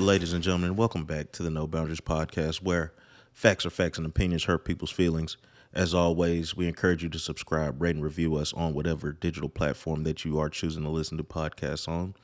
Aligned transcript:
Ladies 0.00 0.32
and 0.32 0.42
gentlemen, 0.42 0.76
welcome 0.76 1.04
back 1.04 1.30
to 1.32 1.42
the 1.42 1.50
No 1.50 1.66
Boundaries 1.66 2.00
podcast 2.00 2.62
where 2.62 2.94
facts 3.34 3.66
are 3.66 3.70
facts 3.70 3.98
and 3.98 4.06
opinions 4.06 4.44
hurt 4.44 4.64
people's 4.64 4.90
feelings. 4.90 5.36
As 5.74 5.92
always, 5.92 6.56
we 6.56 6.66
encourage 6.66 7.02
you 7.02 7.10
to 7.10 7.18
subscribe, 7.18 7.82
rate, 7.82 7.96
and 7.96 8.02
review 8.02 8.36
us 8.36 8.54
on 8.54 8.72
whatever 8.72 9.12
digital 9.12 9.50
platform 9.50 10.04
that 10.04 10.24
you 10.24 10.38
are 10.38 10.48
choosing 10.48 10.84
to 10.84 10.88
listen 10.88 11.18
to 11.18 11.22
podcasts 11.22 11.86
on, 11.86 12.14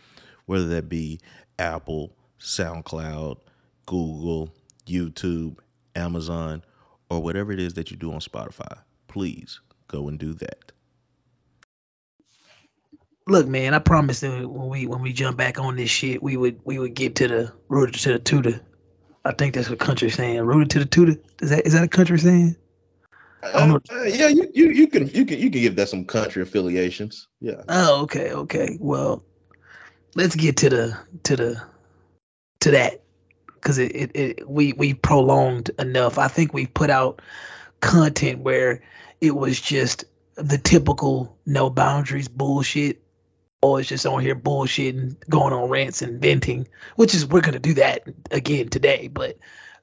whether 0.47 0.67
that 0.69 0.89
be 0.89 1.21
Apple, 1.59 2.17
SoundCloud, 2.41 3.37
Google, 3.85 4.55
YouTube, 4.87 5.59
Amazon, 5.95 6.65
or 7.11 7.23
whatever 7.23 7.53
it 7.53 7.61
is 7.61 7.75
that 7.75 7.91
you 7.91 7.99
do 7.99 8.11
on 8.11 8.21
Spotify. 8.21 8.79
Please 9.07 9.61
go 9.87 10.09
and 10.09 10.19
do 10.19 10.33
that. 10.33 10.73
Look, 13.29 13.49
man, 13.49 13.75
I 13.75 13.81
promised 13.81 14.21
that 14.21 14.49
when 14.49 14.69
we 14.69 14.87
when 14.87 15.03
we 15.03 15.13
jump 15.13 15.37
back 15.37 15.59
on 15.59 15.75
this 15.75 15.91
shit, 15.91 16.23
we 16.23 16.37
would 16.37 16.61
we 16.65 16.79
would 16.79 16.95
get 16.95 17.17
to 17.17 17.29
the 17.29 17.53
rooted 17.69 18.01
to 18.03 18.13
the 18.13 18.19
tutor. 18.21 18.61
I 19.25 19.33
think 19.33 19.55
that's 19.55 19.69
what 19.69 19.81
country 19.81 20.11
saying. 20.11 20.41
Rooted 20.43 20.71
to 20.71 20.79
the 20.79 20.85
tutor. 20.85 21.21
Is 21.41 21.51
that 21.51 21.67
is 21.67 21.73
that 21.73 21.83
a 21.83 21.89
country 21.89 22.19
saying? 22.19 22.57
Uh, 23.43 23.79
uh, 23.91 24.03
yeah, 24.05 24.29
you, 24.29 24.49
you 24.55 24.71
you 24.71 24.87
can 24.87 25.09
you 25.09 25.25
can 25.25 25.39
you 25.41 25.51
can 25.51 25.61
give 25.61 25.75
that 25.75 25.89
some 25.89 26.05
country 26.05 26.43
affiliations. 26.43 27.27
Yeah. 27.41 27.63
Oh, 27.69 28.03
okay, 28.03 28.33
okay. 28.33 28.79
Well, 28.81 29.25
let's 30.15 30.37
get 30.37 30.59
to 30.59 30.71
the 30.71 30.99
to 31.25 31.37
the 31.37 31.63
to 32.61 32.71
that 32.71 33.03
because 33.55 33.79
it, 33.79 33.93
it, 33.93 34.11
it 34.15 34.49
we 34.49 34.73
we 34.75 34.95
prolonged 34.95 35.71
enough. 35.81 36.17
I 36.19 36.29
think 36.29 36.55
we 36.55 36.67
put 36.67 36.91
out 36.91 37.21
content 37.81 38.41
where 38.41 38.83
it 39.21 39.35
was 39.35 39.61
just 39.61 40.05
the 40.37 40.59
typical 40.59 41.37
no 41.45 41.71
boundaries 41.71 42.29
bullshit 42.29 43.03
always 43.67 43.89
just 43.89 44.07
on 44.07 44.23
here 44.23 44.37
bullshitting, 44.37 45.17
going 45.29 45.53
on 45.53 45.69
rants 45.69 46.03
and 46.03 46.21
venting, 46.21 46.69
which 46.97 47.15
is 47.15 47.27
we're 47.27 47.41
gonna 47.41 47.59
do 47.59 47.75
that 47.75 48.05
again 48.31 48.69
today. 48.69 49.09
But 49.09 49.39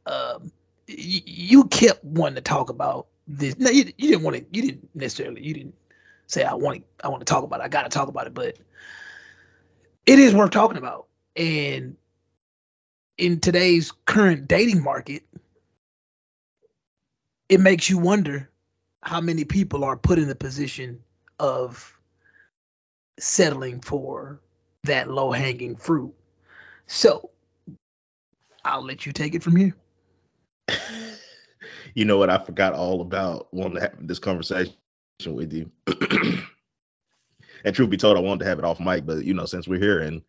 um, 0.08 0.52
y- 0.90 1.24
you 1.26 1.66
kept 1.66 2.04
wanting 2.04 2.36
to 2.36 2.42
talk 2.42 2.70
about 2.70 3.08
this. 3.28 3.58
No, 3.60 3.70
you, 3.70 3.86
you 3.98 4.10
didn't 4.10 4.24
want 4.24 4.38
to. 4.38 4.46
You 4.52 4.64
didn't 4.64 4.90
necessarily. 4.96 5.44
You 5.44 5.54
didn't 5.54 5.76
say 6.28 6.44
I 6.44 6.54
want. 6.56 6.80
to. 6.80 7.06
I 7.06 7.10
want 7.10 7.22
to 7.22 7.26
talk 7.32 7.44
about 7.44 7.60
it. 7.62 7.64
I 7.64 7.68
got 7.70 7.84
to 7.84 7.90
talk 7.90 8.08
about 8.08 8.28
it. 8.28 8.34
But 8.34 8.58
it 10.06 10.20
is 10.20 10.34
worth 10.34 10.52
talking 10.52 10.78
about. 10.78 11.08
And 11.36 11.98
in 13.18 13.40
today's 13.40 13.92
current 14.06 14.48
dating 14.48 14.84
market, 14.84 15.24
it 17.50 17.60
makes 17.60 17.90
you 17.90 17.98
wonder 17.98 18.50
how 19.04 19.22
many 19.22 19.46
people 19.46 19.84
are 19.84 19.98
put 19.98 20.20
in 20.20 20.28
the 20.28 20.36
position 20.36 21.00
of 21.40 21.93
settling 23.20 23.80
for 23.82 24.42
that 24.84 25.10
low 25.10 25.32
hanging 25.32 25.76
fruit. 25.76 26.14
So 26.88 27.30
I'll 28.66 28.84
let 28.84 29.06
you 29.06 29.12
take 29.12 29.36
it 29.36 29.44
from 29.44 29.56
here. 29.56 29.76
you 31.96 32.06
know 32.06 32.18
what? 32.18 32.30
I 32.30 32.38
forgot 32.38 32.74
all 32.74 33.02
about 33.02 33.54
wanting 33.54 33.76
to 33.76 33.82
have 33.82 34.08
this 34.08 34.20
conversation 34.20 34.74
with 35.26 35.54
you. 35.54 35.72
and 37.66 37.76
truth 37.76 37.90
be 37.90 37.98
told, 37.98 38.18
I 38.18 38.22
wanted 38.22 38.40
to 38.44 38.50
have 38.50 38.60
it 38.60 38.66
off 38.66 38.80
mic, 38.80 39.06
but 39.06 39.24
you 39.24 39.34
know, 39.34 39.46
since 39.46 39.68
we're 39.68 39.80
here 39.80 40.00
and 40.00 40.22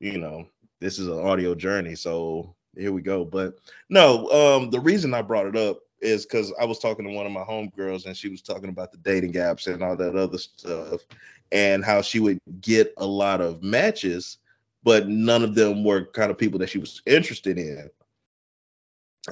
you 0.00 0.18
know, 0.18 0.46
this 0.80 0.98
is 0.98 1.08
an 1.08 1.18
audio 1.18 1.54
journey, 1.54 1.94
so 1.94 2.54
here 2.76 2.92
we 2.92 3.02
go. 3.02 3.24
But 3.24 3.58
no, 3.88 4.28
um, 4.30 4.70
the 4.70 4.80
reason 4.80 5.14
I 5.14 5.22
brought 5.22 5.46
it 5.46 5.56
up 5.56 5.80
is 6.00 6.24
because 6.24 6.52
I 6.60 6.64
was 6.64 6.78
talking 6.78 7.04
to 7.06 7.12
one 7.12 7.26
of 7.26 7.32
my 7.32 7.42
homegirls 7.42 8.06
and 8.06 8.16
she 8.16 8.28
was 8.28 8.40
talking 8.40 8.68
about 8.68 8.92
the 8.92 8.98
dating 8.98 9.32
apps 9.32 9.66
and 9.72 9.82
all 9.82 9.96
that 9.96 10.14
other 10.14 10.38
stuff 10.38 11.00
and 11.52 11.84
how 11.84 12.02
she 12.02 12.20
would 12.20 12.40
get 12.60 12.92
a 12.96 13.06
lot 13.06 13.40
of 13.40 13.62
matches, 13.62 14.38
but 14.82 15.08
none 15.08 15.42
of 15.42 15.54
them 15.54 15.84
were 15.84 16.06
kind 16.06 16.30
of 16.30 16.38
people 16.38 16.58
that 16.58 16.70
she 16.70 16.78
was 16.78 17.02
interested 17.06 17.58
in. 17.58 17.88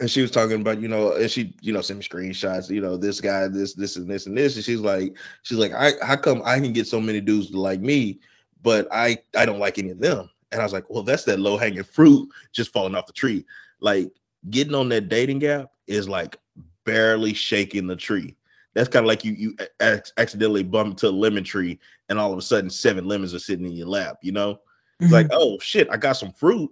And 0.00 0.10
she 0.10 0.20
was 0.20 0.30
talking 0.30 0.60
about, 0.60 0.80
you 0.80 0.88
know, 0.88 1.12
and 1.12 1.30
she, 1.30 1.54
you 1.62 1.72
know, 1.72 1.80
sent 1.80 1.98
me 1.98 2.04
screenshots, 2.04 2.68
you 2.68 2.80
know, 2.80 2.96
this 2.96 3.20
guy, 3.20 3.48
this, 3.48 3.72
this, 3.74 3.96
and 3.96 4.08
this, 4.08 4.26
and 4.26 4.36
this. 4.36 4.56
And 4.56 4.64
she's 4.64 4.80
like, 4.80 5.16
she's 5.42 5.58
like, 5.58 5.72
I 5.72 5.92
how 6.04 6.16
come 6.16 6.42
I 6.44 6.60
can 6.60 6.72
get 6.72 6.86
so 6.86 7.00
many 7.00 7.20
dudes 7.20 7.50
to 7.50 7.60
like 7.60 7.80
me, 7.80 8.20
but 8.62 8.88
I 8.92 9.18
I 9.36 9.46
don't 9.46 9.58
like 9.58 9.78
any 9.78 9.90
of 9.90 10.00
them. 10.00 10.28
And 10.52 10.60
I 10.60 10.64
was 10.64 10.72
like, 10.72 10.88
well, 10.90 11.02
that's 11.02 11.24
that 11.24 11.40
low 11.40 11.56
hanging 11.56 11.82
fruit 11.82 12.28
just 12.52 12.72
falling 12.72 12.94
off 12.94 13.06
the 13.06 13.12
tree. 13.12 13.46
Like 13.80 14.10
getting 14.50 14.74
on 14.74 14.88
that 14.90 15.08
dating 15.08 15.44
app 15.46 15.70
is 15.86 16.08
like 16.08 16.36
barely 16.84 17.32
shaking 17.32 17.86
the 17.86 17.96
tree. 17.96 18.36
That's 18.76 18.90
kind 18.90 19.04
of 19.04 19.08
like 19.08 19.24
you 19.24 19.32
you 19.32 19.56
accidentally 19.80 20.62
bump 20.62 20.90
into 20.90 21.08
a 21.08 21.10
lemon 21.10 21.44
tree 21.44 21.80
and 22.10 22.18
all 22.18 22.30
of 22.30 22.38
a 22.38 22.42
sudden 22.42 22.68
seven 22.68 23.06
lemons 23.06 23.32
are 23.34 23.38
sitting 23.38 23.64
in 23.64 23.72
your 23.72 23.86
lap. 23.86 24.18
You 24.20 24.32
know, 24.32 24.54
mm-hmm. 24.54 25.04
it's 25.04 25.12
like 25.14 25.28
oh 25.32 25.58
shit, 25.60 25.88
I 25.90 25.96
got 25.96 26.12
some 26.12 26.30
fruit, 26.30 26.70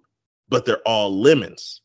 but 0.50 0.66
they're 0.66 0.86
all 0.86 1.18
lemons. 1.18 1.80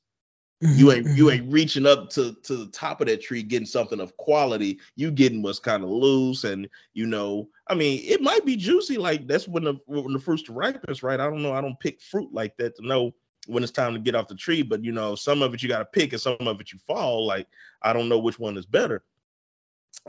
Mm-hmm. 0.61 0.77
You 0.77 0.91
ain't 0.91 1.07
you 1.15 1.25
mm-hmm. 1.27 1.43
ain't 1.43 1.53
reaching 1.53 1.85
up 1.85 2.09
to 2.09 2.33
to 2.43 2.57
the 2.57 2.65
top 2.67 2.99
of 2.99 3.07
that 3.07 3.21
tree 3.21 3.41
getting 3.43 3.65
something 3.65 4.01
of 4.01 4.17
quality. 4.17 4.79
You 4.97 5.09
getting 5.09 5.41
what's 5.41 5.57
kind 5.57 5.85
of 5.85 5.89
loose, 5.89 6.43
and 6.43 6.67
you 6.93 7.05
know, 7.05 7.47
I 7.67 7.75
mean, 7.75 8.01
it 8.03 8.21
might 8.21 8.45
be 8.45 8.57
juicy. 8.57 8.97
Like 8.97 9.25
that's 9.25 9.47
when 9.47 9.63
the 9.63 9.75
when 9.85 10.11
the 10.11 10.19
fruits 10.19 10.49
ripens, 10.49 11.01
right? 11.01 11.21
I 11.21 11.29
don't 11.29 11.41
know. 11.41 11.53
I 11.53 11.61
don't 11.61 11.79
pick 11.79 12.01
fruit 12.01 12.33
like 12.33 12.57
that 12.57 12.75
to 12.75 12.85
know 12.85 13.13
when 13.47 13.63
it's 13.63 13.71
time 13.71 13.93
to 13.93 13.99
get 13.99 14.15
off 14.15 14.27
the 14.27 14.35
tree. 14.35 14.63
But 14.63 14.83
you 14.83 14.91
know, 14.91 15.15
some 15.15 15.41
of 15.41 15.53
it 15.53 15.63
you 15.63 15.69
got 15.69 15.79
to 15.79 15.85
pick, 15.85 16.11
and 16.11 16.21
some 16.21 16.35
of 16.41 16.59
it 16.59 16.73
you 16.73 16.79
fall. 16.85 17.25
Like 17.25 17.47
I 17.81 17.93
don't 17.93 18.09
know 18.09 18.19
which 18.19 18.37
one 18.37 18.57
is 18.57 18.65
better. 18.65 19.01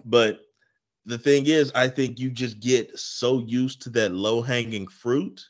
But 0.05 0.41
the 1.07 1.19
thing 1.19 1.47
is, 1.47 1.73
I 1.75 1.89
think 1.89 2.19
you 2.19 2.31
just 2.31 2.61
get 2.61 2.99
so 2.99 3.41
used 3.41 3.83
to 3.83 3.91
that 3.91 4.13
low 4.13 4.43
hanging 4.43 4.87
fruit 4.87 5.45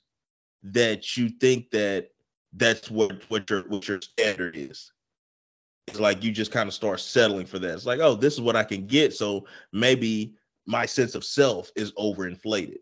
that 0.63 1.17
you 1.17 1.29
think 1.29 1.71
that 1.71 2.09
that's 2.53 2.91
what 2.91 3.23
what 3.31 3.49
your 3.49 3.63
what 3.63 3.87
your 3.87 4.01
standard 4.01 4.57
is. 4.57 4.93
It's 5.87 6.01
like 6.01 6.23
you 6.23 6.31
just 6.31 6.53
kind 6.53 6.69
of 6.69 6.75
start 6.75 7.01
settling 7.01 7.47
for 7.47 7.59
that. 7.59 7.75
It's 7.75 7.87
like, 7.87 8.01
oh, 8.01 8.15
this 8.15 8.35
is 8.35 8.41
what 8.41 8.57
I 8.57 8.65
can 8.65 8.87
get. 8.87 9.13
So 9.15 9.47
maybe 9.73 10.35
my 10.67 10.87
sense 10.87 11.15
of 11.15 11.25
self 11.25 11.71
is 11.75 11.93
overinflated. 11.93 12.79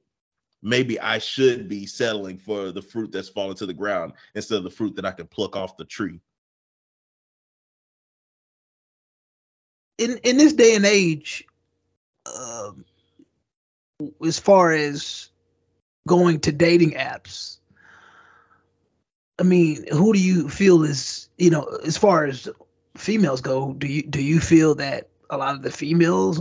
Maybe 0.63 0.99
I 1.01 1.19
should 1.19 1.69
be 1.69 1.87
settling 1.87 2.37
for 2.37 2.73
the 2.73 2.83
fruit 2.83 3.13
that's 3.13 3.29
falling 3.29 3.57
to 3.57 3.67
the 3.67 3.73
ground 3.73 4.13
instead 4.35 4.59
of 4.59 4.65
the 4.65 4.71
fruit 4.71 4.97
that 4.97 5.07
I 5.07 5.13
can 5.13 5.27
pluck 5.27 5.57
off 5.57 5.77
the 5.77 5.85
tree. 5.85 6.21
In 9.99 10.19
in 10.23 10.37
this 10.37 10.53
day 10.53 10.75
and 10.77 10.87
age, 10.87 11.45
um, 12.27 12.85
as 14.25 14.39
far 14.39 14.73
as 14.73 15.29
going 16.07 16.41
to 16.41 16.53
dating 16.53 16.93
apps, 16.93 17.59
I 19.39 19.43
mean, 19.43 19.87
who 19.91 20.13
do 20.13 20.21
you 20.21 20.49
feel 20.49 20.85
is 20.85 21.29
you 21.37 21.51
know 21.51 21.65
as 21.85 21.99
far 21.99 22.25
as 22.25 22.49
females 22.97 23.41
go? 23.41 23.75
Do 23.75 23.89
you 23.89 24.03
do 24.03 24.23
you 24.23 24.41
feel 24.41 24.77
that 24.77 25.11
a 25.29 25.37
lot 25.37 25.57
of 25.57 25.63
the 25.63 25.71
females 25.71 26.41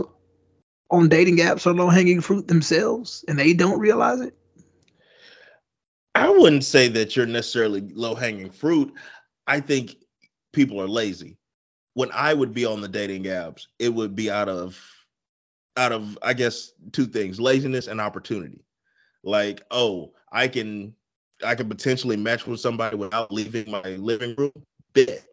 on 0.90 1.08
dating 1.08 1.38
apps 1.38 1.66
are 1.66 1.74
low 1.74 1.88
hanging 1.90 2.20
fruit 2.20 2.48
themselves 2.48 3.24
and 3.28 3.38
they 3.38 3.52
don't 3.52 3.80
realize 3.80 4.20
it? 4.20 4.34
I 6.14 6.30
wouldn't 6.30 6.64
say 6.64 6.88
that 6.88 7.14
you're 7.14 7.26
necessarily 7.26 7.80
low 7.80 8.14
hanging 8.14 8.50
fruit. 8.50 8.92
I 9.46 9.60
think 9.60 9.96
people 10.52 10.80
are 10.80 10.88
lazy 10.88 11.36
when 11.98 12.12
I 12.12 12.32
would 12.32 12.54
be 12.54 12.64
on 12.64 12.80
the 12.80 12.86
dating 12.86 13.24
apps, 13.24 13.66
it 13.80 13.88
would 13.88 14.14
be 14.14 14.30
out 14.30 14.48
of 14.48 14.80
out 15.76 15.90
of 15.90 16.16
I 16.22 16.32
guess 16.32 16.70
two 16.92 17.06
things, 17.06 17.40
laziness 17.40 17.88
and 17.88 18.00
opportunity. 18.00 18.64
Like, 19.24 19.64
oh, 19.72 20.12
I 20.30 20.46
can 20.46 20.94
I 21.44 21.56
can 21.56 21.68
potentially 21.68 22.16
match 22.16 22.46
with 22.46 22.60
somebody 22.60 22.94
without 22.94 23.32
leaving 23.32 23.68
my 23.68 23.82
living 23.82 24.36
room. 24.38 24.52
Bit. 24.92 25.24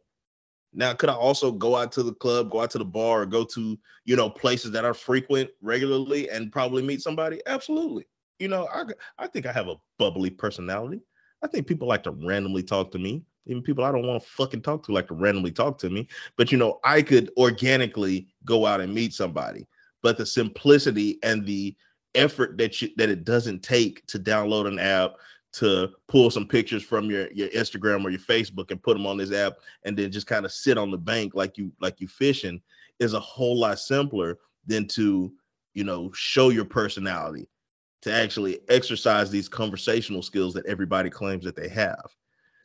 Now, 0.74 0.96
could 0.96 1.10
I 1.10 1.14
also 1.14 1.52
go 1.52 1.76
out 1.76 1.92
to 1.92 2.04
the 2.04 2.16
club, 2.16 2.50
go 2.50 2.62
out 2.62 2.72
to 2.72 2.80
the 2.80 2.84
bar, 2.84 3.22
or 3.22 3.26
go 3.28 3.46
to, 3.46 3.78
you 4.06 4.16
know, 4.16 4.28
places 4.28 4.72
that 4.72 4.86
are 4.86 4.96
frequent 4.96 5.52
regularly 5.62 6.32
and 6.32 6.52
probably 6.52 6.82
meet 6.82 7.04
somebody? 7.04 7.42
Absolutely. 7.46 8.08
You 8.40 8.48
know, 8.48 8.68
I 8.74 8.86
I 9.20 9.28
think 9.28 9.46
I 9.46 9.52
have 9.52 9.68
a 9.68 9.76
bubbly 10.00 10.32
personality. 10.32 11.02
I 11.44 11.48
think 11.48 11.68
people 11.68 11.88
like 11.88 12.02
to 12.04 12.12
randomly 12.12 12.64
talk 12.64 12.92
to 12.94 12.98
me 12.98 13.24
even 13.46 13.62
people 13.62 13.84
I 13.84 13.92
don't 13.92 14.08
want 14.08 14.22
to 14.22 14.30
fucking 14.30 14.62
talk 14.62 14.84
to 14.86 14.92
like 14.92 15.08
to 15.08 15.14
randomly 15.14 15.52
talk 15.52 15.78
to 15.80 15.90
me. 15.90 16.08
But 16.38 16.52
you 16.52 16.58
know, 16.58 16.80
I 16.84 17.02
could 17.02 17.32
organically 17.38 18.28
go 18.46 18.66
out 18.66 18.82
and 18.82 18.94
meet 18.94 19.14
somebody. 19.14 19.68
But 20.02 20.18
the 20.18 20.26
simplicity 20.26 21.20
and 21.24 21.46
the 21.46 21.76
effort 22.14 22.58
that 22.58 22.82
you 22.82 22.90
that 22.98 23.10
it 23.10 23.24
doesn't 23.24 23.62
take 23.62 24.06
to 24.08 24.20
download 24.20 24.68
an 24.68 24.80
app 24.80 25.16
to 25.54 25.90
pull 26.08 26.30
some 26.30 26.48
pictures 26.48 26.84
from 26.84 27.10
your 27.10 27.32
your 27.32 27.50
Instagram 27.50 28.04
or 28.04 28.10
your 28.10 28.20
Facebook 28.20 28.72
and 28.72 28.82
put 28.82 28.96
them 28.98 29.06
on 29.06 29.18
this 29.18 29.32
app 29.32 29.54
and 29.84 29.98
then 29.98 30.12
just 30.12 30.28
kind 30.28 30.46
of 30.46 30.52
sit 30.52 30.78
on 30.78 30.92
the 30.92 30.98
bank 30.98 31.36
like 31.36 31.58
you 31.58 31.72
like 31.82 32.02
you 32.02 32.08
fishing 32.08 32.62
is 33.00 33.14
a 33.14 33.20
whole 33.20 33.58
lot 33.58 33.80
simpler 33.80 34.38
than 34.66 34.88
to 34.88 35.32
you 35.74 35.84
know 35.84 36.12
show 36.14 36.50
your 36.50 36.66
personality 36.66 37.48
to 38.02 38.12
actually 38.12 38.60
exercise 38.70 39.32
these 39.32 39.50
conversational 39.50 40.22
skills 40.22 40.54
that 40.54 40.66
everybody 40.66 41.10
claims 41.10 41.44
that 41.44 41.56
they 41.56 41.70
have 41.70 42.06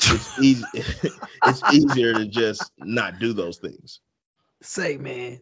it's 0.08 0.38
easy 0.38 0.64
it's 1.44 1.62
easier 1.70 2.14
to 2.14 2.26
just 2.26 2.72
not 2.78 3.18
do 3.18 3.32
those 3.32 3.58
things. 3.58 4.00
Say, 4.62 4.96
man. 4.96 5.40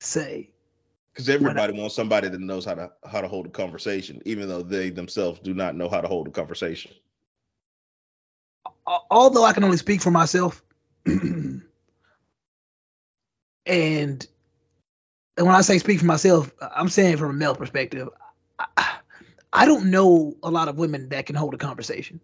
Say. 0.00 0.50
Because 1.12 1.28
everybody 1.28 1.72
I, 1.72 1.80
wants 1.80 1.94
somebody 1.94 2.28
that 2.28 2.40
knows 2.40 2.64
how 2.64 2.74
to 2.74 2.90
how 3.10 3.20
to 3.20 3.28
hold 3.28 3.46
a 3.46 3.50
conversation, 3.50 4.20
even 4.24 4.48
though 4.48 4.62
they 4.62 4.90
themselves 4.90 5.40
do 5.40 5.54
not 5.54 5.76
know 5.76 5.88
how 5.88 6.00
to 6.00 6.08
hold 6.08 6.28
a 6.28 6.30
conversation. 6.30 6.90
although 9.10 9.44
I 9.44 9.52
can 9.52 9.64
only 9.64 9.76
speak 9.76 10.00
for 10.00 10.10
myself, 10.10 10.62
and 11.06 11.62
and 13.66 14.26
when 15.36 15.54
I 15.54 15.60
say 15.60 15.78
speak 15.78 16.00
for 16.00 16.06
myself, 16.06 16.52
I'm 16.60 16.88
saying 16.88 17.16
from 17.16 17.30
a 17.30 17.34
male 17.34 17.54
perspective. 17.54 18.08
I, 18.58 18.96
I 19.52 19.66
don't 19.66 19.90
know 19.90 20.36
a 20.42 20.50
lot 20.50 20.68
of 20.68 20.78
women 20.78 21.08
that 21.10 21.26
can 21.26 21.36
hold 21.36 21.54
a 21.54 21.58
conversation. 21.58 22.20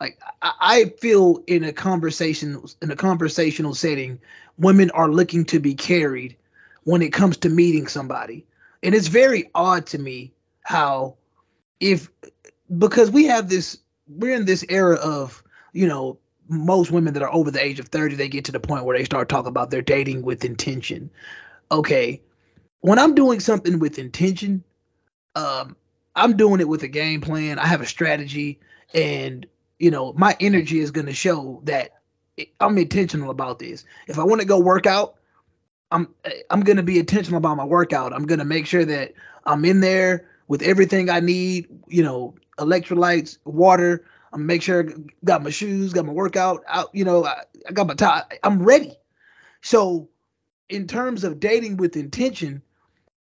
Like 0.00 0.18
I, 0.40 0.86
feel 0.98 1.42
in 1.46 1.62
a 1.62 1.72
conversation 1.72 2.62
in 2.80 2.90
a 2.90 2.96
conversational 2.96 3.74
setting, 3.74 4.18
women 4.56 4.90
are 4.92 5.10
looking 5.10 5.44
to 5.46 5.60
be 5.60 5.74
carried 5.74 6.36
when 6.84 7.02
it 7.02 7.12
comes 7.12 7.36
to 7.38 7.50
meeting 7.50 7.86
somebody. 7.86 8.46
And 8.82 8.94
it's 8.94 9.08
very 9.08 9.50
odd 9.54 9.86
to 9.88 9.98
me 9.98 10.32
how 10.62 11.16
if 11.80 12.08
because 12.78 13.10
we 13.10 13.26
have 13.26 13.50
this 13.50 13.78
we're 14.08 14.34
in 14.34 14.46
this 14.46 14.64
era 14.68 14.96
of, 14.96 15.42
you 15.72 15.86
know, 15.86 16.18
most 16.48 16.90
women 16.90 17.14
that 17.14 17.22
are 17.22 17.32
over 17.32 17.50
the 17.50 17.62
age 17.62 17.78
of 17.78 17.88
30, 17.88 18.16
they 18.16 18.28
get 18.28 18.44
to 18.46 18.52
the 18.52 18.58
point 18.58 18.84
where 18.84 18.96
they 18.96 19.04
start 19.04 19.28
talking 19.28 19.48
about 19.48 19.70
their 19.70 19.82
dating 19.82 20.22
with 20.22 20.44
intention. 20.44 21.10
Okay. 21.70 22.20
When 22.80 22.98
I'm 22.98 23.14
doing 23.14 23.38
something 23.38 23.78
with 23.78 23.98
intention, 23.98 24.64
um, 25.36 25.76
I'm 26.16 26.36
doing 26.36 26.60
it 26.60 26.68
with 26.68 26.82
a 26.82 26.88
game 26.88 27.20
plan. 27.20 27.58
I 27.58 27.66
have 27.66 27.80
a 27.80 27.86
strategy, 27.86 28.58
and 28.92 29.46
you 29.80 29.90
know, 29.90 30.12
my 30.12 30.36
energy 30.38 30.78
is 30.78 30.92
going 30.92 31.06
to 31.06 31.14
show 31.14 31.60
that 31.64 31.90
I'm 32.60 32.78
intentional 32.78 33.30
about 33.30 33.58
this. 33.58 33.84
If 34.06 34.18
I 34.18 34.24
want 34.24 34.40
to 34.42 34.46
go 34.46 34.60
work 34.60 34.86
out, 34.86 35.16
I'm 35.90 36.14
I'm 36.50 36.60
going 36.60 36.76
to 36.76 36.84
be 36.84 36.98
intentional 36.98 37.38
about 37.38 37.56
my 37.56 37.64
workout. 37.64 38.12
I'm 38.12 38.26
going 38.26 38.38
to 38.38 38.44
make 38.44 38.66
sure 38.66 38.84
that 38.84 39.14
I'm 39.46 39.64
in 39.64 39.80
there 39.80 40.28
with 40.46 40.62
everything 40.62 41.10
I 41.10 41.20
need. 41.20 41.66
You 41.88 42.04
know, 42.04 42.34
electrolytes, 42.58 43.38
water. 43.44 44.04
I'm 44.32 44.46
make 44.46 44.62
sure 44.62 44.88
I 44.88 44.92
got 45.24 45.42
my 45.42 45.50
shoes, 45.50 45.92
got 45.92 46.06
my 46.06 46.12
workout 46.12 46.62
out. 46.68 46.90
You 46.92 47.04
know, 47.04 47.24
I, 47.24 47.42
I 47.68 47.72
got 47.72 47.88
my 47.88 47.94
tie. 47.94 48.22
I'm 48.44 48.62
ready. 48.62 48.92
So, 49.62 50.08
in 50.68 50.86
terms 50.86 51.24
of 51.24 51.40
dating 51.40 51.78
with 51.78 51.96
intention, 51.96 52.62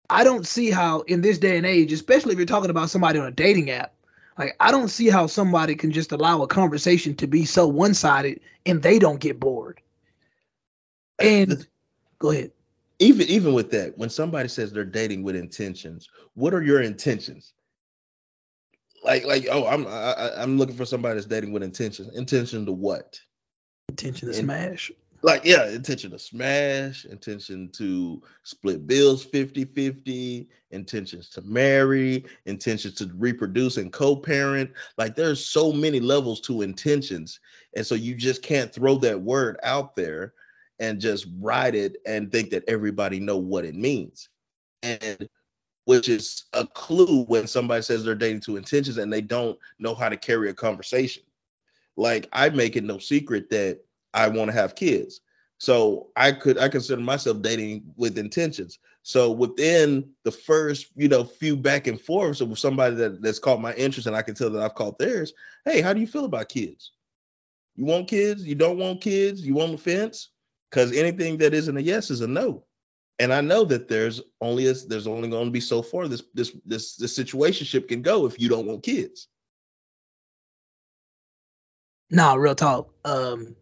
I 0.09 0.23
don't 0.23 0.45
see 0.45 0.69
how 0.69 1.01
in 1.01 1.21
this 1.21 1.37
day 1.37 1.57
and 1.57 1.65
age, 1.65 1.93
especially 1.93 2.33
if 2.33 2.37
you're 2.37 2.45
talking 2.45 2.69
about 2.69 2.89
somebody 2.89 3.17
on 3.17 3.25
a 3.25 3.31
dating 3.31 3.71
app, 3.71 3.93
like 4.39 4.55
I 4.59 4.71
don't 4.71 4.87
see 4.87 5.09
how 5.09 5.27
somebody 5.27 5.75
can 5.75 5.91
just 5.91 6.13
allow 6.13 6.41
a 6.41 6.47
conversation 6.47 7.13
to 7.17 7.27
be 7.27 7.43
so 7.43 7.67
one-sided 7.67 8.39
and 8.65 8.81
they 8.81 8.97
don't 8.97 9.19
get 9.19 9.39
bored. 9.39 9.81
And 11.19 11.67
go 12.19 12.31
ahead. 12.31 12.51
Even 12.99 13.27
even 13.27 13.53
with 13.53 13.69
that, 13.71 13.97
when 13.97 14.09
somebody 14.09 14.47
says 14.47 14.71
they're 14.71 14.85
dating 14.85 15.23
with 15.23 15.35
intentions, 15.35 16.09
what 16.35 16.53
are 16.53 16.63
your 16.63 16.81
intentions? 16.81 17.53
Like 19.03 19.25
like 19.25 19.45
oh, 19.51 19.67
I'm 19.67 19.85
I, 19.85 20.31
I'm 20.37 20.57
looking 20.57 20.75
for 20.75 20.85
somebody 20.85 21.15
that's 21.15 21.27
dating 21.27 21.51
with 21.51 21.61
intentions. 21.61 22.15
Intention 22.15 22.65
to 22.65 22.71
what? 22.71 23.19
Intention 23.89 24.31
to 24.31 24.37
In, 24.37 24.45
smash 24.45 24.91
like 25.21 25.43
yeah 25.43 25.67
intention 25.69 26.11
to 26.11 26.19
smash 26.19 27.05
intention 27.05 27.69
to 27.69 28.21
split 28.43 28.87
bills 28.87 29.23
50 29.25 29.65
50 29.65 30.47
intentions 30.71 31.29
to 31.29 31.41
marry 31.41 32.25
intentions 32.45 32.95
to 32.95 33.11
reproduce 33.15 33.77
and 33.77 33.91
co-parent. 33.91 34.71
Like 34.97 35.15
there's 35.15 35.45
so 35.45 35.71
many 35.73 35.99
levels 35.99 36.41
to 36.41 36.61
intentions 36.61 37.39
and 37.75 37.85
so 37.85 37.95
you 37.95 38.15
just 38.15 38.41
can't 38.41 38.73
throw 38.73 38.95
that 38.99 39.19
word 39.19 39.59
out 39.63 39.95
there 39.95 40.33
and 40.79 41.01
just 41.01 41.27
write 41.39 41.75
it 41.75 41.97
and 42.05 42.31
think 42.31 42.49
that 42.51 42.63
everybody 42.67 43.19
know 43.19 43.37
what 43.37 43.65
it 43.65 43.75
means. 43.75 44.29
And 44.83 45.27
which 45.85 46.07
is 46.07 46.45
a 46.53 46.65
clue 46.67 47.23
when 47.25 47.47
somebody 47.47 47.81
says 47.81 48.03
they're 48.03 48.15
dating 48.15 48.41
to 48.41 48.57
intentions 48.57 48.97
and 48.97 49.11
they 49.11 49.21
don't 49.21 49.57
know 49.79 49.95
how 49.95 50.07
to 50.07 50.15
carry 50.15 50.49
a 50.49 50.53
conversation. 50.53 51.23
Like 51.97 52.29
i 52.31 52.49
make 52.49 52.75
it 52.77 52.83
no 52.83 52.97
secret 52.97 53.49
that 53.49 53.81
I 54.13 54.27
want 54.27 54.49
to 54.49 54.57
have 54.57 54.75
kids. 54.75 55.21
So 55.59 56.07
I 56.15 56.31
could 56.31 56.57
I 56.57 56.69
consider 56.69 57.01
myself 57.01 57.41
dating 57.41 57.83
with 57.97 58.17
intentions. 58.17 58.79
So 59.03 59.29
within 59.31 60.09
the 60.23 60.31
first, 60.31 60.87
you 60.95 61.07
know, 61.07 61.23
few 61.23 61.57
back 61.57 61.87
and 61.87 61.99
forths 61.99 62.41
with 62.41 62.59
somebody 62.59 62.95
that, 62.95 63.21
that's 63.21 63.39
caught 63.39 63.61
my 63.61 63.73
interest 63.73 64.07
and 64.07 64.15
I 64.15 64.21
can 64.21 64.35
tell 64.35 64.49
that 64.51 64.63
I've 64.63 64.75
caught 64.75 64.97
theirs, 64.99 65.33
hey, 65.65 65.81
how 65.81 65.93
do 65.93 65.99
you 65.99 66.07
feel 66.07 66.25
about 66.25 66.49
kids? 66.49 66.91
You 67.75 67.85
want 67.85 68.07
kids? 68.07 68.45
You 68.45 68.55
don't 68.55 68.77
want 68.77 69.01
kids? 69.01 69.45
You 69.45 69.53
want 69.53 69.71
the 69.71 69.77
fence? 69.77 70.29
Because 70.69 70.95
anything 70.95 71.37
that 71.37 71.53
isn't 71.53 71.77
a 71.77 71.81
yes 71.81 72.09
is 72.09 72.21
a 72.21 72.27
no. 72.27 72.63
And 73.19 73.33
I 73.33 73.41
know 73.41 73.65
that 73.65 73.89
there's 73.89 74.21
only 74.39 74.67
a, 74.67 74.73
there's 74.73 75.07
only 75.07 75.29
going 75.29 75.45
to 75.45 75.51
be 75.51 75.59
so 75.59 75.81
far 75.81 76.07
this 76.07 76.23
this 76.33 76.55
this 76.65 76.95
this 76.95 77.17
situationship 77.17 77.89
can 77.89 78.01
go 78.01 78.25
if 78.25 78.39
you 78.39 78.47
don't 78.47 78.65
want 78.65 78.83
kids. 78.83 79.27
Nah, 82.11 82.35
real 82.35 82.55
talk. 82.55 82.93
Um, 83.05 83.55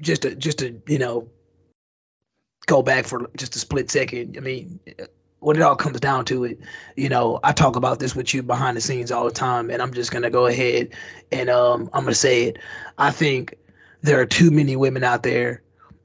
just 0.00 0.22
to 0.22 0.34
just 0.34 0.58
to 0.58 0.80
you 0.86 0.98
know 0.98 1.28
go 2.66 2.82
back 2.82 3.04
for 3.04 3.30
just 3.36 3.56
a 3.56 3.58
split 3.58 3.90
second. 3.90 4.36
I 4.36 4.40
mean, 4.40 4.80
when 5.40 5.56
it 5.56 5.62
all 5.62 5.76
comes 5.76 5.98
down 6.00 6.24
to 6.26 6.44
it, 6.44 6.60
you 6.96 7.08
know, 7.08 7.40
I 7.42 7.52
talk 7.52 7.76
about 7.76 7.98
this 7.98 8.14
with 8.14 8.32
you 8.32 8.42
behind 8.42 8.76
the 8.76 8.80
scenes 8.80 9.10
all 9.10 9.24
the 9.24 9.30
time, 9.30 9.70
and 9.70 9.82
I'm 9.82 9.92
just 9.92 10.12
gonna 10.12 10.30
go 10.30 10.46
ahead 10.46 10.90
and 11.32 11.50
um, 11.50 11.90
I'm 11.92 12.04
gonna 12.04 12.14
say 12.14 12.44
it. 12.44 12.58
I 12.98 13.10
think 13.10 13.54
there 14.02 14.20
are 14.20 14.26
too 14.26 14.50
many 14.50 14.76
women 14.76 15.04
out 15.04 15.22
there 15.22 15.62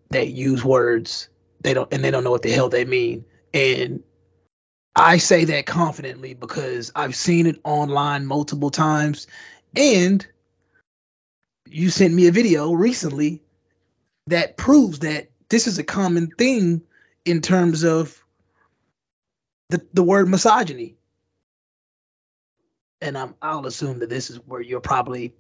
that 0.09 0.29
use 0.29 0.63
words 0.63 1.29
they 1.61 1.73
don't 1.73 1.91
and 1.93 2.03
they 2.03 2.11
don't 2.11 2.23
know 2.23 2.31
what 2.31 2.43
the 2.43 2.51
hell 2.51 2.69
they 2.69 2.85
mean, 2.85 3.25
and 3.53 4.01
I 4.95 5.17
say 5.17 5.43
that 5.45 5.65
confidently 5.65 6.33
because 6.33 6.91
I've 6.95 7.15
seen 7.15 7.47
it 7.47 7.59
online 7.63 8.25
multiple 8.25 8.69
times, 8.69 9.27
and 9.75 10.25
you 11.67 11.89
sent 11.89 12.13
me 12.13 12.27
a 12.27 12.31
video 12.31 12.71
recently 12.71 13.41
that 14.27 14.57
proves 14.57 14.99
that 14.99 15.29
this 15.49 15.67
is 15.67 15.77
a 15.77 15.83
common 15.83 16.27
thing 16.27 16.81
in 17.25 17.41
terms 17.41 17.83
of 17.83 18.23
the 19.69 19.81
the 19.93 20.03
word 20.03 20.27
misogyny. 20.27 20.95
And 23.01 23.17
I'm 23.17 23.35
I'll 23.41 23.65
assume 23.65 23.99
that 23.99 24.09
this 24.09 24.29
is 24.29 24.37
where 24.45 24.61
you'll 24.61 24.81
probably 24.81 25.33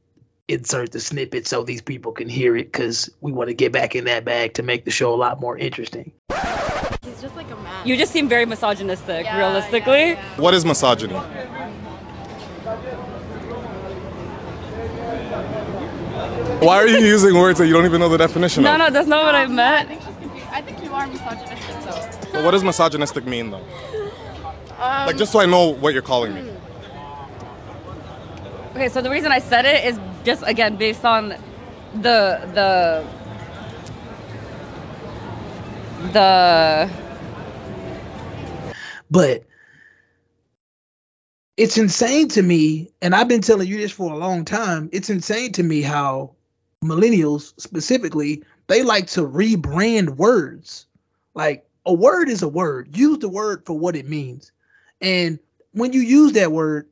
insert 0.47 0.91
the 0.91 0.99
snippet 0.99 1.47
so 1.47 1.63
these 1.63 1.81
people 1.81 2.11
can 2.11 2.29
hear 2.29 2.55
it 2.55 2.71
because 2.71 3.09
we 3.21 3.31
want 3.31 3.49
to 3.49 3.53
get 3.53 3.71
back 3.71 3.95
in 3.95 4.05
that 4.05 4.25
bag 4.25 4.53
to 4.53 4.63
make 4.63 4.85
the 4.85 4.91
show 4.91 5.13
a 5.13 5.15
lot 5.15 5.39
more 5.39 5.57
interesting. 5.57 6.11
He's 7.03 7.21
just 7.21 7.35
like 7.35 7.49
a 7.49 7.55
man. 7.55 7.87
You 7.87 7.97
just 7.97 8.11
seem 8.11 8.29
very 8.29 8.45
misogynistic, 8.45 9.25
yeah, 9.25 9.37
realistically. 9.37 10.11
Yeah, 10.11 10.13
yeah. 10.13 10.41
What 10.41 10.53
is 10.53 10.65
misogyny? 10.65 11.15
Why 16.59 16.77
are 16.77 16.87
you 16.87 16.99
using 16.99 17.35
words 17.35 17.59
that 17.59 17.67
you 17.67 17.73
don't 17.73 17.85
even 17.85 17.99
know 17.99 18.09
the 18.09 18.17
definition 18.17 18.63
no, 18.63 18.73
of? 18.73 18.79
No, 18.79 18.85
no, 18.85 18.91
that's 18.91 19.07
not 19.07 19.23
what 19.23 19.35
I 19.35 19.45
meant. 19.47 19.89
I 19.89 19.95
think 19.95 20.01
she's 20.01 20.15
confused. 20.15 20.47
I 20.51 20.61
think 20.61 20.83
you 20.83 20.93
are 20.93 21.07
misogynistic, 21.07 21.75
though. 21.81 22.31
But 22.31 22.43
what 22.43 22.51
does 22.51 22.63
misogynistic 22.63 23.25
mean, 23.25 23.51
though? 23.51 23.63
Um, 24.79 25.07
like, 25.07 25.17
just 25.17 25.31
so 25.31 25.39
I 25.39 25.45
know 25.45 25.73
what 25.73 25.93
you're 25.93 26.01
calling 26.01 26.33
me. 26.33 26.51
Okay, 28.71 28.89
so 28.89 29.01
the 29.01 29.09
reason 29.09 29.31
I 29.31 29.39
said 29.39 29.65
it 29.65 29.85
is 29.85 29.99
just 30.25 30.43
again 30.45 30.75
based 30.75 31.05
on 31.05 31.29
the 32.01 32.41
the 32.53 33.05
the 36.11 36.89
but 39.09 39.43
it's 41.55 41.77
insane 41.77 42.27
to 42.27 42.41
me 42.41 42.91
and 43.01 43.15
i've 43.15 43.27
been 43.27 43.41
telling 43.41 43.67
you 43.67 43.77
this 43.77 43.91
for 43.91 44.11
a 44.11 44.17
long 44.17 44.43
time 44.43 44.89
it's 44.91 45.09
insane 45.09 45.51
to 45.53 45.63
me 45.63 45.81
how 45.81 46.31
millennials 46.83 47.53
specifically, 47.59 48.43
they 48.67 48.83
like 48.83 49.07
to 49.07 49.21
rebrand 49.21 50.17
words. 50.17 50.85
Like 51.33 51.67
a 51.85 51.93
word 51.93 52.29
is 52.29 52.41
a 52.41 52.47
word. 52.47 52.95
Use 52.95 53.19
the 53.19 53.29
word 53.29 53.65
for 53.65 53.77
what 53.77 53.95
it 53.95 54.07
means. 54.07 54.51
And 55.01 55.39
when 55.71 55.93
you 55.93 56.01
use 56.01 56.33
that 56.33 56.51
word, 56.51 56.87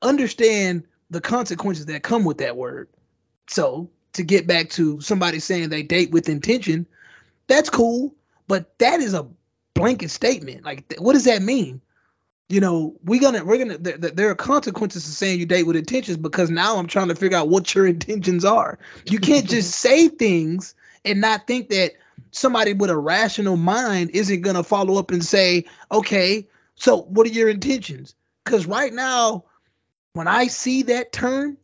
understand 0.00 0.84
the 1.10 1.20
consequences 1.20 1.86
that 1.86 2.02
come 2.02 2.24
with 2.24 2.38
that 2.38 2.56
word. 2.56 2.88
So, 3.48 3.90
to 4.14 4.22
get 4.22 4.46
back 4.46 4.68
to 4.70 5.00
somebody 5.00 5.38
saying 5.38 5.68
they 5.68 5.82
date 5.82 6.10
with 6.10 6.28
intention, 6.28 6.86
that's 7.46 7.70
cool, 7.70 8.14
but 8.46 8.78
that 8.78 9.00
is 9.00 9.14
a 9.14 9.26
blanket 9.74 10.10
statement. 10.10 10.64
Like, 10.64 10.94
what 10.98 11.14
does 11.14 11.24
that 11.24 11.42
mean? 11.42 11.80
You 12.48 12.60
know, 12.60 12.94
we're 13.04 13.20
gonna 13.20 13.44
we're 13.44 13.58
gonna 13.58 13.78
there, 13.78 13.96
there 13.96 14.30
are 14.30 14.34
consequences 14.34 15.04
to 15.04 15.10
saying 15.10 15.40
you 15.40 15.46
date 15.46 15.62
with 15.62 15.76
intentions 15.76 16.18
because 16.18 16.50
now 16.50 16.76
I'm 16.76 16.86
trying 16.86 17.08
to 17.08 17.14
figure 17.14 17.38
out 17.38 17.48
what 17.48 17.74
your 17.74 17.86
intentions 17.86 18.44
are. 18.44 18.78
You 19.06 19.18
can't 19.18 19.48
just 19.48 19.70
say 19.80 20.08
things 20.08 20.74
and 21.04 21.20
not 21.20 21.46
think 21.46 21.70
that 21.70 21.92
somebody 22.30 22.72
with 22.72 22.90
a 22.90 22.96
rational 22.96 23.56
mind 23.56 24.10
isn't 24.10 24.42
gonna 24.42 24.62
follow 24.62 24.98
up 24.98 25.10
and 25.10 25.24
say, 25.24 25.64
okay, 25.90 26.46
so 26.74 27.02
what 27.02 27.26
are 27.26 27.30
your 27.30 27.48
intentions? 27.48 28.14
Because 28.44 28.66
right 28.66 28.92
now, 28.92 29.44
when 30.14 30.28
I 30.28 30.48
see 30.48 30.82
that 30.82 31.12
term 31.12 31.56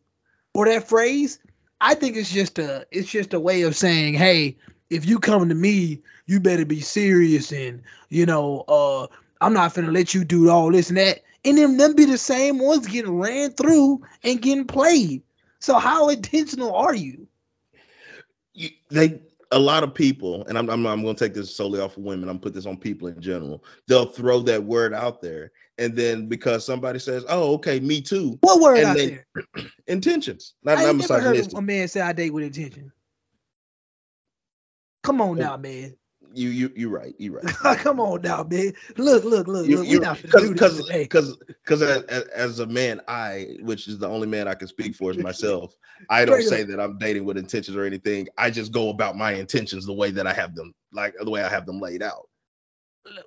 or 0.53 0.65
that 0.65 0.87
phrase, 0.87 1.39
I 1.81 1.93
think 1.93 2.17
it's 2.17 2.31
just 2.31 2.59
a 2.59 2.85
it's 2.91 3.09
just 3.09 3.33
a 3.33 3.39
way 3.39 3.61
of 3.63 3.75
saying, 3.75 4.15
hey, 4.15 4.57
if 4.89 5.05
you 5.05 5.19
come 5.19 5.49
to 5.49 5.55
me, 5.55 6.01
you 6.25 6.39
better 6.39 6.65
be 6.65 6.81
serious 6.81 7.51
and 7.51 7.81
you 8.09 8.25
know, 8.25 8.61
uh 8.67 9.07
I'm 9.41 9.53
not 9.53 9.73
finna 9.73 9.93
let 9.93 10.13
you 10.13 10.23
do 10.23 10.49
all 10.49 10.71
this 10.71 10.89
and 10.89 10.97
that. 10.97 11.21
And 11.45 11.57
then 11.57 11.77
them 11.77 11.95
be 11.95 12.05
the 12.05 12.17
same 12.17 12.59
ones 12.59 12.87
getting 12.87 13.17
ran 13.17 13.51
through 13.51 14.01
and 14.23 14.41
getting 14.41 14.65
played. 14.65 15.23
So 15.59 15.79
how 15.79 16.09
intentional 16.09 16.75
are 16.75 16.93
you? 16.95 17.27
you 18.53 18.69
they 18.89 19.21
a 19.51 19.59
lot 19.59 19.83
of 19.83 19.93
people, 19.93 20.45
and 20.45 20.57
I'm 20.57 20.69
I'm, 20.69 20.85
I'm 20.85 21.01
going 21.01 21.15
to 21.15 21.25
take 21.25 21.33
this 21.33 21.55
solely 21.55 21.79
off 21.79 21.97
of 21.97 22.03
women. 22.03 22.29
I'm 22.29 22.39
put 22.39 22.53
this 22.53 22.65
on 22.65 22.77
people 22.77 23.07
in 23.07 23.19
general. 23.21 23.63
They'll 23.87 24.05
throw 24.05 24.41
that 24.41 24.63
word 24.63 24.93
out 24.93 25.21
there, 25.21 25.51
and 25.77 25.95
then 25.95 26.27
because 26.27 26.65
somebody 26.65 26.99
says, 26.99 27.25
"Oh, 27.29 27.53
okay, 27.55 27.79
me 27.79 28.01
too," 28.01 28.37
What 28.41 28.61
word 28.61 28.83
out 28.83 28.97
they- 28.97 29.07
there? 29.07 29.25
intentions, 29.87 30.53
not, 30.63 30.77
I 30.77 30.83
not 30.83 30.97
never 30.97 31.19
heard 31.19 31.53
a 31.53 31.61
man 31.61 31.87
say 31.87 32.01
I 32.01 32.13
date 32.13 32.31
with 32.31 32.43
intention. 32.43 32.91
Come 35.03 35.21
on 35.21 35.37
now, 35.37 35.57
man. 35.57 35.95
You 36.33 36.49
you 36.49 36.71
you 36.75 36.89
right. 36.89 37.15
You 37.17 37.35
right. 37.37 37.45
Come 37.79 37.99
on 37.99 38.21
now, 38.21 38.43
man. 38.43 38.73
Look, 38.97 39.23
look, 39.23 39.47
look, 39.47 39.67
You, 39.67 39.77
look. 39.77 39.87
We 39.87 39.99
not 39.99 40.21
because 40.21 40.49
do 40.49 40.53
this 40.53 40.53
because 40.53 40.77
today. 40.77 41.03
because 41.03 41.37
because 41.47 41.81
as, 41.81 42.59
a 42.59 42.67
man, 42.67 43.01
I 43.07 43.57
which 43.61 43.87
is 43.87 43.97
the 43.97 44.07
only 44.07 44.27
man 44.27 44.47
I 44.47 44.53
can 44.53 44.67
speak 44.67 44.95
for 44.95 45.11
is 45.11 45.17
myself. 45.17 45.75
I 46.09 46.25
don't 46.25 46.41
say 46.43 46.63
that 46.63 46.79
I'm 46.79 46.97
dating 46.97 47.25
with 47.25 47.37
intentions 47.37 47.75
or 47.75 47.83
anything. 47.83 48.27
I 48.37 48.51
just 48.51 48.71
go 48.71 48.89
about 48.89 49.17
my 49.17 49.33
intentions 49.33 49.85
the 49.85 49.93
way 49.93 50.11
that 50.11 50.27
I 50.27 50.33
have 50.33 50.55
them, 50.55 50.73
like 50.91 51.15
the 51.19 51.29
way 51.29 51.43
I 51.43 51.49
have 51.49 51.65
them 51.65 51.79
laid 51.79 52.03
out. 52.03 52.29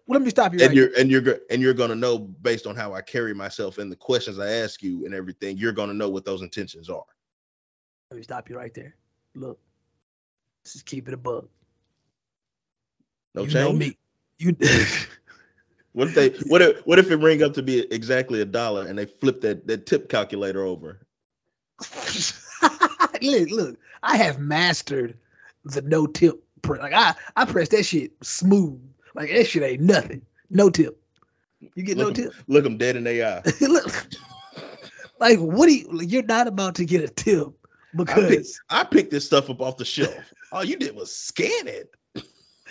Let 0.07 0.23
me 0.23 0.31
stop 0.31 0.55
you 0.55 0.61
and 0.61 0.69
right 0.69 0.77
you're 0.77 0.91
and 0.99 1.11
you're 1.11 1.39
and 1.51 1.63
you're 1.63 1.75
gonna 1.75 1.95
know 1.95 2.19
based 2.19 2.67
on 2.67 2.77
how 2.77 2.95
I 2.95 3.03
carry 3.03 3.35
myself 3.35 3.79
and 3.79 3.91
the 3.91 3.97
questions 3.97 4.39
I 4.39 4.49
ask 4.49 4.83
you 4.83 5.05
and 5.07 5.15
everything. 5.15 5.57
You're 5.57 5.73
gonna 5.73 5.95
know 5.95 6.09
what 6.09 6.25
those 6.25 6.43
intentions 6.43 6.89
are. 6.89 7.05
Let 8.11 8.17
me 8.17 8.23
stop 8.23 8.49
you 8.51 8.57
right 8.57 8.75
there. 8.75 8.95
Look, 9.35 9.59
just 10.65 10.87
keep 10.87 11.09
it 11.09 11.15
above. 11.15 11.49
No 13.35 13.43
you 13.43 13.49
change. 13.49 13.55
know 13.55 13.73
me. 13.73 13.97
You 14.39 14.57
What 15.93 16.09
if 16.09 16.15
they? 16.15 16.31
What 16.49 16.63
if? 16.63 16.87
What 16.87 16.99
if 16.99 17.11
it 17.11 17.17
ring 17.17 17.43
up 17.43 17.53
to 17.55 17.63
be 17.63 17.81
exactly 17.93 18.41
a 18.41 18.47
dollar 18.47 18.87
and 18.87 18.99
they 18.99 19.07
flip 19.07 19.43
that 19.43 19.67
that 19.67 19.87
tip 19.87 20.09
calculator 20.09 20.63
over? 20.65 21.07
look, 23.23 23.51
look, 23.51 23.79
I 24.03 24.17
have 24.17 24.39
mastered 24.39 25.17
the 25.65 25.83
no 25.83 26.07
tip. 26.07 26.43
Like 26.67 26.93
I, 26.95 27.15
I 27.37 27.45
press 27.45 27.69
that 27.71 27.85
shit 27.85 28.13
smooth. 28.23 28.81
Like 29.15 29.31
that 29.31 29.47
shit 29.47 29.63
ain't 29.63 29.83
nothing. 29.83 30.23
No 30.49 30.71
tip. 30.71 30.99
You 31.75 31.83
get 31.83 31.99
no 31.99 32.05
Look 32.05 32.19
'em- 32.19 32.25
tip. 32.25 32.35
Look 32.47 32.65
them 32.65 32.79
dead 32.79 32.97
in 32.97 33.05
the 33.05 33.23
eye. 33.25 33.43
look, 33.61 34.07
like 35.21 35.39
what 35.39 35.67
do 35.67 35.75
you? 35.75 35.89
like, 35.93 36.11
You're 36.11 36.23
not 36.23 36.47
about 36.47 36.75
to 36.77 36.85
get 36.87 37.05
a 37.05 37.09
tip 37.09 37.49
because 37.95 38.59
I 38.71 38.85
picked 38.85 39.11
this 39.11 39.27
stuff 39.27 39.51
up 39.51 39.61
off 39.61 39.77
the 39.77 39.85
shelf. 39.85 40.33
All 40.53 40.65
you 40.65 40.77
did 40.77 40.95
was 40.95 41.15
scan 41.15 41.69
it. 41.69 41.95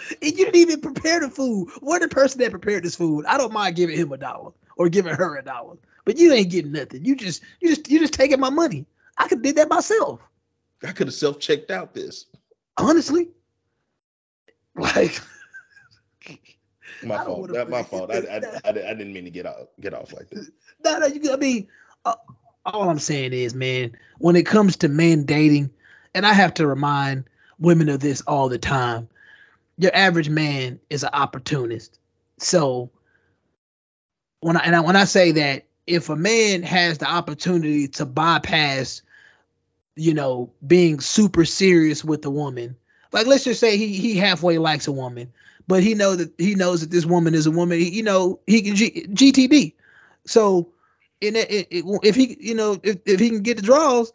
And 0.10 0.38
you 0.38 0.46
didn't 0.46 0.56
even 0.56 0.82
prepare 0.82 1.20
the 1.20 1.30
food. 1.30 1.70
We're 1.82 2.00
the 2.00 2.08
person 2.08 2.40
that 2.42 2.52
prepared 2.52 2.84
this 2.84 2.96
food. 2.96 3.26
I 3.26 3.38
don't 3.38 3.54
mind 3.54 3.76
giving 3.76 3.98
him 3.98 4.12
a 4.12 4.18
dollar 4.18 4.52
or 4.78 4.90
giving 4.90 5.14
her 5.16 5.38
a 5.38 5.44
dollar, 5.44 5.78
but 6.06 6.18
you 6.18 6.34
ain't 6.34 6.50
getting 6.50 6.72
nothing. 6.72 7.06
You 7.06 7.16
just, 7.16 7.44
you 7.60 7.70
just, 7.70 7.90
you 7.90 8.00
just 8.00 8.14
taking 8.14 8.40
my 8.40 8.50
money. 8.50 8.86
I 9.18 9.28
could 9.28 9.42
did 9.42 9.56
that 9.58 9.70
myself. 9.70 10.20
I 10.84 10.92
could 10.92 11.08
have 11.08 11.14
self 11.14 11.40
checked 11.40 11.72
out 11.72 11.94
this. 11.94 12.26
honestly. 12.78 13.30
Like, 14.76 15.20
My 17.04 17.18
fault. 17.26 17.52
That 17.54 17.70
my 17.70 17.84
fault. 17.92 18.12
I, 18.12 18.18
I. 18.20 18.42
I, 18.64 18.70
I 18.70 18.72
didn't 18.72 19.14
mean 19.14 19.26
to 19.26 19.32
get 19.32 19.46
out 19.46 19.70
get 19.80 19.94
off 19.94 20.14
like 20.14 20.30
this. 20.30 20.50
no, 20.84 21.00
no, 21.00 21.08
you. 21.08 21.32
I 21.32 21.36
mean, 21.38 21.68
uh, 22.06 22.16
all 22.66 22.90
I'm 22.90 23.00
saying 23.00 23.34
is, 23.34 23.54
man, 23.54 23.96
when 24.20 24.36
it 24.36 24.46
comes 24.46 24.78
to 24.78 24.88
men 24.88 25.26
dating, 25.26 25.70
and 26.14 26.26
I 26.26 26.34
have 26.34 26.54
to 26.56 26.68
remind 26.68 27.26
women 27.60 27.90
of 27.90 28.00
this 28.00 28.22
all 28.22 28.50
the 28.50 28.58
time. 28.58 29.08
Your 29.78 29.96
average 29.96 30.30
man 30.30 30.80
is 30.90 31.04
an 31.04 31.10
opportunist. 31.14 32.00
So 32.38 32.92
when 34.42 34.58
I 34.58 34.62
and 34.62 34.76
I, 34.76 34.80
when 34.82 34.96
I 34.96 35.06
say 35.06 35.32
that, 35.32 35.66
if 35.88 36.10
a 36.10 36.16
man 36.16 36.64
has 36.64 36.98
the 36.98 37.10
opportunity 37.10 37.88
to 37.90 38.06
bypass, 38.06 39.02
you 39.96 40.14
know, 40.14 40.52
being 40.66 41.00
super 41.00 41.46
serious 41.46 42.04
with 42.04 42.26
a 42.26 42.30
woman, 42.30 42.76
like 43.12 43.28
let's 43.28 43.44
just 43.44 43.60
say 43.60 43.78
he 43.78 43.88
he 43.88 44.16
halfway 44.18 44.58
likes 44.58 44.88
a 44.88 44.92
woman, 44.92 45.32
but 45.68 45.84
he 45.84 45.94
know 45.94 46.16
that 46.16 46.32
he 46.38 46.56
knows 46.56 46.82
that 46.82 46.92
this 46.92 47.06
woman 47.06 47.34
is 47.34 47.46
a 47.46 47.52
woman. 47.52 47.80
He, 47.80 47.90
you 47.90 48.04
know, 48.04 48.40
he 48.48 48.62
can 48.62 48.76
G, 48.76 49.08
GTD. 49.10 49.74
So 50.26 50.72
in 51.22 51.36
it, 51.36 51.50
it, 51.50 51.86
if 52.04 52.16
he, 52.16 52.36
you 52.40 52.56
know, 52.56 52.80
if, 52.84 52.98
if 53.06 53.20
he 53.20 53.30
can 53.30 53.42
get 53.42 53.58
the 53.58 53.64
draws, 53.64 54.12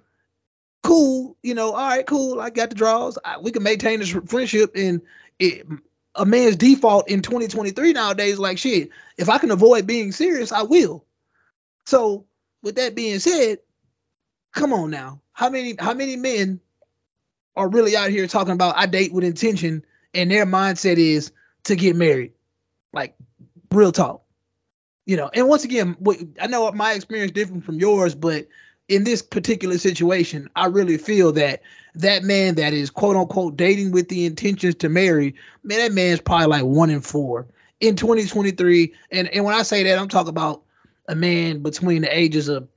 cool. 0.82 1.36
You 1.42 1.54
know, 1.54 1.72
all 1.72 1.88
right, 1.88 2.06
cool. 2.06 2.40
I 2.40 2.50
got 2.50 2.70
the 2.70 2.74
draws. 2.76 3.18
I, 3.24 3.38
we 3.38 3.50
can 3.52 3.62
maintain 3.62 4.00
this 4.00 4.10
friendship. 4.26 4.72
And 4.74 5.00
it, 5.38 5.66
a 6.14 6.24
man's 6.24 6.56
default 6.56 7.08
in 7.08 7.22
2023 7.22 7.92
nowadays, 7.92 8.38
like 8.38 8.58
shit. 8.58 8.90
If 9.18 9.28
I 9.28 9.38
can 9.38 9.50
avoid 9.50 9.86
being 9.86 10.12
serious, 10.12 10.52
I 10.52 10.62
will. 10.62 11.04
So 11.86 12.26
with 12.62 12.76
that 12.76 12.94
being 12.94 13.18
said, 13.18 13.58
come 14.52 14.72
on 14.72 14.90
now. 14.90 15.20
How 15.32 15.50
many 15.50 15.76
how 15.78 15.94
many 15.94 16.16
men 16.16 16.60
are 17.54 17.68
really 17.68 17.96
out 17.96 18.10
here 18.10 18.26
talking 18.26 18.54
about 18.54 18.76
I 18.76 18.86
date 18.86 19.12
with 19.12 19.24
intention 19.24 19.84
and 20.14 20.30
their 20.30 20.46
mindset 20.46 20.96
is 20.96 21.32
to 21.64 21.76
get 21.76 21.96
married? 21.96 22.32
Like 22.92 23.14
real 23.70 23.92
talk. 23.92 24.22
You 25.04 25.16
know, 25.16 25.30
and 25.32 25.48
once 25.48 25.64
again, 25.64 25.96
I 26.40 26.48
know 26.48 26.72
my 26.72 26.94
experience 26.94 27.30
different 27.30 27.64
from 27.64 27.78
yours, 27.78 28.14
but 28.16 28.48
in 28.88 29.04
this 29.04 29.22
particular 29.22 29.78
situation, 29.78 30.48
I 30.54 30.66
really 30.66 30.98
feel 30.98 31.32
that 31.32 31.62
that 31.94 32.22
man 32.22 32.54
that 32.56 32.72
is 32.72 32.90
quote 32.90 33.16
unquote 33.16 33.56
dating 33.56 33.92
with 33.92 34.08
the 34.08 34.26
intentions 34.26 34.76
to 34.76 34.88
marry, 34.88 35.34
man, 35.62 35.78
that 35.78 35.92
man's 35.92 36.20
probably 36.20 36.46
like 36.46 36.64
one 36.64 36.90
in 36.90 37.00
four 37.00 37.46
in 37.80 37.96
2023. 37.96 38.94
And 39.10 39.28
and 39.28 39.44
when 39.44 39.54
I 39.54 39.62
say 39.62 39.82
that, 39.84 39.98
I'm 39.98 40.08
talking 40.08 40.30
about 40.30 40.62
a 41.08 41.14
man 41.14 41.62
between 41.62 42.02
the 42.02 42.16
ages 42.16 42.48
of, 42.48 42.68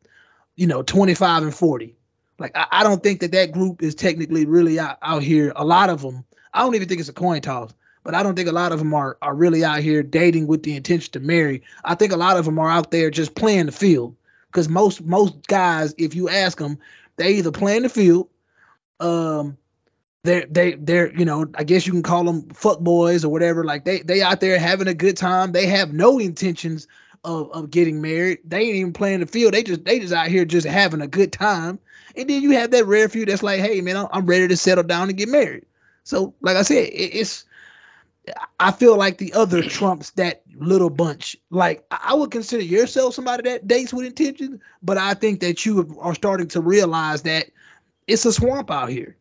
you 0.55 0.67
know, 0.67 0.81
25 0.81 1.43
and 1.43 1.53
40. 1.53 1.95
Like 2.39 2.51
I, 2.55 2.65
I 2.71 2.83
don't 2.83 3.03
think 3.03 3.19
that 3.19 3.31
that 3.33 3.51
group 3.51 3.83
is 3.83 3.93
technically 3.93 4.45
really 4.45 4.79
out, 4.79 4.97
out 5.01 5.21
here. 5.21 5.51
A 5.55 5.65
lot 5.65 5.89
of 5.89 6.01
them, 6.01 6.23
I 6.53 6.61
don't 6.61 6.75
even 6.75 6.87
think 6.87 6.99
it's 6.99 7.09
a 7.09 7.13
coin 7.13 7.41
toss, 7.41 7.73
but 8.03 8.15
I 8.15 8.23
don't 8.23 8.35
think 8.35 8.49
a 8.49 8.53
lot 8.53 8.71
of 8.71 8.79
them 8.79 8.93
are 8.95 9.17
are 9.21 9.35
really 9.35 9.63
out 9.63 9.81
here 9.81 10.01
dating 10.01 10.47
with 10.47 10.63
the 10.63 10.75
intention 10.75 11.11
to 11.11 11.19
marry. 11.19 11.61
I 11.83 11.93
think 11.93 12.13
a 12.13 12.17
lot 12.17 12.37
of 12.37 12.45
them 12.45 12.57
are 12.57 12.69
out 12.69 12.89
there 12.89 13.11
just 13.11 13.35
playing 13.35 13.67
the 13.67 13.71
field. 13.71 14.15
Because 14.51 14.69
most 14.69 15.03
most 15.03 15.47
guys, 15.47 15.93
if 15.97 16.15
you 16.15 16.29
ask 16.29 16.57
them, 16.57 16.77
they 17.17 17.33
either 17.33 17.51
play 17.51 17.77
in 17.77 17.83
the 17.83 17.89
field, 17.89 18.29
um, 18.99 19.57
they're 20.23 20.45
they 20.49 20.73
they're 20.73 21.15
you 21.15 21.25
know 21.25 21.45
I 21.55 21.63
guess 21.63 21.85
you 21.85 21.93
can 21.93 22.03
call 22.03 22.23
them 22.23 22.49
fuck 22.49 22.79
boys 22.79 23.23
or 23.23 23.29
whatever. 23.29 23.63
Like 23.63 23.85
they 23.85 23.99
they 23.99 24.21
out 24.21 24.41
there 24.41 24.59
having 24.59 24.87
a 24.87 24.93
good 24.93 25.17
time. 25.17 25.51
They 25.51 25.67
have 25.67 25.93
no 25.93 26.19
intentions 26.19 26.87
of 27.23 27.51
of 27.51 27.69
getting 27.69 28.01
married. 28.01 28.39
They 28.43 28.61
ain't 28.61 28.75
even 28.75 28.93
playing 28.93 29.19
the 29.21 29.27
field. 29.27 29.53
They 29.53 29.63
just 29.63 29.85
they 29.85 29.99
just 29.99 30.13
out 30.13 30.27
here 30.27 30.45
just 30.45 30.67
having 30.67 31.01
a 31.01 31.07
good 31.07 31.31
time. 31.31 31.79
And 32.15 32.29
then 32.29 32.41
you 32.41 32.51
have 32.51 32.71
that 32.71 32.85
rare 32.85 33.07
few 33.07 33.25
that's 33.25 33.43
like, 33.43 33.61
hey 33.61 33.81
man, 33.81 34.07
I'm, 34.11 34.25
ready 34.25 34.47
to 34.47 34.57
settle 34.57 34.83
down 34.83 35.09
and 35.09 35.17
get 35.17 35.29
married. 35.29 35.65
So 36.03 36.33
like 36.41 36.57
I 36.57 36.63
said, 36.63 36.87
it, 36.87 37.15
it's 37.15 37.45
I 38.59 38.71
feel 38.71 38.97
like 38.97 39.17
the 39.17 39.33
other 39.33 39.61
trumps 39.61 40.11
that 40.11 40.43
little 40.55 40.89
bunch. 40.89 41.35
Like 41.49 41.85
I 41.91 42.13
would 42.13 42.31
consider 42.31 42.63
yourself 42.63 43.13
somebody 43.13 43.49
that 43.49 43.67
dates 43.67 43.93
with 43.93 44.05
intention, 44.05 44.61
but 44.81 44.97
I 44.97 45.13
think 45.13 45.39
that 45.41 45.65
you 45.65 45.97
are 46.01 46.15
starting 46.15 46.47
to 46.49 46.61
realize 46.61 47.21
that 47.23 47.47
it's 48.07 48.25
a 48.25 48.33
swamp 48.33 48.71
out 48.71 48.89
here. 48.89 49.15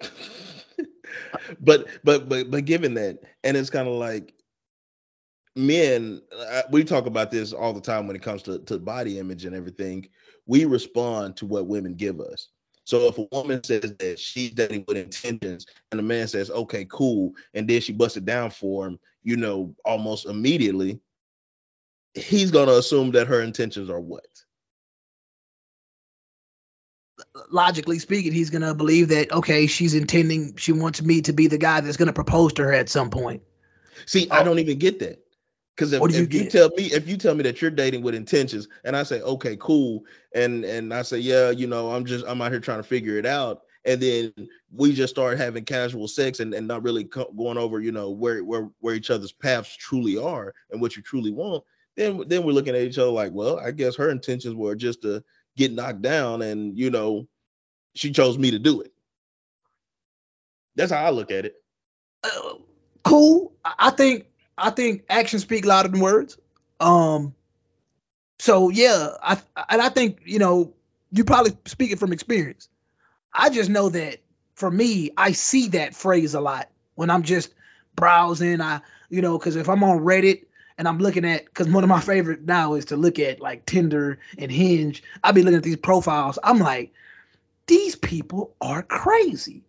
but 1.60 1.86
but 2.04 2.28
but 2.28 2.50
but 2.50 2.64
given 2.64 2.94
that, 2.94 3.22
and 3.44 3.56
it's 3.56 3.70
kind 3.70 3.88
of 3.88 3.94
like 3.94 4.34
men. 5.56 6.22
Uh, 6.36 6.62
we 6.70 6.84
talk 6.84 7.06
about 7.06 7.30
this 7.30 7.52
all 7.52 7.72
the 7.72 7.80
time 7.80 8.06
when 8.06 8.16
it 8.16 8.22
comes 8.22 8.42
to 8.44 8.58
to 8.60 8.78
body 8.78 9.18
image 9.18 9.44
and 9.44 9.54
everything. 9.54 10.08
We 10.46 10.64
respond 10.64 11.36
to 11.38 11.46
what 11.46 11.66
women 11.66 11.94
give 11.94 12.20
us. 12.20 12.48
So 12.88 13.06
if 13.06 13.18
a 13.18 13.28
woman 13.32 13.62
says 13.62 13.94
that 13.98 14.18
she's 14.18 14.52
dating 14.52 14.86
with 14.88 14.96
intentions, 14.96 15.66
and 15.92 15.98
the 15.98 16.02
man 16.02 16.26
says, 16.26 16.50
"Okay, 16.50 16.86
cool," 16.88 17.34
and 17.52 17.68
then 17.68 17.82
she 17.82 17.92
busts 17.92 18.16
it 18.16 18.24
down 18.24 18.50
for 18.50 18.86
him, 18.86 18.98
you 19.22 19.36
know, 19.36 19.76
almost 19.84 20.24
immediately, 20.24 20.98
he's 22.14 22.50
gonna 22.50 22.72
assume 22.72 23.10
that 23.10 23.26
her 23.26 23.42
intentions 23.42 23.90
are 23.90 24.00
what? 24.00 24.24
Logically 27.50 27.98
speaking, 27.98 28.32
he's 28.32 28.48
gonna 28.48 28.74
believe 28.74 29.08
that 29.08 29.32
okay, 29.32 29.66
she's 29.66 29.92
intending, 29.92 30.56
she 30.56 30.72
wants 30.72 31.02
me 31.02 31.20
to 31.20 31.34
be 31.34 31.46
the 31.46 31.58
guy 31.58 31.82
that's 31.82 31.98
gonna 31.98 32.14
propose 32.14 32.54
to 32.54 32.62
her 32.62 32.72
at 32.72 32.88
some 32.88 33.10
point. 33.10 33.42
See, 34.06 34.30
I 34.30 34.40
oh. 34.40 34.44
don't 34.44 34.60
even 34.60 34.78
get 34.78 34.98
that. 35.00 35.22
Because 35.78 35.92
if, 35.92 36.00
What 36.00 36.10
do 36.10 36.16
you 36.16 36.24
if 36.24 36.34
you 36.34 36.50
tell 36.50 36.70
me 36.76 36.86
if 36.86 37.08
you 37.08 37.16
tell 37.16 37.36
me 37.36 37.44
that 37.44 37.62
you're 37.62 37.70
dating 37.70 38.02
with 38.02 38.16
intentions, 38.16 38.66
and 38.82 38.96
I 38.96 39.04
say 39.04 39.20
okay, 39.20 39.56
cool, 39.60 40.04
and 40.34 40.64
and 40.64 40.92
I 40.92 41.02
say 41.02 41.18
yeah, 41.18 41.50
you 41.50 41.68
know, 41.68 41.92
I'm 41.92 42.04
just 42.04 42.24
I'm 42.26 42.42
out 42.42 42.50
here 42.50 42.58
trying 42.58 42.80
to 42.80 42.88
figure 42.88 43.16
it 43.16 43.24
out, 43.24 43.62
and 43.84 44.02
then 44.02 44.32
we 44.74 44.92
just 44.92 45.14
start 45.14 45.38
having 45.38 45.64
casual 45.64 46.08
sex 46.08 46.40
and, 46.40 46.52
and 46.52 46.66
not 46.66 46.82
really 46.82 47.04
co- 47.04 47.32
going 47.36 47.58
over, 47.58 47.80
you 47.80 47.92
know, 47.92 48.10
where 48.10 48.42
where 48.42 48.68
where 48.80 48.96
each 48.96 49.08
other's 49.10 49.30
paths 49.30 49.76
truly 49.76 50.18
are 50.18 50.52
and 50.72 50.80
what 50.80 50.96
you 50.96 51.02
truly 51.02 51.30
want. 51.30 51.62
Then 51.96 52.24
then 52.26 52.42
we're 52.42 52.54
looking 52.54 52.74
at 52.74 52.82
each 52.82 52.98
other 52.98 53.12
like, 53.12 53.30
well, 53.32 53.60
I 53.60 53.70
guess 53.70 53.94
her 53.96 54.10
intentions 54.10 54.56
were 54.56 54.74
just 54.74 55.02
to 55.02 55.22
get 55.56 55.70
knocked 55.70 56.02
down, 56.02 56.42
and 56.42 56.76
you 56.76 56.90
know, 56.90 57.28
she 57.94 58.10
chose 58.10 58.36
me 58.36 58.50
to 58.50 58.58
do 58.58 58.80
it. 58.80 58.92
That's 60.74 60.90
how 60.90 61.04
I 61.04 61.10
look 61.10 61.30
at 61.30 61.44
it. 61.44 61.54
Uh, 62.24 62.54
cool. 63.04 63.52
I 63.64 63.74
I 63.78 63.90
think 63.90 64.26
I 64.58 64.70
think 64.70 65.04
actions 65.08 65.42
speak 65.42 65.64
louder 65.64 65.88
than 65.88 66.00
words. 66.00 66.38
Um. 66.80 67.34
So 68.38 68.68
yeah, 68.68 69.10
I 69.22 69.38
and 69.68 69.80
I 69.82 69.88
think 69.88 70.20
you 70.24 70.38
know 70.38 70.72
you 71.12 71.24
probably 71.24 71.56
speaking 71.64 71.96
from 71.96 72.12
experience. 72.12 72.68
I 73.32 73.50
just 73.50 73.70
know 73.70 73.88
that 73.90 74.18
for 74.54 74.70
me, 74.70 75.10
I 75.16 75.32
see 75.32 75.68
that 75.68 75.94
phrase 75.94 76.34
a 76.34 76.40
lot 76.40 76.68
when 76.96 77.10
I'm 77.10 77.22
just 77.22 77.54
browsing. 77.96 78.60
I, 78.60 78.80
you 79.08 79.22
know, 79.22 79.38
because 79.38 79.56
if 79.56 79.68
I'm 79.68 79.84
on 79.84 80.00
Reddit 80.00 80.44
and 80.76 80.88
I'm 80.88 80.98
looking 80.98 81.24
at, 81.24 81.44
because 81.44 81.68
one 81.68 81.84
of 81.84 81.88
my 81.88 82.00
favorite 82.00 82.44
now 82.44 82.74
is 82.74 82.84
to 82.86 82.96
look 82.96 83.18
at 83.18 83.40
like 83.40 83.66
Tinder 83.66 84.18
and 84.38 84.50
Hinge. 84.50 85.02
I'll 85.22 85.32
be 85.32 85.42
looking 85.42 85.58
at 85.58 85.62
these 85.62 85.76
profiles. 85.76 86.38
I'm 86.42 86.58
like, 86.58 86.92
these 87.66 87.96
people 87.96 88.54
are 88.60 88.82
crazy. 88.82 89.62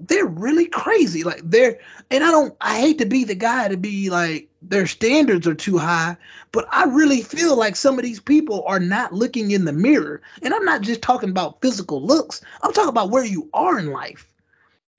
They're 0.00 0.26
really 0.26 0.66
crazy. 0.66 1.24
Like 1.24 1.42
they're, 1.44 1.78
and 2.10 2.24
I 2.24 2.30
don't, 2.30 2.56
I 2.60 2.78
hate 2.78 2.98
to 2.98 3.06
be 3.06 3.24
the 3.24 3.34
guy 3.34 3.68
to 3.68 3.76
be 3.76 4.10
like, 4.10 4.48
their 4.62 4.86
standards 4.86 5.46
are 5.46 5.54
too 5.54 5.76
high, 5.76 6.16
but 6.50 6.66
I 6.72 6.84
really 6.84 7.20
feel 7.20 7.56
like 7.56 7.76
some 7.76 7.98
of 7.98 8.04
these 8.04 8.20
people 8.20 8.64
are 8.66 8.80
not 8.80 9.12
looking 9.12 9.50
in 9.50 9.66
the 9.66 9.72
mirror. 9.72 10.22
And 10.42 10.54
I'm 10.54 10.64
not 10.64 10.80
just 10.80 11.02
talking 11.02 11.28
about 11.28 11.60
physical 11.60 12.02
looks, 12.02 12.40
I'm 12.62 12.72
talking 12.72 12.88
about 12.88 13.10
where 13.10 13.24
you 13.24 13.50
are 13.52 13.78
in 13.78 13.90
life. 13.90 14.32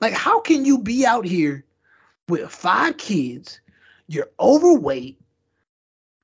Like, 0.01 0.13
how 0.13 0.39
can 0.39 0.65
you 0.65 0.77
be 0.77 1.05
out 1.05 1.25
here 1.25 1.65
with 2.27 2.51
five 2.51 2.97
kids? 2.97 3.59
You're 4.07 4.29
overweight. 4.39 5.19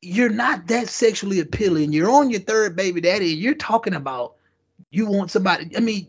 You're 0.02 0.30
not 0.30 0.68
that 0.68 0.88
sexually 0.88 1.40
appealing. 1.40 1.94
You're 1.94 2.12
on 2.12 2.30
your 2.30 2.42
third 2.42 2.76
baby 2.76 3.02
daddy, 3.02 3.34
and 3.34 3.42
you're 3.42 3.56
talking 3.56 3.94
about 3.94 4.36
you 4.92 5.08
want 5.08 5.32
somebody. 5.32 5.76
I 5.76 5.80
mean, 5.80 6.08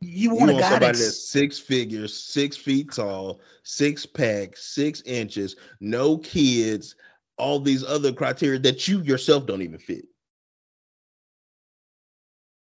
you 0.00 0.30
want, 0.30 0.40
you 0.40 0.46
want 0.46 0.58
a 0.58 0.62
guy 0.62 0.70
somebody 0.70 0.86
that's, 0.86 1.00
that's 1.00 1.28
six 1.28 1.58
figures, 1.58 2.14
six 2.14 2.56
feet 2.56 2.92
tall, 2.92 3.40
six 3.62 4.06
pack, 4.06 4.56
six 4.56 5.02
inches, 5.02 5.56
no 5.80 6.18
kids, 6.18 6.94
all 7.36 7.60
these 7.60 7.84
other 7.84 8.12
criteria 8.12 8.58
that 8.60 8.88
you 8.88 9.00
yourself 9.02 9.46
don't 9.46 9.62
even 9.62 9.78
fit. 9.78 10.06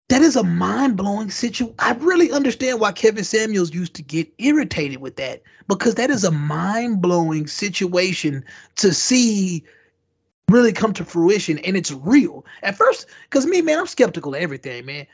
that 0.10 0.24
is 0.24 0.36
a 0.36 0.44
mind-blowing 0.44 1.30
situation. 1.30 1.74
I 1.80 1.94
really 1.94 2.32
understand 2.32 2.80
why 2.80 2.92
Kevin 2.92 3.24
Samuels 3.24 3.74
used 3.74 3.94
to 3.94 4.02
get 4.02 4.32
irritated 4.40 5.00
with 5.00 5.16
that 5.18 5.44
because 5.68 5.96
that 5.96 6.10
is 6.10 6.24
a 6.24 6.32
mind-blowing 6.32 7.46
situation 7.48 8.44
to 8.78 8.92
see 8.94 9.64
really 10.50 10.74
come 10.74 10.94
to 10.94 11.06
fruition 11.06 11.60
and 11.60 11.78
it's 11.78 11.92
real. 11.92 12.44
At 12.64 12.76
first, 12.76 13.06
because 13.30 13.46
me, 13.46 13.62
man, 13.62 13.80
I'm 13.80 13.88
skeptical 13.88 14.34
of 14.34 14.42
everything, 14.42 14.88
man. 14.88 15.06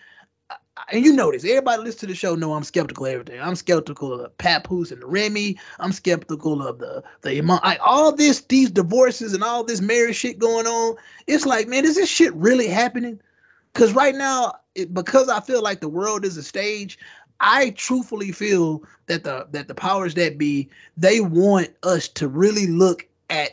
And 0.91 1.03
you 1.03 1.13
know 1.13 1.31
this. 1.31 1.45
Everybody 1.45 1.83
listen 1.83 2.01
to 2.01 2.05
the 2.07 2.15
show 2.15 2.35
know 2.35 2.53
I'm 2.53 2.63
skeptical 2.63 3.05
of 3.05 3.11
everything. 3.13 3.41
I'm 3.41 3.55
skeptical 3.55 4.19
of 4.19 4.37
Papoose 4.37 4.91
and 4.91 5.03
Remy. 5.03 5.57
I'm 5.79 5.91
skeptical 5.91 6.61
of 6.61 6.79
the 6.79 7.03
the 7.21 7.39
amount 7.39 7.65
I, 7.65 7.77
all 7.77 8.11
this, 8.11 8.41
these 8.41 8.69
divorces 8.69 9.33
and 9.33 9.43
all 9.43 9.63
this 9.63 9.81
marriage 9.81 10.17
shit 10.17 10.37
going 10.37 10.67
on. 10.67 10.95
It's 11.27 11.45
like, 11.45 11.67
man, 11.67 11.85
is 11.85 11.95
this 11.95 12.09
shit 12.09 12.33
really 12.35 12.67
happening? 12.67 13.19
Because 13.73 13.93
right 13.93 14.15
now, 14.15 14.53
it, 14.75 14.93
because 14.93 15.27
I 15.29 15.39
feel 15.39 15.63
like 15.63 15.79
the 15.79 15.89
world 15.89 16.23
is 16.23 16.37
a 16.37 16.43
stage, 16.43 16.99
I 17.39 17.71
truthfully 17.71 18.31
feel 18.31 18.83
that 19.07 19.23
the 19.23 19.47
that 19.51 19.67
the 19.67 19.75
powers 19.75 20.13
that 20.15 20.37
be 20.37 20.69
they 20.97 21.19
want 21.19 21.69
us 21.83 22.07
to 22.09 22.27
really 22.27 22.67
look 22.67 23.07
at 23.29 23.51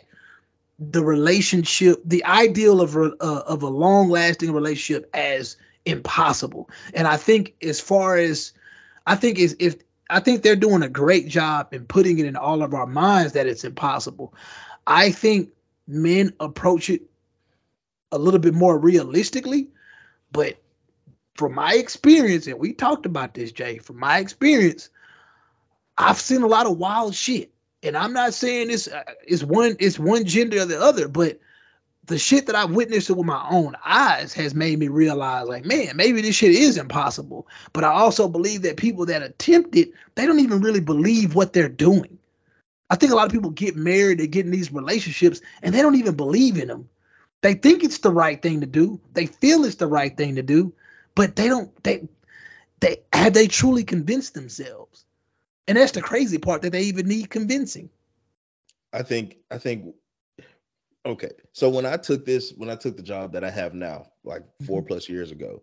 the 0.78 1.04
relationship, 1.04 2.00
the 2.04 2.24
ideal 2.24 2.80
of 2.80 2.96
uh, 2.96 3.10
of 3.20 3.62
a 3.62 3.68
long 3.68 4.10
lasting 4.10 4.52
relationship 4.52 5.08
as 5.14 5.56
impossible. 5.84 6.70
And 6.94 7.06
I 7.06 7.16
think 7.16 7.54
as 7.62 7.80
far 7.80 8.16
as 8.16 8.52
I 9.06 9.16
think 9.16 9.38
is 9.38 9.56
if 9.58 9.76
I 10.10 10.20
think 10.20 10.42
they're 10.42 10.56
doing 10.56 10.82
a 10.82 10.88
great 10.88 11.28
job 11.28 11.72
in 11.72 11.86
putting 11.86 12.18
it 12.18 12.26
in 12.26 12.36
all 12.36 12.62
of 12.62 12.74
our 12.74 12.86
minds 12.86 13.32
that 13.32 13.46
it's 13.46 13.64
impossible. 13.64 14.34
I 14.86 15.10
think 15.10 15.50
men 15.86 16.32
approach 16.38 16.90
it 16.90 17.02
a 18.10 18.18
little 18.18 18.40
bit 18.40 18.54
more 18.54 18.78
realistically, 18.78 19.68
but 20.30 20.56
from 21.34 21.54
my 21.54 21.74
experience, 21.74 22.46
and 22.46 22.58
we 22.58 22.74
talked 22.74 23.06
about 23.06 23.34
this, 23.34 23.52
Jay, 23.52 23.78
from 23.78 23.98
my 23.98 24.18
experience, 24.18 24.90
I've 25.96 26.20
seen 26.20 26.42
a 26.42 26.46
lot 26.46 26.66
of 26.66 26.78
wild 26.78 27.14
shit. 27.14 27.50
And 27.82 27.96
I'm 27.96 28.12
not 28.12 28.34
saying 28.34 28.68
this 28.68 28.86
uh, 28.88 29.02
is 29.26 29.44
one 29.44 29.76
it's 29.80 29.98
one 29.98 30.24
gender 30.24 30.60
or 30.60 30.66
the 30.66 30.80
other, 30.80 31.08
but 31.08 31.40
the 32.06 32.18
shit 32.18 32.46
that 32.46 32.56
I've 32.56 32.72
witnessed 32.72 33.10
with 33.10 33.26
my 33.26 33.46
own 33.50 33.76
eyes 33.84 34.32
has 34.34 34.54
made 34.54 34.78
me 34.78 34.88
realize, 34.88 35.46
like, 35.46 35.64
man, 35.64 35.96
maybe 35.96 36.20
this 36.20 36.34
shit 36.34 36.50
is 36.50 36.76
impossible. 36.76 37.46
But 37.72 37.84
I 37.84 37.92
also 37.92 38.28
believe 38.28 38.62
that 38.62 38.76
people 38.76 39.06
that 39.06 39.22
attempt 39.22 39.76
it, 39.76 39.92
they 40.16 40.26
don't 40.26 40.40
even 40.40 40.60
really 40.60 40.80
believe 40.80 41.34
what 41.34 41.52
they're 41.52 41.68
doing. 41.68 42.18
I 42.90 42.96
think 42.96 43.12
a 43.12 43.14
lot 43.14 43.26
of 43.26 43.32
people 43.32 43.50
get 43.50 43.76
married, 43.76 44.18
they 44.18 44.26
get 44.26 44.44
in 44.44 44.52
these 44.52 44.72
relationships, 44.72 45.40
and 45.62 45.74
they 45.74 45.80
don't 45.80 45.94
even 45.94 46.16
believe 46.16 46.58
in 46.58 46.68
them. 46.68 46.88
They 47.40 47.54
think 47.54 47.82
it's 47.84 47.98
the 47.98 48.12
right 48.12 48.40
thing 48.40 48.60
to 48.60 48.66
do. 48.66 49.00
They 49.14 49.26
feel 49.26 49.64
it's 49.64 49.76
the 49.76 49.86
right 49.86 50.16
thing 50.16 50.36
to 50.36 50.42
do, 50.42 50.72
but 51.14 51.36
they 51.36 51.48
don't 51.48 51.70
they 51.82 52.08
they 52.80 52.98
have 53.12 53.32
they 53.32 53.46
truly 53.46 53.84
convinced 53.84 54.34
themselves 54.34 55.04
and 55.68 55.78
that's 55.78 55.92
the 55.92 56.02
crazy 56.02 56.38
part 56.38 56.62
that 56.62 56.72
they 56.72 56.82
even 56.82 57.06
need 57.06 57.30
convincing 57.30 57.88
i 58.92 59.02
think 59.02 59.36
i 59.50 59.58
think 59.58 59.94
okay 61.04 61.30
so 61.52 61.68
when 61.68 61.86
i 61.86 61.96
took 61.96 62.24
this 62.24 62.52
when 62.56 62.70
i 62.70 62.76
took 62.76 62.96
the 62.96 63.02
job 63.02 63.32
that 63.32 63.44
i 63.44 63.50
have 63.50 63.74
now 63.74 64.06
like 64.24 64.42
4 64.66 64.80
mm-hmm. 64.80 64.86
plus 64.86 65.08
years 65.08 65.30
ago 65.30 65.62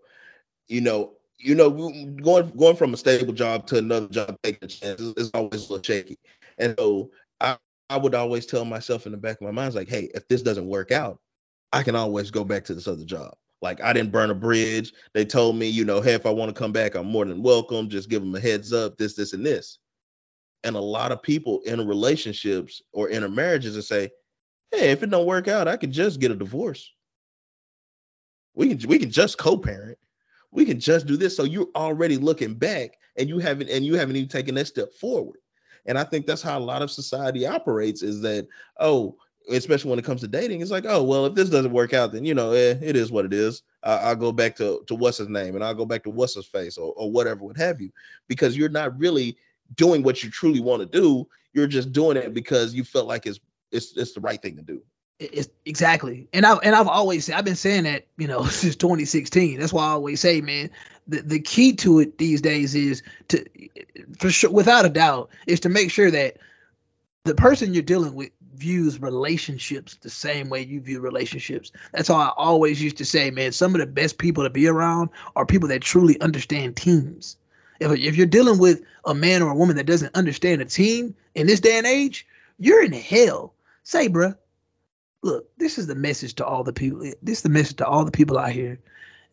you 0.67 0.81
know 0.81 1.13
you 1.37 1.55
know 1.55 1.69
going 1.69 2.55
going 2.55 2.75
from 2.75 2.93
a 2.93 2.97
stable 2.97 3.33
job 3.33 3.65
to 3.67 3.77
another 3.77 4.07
job 4.07 4.37
taking 4.43 4.63
a 4.63 4.67
chance 4.67 4.99
is, 4.99 5.13
is 5.15 5.31
always 5.33 5.69
a 5.69 5.73
little 5.73 5.83
shaky 5.83 6.17
and 6.57 6.75
so 6.77 7.09
i 7.39 7.57
i 7.89 7.97
would 7.97 8.15
always 8.15 8.45
tell 8.45 8.65
myself 8.65 9.05
in 9.05 9.11
the 9.11 9.17
back 9.17 9.37
of 9.37 9.41
my 9.41 9.51
mind 9.51 9.73
like 9.73 9.89
hey 9.89 10.09
if 10.13 10.27
this 10.27 10.41
doesn't 10.41 10.67
work 10.67 10.91
out 10.91 11.19
i 11.71 11.81
can 11.81 11.95
always 11.95 12.31
go 12.31 12.43
back 12.43 12.65
to 12.65 12.73
this 12.73 12.87
other 12.87 13.05
job 13.05 13.33
like 13.61 13.81
I 13.81 13.93
didn't 13.93 14.11
burn 14.11 14.29
a 14.29 14.35
bridge. 14.35 14.93
They 15.13 15.25
told 15.25 15.55
me, 15.55 15.67
you 15.67 15.83
know, 15.83 16.01
hey, 16.01 16.13
if 16.13 16.25
I 16.25 16.29
want 16.29 16.53
to 16.53 16.59
come 16.59 16.71
back, 16.71 16.95
I'm 16.95 17.07
more 17.07 17.25
than 17.25 17.43
welcome. 17.43 17.89
Just 17.89 18.09
give 18.09 18.21
them 18.21 18.33
a 18.35 18.39
heads 18.39 18.71
up, 18.71 18.97
this, 18.97 19.15
this, 19.15 19.33
and 19.33 19.45
this. 19.45 19.79
And 20.63 20.75
a 20.75 20.81
lot 20.81 21.11
of 21.11 21.21
people 21.21 21.61
in 21.65 21.85
relationships 21.87 22.81
or 22.93 23.09
in 23.09 23.33
marriages 23.33 23.75
and 23.75 23.83
say, 23.83 24.09
hey, 24.71 24.91
if 24.91 25.03
it 25.03 25.09
don't 25.09 25.25
work 25.25 25.47
out, 25.47 25.67
I 25.67 25.77
can 25.77 25.91
just 25.91 26.19
get 26.19 26.31
a 26.31 26.35
divorce. 26.35 26.91
We 28.53 28.75
can 28.75 28.89
we 28.89 28.99
can 28.99 29.11
just 29.11 29.37
co-parent. 29.37 29.97
We 30.51 30.65
can 30.65 30.79
just 30.79 31.05
do 31.05 31.15
this. 31.15 31.35
So 31.35 31.43
you're 31.43 31.69
already 31.75 32.17
looking 32.17 32.55
back 32.55 32.97
and 33.17 33.29
you 33.29 33.39
haven't 33.39 33.69
and 33.69 33.85
you 33.85 33.95
haven't 33.95 34.15
even 34.15 34.29
taken 34.29 34.55
that 34.55 34.67
step 34.67 34.93
forward. 34.93 35.39
And 35.85 35.97
I 35.97 36.03
think 36.03 36.25
that's 36.25 36.41
how 36.41 36.57
a 36.57 36.61
lot 36.61 36.81
of 36.81 36.91
society 36.91 37.45
operates 37.45 38.03
is 38.03 38.21
that, 38.21 38.47
oh, 38.79 39.15
especially 39.49 39.89
when 39.89 39.99
it 39.99 40.05
comes 40.05 40.21
to 40.21 40.27
dating, 40.27 40.61
it's 40.61 40.71
like, 40.71 40.85
oh 40.87 41.03
well, 41.03 41.25
if 41.25 41.35
this 41.35 41.49
doesn't 41.49 41.71
work 41.71 41.93
out, 41.93 42.11
then 42.11 42.25
you 42.25 42.33
know, 42.33 42.51
eh, 42.51 42.75
it 42.81 42.95
is 42.95 43.11
what 43.11 43.25
it 43.25 43.33
is. 43.33 43.63
I'll 43.83 44.15
go 44.15 44.31
back 44.31 44.55
to 44.57 44.83
to 44.87 44.95
what's 44.95 45.17
his 45.17 45.29
name, 45.29 45.55
and 45.55 45.63
I'll 45.63 45.73
go 45.73 45.85
back 45.85 46.03
to 46.03 46.09
what's 46.09 46.35
his 46.35 46.45
face, 46.45 46.77
or 46.77 46.93
or 46.93 47.11
whatever, 47.11 47.45
what 47.45 47.57
have 47.57 47.79
you, 47.79 47.91
because 48.27 48.57
you're 48.57 48.69
not 48.69 48.97
really 48.99 49.37
doing 49.75 50.03
what 50.03 50.23
you 50.23 50.29
truly 50.29 50.59
want 50.59 50.81
to 50.81 50.99
do. 50.99 51.27
You're 51.53 51.67
just 51.67 51.91
doing 51.91 52.17
it 52.17 52.33
because 52.33 52.73
you 52.73 52.83
felt 52.83 53.07
like 53.07 53.25
it's 53.25 53.39
it's 53.71 53.95
it's 53.95 54.13
the 54.13 54.21
right 54.21 54.41
thing 54.41 54.55
to 54.57 54.61
do. 54.61 54.81
It's 55.19 55.49
exactly, 55.65 56.27
and 56.31 56.45
I've 56.45 56.59
and 56.63 56.75
I've 56.75 56.87
always 56.87 57.29
I've 57.29 57.45
been 57.45 57.55
saying 57.55 57.83
that 57.83 58.05
you 58.17 58.27
know 58.27 58.43
since 58.45 58.75
2016. 58.75 59.59
That's 59.59 59.73
why 59.73 59.85
I 59.85 59.89
always 59.89 60.19
say, 60.19 60.41
man, 60.41 60.69
the 61.07 61.21
the 61.21 61.39
key 61.39 61.73
to 61.77 61.99
it 61.99 62.17
these 62.17 62.41
days 62.41 62.75
is 62.75 63.03
to, 63.29 63.45
for 64.17 64.29
sure, 64.29 64.51
without 64.51 64.85
a 64.85 64.89
doubt, 64.89 65.29
is 65.47 65.59
to 65.61 65.69
make 65.69 65.91
sure 65.91 66.09
that 66.09 66.37
the 67.25 67.35
person 67.35 67.73
you're 67.73 67.83
dealing 67.83 68.13
with 68.15 68.31
views 68.55 69.01
relationships 69.01 69.95
the 70.01 70.09
same 70.09 70.49
way 70.49 70.63
you 70.63 70.81
view 70.81 70.99
relationships. 70.99 71.71
That's 71.93 72.09
all 72.09 72.19
I 72.19 72.31
always 72.35 72.81
used 72.81 72.97
to 72.97 73.05
say, 73.05 73.31
man. 73.31 73.51
Some 73.51 73.73
of 73.75 73.79
the 73.79 73.87
best 73.87 74.17
people 74.17 74.43
to 74.43 74.49
be 74.49 74.67
around 74.67 75.09
are 75.35 75.45
people 75.45 75.69
that 75.69 75.81
truly 75.81 76.19
understand 76.21 76.75
teams. 76.75 77.37
If, 77.79 77.91
if 77.91 78.15
you're 78.15 78.25
dealing 78.25 78.59
with 78.59 78.83
a 79.05 79.13
man 79.13 79.41
or 79.41 79.51
a 79.51 79.55
woman 79.55 79.77
that 79.77 79.85
doesn't 79.85 80.15
understand 80.15 80.61
a 80.61 80.65
team 80.65 81.15
in 81.35 81.47
this 81.47 81.61
day 81.61 81.77
and 81.77 81.87
age, 81.87 82.27
you're 82.57 82.83
in 82.83 82.91
hell. 82.91 83.53
Say, 83.83 84.09
bruh, 84.09 84.37
look, 85.21 85.49
this 85.57 85.77
is 85.77 85.87
the 85.87 85.95
message 85.95 86.35
to 86.35 86.45
all 86.45 86.63
the 86.63 86.73
people. 86.73 86.99
This 87.21 87.39
is 87.39 87.43
the 87.43 87.49
message 87.49 87.77
to 87.77 87.87
all 87.87 88.05
the 88.05 88.11
people 88.11 88.37
out 88.37 88.51
here 88.51 88.79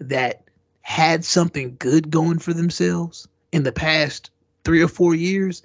that 0.00 0.44
had 0.82 1.24
something 1.24 1.76
good 1.78 2.10
going 2.10 2.38
for 2.38 2.52
themselves 2.52 3.28
in 3.52 3.62
the 3.62 3.72
past 3.72 4.30
three 4.64 4.82
or 4.82 4.88
four 4.88 5.14
years, 5.14 5.62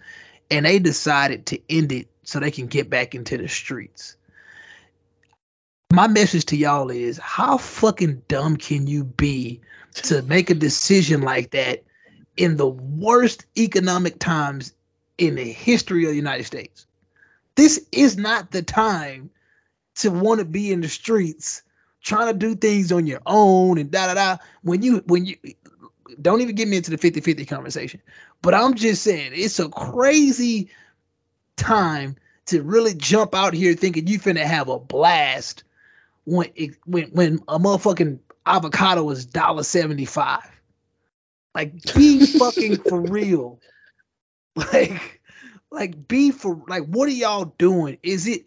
and 0.50 0.65
they 0.65 0.80
decided 0.80 1.46
to 1.48 1.60
end 1.70 1.91
it 1.91 2.08
so 2.24 2.39
they 2.39 2.52
can 2.52 2.67
get 2.67 2.89
back 2.89 3.15
into 3.15 3.38
the 3.38 3.48
streets. 3.48 4.15
My 5.91 6.08
message 6.08 6.46
to 6.46 6.58
y'all 6.58 6.89
is 6.89 7.17
how 7.17 7.58
fucking 7.58 8.24
dumb 8.28 8.56
can 8.56 8.88
you 8.88 9.04
be 9.04 9.62
to 9.94 10.22
make 10.22 10.50
a 10.50 10.56
decision 10.56 11.22
like 11.22 11.52
that 11.52 11.84
in 12.38 12.56
the 12.56 12.67
worst 12.67 13.46
economic 13.58 14.17
times 14.17 14.74
in 15.17 15.36
the 15.36 15.44
history 15.44 16.06
of 16.06 16.12
the 16.12 16.15
United 16.15 16.46
States? 16.46 16.88
This 17.56 17.86
is 17.92 18.18
not 18.18 18.52
the 18.52 18.62
time 18.62 19.30
to 19.96 20.10
want 20.10 20.40
to 20.40 20.46
be 20.46 20.72
in 20.72 20.82
the 20.82 20.88
streets 20.88 21.64
trying 22.02 22.28
to 22.28 22.38
do 22.38 22.56
things 22.56 22.92
on 22.92 23.06
your 23.08 23.22
own 23.26 23.78
and 23.78 23.92
da 23.92 24.08
da 24.08 24.14
da. 24.14 24.38
When 24.64 24.82
you 24.82 25.04
when 25.06 25.26
you 25.26 25.36
don't 26.22 26.42
even 26.42 26.56
get 26.56 26.68
me 26.68 26.78
into 26.78 26.92
the 26.92 26.98
50-50 26.98 27.48
conversation. 27.48 28.02
But 28.42 28.54
I'm 28.54 28.74
just 28.74 29.04
saying 29.04 29.32
it's 29.34 29.60
a 29.60 29.70
crazy 29.70 30.70
time 31.56 32.16
to 32.48 32.64
really 32.64 32.94
jump 32.94 33.36
out 33.36 33.54
here 33.54 33.74
thinking 33.76 34.08
you 34.08 34.20
finna 34.20 34.44
have 34.44 34.68
a 34.68 34.80
blast 34.80 35.64
when 36.26 36.50
it, 36.56 36.72
when 36.86 37.06
when 37.12 37.40
a 37.48 37.60
motherfucking 37.60 38.20
avocado 38.46 39.10
is 39.10 39.26
dollar 39.26 39.64
seventy 39.64 40.06
five. 40.06 40.50
Like, 41.54 41.94
be 41.94 42.26
fucking 42.40 42.78
for 42.78 43.02
real. 43.02 43.60
Like, 44.56 45.21
like 45.72 46.08
be 46.08 46.32
for 46.32 46.62
like, 46.68 46.86
what 46.86 47.08
are 47.08 47.14
y'all 47.14 47.54
doing? 47.58 47.98
Is 48.04 48.28
it, 48.28 48.46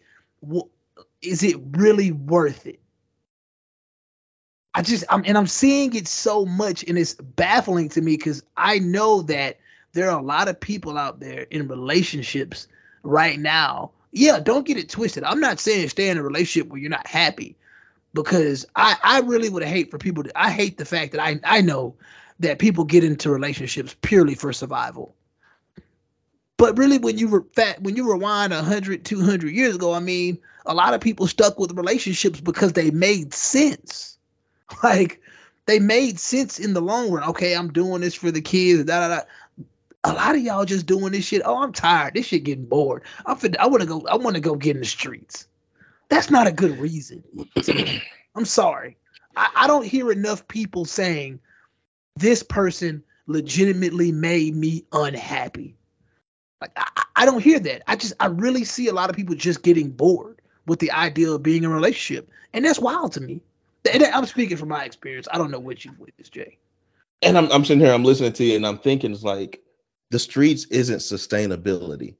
is 1.21 1.43
it 1.43 1.57
really 1.71 2.11
worth 2.11 2.65
it? 2.67 2.79
I 4.73 4.81
just, 4.81 5.05
I'm, 5.09 5.23
and 5.25 5.37
I'm 5.37 5.47
seeing 5.47 5.95
it 5.95 6.07
so 6.07 6.45
much, 6.45 6.83
and 6.87 6.97
it's 6.97 7.13
baffling 7.15 7.89
to 7.89 8.01
me 8.01 8.17
because 8.17 8.43
I 8.57 8.79
know 8.79 9.21
that 9.23 9.57
there 9.93 10.11
are 10.11 10.19
a 10.19 10.23
lot 10.23 10.49
of 10.49 10.59
people 10.59 10.97
out 10.97 11.21
there 11.21 11.47
in 11.49 11.67
relationships 11.67 12.67
right 13.01 13.39
now. 13.39 13.91
Yeah, 14.11 14.39
don't 14.39 14.65
get 14.65 14.77
it 14.77 14.89
twisted. 14.89 15.23
I'm 15.23 15.39
not 15.39 15.59
saying 15.59 15.87
stay 15.89 16.09
in 16.09 16.17
a 16.17 16.23
relationship 16.23 16.69
where 16.69 16.79
you're 16.79 16.89
not 16.89 17.07
happy 17.07 17.55
because 18.13 18.65
I, 18.75 18.97
I 19.01 19.19
really 19.21 19.49
would 19.49 19.63
hate 19.63 19.91
for 19.91 19.97
people 19.97 20.23
to, 20.23 20.31
I 20.35 20.51
hate 20.51 20.77
the 20.77 20.85
fact 20.85 21.13
that 21.13 21.21
I, 21.21 21.39
I 21.43 21.61
know 21.61 21.95
that 22.39 22.59
people 22.59 22.83
get 22.83 23.03
into 23.03 23.29
relationships 23.29 23.95
purely 24.01 24.35
for 24.35 24.51
survival. 24.51 25.15
But 26.57 26.77
really, 26.77 26.97
when 26.97 27.17
you 27.17 27.27
were 27.27 27.45
fat, 27.53 27.81
when 27.81 27.95
you 27.95 28.11
rewind 28.11 28.53
100, 28.53 29.03
200 29.03 29.51
years 29.51 29.75
ago, 29.75 29.93
I 29.93 29.99
mean, 29.99 30.37
a 30.65 30.73
lot 30.73 30.93
of 30.93 31.01
people 31.01 31.27
stuck 31.27 31.59
with 31.59 31.77
relationships 31.77 32.39
because 32.39 32.73
they 32.73 32.91
made 32.91 33.33
sense. 33.33 34.11
Like, 34.83 35.21
they 35.67 35.77
made 35.77 36.19
sense 36.19 36.57
in 36.57 36.73
the 36.73 36.81
long 36.81 37.11
run. 37.11 37.29
Okay, 37.29 37.55
I'm 37.55 37.71
doing 37.71 38.01
this 38.01 38.15
for 38.15 38.31
the 38.31 38.41
kids. 38.41 38.85
Da, 38.85 38.99
da, 38.99 39.15
da 39.15 39.21
a 40.05 40.13
lot 40.13 40.35
of 40.35 40.41
y'all 40.41 40.65
just 40.65 40.85
doing 40.85 41.11
this 41.11 41.25
shit. 41.25 41.41
Oh, 41.43 41.61
I'm 41.61 41.73
tired. 41.73 42.13
This 42.13 42.27
shit 42.27 42.43
getting 42.43 42.65
bored. 42.65 43.03
I'm 43.25 43.37
fin- 43.37 43.57
I 43.59 43.67
want 43.67 43.81
to 43.81 43.87
go. 43.87 44.05
I 44.07 44.15
want 44.15 44.35
to 44.35 44.41
go 44.41 44.55
get 44.55 44.75
in 44.75 44.81
the 44.81 44.87
streets. 44.87 45.47
That's 46.09 46.29
not 46.29 46.47
a 46.47 46.51
good 46.51 46.77
reason. 46.79 47.23
I'm 48.35 48.45
sorry. 48.45 48.97
I, 49.35 49.49
I 49.55 49.67
don't 49.67 49.85
hear 49.85 50.11
enough 50.11 50.47
people 50.47 50.85
saying 50.85 51.39
this 52.15 52.43
person 52.43 53.03
legitimately 53.25 54.11
made 54.11 54.55
me 54.55 54.85
unhappy. 54.91 55.75
Like 56.61 56.71
I, 56.75 57.03
I 57.15 57.25
don't 57.25 57.41
hear 57.41 57.59
that. 57.59 57.83
I 57.87 57.95
just 57.95 58.13
I 58.19 58.27
really 58.27 58.63
see 58.63 58.87
a 58.87 58.93
lot 58.93 59.09
of 59.09 59.15
people 59.15 59.35
just 59.35 59.63
getting 59.63 59.89
bored 59.89 60.41
with 60.65 60.79
the 60.79 60.91
idea 60.91 61.31
of 61.31 61.43
being 61.43 61.63
in 61.63 61.71
a 61.71 61.73
relationship, 61.73 62.29
and 62.53 62.65
that's 62.65 62.79
wild 62.79 63.13
to 63.13 63.21
me. 63.21 63.41
And 63.91 64.03
I'm 64.03 64.25
speaking 64.25 64.57
from 64.57 64.69
my 64.69 64.83
experience. 64.83 65.27
I 65.31 65.37
don't 65.37 65.51
know 65.51 65.59
what 65.59 65.85
you've 65.85 65.99
witnessed, 65.99 66.33
Jay. 66.33 66.57
And 67.21 67.37
I'm 67.37 67.51
I'm 67.51 67.63
sitting 67.65 67.83
here, 67.83 67.93
I'm 67.93 68.03
listening 68.03 68.33
to 68.33 68.43
you, 68.43 68.55
and 68.55 68.65
I'm 68.65 68.77
thinking 68.77 69.11
it's 69.11 69.23
like 69.23 69.61
the 70.11 70.19
streets 70.19 70.65
isn't 70.65 70.97
sustainability. 70.97 72.15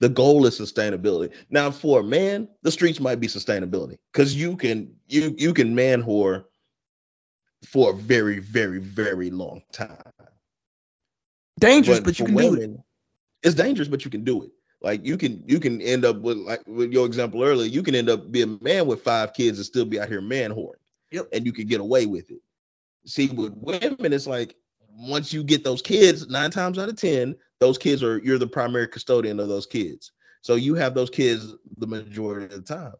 The 0.00 0.08
goal 0.08 0.44
is 0.46 0.58
sustainability. 0.58 1.32
Now, 1.50 1.70
for 1.70 2.00
a 2.00 2.04
man, 2.04 2.48
the 2.62 2.70
streets 2.70 3.00
might 3.00 3.20
be 3.20 3.26
sustainability 3.26 3.98
because 4.12 4.34
you 4.34 4.56
can 4.56 4.94
you 5.08 5.34
you 5.38 5.54
can 5.54 5.74
man 5.74 6.02
whore 6.02 6.44
for 7.66 7.90
a 7.90 7.94
very 7.94 8.38
very 8.38 8.78
very 8.78 9.30
long 9.30 9.62
time. 9.72 9.96
Dangerous, 11.60 12.00
but, 12.00 12.06
but 12.06 12.18
you 12.18 12.26
can 12.26 12.34
women, 12.34 12.54
do 12.54 12.78
it. 12.78 12.83
It's 13.44 13.54
dangerous, 13.54 13.88
but 13.88 14.04
you 14.04 14.10
can 14.10 14.24
do 14.24 14.42
it. 14.42 14.50
Like 14.80 15.04
you 15.04 15.16
can 15.16 15.42
you 15.46 15.60
can 15.60 15.80
end 15.80 16.04
up 16.04 16.20
with 16.20 16.38
like 16.38 16.62
with 16.66 16.92
your 16.92 17.06
example 17.06 17.42
earlier, 17.42 17.68
you 17.68 17.82
can 17.82 17.94
end 17.94 18.10
up 18.10 18.30
being 18.30 18.58
a 18.60 18.64
man 18.64 18.86
with 18.86 19.02
five 19.02 19.32
kids 19.32 19.58
and 19.58 19.64
still 19.64 19.84
be 19.84 20.00
out 20.00 20.08
here 20.08 20.20
man 20.20 20.50
whoring. 20.50 20.74
Yep. 21.10 21.28
And 21.32 21.46
you 21.46 21.52
can 21.52 21.66
get 21.66 21.80
away 21.80 22.06
with 22.06 22.30
it. 22.30 22.40
See, 23.06 23.28
with 23.28 23.54
women, 23.56 24.12
it's 24.12 24.26
like 24.26 24.56
once 24.98 25.32
you 25.32 25.42
get 25.42 25.64
those 25.64 25.80
kids, 25.80 26.28
nine 26.28 26.50
times 26.50 26.78
out 26.78 26.88
of 26.88 26.96
ten, 26.96 27.34
those 27.60 27.78
kids 27.78 28.02
are 28.02 28.18
you're 28.18 28.38
the 28.38 28.46
primary 28.46 28.88
custodian 28.88 29.40
of 29.40 29.48
those 29.48 29.66
kids. 29.66 30.12
So 30.42 30.56
you 30.56 30.74
have 30.74 30.94
those 30.94 31.10
kids 31.10 31.54
the 31.78 31.86
majority 31.86 32.54
of 32.54 32.66
the 32.66 32.74
time. 32.74 32.94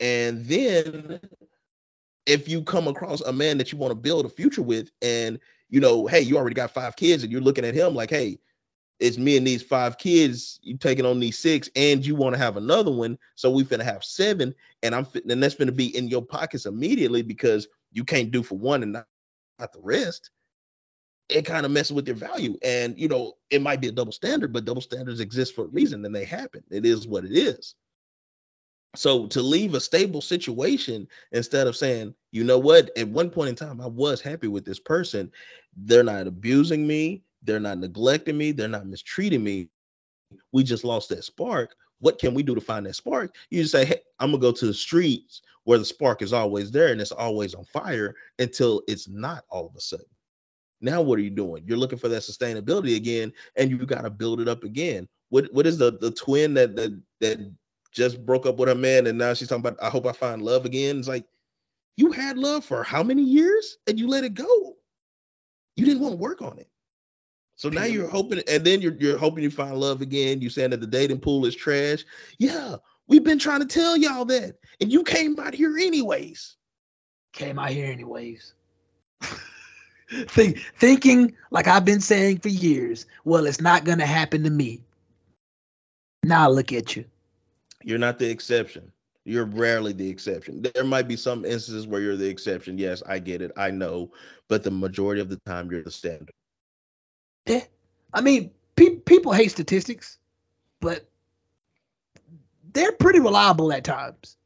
And 0.00 0.44
then 0.44 1.20
if 2.26 2.48
you 2.48 2.62
come 2.62 2.88
across 2.88 3.20
a 3.22 3.32
man 3.32 3.56
that 3.58 3.72
you 3.72 3.78
want 3.78 3.92
to 3.92 3.96
build 3.96 4.26
a 4.26 4.28
future 4.28 4.62
with, 4.62 4.90
and 5.00 5.38
you 5.70 5.80
know, 5.80 6.06
hey, 6.06 6.20
you 6.20 6.36
already 6.36 6.54
got 6.54 6.72
five 6.72 6.96
kids, 6.96 7.22
and 7.22 7.32
you're 7.32 7.40
looking 7.40 7.64
at 7.64 7.74
him 7.74 7.94
like, 7.94 8.10
hey, 8.10 8.38
it's 9.02 9.18
me 9.18 9.36
and 9.36 9.46
these 9.46 9.62
five 9.62 9.98
kids, 9.98 10.60
you 10.62 10.76
taking 10.76 11.04
on 11.04 11.20
these 11.20 11.38
six, 11.38 11.68
and 11.76 12.06
you 12.06 12.14
want 12.14 12.34
to 12.34 12.38
have 12.38 12.56
another 12.56 12.90
one. 12.90 13.18
So 13.34 13.50
we 13.50 13.64
finna 13.64 13.84
have 13.84 14.04
seven, 14.04 14.54
and 14.82 14.94
I'm 14.94 15.06
and 15.28 15.42
that's 15.42 15.54
gonna 15.54 15.72
be 15.72 15.96
in 15.96 16.08
your 16.08 16.22
pockets 16.22 16.66
immediately 16.66 17.22
because 17.22 17.68
you 17.92 18.04
can't 18.04 18.30
do 18.30 18.42
for 18.42 18.56
one 18.56 18.82
and 18.82 18.92
not, 18.92 19.06
not 19.58 19.72
the 19.72 19.80
rest 19.82 20.30
it 21.28 21.44
kind 21.46 21.64
of 21.64 21.72
messes 21.72 21.92
with 21.92 22.06
your 22.06 22.16
value. 22.16 22.56
And 22.62 22.98
you 22.98 23.08
know, 23.08 23.34
it 23.50 23.62
might 23.62 23.80
be 23.80 23.88
a 23.88 23.92
double 23.92 24.12
standard, 24.12 24.52
but 24.52 24.64
double 24.64 24.82
standards 24.82 25.20
exist 25.20 25.54
for 25.54 25.64
a 25.64 25.68
reason 25.68 26.04
and 26.04 26.14
they 26.14 26.24
happen. 26.24 26.62
It 26.70 26.86
is 26.86 27.06
what 27.06 27.24
it 27.24 27.32
is. 27.32 27.74
So 28.94 29.26
to 29.28 29.40
leave 29.40 29.74
a 29.74 29.80
stable 29.80 30.20
situation 30.20 31.08
instead 31.32 31.66
of 31.66 31.76
saying, 31.76 32.14
you 32.30 32.44
know 32.44 32.58
what, 32.58 32.90
at 32.96 33.08
one 33.08 33.30
point 33.30 33.48
in 33.48 33.54
time, 33.54 33.80
I 33.80 33.86
was 33.86 34.20
happy 34.20 34.48
with 34.48 34.66
this 34.66 34.78
person. 34.78 35.32
They're 35.74 36.04
not 36.04 36.26
abusing 36.26 36.86
me, 36.86 37.22
they're 37.42 37.60
not 37.60 37.78
neglecting 37.78 38.38
me, 38.38 38.52
they're 38.52 38.68
not 38.68 38.86
mistreating 38.86 39.42
me. 39.42 39.68
We 40.52 40.62
just 40.62 40.84
lost 40.84 41.08
that 41.10 41.24
spark. 41.24 41.74
What 41.98 42.18
can 42.18 42.34
we 42.34 42.42
do 42.42 42.54
to 42.54 42.60
find 42.60 42.86
that 42.86 42.96
spark? 42.96 43.34
You 43.50 43.62
just 43.62 43.72
say, 43.72 43.84
hey, 43.84 44.00
I'm 44.18 44.30
gonna 44.30 44.40
go 44.40 44.52
to 44.52 44.66
the 44.66 44.74
streets 44.74 45.42
where 45.64 45.78
the 45.78 45.84
spark 45.84 46.22
is 46.22 46.32
always 46.32 46.70
there 46.70 46.88
and 46.88 47.00
it's 47.00 47.12
always 47.12 47.54
on 47.54 47.64
fire 47.64 48.14
until 48.38 48.82
it's 48.88 49.08
not 49.08 49.44
all 49.50 49.66
of 49.66 49.76
a 49.76 49.80
sudden. 49.80 50.06
Now 50.80 51.00
what 51.00 51.18
are 51.18 51.22
you 51.22 51.30
doing? 51.30 51.62
You're 51.66 51.78
looking 51.78 51.98
for 51.98 52.08
that 52.08 52.22
sustainability 52.22 52.96
again, 52.96 53.32
and 53.56 53.70
you 53.70 53.78
got 53.86 54.02
to 54.02 54.10
build 54.10 54.40
it 54.40 54.48
up 54.48 54.64
again. 54.64 55.08
What 55.28 55.52
what 55.52 55.66
is 55.66 55.78
the 55.78 55.96
the 55.98 56.10
twin 56.10 56.54
that 56.54 56.74
that 56.76 57.00
that 57.20 57.38
just 57.92 58.24
broke 58.26 58.46
up 58.46 58.56
with 58.56 58.68
her 58.68 58.74
man 58.74 59.06
and 59.06 59.16
now 59.18 59.32
she's 59.34 59.48
talking 59.48 59.64
about 59.64 59.82
I 59.82 59.88
hope 59.88 60.06
I 60.06 60.12
find 60.12 60.42
love 60.42 60.66
again? 60.66 60.98
It's 60.98 61.08
like 61.08 61.24
you 61.96 62.10
had 62.10 62.36
love 62.36 62.64
for 62.64 62.82
how 62.82 63.02
many 63.02 63.22
years 63.22 63.78
and 63.86 63.98
you 63.98 64.08
let 64.08 64.24
it 64.24 64.34
go. 64.34 64.76
You 65.76 65.86
didn't 65.86 66.00
want 66.02 66.12
to 66.12 66.18
work 66.18 66.42
on 66.42 66.58
it. 66.58 66.68
So 67.56 67.68
now 67.68 67.84
you're 67.84 68.08
hoping, 68.08 68.42
and 68.48 68.64
then 68.64 68.80
you're 68.80 68.96
you're 68.98 69.18
hoping 69.18 69.44
you 69.44 69.50
find 69.50 69.76
love 69.78 70.00
again. 70.00 70.40
You 70.40 70.50
saying 70.50 70.70
that 70.70 70.80
the 70.80 70.86
dating 70.86 71.20
pool 71.20 71.46
is 71.46 71.54
trash. 71.54 72.04
Yeah, 72.38 72.76
we've 73.06 73.24
been 73.24 73.38
trying 73.38 73.60
to 73.60 73.66
tell 73.66 73.96
y'all 73.96 74.24
that, 74.26 74.56
and 74.80 74.92
you 74.92 75.04
came 75.04 75.38
out 75.38 75.54
here 75.54 75.76
anyways. 75.78 76.56
Came 77.32 77.58
out 77.58 77.70
here 77.70 77.90
anyways. 77.90 78.54
Think, 80.28 80.58
thinking 80.78 81.34
like 81.50 81.66
I've 81.66 81.86
been 81.86 82.00
saying 82.00 82.40
for 82.40 82.48
years, 82.48 83.06
well, 83.24 83.46
it's 83.46 83.62
not 83.62 83.84
going 83.84 83.98
to 83.98 84.06
happen 84.06 84.42
to 84.44 84.50
me. 84.50 84.82
Now 86.22 86.50
look 86.50 86.70
at 86.72 86.96
you. 86.96 87.06
You're 87.82 87.98
not 87.98 88.18
the 88.18 88.28
exception. 88.28 88.92
You're 89.24 89.46
rarely 89.46 89.92
the 89.92 90.08
exception. 90.08 90.62
There 90.62 90.84
might 90.84 91.08
be 91.08 91.16
some 91.16 91.44
instances 91.44 91.86
where 91.86 92.00
you're 92.00 92.16
the 92.16 92.28
exception. 92.28 92.76
Yes, 92.76 93.02
I 93.06 93.20
get 93.20 93.40
it. 93.40 93.52
I 93.56 93.70
know. 93.70 94.10
But 94.48 94.64
the 94.64 94.70
majority 94.70 95.20
of 95.20 95.30
the 95.30 95.38
time, 95.46 95.70
you're 95.70 95.82
the 95.82 95.90
standard. 95.90 96.30
Yeah. 97.46 97.64
I 98.12 98.20
mean, 98.20 98.50
pe- 98.76 98.96
people 98.96 99.32
hate 99.32 99.50
statistics, 99.50 100.18
but 100.80 101.06
they're 102.72 102.92
pretty 102.92 103.20
reliable 103.20 103.72
at 103.72 103.84
times. 103.84 104.36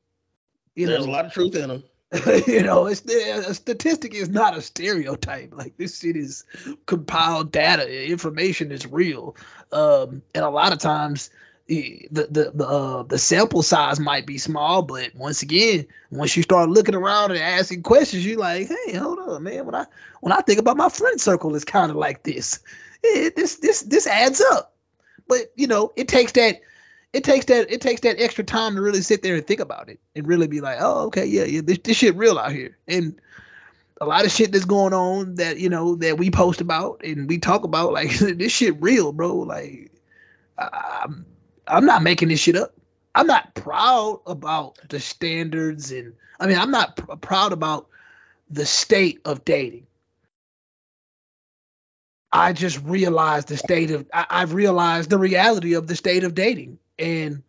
You 0.75 0.87
There's 0.87 1.07
know, 1.07 1.13
a 1.13 1.15
lot 1.15 1.27
of 1.27 1.33
truth 1.33 1.55
in 1.57 1.69
them. 1.69 1.85
you 2.47 2.63
know, 2.63 2.87
it's 2.87 3.05
a 3.05 3.53
statistic 3.53 4.15
is 4.15 4.29
not 4.29 4.57
a 4.57 4.63
stereotype. 4.63 5.53
Like 5.55 5.77
this 5.77 5.99
shit 6.01 6.17
is 6.17 6.45
compiled 6.87 7.51
data. 7.51 8.09
Information 8.09 8.71
is 8.71 8.87
real. 8.87 9.37
Um, 9.73 10.23
and 10.35 10.45
a 10.45 10.51
lot 10.51 10.73
of 10.73 10.79
times 10.79 11.31
the 11.67 12.07
the 12.13 12.53
the 12.55 12.67
uh, 12.67 13.03
the 13.03 13.19
sample 13.19 13.63
size 13.63 13.99
might 13.99 14.25
be 14.25 14.39
small, 14.39 14.83
but 14.83 15.15
once 15.17 15.43
again, 15.43 15.87
once 16.11 16.37
you 16.37 16.45
start 16.45 16.71
looking 16.71 16.95
around 16.95 17.33
and 17.33 17.41
asking 17.41 17.83
questions, 17.83 18.25
you're 18.25 18.39
like, 18.39 18.69
hey, 18.69 18.97
hold 18.97 19.19
on, 19.19 19.43
man. 19.43 19.67
When 19.67 19.75
I 19.75 19.87
when 20.21 20.33
I 20.33 20.41
think 20.43 20.61
about 20.61 20.77
my 20.77 20.89
friend 20.89 21.21
circle, 21.21 21.55
it's 21.57 21.65
kind 21.65 21.91
of 21.91 21.97
like 21.97 22.23
this. 22.23 22.61
This 23.35 23.57
this 23.57 23.83
this 23.83 24.07
adds 24.07 24.41
up. 24.53 24.75
But 25.29 25.53
you 25.57 25.67
know, 25.67 25.93
it 25.97 26.09
takes 26.09 26.33
that 26.33 26.61
it 27.13 27.25
takes 27.25 27.47
that 27.47 27.71
it 27.71 27.81
takes 27.81 28.03
that 28.03 28.21
extra 28.21 28.45
time 28.45 28.75
to 28.75 28.83
really 28.83 29.01
sit 29.01 29.23
there 29.23 29.35
and 29.35 29.47
think 29.47 29.61
about 29.61 29.89
it 29.89 29.99
and 30.15 30.27
really 30.27 30.47
be 30.47 30.61
like, 30.61 30.79
oh, 30.81 31.07
okay, 31.07 31.25
yeah, 31.25 31.45
yeah, 31.45 31.61
this, 31.65 31.79
this 31.79 31.97
shit 31.97 32.15
real 32.17 32.39
out 32.39 32.53
here. 32.53 32.77
And 32.87 33.19
a 34.01 34.07
lot 34.07 34.25
of 34.25 34.31
shit 34.31 34.53
that's 34.53 34.65
going 34.65 34.93
on 34.93 35.37
that 35.37 35.59
you 35.59 35.69
know 35.69 35.95
that 35.97 36.19
we 36.19 36.31
post 36.31 36.61
about 36.61 37.01
and 37.03 37.29
we 37.29 37.39
talk 37.39 37.65
about, 37.65 37.93
like 37.93 38.11
this 38.19 38.53
shit 38.53 38.81
real, 38.81 39.13
bro. 39.13 39.35
Like 39.35 39.91
I'm 40.59 41.25
I'm 41.67 41.87
not 41.87 42.03
making 42.03 42.29
this 42.29 42.41
shit 42.41 42.57
up. 42.57 42.75
I'm 43.15 43.27
not 43.27 43.55
proud 43.55 44.21
about 44.27 44.79
the 44.89 45.01
standards 45.01 45.91
and 45.91 46.13
I 46.39 46.47
mean 46.47 46.59
I'm 46.59 46.71
not 46.71 46.97
pr- 46.97 47.17
proud 47.17 47.53
about 47.53 47.89
the 48.51 48.67
state 48.67 49.21
of 49.25 49.45
dating. 49.45 49.87
I 52.37 52.53
just 52.53 52.83
realized 52.85 53.49
the 53.49 53.57
state 53.57 53.91
of 53.91 54.07
I've 54.13 54.53
realized 54.53 55.11
the 55.11 55.19
reality 55.19 55.75
of 55.75 55.87
the 55.87 55.97
state 55.97 56.23
of 56.23 56.35
dating 56.35 56.79
and 56.99 57.43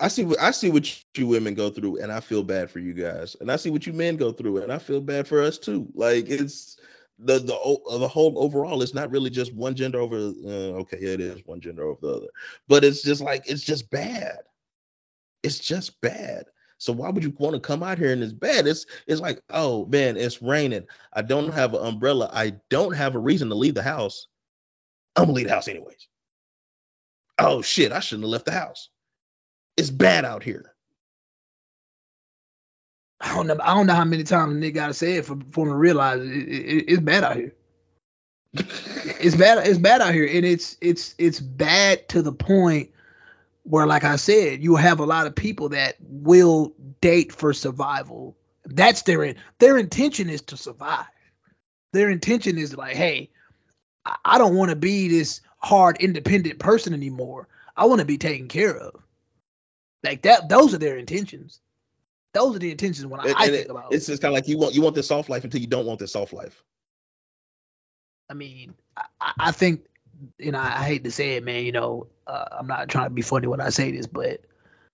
I 0.00 0.08
see 0.08 0.24
what 0.24 0.40
I 0.40 0.50
see 0.52 0.70
what 0.70 0.86
you 1.16 1.26
women 1.26 1.54
go 1.54 1.70
through, 1.70 2.00
and 2.00 2.12
I 2.12 2.20
feel 2.20 2.44
bad 2.44 2.70
for 2.70 2.78
you 2.78 2.94
guys. 2.94 3.36
And 3.40 3.50
I 3.50 3.56
see 3.56 3.70
what 3.70 3.86
you 3.86 3.92
men 3.92 4.16
go 4.16 4.30
through, 4.32 4.58
and 4.62 4.72
I 4.72 4.78
feel 4.78 5.00
bad 5.00 5.26
for 5.26 5.42
us 5.42 5.58
too. 5.58 5.88
Like 5.94 6.28
it's 6.28 6.76
the 7.18 7.38
the 7.40 7.98
the 7.98 8.08
whole 8.08 8.34
overall. 8.36 8.82
It's 8.82 8.94
not 8.94 9.10
really 9.10 9.30
just 9.30 9.52
one 9.54 9.74
gender 9.74 9.98
over. 9.98 10.16
Uh, 10.16 10.78
okay, 10.82 10.98
it 10.98 11.20
is 11.20 11.40
one 11.46 11.60
gender 11.60 11.84
over 11.84 12.00
the 12.00 12.12
other, 12.14 12.26
but 12.68 12.84
it's 12.84 13.02
just 13.02 13.20
like 13.20 13.48
it's 13.50 13.64
just 13.64 13.90
bad. 13.90 14.38
It's 15.42 15.58
just 15.58 16.00
bad. 16.00 16.44
So 16.78 16.92
why 16.92 17.10
would 17.10 17.24
you 17.24 17.34
want 17.38 17.54
to 17.54 17.60
come 17.60 17.82
out 17.82 17.98
here 17.98 18.12
and 18.12 18.22
it's 18.22 18.32
bad? 18.32 18.66
It's 18.66 18.86
it's 19.06 19.20
like, 19.20 19.42
oh 19.50 19.84
man, 19.86 20.16
it's 20.16 20.40
raining. 20.40 20.86
I 21.12 21.22
don't 21.22 21.52
have 21.52 21.74
an 21.74 21.84
umbrella. 21.84 22.30
I 22.32 22.54
don't 22.70 22.94
have 22.94 23.16
a 23.16 23.18
reason 23.18 23.48
to 23.48 23.56
leave 23.56 23.74
the 23.74 23.82
house. 23.82 24.28
I'm 25.16 25.24
gonna 25.24 25.32
leave 25.32 25.48
the 25.48 25.54
house 25.54 25.68
anyways. 25.68 26.06
Oh 27.38 27.62
shit, 27.62 27.92
I 27.92 28.00
shouldn't 28.00 28.24
have 28.24 28.30
left 28.30 28.46
the 28.46 28.52
house. 28.52 28.90
It's 29.76 29.90
bad 29.90 30.24
out 30.24 30.44
here. 30.44 30.74
I 33.20 33.34
don't 33.34 33.48
know. 33.48 33.58
I 33.60 33.74
don't 33.74 33.88
know 33.88 33.94
how 33.94 34.04
many 34.04 34.22
times 34.22 34.54
Nick 34.56 34.74
gotta 34.74 34.94
say 34.94 35.16
it 35.16 35.24
for, 35.24 35.36
for 35.50 35.66
him 35.66 35.72
to 35.72 35.78
realize 35.78 36.20
it, 36.20 36.26
it, 36.26 36.84
it's 36.88 37.00
bad 37.00 37.24
out 37.24 37.36
here. 37.36 37.54
it's 38.54 39.34
bad. 39.34 39.66
It's 39.66 39.78
bad 39.78 40.00
out 40.00 40.14
here, 40.14 40.28
and 40.32 40.44
it's 40.44 40.76
it's 40.80 41.16
it's 41.18 41.40
bad 41.40 42.08
to 42.10 42.22
the 42.22 42.32
point 42.32 42.90
where, 43.68 43.86
like 43.86 44.04
I 44.04 44.16
said, 44.16 44.62
you 44.62 44.76
have 44.76 44.98
a 44.98 45.04
lot 45.04 45.26
of 45.26 45.34
people 45.34 45.68
that 45.70 45.96
will 46.00 46.74
date 47.02 47.32
for 47.32 47.52
survival. 47.52 48.34
That's 48.64 49.02
their 49.02 49.34
their 49.58 49.76
intention 49.76 50.30
is 50.30 50.40
to 50.42 50.56
survive. 50.56 51.04
Their 51.92 52.08
intention 52.08 52.56
is 52.56 52.76
like, 52.76 52.96
hey, 52.96 53.30
I 54.24 54.38
don't 54.38 54.56
want 54.56 54.70
to 54.70 54.76
be 54.76 55.08
this 55.08 55.42
hard, 55.58 55.98
independent 56.00 56.58
person 56.58 56.94
anymore. 56.94 57.48
I 57.76 57.84
want 57.84 58.00
to 58.00 58.06
be 58.06 58.18
taken 58.18 58.48
care 58.48 58.76
of. 58.76 58.94
Like 60.02 60.22
that. 60.22 60.48
Those 60.48 60.72
are 60.72 60.78
their 60.78 60.96
intentions. 60.96 61.60
Those 62.32 62.56
are 62.56 62.58
the 62.60 62.70
intentions 62.70 63.06
when 63.06 63.20
I, 63.20 63.34
I 63.36 63.46
think 63.48 63.66
it, 63.66 63.70
about. 63.70 63.92
It. 63.92 63.96
It's 63.96 64.06
just 64.06 64.22
kind 64.22 64.32
of 64.32 64.36
like 64.36 64.48
you 64.48 64.56
want 64.56 64.74
you 64.74 64.80
want 64.80 64.94
this 64.94 65.08
soft 65.08 65.28
life 65.28 65.44
until 65.44 65.60
you 65.60 65.66
don't 65.66 65.86
want 65.86 65.98
this 65.98 66.12
soft 66.12 66.32
life. 66.32 66.62
I 68.30 68.34
mean, 68.34 68.74
I, 69.20 69.32
I 69.38 69.52
think, 69.52 69.86
you 70.38 70.52
know, 70.52 70.58
I 70.58 70.84
hate 70.84 71.04
to 71.04 71.10
say 71.10 71.36
it, 71.36 71.44
man. 71.44 71.64
You 71.64 71.72
know, 71.72 72.06
uh, 72.26 72.44
I'm 72.52 72.66
not 72.66 72.88
trying 72.88 73.06
to 73.06 73.14
be 73.14 73.22
funny 73.22 73.46
when 73.46 73.60
I 73.60 73.70
say 73.70 73.90
this, 73.90 74.06
but 74.06 74.40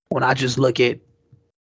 when 0.09 0.23
I 0.23 0.35
just 0.35 0.59
look 0.59 0.81
at 0.81 0.99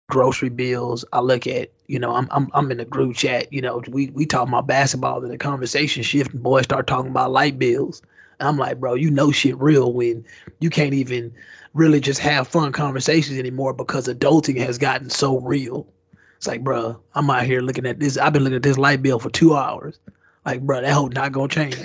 grocery 0.08 0.50
bills, 0.50 1.04
I 1.12 1.20
look 1.20 1.46
at, 1.46 1.70
you 1.86 1.98
know, 1.98 2.14
I'm 2.14 2.28
I'm 2.30 2.48
I'm 2.52 2.70
in 2.70 2.80
a 2.80 2.84
group 2.84 3.16
chat. 3.16 3.52
You 3.52 3.62
know, 3.62 3.82
we 3.88 4.08
we 4.10 4.26
talk 4.26 4.48
about 4.48 4.66
basketball, 4.66 5.22
and 5.22 5.32
the 5.32 5.38
conversation 5.38 6.02
shift, 6.02 6.32
and 6.32 6.42
boys 6.42 6.64
start 6.64 6.86
talking 6.86 7.10
about 7.10 7.32
light 7.32 7.58
bills. 7.58 8.02
And 8.38 8.48
I'm 8.48 8.58
like, 8.58 8.80
bro, 8.80 8.94
you 8.94 9.10
know 9.10 9.30
shit 9.30 9.58
real 9.58 9.92
when 9.92 10.24
you 10.60 10.70
can't 10.70 10.94
even 10.94 11.32
really 11.74 12.00
just 12.00 12.20
have 12.20 12.48
fun 12.48 12.72
conversations 12.72 13.38
anymore 13.38 13.72
because 13.72 14.08
adulting 14.08 14.58
has 14.58 14.78
gotten 14.78 15.10
so 15.10 15.38
real. 15.40 15.86
It's 16.36 16.46
like, 16.46 16.64
bro, 16.64 17.00
I'm 17.14 17.30
out 17.30 17.44
here 17.44 17.60
looking 17.60 17.86
at 17.86 18.00
this. 18.00 18.18
I've 18.18 18.32
been 18.32 18.42
looking 18.42 18.56
at 18.56 18.62
this 18.62 18.78
light 18.78 19.00
bill 19.00 19.18
for 19.20 19.30
two 19.30 19.54
hours. 19.54 19.98
Like, 20.44 20.60
bro, 20.60 20.80
that 20.80 20.92
whole 20.92 21.08
not 21.08 21.32
gonna 21.32 21.48
change. 21.48 21.76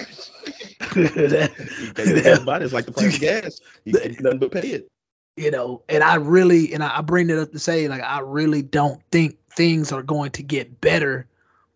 It's 0.95 2.73
like 2.73 2.85
the 2.85 2.91
price 2.91 3.15
of 3.15 3.21
gas. 3.21 3.59
You 3.85 3.93
can 3.93 4.15
nothing 4.19 4.39
but 4.39 4.51
pay 4.51 4.69
it. 4.69 4.91
You 5.35 5.51
know, 5.51 5.83
and 5.87 6.03
I 6.03 6.15
really, 6.15 6.73
and 6.73 6.83
I 6.83 7.01
bring 7.01 7.29
it 7.29 7.37
up 7.37 7.51
to 7.51 7.59
say, 7.59 7.87
like, 7.87 8.01
I 8.01 8.19
really 8.21 8.63
don't 8.63 9.01
think 9.11 9.37
things 9.51 9.91
are 9.91 10.01
going 10.01 10.31
to 10.31 10.43
get 10.43 10.81
better 10.81 11.27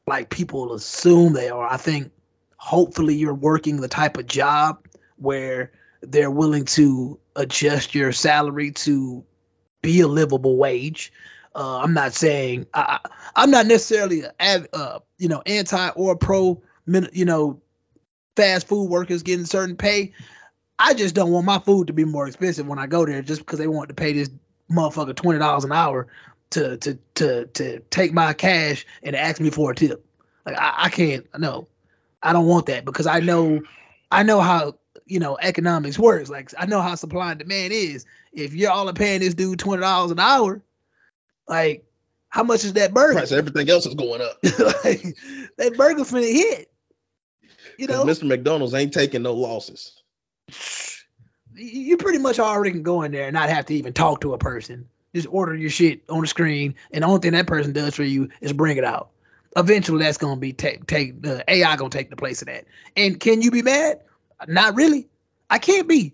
like 0.08 0.30
people 0.30 0.74
assume 0.74 1.34
they 1.34 1.50
are. 1.50 1.68
I 1.68 1.78
think 1.78 2.12
hopefully 2.58 3.16
you're 3.16 3.34
working 3.34 3.82
the 3.82 3.88
type 3.88 4.18
of 4.18 4.28
job 4.28 4.86
where 5.18 5.72
they're 6.02 6.32
willing 6.32 6.66
to 6.66 7.20
adjust 7.36 7.96
your 7.96 8.12
salary 8.12 8.72
to 8.72 9.24
be 9.82 10.02
a 10.02 10.08
livable 10.08 10.58
wage. 10.58 11.14
Uh, 11.56 11.80
I'm 11.80 11.94
not 11.94 12.14
saying 12.14 12.66
I, 12.74 13.00
am 13.36 13.52
not 13.52 13.66
necessarily 13.66 14.24
a, 14.40 14.66
uh, 14.74 15.00
you 15.18 15.28
know 15.28 15.42
anti 15.46 15.90
or 15.90 16.16
pro 16.16 16.62
you 17.12 17.26
know 17.26 17.60
fast 18.36 18.68
food 18.68 18.90
workers 18.90 19.24
getting 19.24 19.46
certain 19.46 19.76
pay. 19.76 20.14
I 20.80 20.94
just 20.94 21.16
don't 21.16 21.32
want 21.32 21.46
my 21.46 21.60
food 21.60 21.88
to 21.88 21.94
be 21.94 22.06
more 22.06 22.28
expensive 22.28 22.68
when 22.68 22.80
I 22.80 22.88
go 22.88 23.06
there 23.06 23.22
just 23.22 23.42
because 23.42 23.60
they 23.60 23.68
want 23.68 23.90
to 23.90 23.96
pay 23.96 24.14
this 24.14 24.30
motherfucker 24.72 25.16
twenty 25.16 25.40
dollars 25.40 25.64
an 25.64 25.72
hour 25.72 26.08
to 26.52 26.78
to 26.78 26.98
to 27.16 27.46
to 27.46 27.80
take 27.90 28.14
my 28.14 28.34
cash 28.34 28.86
and 29.04 29.16
ask 29.16 29.40
me 29.40 29.50
for 29.50 29.72
a 29.72 29.76
tip. 29.76 30.06
Like 30.46 30.58
I, 30.58 30.74
I 30.78 30.90
can't 30.90 31.26
no. 31.38 31.68
I 32.24 32.34
don't 32.34 32.46
want 32.46 32.68
that 32.68 32.86
because 32.86 33.08
I 33.08 33.20
know 33.20 33.62
I 34.12 34.24
know 34.24 34.42
how 34.42 34.76
you 35.06 35.20
know 35.20 35.38
economics 35.42 36.00
works. 36.00 36.30
Like 36.30 36.52
I 36.58 36.66
know 36.66 36.82
how 36.82 36.96
supply 36.96 37.32
and 37.32 37.40
demand 37.40 37.74
is. 37.74 38.06
If 38.34 38.54
you're 38.54 38.72
all 38.72 38.92
paying 38.94 39.20
this 39.20 39.34
dude 39.34 39.60
twenty 39.60 39.82
dollars 39.82 40.12
an 40.12 40.20
hour, 40.20 40.62
like 41.48 41.84
how 42.30 42.44
much 42.44 42.64
is 42.64 42.74
that 42.74 42.94
burger? 42.94 43.14
Price 43.14 43.32
everything 43.32 43.70
else 43.70 43.86
is 43.86 43.94
going 43.94 44.22
up. 44.22 44.38
like, 44.84 45.04
that 45.58 45.74
burger 45.78 46.04
finna 46.04 46.32
hit. 46.32 46.71
You 47.78 47.88
know, 47.88 48.06
Mr. 48.06 48.24
McDonald's 48.24 48.74
ain't 48.74 48.94
taking 48.94 49.24
no 49.24 49.34
losses. 49.34 50.02
You 51.54 51.98
pretty 51.98 52.18
much 52.18 52.40
already 52.40 52.72
can 52.72 52.84
go 52.84 53.02
in 53.04 53.12
there 53.12 53.26
and 53.26 53.34
not 53.34 53.50
have 53.50 53.66
to 53.68 53.74
even 53.76 53.94
talk 53.94 54.22
to 54.22 54.34
a 54.34 54.38
person. 54.38 54.88
Just 55.14 55.28
order 55.30 55.56
your 55.56 55.70
shit 55.70 56.02
on 56.10 56.22
the 56.22 56.28
screen, 56.28 56.76
and 56.92 57.04
the 57.04 57.08
only 57.08 57.20
thing 57.20 57.34
that 57.34 57.48
person 57.48 57.74
does 57.74 57.96
for 57.96 58.04
you 58.04 58.30
is 58.40 58.54
bring 58.54 58.78
it 58.78 58.86
out. 58.86 59.10
Eventually, 59.58 60.00
that's 60.00 60.18
gonna 60.18 60.40
be 60.40 60.54
take 60.54 60.88
take 60.88 61.22
the 61.22 61.44
AI 61.50 61.76
gonna 61.76 61.90
take 61.90 62.10
the 62.10 62.16
place 62.16 62.42
of 62.42 62.48
that. 62.48 62.66
And 62.96 63.20
can 63.20 63.42
you 63.42 63.52
be 63.52 63.62
mad? 63.62 64.00
Not 64.48 64.76
really. 64.76 65.10
I 65.50 65.60
can't 65.60 65.88
be, 65.88 66.14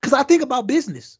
because 0.00 0.12
I 0.12 0.22
think 0.22 0.42
about 0.42 0.66
business. 0.66 1.18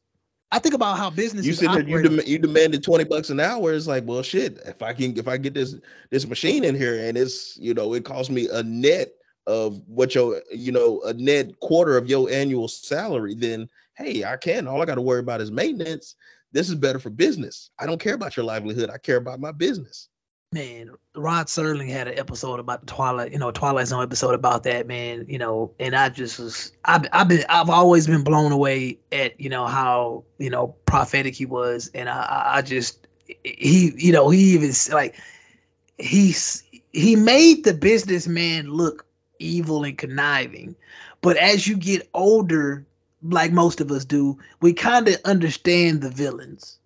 I 0.51 0.59
think 0.59 0.75
about 0.75 0.99
how 0.99 1.11
business. 1.11 1.45
You 1.45 1.53
said 1.53 1.89
you 1.89 2.03
dem- 2.03 2.21
you 2.27 2.39
demanded 2.39 2.83
twenty 2.83 3.05
bucks 3.05 3.31
an 3.31 3.41
hour. 3.41 3.73
It's 3.73 3.87
like, 3.87 4.05
well, 4.07 4.23
shit. 4.23 4.59
If 4.67 4.83
I 4.83 4.93
can, 4.93 5.17
if 5.19 5.29
I 5.29 5.37
get 5.37 5.55
this 5.55 5.77
this 6.11 6.27
machine 6.27 6.65
in 6.65 6.75
here 6.75 6.99
and 7.07 7.19
it's 7.19 7.57
you 7.59 7.75
know 7.75 7.93
it 7.95 8.05
costs 8.05 8.31
me 8.31 8.49
a 8.51 8.63
net 8.63 9.13
of 9.49 9.83
what 9.89 10.15
your 10.15 10.41
you 10.53 10.71
know 10.71 11.01
a 11.03 11.13
net 11.15 11.59
quarter 11.61 11.97
of 11.97 12.09
your 12.09 12.31
annual 12.31 12.69
salary, 12.69 13.35
then 13.35 13.69
hey, 13.97 14.25
I 14.25 14.37
can. 14.37 14.69
All 14.69 14.81
I 14.81 14.85
got 14.87 14.95
to 14.95 15.03
worry 15.03 15.21
about 15.21 15.41
is 15.41 15.51
maintenance. 15.51 16.15
This 16.53 16.69
is 16.69 16.77
better 16.77 17.01
for 17.01 17.11
business. 17.11 17.71
I 17.81 17.87
don't 17.87 18.01
care 18.01 18.15
about 18.15 18.37
your 18.37 18.47
livelihood. 18.47 18.91
I 18.91 18.99
care 18.99 19.17
about 19.17 19.41
my 19.41 19.51
business 19.51 20.09
man, 20.53 20.91
Rod 21.15 21.47
Serling 21.47 21.91
had 21.91 22.09
an 22.09 22.19
episode 22.19 22.59
about 22.59 22.81
the 22.81 22.87
Twilight, 22.87 23.33
you 23.33 23.39
know, 23.39 23.51
Twilight 23.51 23.89
Zone 23.89 24.03
episode 24.03 24.35
about 24.35 24.63
that, 24.65 24.87
man, 24.87 25.27
you 25.29 25.39
know, 25.39 25.73
and 25.79 25.95
I 25.95 26.09
just 26.09 26.39
was, 26.39 26.73
I've, 26.85 27.05
I've 27.13 27.29
been, 27.29 27.45
I've 27.49 27.69
always 27.69 28.07
been 28.07 28.25
blown 28.25 28.53
away 28.53 28.99
at, 29.13 29.39
you 29.41 29.51
know, 29.51 29.67
how, 29.67 30.25
you 30.39 30.51
know, 30.51 30.69
prophetic 30.87 31.35
he 31.35 31.45
was. 31.45 31.91
And 31.95 32.09
I, 32.09 32.53
I 32.57 32.63
just, 32.63 33.07
he, 33.45 33.93
you 33.97 34.13
know, 34.13 34.31
he 34.31 34.55
even 34.55 34.73
like, 34.93 35.17
he's, 35.99 36.63
he 36.93 37.15
made 37.15 37.65
the 37.65 37.75
businessman 37.75 38.71
look 38.71 39.05
evil 39.38 39.85
and 39.85 39.98
conniving. 39.98 40.74
But 41.20 41.37
as 41.37 41.66
you 41.66 41.77
get 41.77 42.09
older, 42.14 42.87
like 43.22 43.53
most 43.53 43.81
of 43.81 43.90
us 43.90 44.05
do, 44.05 44.38
we 44.61 44.72
kind 44.72 45.09
of 45.09 45.16
understand 45.24 46.01
the 46.01 46.11
villains. 46.11 46.79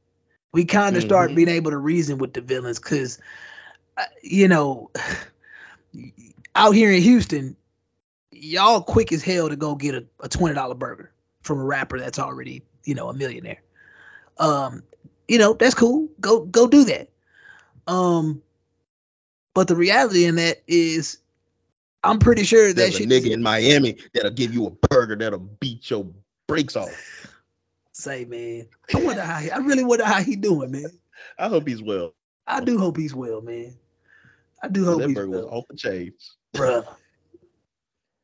We 0.52 0.64
kind 0.64 0.96
of 0.96 1.02
mm-hmm. 1.02 1.08
start 1.08 1.34
being 1.34 1.48
able 1.48 1.70
to 1.70 1.78
reason 1.78 2.18
with 2.18 2.34
the 2.34 2.40
villains 2.40 2.78
because 2.78 3.18
you 4.22 4.48
know, 4.48 4.90
out 6.54 6.72
here 6.72 6.90
in 6.90 7.02
Houston, 7.02 7.56
y'all 8.30 8.82
quick 8.82 9.12
as 9.12 9.22
hell 9.22 9.48
to 9.48 9.56
go 9.56 9.74
get 9.74 9.94
a, 9.94 10.04
a 10.20 10.28
twenty 10.28 10.54
dollar 10.54 10.74
burger 10.74 11.12
from 11.42 11.58
a 11.58 11.64
rapper 11.64 11.98
that's 11.98 12.18
already 12.18 12.62
you 12.84 12.94
know 12.94 13.08
a 13.08 13.14
millionaire. 13.14 13.62
Um, 14.38 14.82
you 15.28 15.38
know 15.38 15.54
that's 15.54 15.74
cool. 15.74 16.08
Go 16.20 16.44
go 16.46 16.66
do 16.66 16.84
that. 16.84 17.08
Um, 17.86 18.42
but 19.54 19.68
the 19.68 19.76
reality 19.76 20.24
in 20.24 20.36
that 20.36 20.62
is, 20.66 21.18
I'm 22.04 22.18
pretty 22.18 22.44
sure 22.44 22.72
that 22.72 23.00
a 23.00 23.02
nigga 23.04 23.30
in 23.30 23.42
Miami 23.42 23.96
that'll 24.12 24.30
give 24.30 24.52
you 24.52 24.66
a 24.66 24.70
burger 24.88 25.16
that'll 25.16 25.38
beat 25.38 25.88
your 25.90 26.06
brakes 26.48 26.76
off. 26.76 26.90
Say 27.92 28.24
man, 28.24 28.66
I 28.94 29.00
wonder 29.00 29.22
how 29.22 29.38
he, 29.38 29.50
I 29.50 29.58
really 29.58 29.84
wonder 29.84 30.04
how 30.04 30.22
he 30.22 30.34
doing, 30.34 30.72
man. 30.72 30.90
I 31.38 31.48
hope 31.48 31.68
he's 31.68 31.82
well. 31.82 32.14
I 32.46 32.60
do 32.60 32.78
hope 32.78 32.96
he's 32.96 33.14
well, 33.14 33.40
man. 33.40 33.74
I 34.62 34.68
do 34.68 34.84
hope 34.84 35.00
that 35.00 35.08
he's 35.08 35.14
burger 35.14 35.30
well. 35.30 35.42
was 35.42 35.50
off 35.50 35.64
the 35.68 35.76
chains, 35.76 36.36
bruh. 36.54 36.86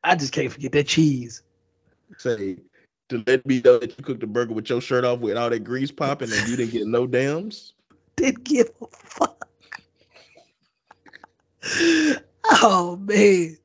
I 0.03 0.15
just 0.15 0.33
can't 0.33 0.51
forget 0.51 0.71
that 0.73 0.87
cheese. 0.87 1.43
Say 2.17 2.57
to 3.09 3.23
let 3.27 3.45
me 3.45 3.61
know 3.63 3.79
that 3.79 3.97
you 3.97 4.03
cooked 4.03 4.21
the 4.21 4.27
burger 4.27 4.53
with 4.53 4.69
your 4.69 4.81
shirt 4.81 5.03
off 5.03 5.19
with 5.19 5.37
all 5.37 5.49
that 5.49 5.63
grease 5.63 5.91
popping 5.91 6.31
and 6.31 6.47
you 6.47 6.55
didn't 6.55 6.71
get 6.71 6.87
no 6.87 7.07
dams. 7.07 7.73
Didn't 8.15 8.43
give 8.43 8.69
a 8.81 8.87
fuck. 8.91 9.47
oh 12.61 12.97
man. 12.97 13.57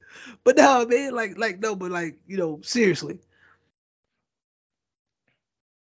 But 0.44 0.56
no, 0.56 0.86
man, 0.86 1.14
like, 1.14 1.38
like, 1.38 1.58
no, 1.60 1.74
but 1.74 1.90
like, 1.90 2.18
you 2.26 2.36
know, 2.36 2.60
seriously. 2.62 3.18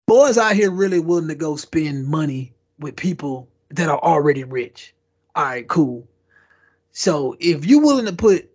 Boys 0.07 0.37
out 0.37 0.55
here 0.55 0.71
really 0.71 0.99
willing 0.99 1.27
to 1.27 1.35
go 1.35 1.55
spend 1.55 2.07
money 2.07 2.53
with 2.79 2.95
people 2.95 3.49
that 3.69 3.89
are 3.89 3.99
already 3.99 4.43
rich. 4.43 4.93
All 5.35 5.43
right, 5.43 5.67
cool. 5.67 6.07
So 6.91 7.35
if 7.39 7.65
you're 7.65 7.81
willing 7.81 8.05
to 8.05 8.13
put 8.13 8.49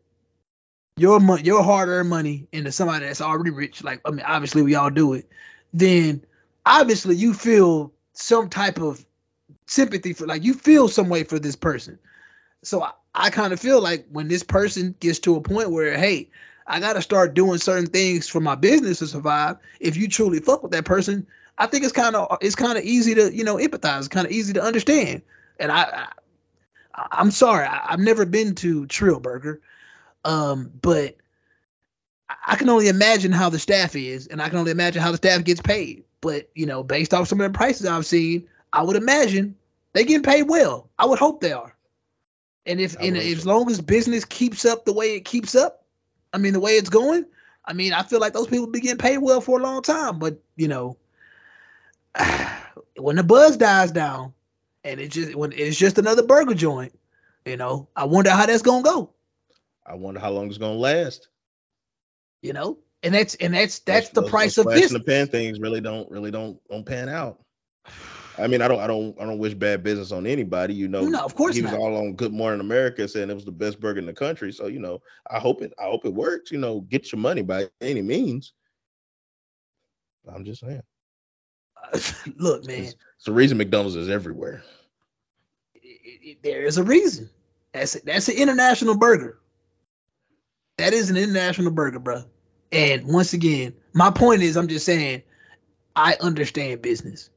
your 0.96 1.20
money, 1.20 1.42
your 1.42 1.62
hard-earned 1.62 2.08
money 2.08 2.46
into 2.52 2.72
somebody 2.72 3.04
that's 3.06 3.20
already 3.20 3.50
rich, 3.50 3.84
like 3.84 4.00
I 4.04 4.10
mean, 4.10 4.24
obviously 4.26 4.62
we 4.62 4.74
all 4.74 4.90
do 4.90 5.14
it, 5.14 5.28
then 5.72 6.24
obviously 6.64 7.16
you 7.16 7.34
feel 7.34 7.92
some 8.12 8.48
type 8.48 8.80
of 8.80 9.04
sympathy 9.66 10.12
for, 10.12 10.26
like 10.26 10.44
you 10.44 10.54
feel 10.54 10.88
some 10.88 11.08
way 11.08 11.24
for 11.24 11.38
this 11.38 11.56
person. 11.56 11.98
So 12.62 12.82
I, 12.82 12.92
I 13.14 13.30
kind 13.30 13.52
of 13.52 13.60
feel 13.60 13.80
like 13.80 14.06
when 14.10 14.28
this 14.28 14.42
person 14.42 14.94
gets 15.00 15.18
to 15.20 15.36
a 15.36 15.40
point 15.40 15.70
where, 15.70 15.96
hey, 15.96 16.28
I 16.66 16.80
got 16.80 16.94
to 16.94 17.02
start 17.02 17.34
doing 17.34 17.58
certain 17.58 17.86
things 17.86 18.28
for 18.28 18.40
my 18.40 18.54
business 18.54 18.98
to 18.98 19.06
survive. 19.06 19.56
If 19.80 19.96
you 19.96 20.06
truly 20.06 20.38
fuck 20.40 20.62
with 20.62 20.72
that 20.72 20.84
person, 20.84 21.26
I 21.56 21.66
think 21.66 21.82
it's 21.82 21.92
kind 21.92 22.14
of 22.14 22.38
it's 22.40 22.54
kind 22.54 22.78
of 22.78 22.84
easy 22.84 23.14
to 23.14 23.34
you 23.34 23.42
know 23.42 23.56
empathize. 23.56 24.08
Kind 24.10 24.26
of 24.26 24.32
easy 24.32 24.52
to 24.52 24.62
understand. 24.62 25.22
And 25.58 25.72
I, 25.72 25.82
I 26.94 27.06
I'm 27.12 27.30
sorry, 27.30 27.66
I, 27.66 27.90
have 27.90 28.00
never 28.00 28.26
been 28.26 28.54
to 28.56 28.86
Trill 28.86 29.20
Burger, 29.20 29.60
um, 30.24 30.70
but 30.82 31.16
I 32.46 32.56
can 32.56 32.68
only 32.68 32.88
imagine 32.88 33.32
how 33.32 33.48
the 33.48 33.58
staff 33.58 33.96
is, 33.96 34.26
and 34.26 34.42
I 34.42 34.48
can 34.48 34.58
only 34.58 34.72
imagine 34.72 35.00
how 35.00 35.10
the 35.10 35.16
staff 35.16 35.44
gets 35.44 35.60
paid. 35.60 36.04
But 36.20 36.50
you 36.54 36.66
know, 36.66 36.82
based 36.82 37.14
off 37.14 37.28
some 37.28 37.40
of 37.40 37.50
the 37.50 37.56
prices 37.56 37.86
I've 37.86 38.06
seen, 38.06 38.46
I 38.72 38.82
would 38.82 38.96
imagine 38.96 39.56
they 39.92 40.04
getting 40.04 40.22
paid 40.22 40.44
well. 40.44 40.90
I 40.98 41.06
would 41.06 41.18
hope 41.18 41.40
they 41.40 41.52
are. 41.52 41.74
And 42.68 42.82
if 42.82 42.94
and 43.00 43.16
as 43.16 43.46
long 43.46 43.70
as 43.70 43.80
business 43.80 44.26
keeps 44.26 44.66
up 44.66 44.84
the 44.84 44.92
way 44.92 45.16
it 45.16 45.24
keeps 45.24 45.54
up, 45.54 45.86
I 46.34 46.38
mean 46.38 46.52
the 46.52 46.60
way 46.60 46.72
it's 46.72 46.90
going, 46.90 47.24
I 47.64 47.72
mean 47.72 47.94
I 47.94 48.02
feel 48.02 48.20
like 48.20 48.34
those 48.34 48.46
people 48.46 48.66
be 48.66 48.80
getting 48.80 48.98
paid 48.98 49.18
well 49.18 49.40
for 49.40 49.58
a 49.58 49.62
long 49.62 49.80
time. 49.80 50.18
But 50.18 50.38
you 50.54 50.68
know, 50.68 50.98
when 52.98 53.16
the 53.16 53.24
buzz 53.24 53.56
dies 53.56 53.90
down, 53.90 54.34
and 54.84 55.00
it 55.00 55.08
just 55.08 55.34
when 55.34 55.52
it's 55.52 55.78
just 55.78 55.96
another 55.96 56.22
burger 56.22 56.52
joint, 56.52 56.92
you 57.46 57.56
know, 57.56 57.88
I 57.96 58.04
wonder 58.04 58.30
how 58.30 58.44
that's 58.44 58.62
gonna 58.62 58.82
go. 58.82 59.14
I 59.86 59.94
wonder 59.94 60.20
how 60.20 60.30
long 60.30 60.48
it's 60.48 60.58
gonna 60.58 60.74
last. 60.74 61.28
You 62.42 62.52
know, 62.52 62.76
and 63.02 63.14
that's 63.14 63.34
and 63.36 63.54
that's 63.54 63.78
that's 63.78 64.10
the 64.10 64.24
price 64.24 64.58
of 64.58 64.66
this. 64.66 64.92
The 64.92 65.00
pan 65.00 65.28
things 65.28 65.58
really 65.58 65.80
don't 65.80 66.10
really 66.10 66.30
don't 66.30 66.60
don't 66.68 66.84
pan 66.84 67.08
out. 67.08 67.40
I 68.38 68.46
mean, 68.46 68.62
I 68.62 68.68
don't, 68.68 68.80
I 68.80 68.86
don't, 68.86 69.20
I 69.20 69.24
don't 69.24 69.38
wish 69.38 69.54
bad 69.54 69.82
business 69.82 70.12
on 70.12 70.26
anybody. 70.26 70.74
You 70.74 70.88
know, 70.88 71.04
no, 71.04 71.24
of 71.24 71.34
course 71.34 71.56
he 71.56 71.62
not. 71.62 71.72
was 71.72 71.80
all 71.80 71.96
on 71.96 72.14
Good 72.14 72.32
Morning 72.32 72.60
America 72.60 73.06
saying 73.08 73.30
it 73.30 73.34
was 73.34 73.44
the 73.44 73.52
best 73.52 73.80
burger 73.80 73.98
in 73.98 74.06
the 74.06 74.12
country. 74.12 74.52
So 74.52 74.66
you 74.66 74.78
know, 74.78 75.00
I 75.30 75.38
hope 75.38 75.62
it, 75.62 75.72
I 75.78 75.84
hope 75.84 76.04
it 76.04 76.14
works. 76.14 76.50
You 76.50 76.58
know, 76.58 76.80
get 76.82 77.10
your 77.12 77.20
money 77.20 77.42
by 77.42 77.68
any 77.80 78.02
means. 78.02 78.52
I'm 80.32 80.44
just 80.44 80.60
saying. 80.60 80.82
Look, 82.36 82.66
man, 82.66 82.80
it's, 82.80 82.94
it's, 83.16 83.24
the 83.24 83.32
reason 83.32 83.58
McDonald's 83.58 83.96
is 83.96 84.08
everywhere. 84.08 84.62
It, 85.74 86.20
it, 86.22 86.42
there 86.42 86.62
is 86.62 86.78
a 86.78 86.82
reason. 86.82 87.30
That's 87.72 87.94
that's 88.02 88.28
an 88.28 88.36
international 88.36 88.96
burger. 88.96 89.38
That 90.76 90.92
is 90.92 91.10
an 91.10 91.16
international 91.16 91.72
burger, 91.72 91.98
bro. 91.98 92.22
And 92.70 93.06
once 93.06 93.32
again, 93.32 93.74
my 93.94 94.10
point 94.10 94.42
is, 94.42 94.56
I'm 94.56 94.68
just 94.68 94.86
saying, 94.86 95.22
I 95.96 96.16
understand 96.20 96.82
business. 96.82 97.30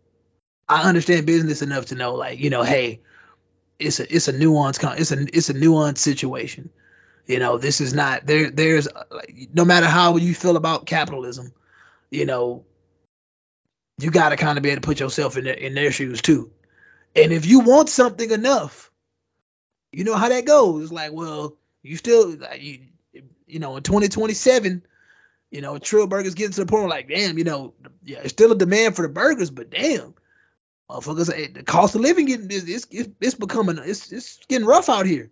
I 0.71 0.83
understand 0.87 1.25
business 1.25 1.61
enough 1.61 1.87
to 1.87 1.95
know, 1.95 2.15
like, 2.15 2.39
you 2.39 2.49
know, 2.49 2.63
hey, 2.63 3.01
it's 3.77 3.99
a 3.99 4.15
it's 4.15 4.29
a 4.29 4.31
nuance 4.31 4.79
it's 4.81 5.11
a 5.11 5.21
it's 5.35 5.49
a 5.49 5.53
nuanced 5.53 5.97
situation. 5.97 6.69
You 7.27 7.39
know, 7.39 7.57
this 7.57 7.81
is 7.81 7.93
not 7.93 8.25
there. 8.25 8.49
There's 8.49 8.87
like, 9.11 9.49
no 9.53 9.65
matter 9.65 9.87
how 9.87 10.15
you 10.15 10.33
feel 10.33 10.55
about 10.55 10.85
capitalism, 10.85 11.51
you 12.09 12.25
know, 12.25 12.63
you 13.97 14.11
got 14.11 14.29
to 14.29 14.37
kind 14.37 14.57
of 14.57 14.63
be 14.63 14.69
able 14.69 14.81
to 14.81 14.85
put 14.85 14.99
yourself 15.01 15.35
in 15.35 15.43
their, 15.43 15.55
in 15.55 15.73
their 15.73 15.91
shoes 15.91 16.21
too. 16.21 16.49
And 17.17 17.33
if 17.33 17.45
you 17.45 17.59
want 17.59 17.89
something 17.89 18.31
enough, 18.31 18.89
you 19.91 20.05
know 20.05 20.15
how 20.15 20.29
that 20.29 20.45
goes. 20.45 20.83
It's 20.83 20.93
like, 20.93 21.11
well, 21.11 21.57
you 21.83 21.97
still 21.97 22.37
you 22.57 22.79
you 23.45 23.59
know 23.59 23.75
in 23.75 23.83
2027, 23.83 24.81
you 25.51 25.59
know, 25.59 25.77
Trill 25.79 26.07
Burgers 26.07 26.33
getting 26.33 26.53
to 26.53 26.61
the 26.61 26.65
point 26.65 26.83
where 26.83 26.89
like, 26.89 27.09
damn, 27.09 27.37
you 27.37 27.43
know, 27.43 27.73
yeah, 28.05 28.19
it's 28.19 28.29
still 28.29 28.53
a 28.53 28.57
demand 28.57 28.95
for 28.95 29.01
the 29.01 29.09
burgers, 29.09 29.49
but 29.49 29.69
damn, 29.69 30.13
Motherfuckers, 30.91 31.53
the 31.53 31.63
cost 31.63 31.95
of 31.95 32.01
living 32.01 32.25
getting 32.25 32.47
it's, 32.51 32.85
it's, 32.91 33.09
it's 33.21 33.35
becoming 33.35 33.77
it's 33.77 34.11
it's 34.11 34.39
getting 34.49 34.67
rough 34.67 34.89
out 34.89 35.05
here. 35.05 35.31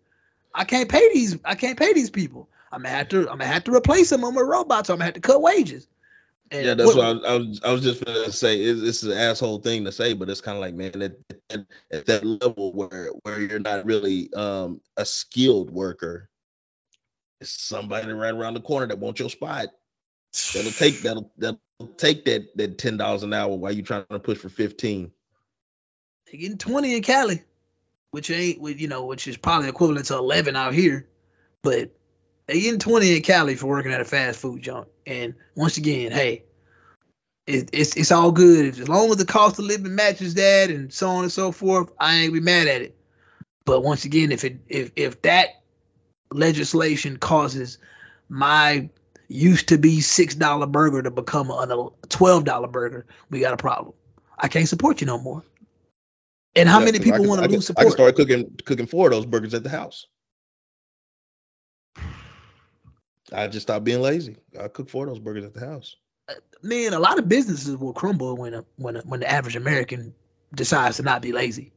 I 0.56 0.64
can't 0.64 0.90
pay 0.90 1.14
these 1.14 1.38
I 1.44 1.56
can't 1.56 1.78
pay 1.78 1.92
these 1.92 2.10
people. 2.10 2.50
I'm 2.72 2.84
gonna 2.84 2.96
have 2.96 3.10
to 3.10 3.20
I'm 3.30 3.40
gonna 3.40 3.48
have 3.48 3.66
to 3.66 3.76
replace 3.76 4.10
them 4.10 4.22
with 4.22 4.36
robots. 4.36 4.88
So 4.88 4.94
I'm 4.94 5.00
gonna 5.00 5.06
have 5.06 5.16
to 5.16 5.20
cut 5.20 5.42
wages. 5.42 5.88
And 6.52 6.66
yeah, 6.66 6.74
that's 6.74 6.96
what, 6.96 6.98
what 6.98 7.06
I, 7.06 7.12
was, 7.12 7.26
I, 7.26 7.36
was, 7.36 7.62
I 7.66 7.72
was 7.74 7.82
just 7.82 8.06
gonna 8.06 8.32
say. 8.32 8.60
It's, 8.62 8.82
it's 8.82 9.04
an 9.04 9.12
asshole 9.12 9.60
thing 9.60 9.86
to 9.86 9.92
say, 9.92 10.14
but 10.14 10.30
it's 10.30 10.42
kind 10.42 10.58
of 10.58 10.62
like, 10.62 10.74
man, 10.74 11.02
at, 11.02 11.16
at, 11.52 11.66
at, 11.92 12.06
that 12.08 12.26
level 12.26 12.74
where 12.74 13.10
where 13.22 13.40
you're 13.40 13.60
not 13.60 13.86
really 13.86 14.34
um, 14.34 14.82
a 14.98 15.06
skilled 15.06 15.70
worker, 15.70 16.30
it's 17.40 17.52
somebody 17.52 18.12
right 18.14 18.34
around 18.34 18.56
the 18.56 18.62
corner 18.62 18.88
that 18.88 18.98
wants 18.98 19.20
your 19.20 19.30
spot. 19.30 19.68
That'll 20.54 20.72
take 20.72 21.02
that'll 21.02 21.32
that'll 21.38 21.60
take 21.98 22.26
that 22.26 22.56
that 22.58 22.80
ten 22.80 22.98
dollars 22.98 23.24
an 23.24 23.34
hour 23.34 23.56
while 23.56 23.72
you're 23.72 23.86
trying 23.86 24.06
to 24.10 24.20
push 24.20 24.40
for 24.40 24.50
fifteen. 24.50 25.12
They 26.32 26.38
getting 26.38 26.58
20 26.58 26.96
in 26.96 27.02
Cali, 27.02 27.44
which 28.12 28.30
ain't 28.30 28.62
you 28.80 28.88
know, 28.88 29.06
which 29.06 29.28
is 29.28 29.38
probably 29.38 29.70
equivalent 29.70 30.06
to 30.08 30.16
11 30.16 30.56
out 30.56 30.74
here. 30.74 31.08
But 31.62 31.92
they 32.46 32.62
getting 32.62 32.80
20 32.80 33.16
in 33.16 33.22
Cali 33.22 33.56
for 33.56 33.68
working 33.68 33.92
at 33.92 34.02
a 34.02 34.06
fast 34.06 34.40
food 34.40 34.62
joint. 34.62 34.88
And 35.06 35.34
once 35.56 35.78
again, 35.78 36.12
hey, 36.12 36.44
it, 37.48 37.70
it's 37.74 37.96
it's 37.98 38.12
all 38.12 38.32
good 38.32 38.80
as 38.80 38.88
long 38.88 39.10
as 39.10 39.18
the 39.18 39.26
cost 39.26 39.58
of 39.58 39.66
living 39.66 39.96
matches 39.96 40.36
that 40.36 40.70
and 40.70 40.94
so 40.94 41.10
on 41.10 41.24
and 41.24 41.32
so 41.32 41.52
forth. 41.52 41.92
I 42.00 42.16
ain't 42.16 42.34
be 42.34 42.40
mad 42.40 42.68
at 42.68 42.82
it. 42.82 42.96
But 43.66 43.82
once 43.82 44.06
again, 44.06 44.32
if 44.32 44.44
it 44.44 44.58
if 44.68 44.92
if 44.96 45.22
that 45.24 45.62
legislation 46.32 47.18
causes 47.18 47.80
my 48.30 48.88
used 49.30 49.68
to 49.70 49.78
be 49.80 50.02
six 50.02 50.36
dollar 50.36 50.68
burger 50.68 51.02
to 51.02 51.12
become 51.12 51.50
a 51.50 51.90
twelve 52.10 52.46
dollar 52.46 52.68
burger, 52.68 53.08
we 53.32 53.40
got 53.40 53.54
a 53.54 53.58
problem. 53.58 53.96
I 54.38 54.48
can't 54.48 54.70
support 54.70 55.02
you 55.02 55.08
no 55.08 55.20
more. 55.20 55.44
And 56.56 56.68
how 56.68 56.80
yeah, 56.80 56.86
many 56.86 57.00
people 57.00 57.26
want 57.26 57.44
to 57.44 57.48
lose 57.48 57.68
support? 57.68 57.86
I 57.86 57.90
can 57.90 57.92
start 57.92 58.16
cooking 58.16 58.58
cooking 58.66 58.88
four 58.88 59.08
of 59.08 59.14
those 59.14 59.26
burgers 59.26 59.54
at 59.54 59.64
the 59.64 59.70
house. 59.70 60.08
I 63.32 63.48
just 63.48 63.68
stopped 63.68 63.86
being 63.86 64.02
lazy. 64.02 64.38
I 64.60 64.68
cook 64.68 64.90
four 64.90 65.04
of 65.04 65.10
those 65.10 65.20
burgers 65.20 65.46
at 65.46 65.54
the 65.54 65.60
house. 65.60 65.96
Uh, 66.28 66.34
man, 66.64 66.94
a 66.94 67.00
lot 67.00 67.20
of 67.20 67.30
businesses 67.30 67.78
will 67.78 67.94
crumble 67.94 68.36
when 68.36 68.56
a, 68.56 68.66
when 68.78 68.98
a, 68.98 69.02
when 69.02 69.20
the 69.20 69.30
average 69.30 69.56
American 69.56 70.14
decides 70.56 70.98
to 70.98 71.04
not 71.04 71.22
be 71.22 71.32
lazy. 71.32 71.72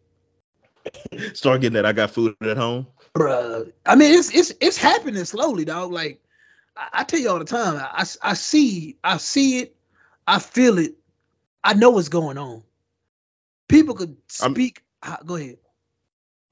Start 1.35 1.61
getting 1.61 1.75
that. 1.75 1.87
I 1.87 1.93
got 1.93 2.11
food 2.11 2.35
at 2.43 2.57
home, 2.57 2.87
bruh. 3.15 3.71
I 3.85 3.95
mean, 3.95 4.19
it's 4.19 4.35
it's 4.35 4.53
it's 4.61 4.79
happening 4.79 5.25
slowly, 5.25 5.67
dog. 5.67 5.93
Like 5.93 6.21
I, 6.77 6.89
I 6.95 7.05
tell 7.05 7.21
you 7.21 7.29
all 7.29 7.39
the 7.39 7.45
time, 7.45 7.77
I 7.77 8.07
I 8.23 8.35
see 8.35 8.97
I 9.05 9.19
see 9.19 9.59
it, 9.59 9.77
I 10.27 10.39
feel 10.39 10.79
it, 10.79 10.95
I 11.63 11.75
know 11.75 11.91
what's 11.91 12.09
going 12.09 12.39
on 12.39 12.63
people 13.73 13.95
could 13.95 14.17
speak. 14.29 14.83
I'm, 15.03 15.17
go 15.27 15.37
ahead. 15.37 15.59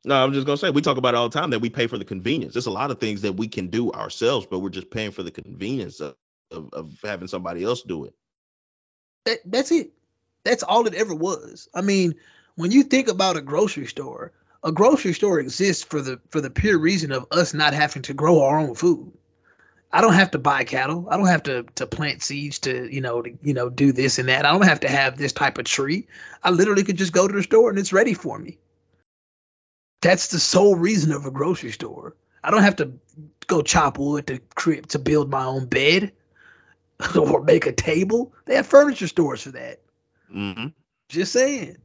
No, 0.04 0.24
I'm 0.24 0.32
just 0.32 0.46
gonna 0.46 0.56
say 0.56 0.70
we 0.70 0.80
talk 0.80 0.96
about 0.96 1.14
it 1.14 1.18
all 1.18 1.28
the 1.28 1.38
time 1.38 1.50
that 1.50 1.60
we 1.60 1.68
pay 1.68 1.86
for 1.86 1.98
the 1.98 2.04
convenience. 2.04 2.54
There's 2.54 2.66
a 2.66 2.70
lot 2.70 2.90
of 2.90 2.98
things 2.98 3.20
that 3.22 3.34
we 3.34 3.48
can 3.48 3.68
do 3.68 3.92
ourselves, 3.92 4.46
but 4.50 4.60
we're 4.60 4.70
just 4.70 4.90
paying 4.90 5.10
for 5.10 5.22
the 5.22 5.30
convenience 5.30 6.00
of, 6.00 6.16
of, 6.50 6.70
of 6.72 6.98
having 7.04 7.28
somebody 7.28 7.62
else 7.64 7.82
do 7.82 8.06
it. 8.06 8.14
That 9.26 9.38
that's 9.44 9.70
it. 9.70 9.92
That's 10.44 10.62
all 10.62 10.86
it 10.86 10.94
ever 10.94 11.14
was. 11.14 11.68
I 11.74 11.82
mean, 11.82 12.14
when 12.54 12.70
you 12.70 12.82
think 12.82 13.08
about 13.08 13.36
a 13.36 13.42
grocery 13.42 13.86
store, 13.86 14.32
a 14.64 14.72
grocery 14.72 15.12
store 15.12 15.38
exists 15.38 15.84
for 15.84 16.00
the 16.00 16.18
for 16.30 16.40
the 16.40 16.50
pure 16.50 16.78
reason 16.78 17.12
of 17.12 17.26
us 17.30 17.52
not 17.52 17.74
having 17.74 18.02
to 18.02 18.14
grow 18.14 18.42
our 18.42 18.58
own 18.58 18.74
food. 18.74 19.12
I 19.92 20.00
don't 20.00 20.14
have 20.14 20.30
to 20.32 20.38
buy 20.38 20.64
cattle. 20.64 21.08
I 21.10 21.16
don't 21.16 21.26
have 21.26 21.42
to 21.44 21.64
to 21.74 21.86
plant 21.86 22.22
seeds 22.22 22.60
to 22.60 22.92
you 22.92 23.00
know 23.00 23.22
to 23.22 23.36
you 23.42 23.54
know 23.54 23.68
do 23.68 23.92
this 23.92 24.18
and 24.18 24.28
that. 24.28 24.44
I 24.44 24.52
don't 24.52 24.66
have 24.66 24.80
to 24.80 24.88
have 24.88 25.16
this 25.16 25.32
type 25.32 25.58
of 25.58 25.64
tree. 25.64 26.06
I 26.42 26.50
literally 26.50 26.84
could 26.84 26.98
just 26.98 27.12
go 27.12 27.26
to 27.26 27.34
the 27.34 27.42
store 27.42 27.70
and 27.70 27.78
it's 27.78 27.92
ready 27.92 28.14
for 28.14 28.38
me. 28.38 28.58
That's 30.00 30.28
the 30.28 30.38
sole 30.38 30.76
reason 30.76 31.12
of 31.12 31.26
a 31.26 31.30
grocery 31.30 31.72
store. 31.72 32.16
I 32.42 32.50
don't 32.50 32.62
have 32.62 32.76
to 32.76 32.92
go 33.48 33.62
chop 33.62 33.98
wood 33.98 34.26
to 34.28 34.38
create 34.54 34.88
to 34.90 34.98
build 34.98 35.30
my 35.30 35.44
own 35.44 35.66
bed 35.66 36.12
or 37.16 37.42
make 37.42 37.66
a 37.66 37.72
table. 37.72 38.32
They 38.46 38.54
have 38.54 38.66
furniture 38.66 39.08
stores 39.08 39.42
for 39.42 39.50
that. 39.50 39.80
Mm-hmm. 40.34 40.68
Just 41.08 41.32
saying. 41.32 41.76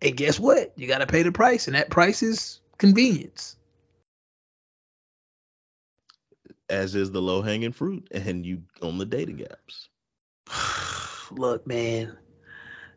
And 0.00 0.16
guess 0.16 0.38
what? 0.38 0.72
You 0.76 0.86
got 0.86 0.98
to 0.98 1.06
pay 1.06 1.22
the 1.22 1.32
price, 1.32 1.66
and 1.66 1.74
that 1.74 1.90
price 1.90 2.22
is 2.22 2.60
convenience 2.78 3.55
as 6.68 6.94
is 6.94 7.10
the 7.10 7.22
low 7.22 7.42
hanging 7.42 7.72
fruit, 7.72 8.08
and 8.10 8.44
you 8.44 8.62
on 8.82 8.98
the 8.98 9.04
dating 9.04 9.44
apps. 9.46 9.88
Look, 11.30 11.66
man, 11.66 12.16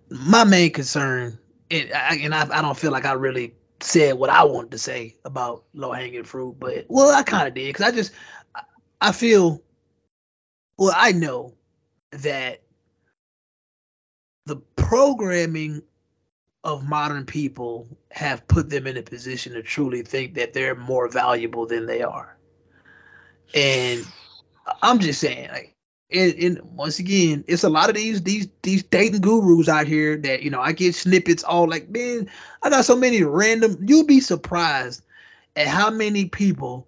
my 0.10 0.43
main 0.43 0.72
concern, 0.72 1.38
and 1.72 1.91
I, 1.93 2.15
and 2.15 2.34
I, 2.34 2.59
I 2.59 2.61
don't 2.61 2.78
feel 2.78 2.91
like 2.91 3.05
I 3.05 3.13
really 3.13 3.53
said 3.82 4.15
what 4.15 4.30
I 4.30 4.43
wanted 4.43 4.72
to 4.72 4.78
say 4.78 5.15
about 5.26 5.63
low 5.74 5.91
hanging 5.91 6.24
fruit, 6.24 6.57
but 6.59 6.86
well, 6.89 7.13
I 7.13 7.24
kind 7.24 7.47
of 7.47 7.53
did 7.53 7.67
because 7.67 7.86
I 7.86 7.95
just 7.95 8.11
I 9.01 9.11
feel 9.11 9.61
well, 10.78 10.93
I 10.95 11.11
know 11.11 11.55
that 12.11 12.61
the 14.45 14.57
programming 14.76 15.84
of 16.63 16.88
modern 16.88 17.26
people 17.26 17.88
have 18.11 18.47
put 18.47 18.70
them 18.70 18.88
in 18.88 18.97
a 18.97 19.01
position 19.01 19.53
to 19.53 19.61
truly 19.61 20.01
think 20.01 20.34
that 20.34 20.53
they're 20.53 20.76
more 20.76 21.07
valuable 21.07 21.65
than 21.65 21.86
they 21.86 22.01
are. 22.01 22.39
And 23.54 24.06
I'm 24.82 25.00
just 25.00 25.20
saying, 25.20 25.50
like, 25.50 25.76
and, 26.12 26.34
and, 26.34 26.62
once 26.76 26.97
again, 26.97 27.43
it's 27.47 27.64
a 27.64 27.70
lot 27.70 27.89
of 27.89 27.95
these 27.95 28.24
these 28.24 28.47
these 28.64 28.82
dating 28.82 29.22
gurus 29.22 29.70
out 29.70 29.86
here 29.86 30.18
that 30.18 30.41
you 30.41 30.50
know 30.50 30.60
I 30.60 30.72
get 30.72 30.95
snippets 30.95 31.43
all 31.43 31.70
like, 31.70 31.89
man, 31.89 32.28
I 32.64 32.70
got 32.70 32.86
so 32.86 32.95
many 32.95 33.22
random. 33.24 33.78
You'll 33.86 34.06
be 34.06 34.20
surprised 34.20 35.04
at 35.56 35.68
how 35.68 35.91
many 35.91 36.26
people 36.26 36.88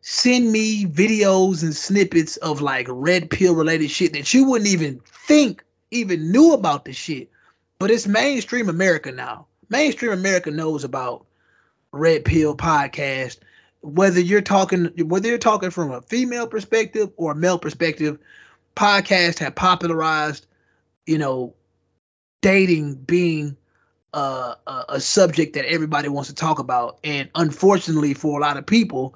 send 0.00 0.52
me 0.52 0.84
videos 0.86 1.62
and 1.62 1.74
snippets 1.74 2.36
of 2.38 2.60
like 2.60 2.86
red 2.90 3.30
pill 3.30 3.54
related 3.54 3.90
shit 3.90 4.12
that 4.12 4.32
you 4.32 4.44
wouldn't 4.44 4.70
even 4.70 5.00
think 5.26 5.64
even 5.90 6.30
knew 6.30 6.52
about 6.52 6.84
the 6.84 6.92
shit. 6.92 7.30
but 7.78 7.90
it's 7.90 8.06
mainstream 8.06 8.68
America 8.68 9.12
now. 9.12 9.46
Mainstream 9.68 10.12
America 10.12 10.50
knows 10.50 10.84
about 10.84 11.26
Red 11.92 12.24
Pill 12.24 12.56
podcast. 12.56 13.38
Whether 13.84 14.20
you're 14.20 14.40
talking, 14.40 14.86
whether 15.06 15.28
you're 15.28 15.38
talking 15.38 15.70
from 15.70 15.92
a 15.92 16.00
female 16.00 16.46
perspective 16.46 17.10
or 17.16 17.32
a 17.32 17.34
male 17.34 17.58
perspective, 17.58 18.18
podcasts 18.76 19.38
have 19.38 19.54
popularized, 19.54 20.46
you 21.06 21.18
know, 21.18 21.54
dating 22.40 22.94
being 22.94 23.56
uh, 24.14 24.54
a, 24.66 24.84
a 24.90 25.00
subject 25.00 25.54
that 25.54 25.66
everybody 25.66 26.08
wants 26.08 26.28
to 26.30 26.34
talk 26.34 26.58
about. 26.58 26.98
And 27.04 27.28
unfortunately, 27.34 28.14
for 28.14 28.38
a 28.38 28.42
lot 28.42 28.56
of 28.56 28.64
people, 28.64 29.14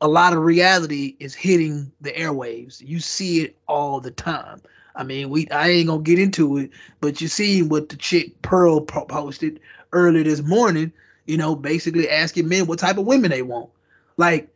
a 0.00 0.08
lot 0.08 0.32
of 0.32 0.40
reality 0.40 1.16
is 1.18 1.34
hitting 1.34 1.90
the 2.00 2.12
airwaves. 2.12 2.80
You 2.80 3.00
see 3.00 3.40
it 3.40 3.56
all 3.66 4.00
the 4.00 4.10
time. 4.10 4.60
I 4.96 5.02
mean, 5.02 5.30
we 5.30 5.48
I 5.48 5.68
ain't 5.68 5.88
gonna 5.88 6.02
get 6.02 6.18
into 6.18 6.58
it, 6.58 6.70
but 7.00 7.20
you 7.20 7.26
see 7.26 7.62
what 7.62 7.88
the 7.88 7.96
chick 7.96 8.40
Pearl 8.42 8.80
posted 8.80 9.58
earlier 9.92 10.22
this 10.22 10.42
morning. 10.42 10.92
You 11.26 11.36
know, 11.36 11.56
basically 11.56 12.08
asking 12.08 12.48
men 12.48 12.66
what 12.66 12.78
type 12.78 12.98
of 12.98 13.06
women 13.06 13.30
they 13.30 13.42
want. 13.42 13.70
Like 14.16 14.48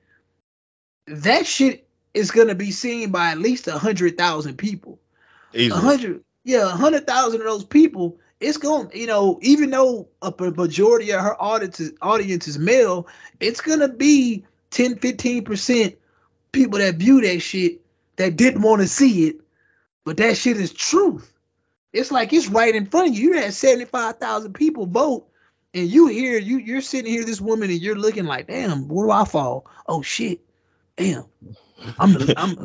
that 1.07 1.47
shit 1.47 1.87
is 2.15 2.31
gonna 2.31 2.55
be 2.55 2.71
seen 2.71 3.11
by 3.11 3.31
at 3.31 3.39
least 3.39 3.69
a 3.69 3.79
hundred 3.79 4.17
thousand 4.19 4.57
people. 4.57 4.99
A 5.73 5.77
hundred, 5.77 6.23
yeah, 6.45 6.65
a 6.65 6.77
hundred 6.77 7.07
thousand 7.07 7.41
of 7.41 7.47
those 7.47 7.65
people. 7.65 8.19
It's 8.41 8.59
going, 8.59 8.91
you 8.95 9.07
know, 9.07 9.39
even 9.43 9.71
though 9.71 10.09
a 10.23 10.33
majority 10.53 11.11
of 11.11 11.21
her 11.21 11.41
audience 11.43 11.81
audience 12.03 12.47
is 12.47 12.59
male, 12.59 13.09
it's 13.41 13.61
gonna 13.61 13.89
be 13.89 14.45
10, 14.71 14.97
15 14.99 15.45
percent 15.45 15.97
people 16.53 16.79
that 16.79 16.97
view 16.97 17.21
that 17.23 17.41
shit 17.41 17.81
that 18.17 18.37
didn't 18.37 18.63
want 18.63 18.83
to 18.83 18.89
see 18.89 19.29
it 19.29 19.37
but 20.09 20.17
that 20.17 20.39
shit 20.39 20.57
is 20.57 20.73
truth. 20.73 21.31
It's 21.93 22.11
like 22.11 22.33
it's 22.33 22.49
right 22.49 22.75
in 22.75 22.87
front 22.87 23.09
of 23.09 23.15
you. 23.15 23.35
You 23.35 23.43
had 23.43 23.53
75,000 23.53 24.55
people 24.55 24.87
vote, 24.87 25.29
and 25.75 25.89
you 25.89 26.07
hear 26.07 26.39
you 26.39 26.59
you're 26.59 26.81
sitting 26.81 27.11
here, 27.11 27.25
this 27.25 27.41
woman, 27.41 27.71
and 27.71 27.81
you're 27.81 27.99
looking 27.99 28.25
like, 28.25 28.47
damn, 28.47 28.89
where 28.89 29.07
do 29.07 29.11
I 29.11 29.25
fall? 29.25 29.67
Oh 29.87 30.03
shit. 30.03 30.41
Damn. 30.97 31.25
I'm 31.99 32.17
I'm 32.37 32.57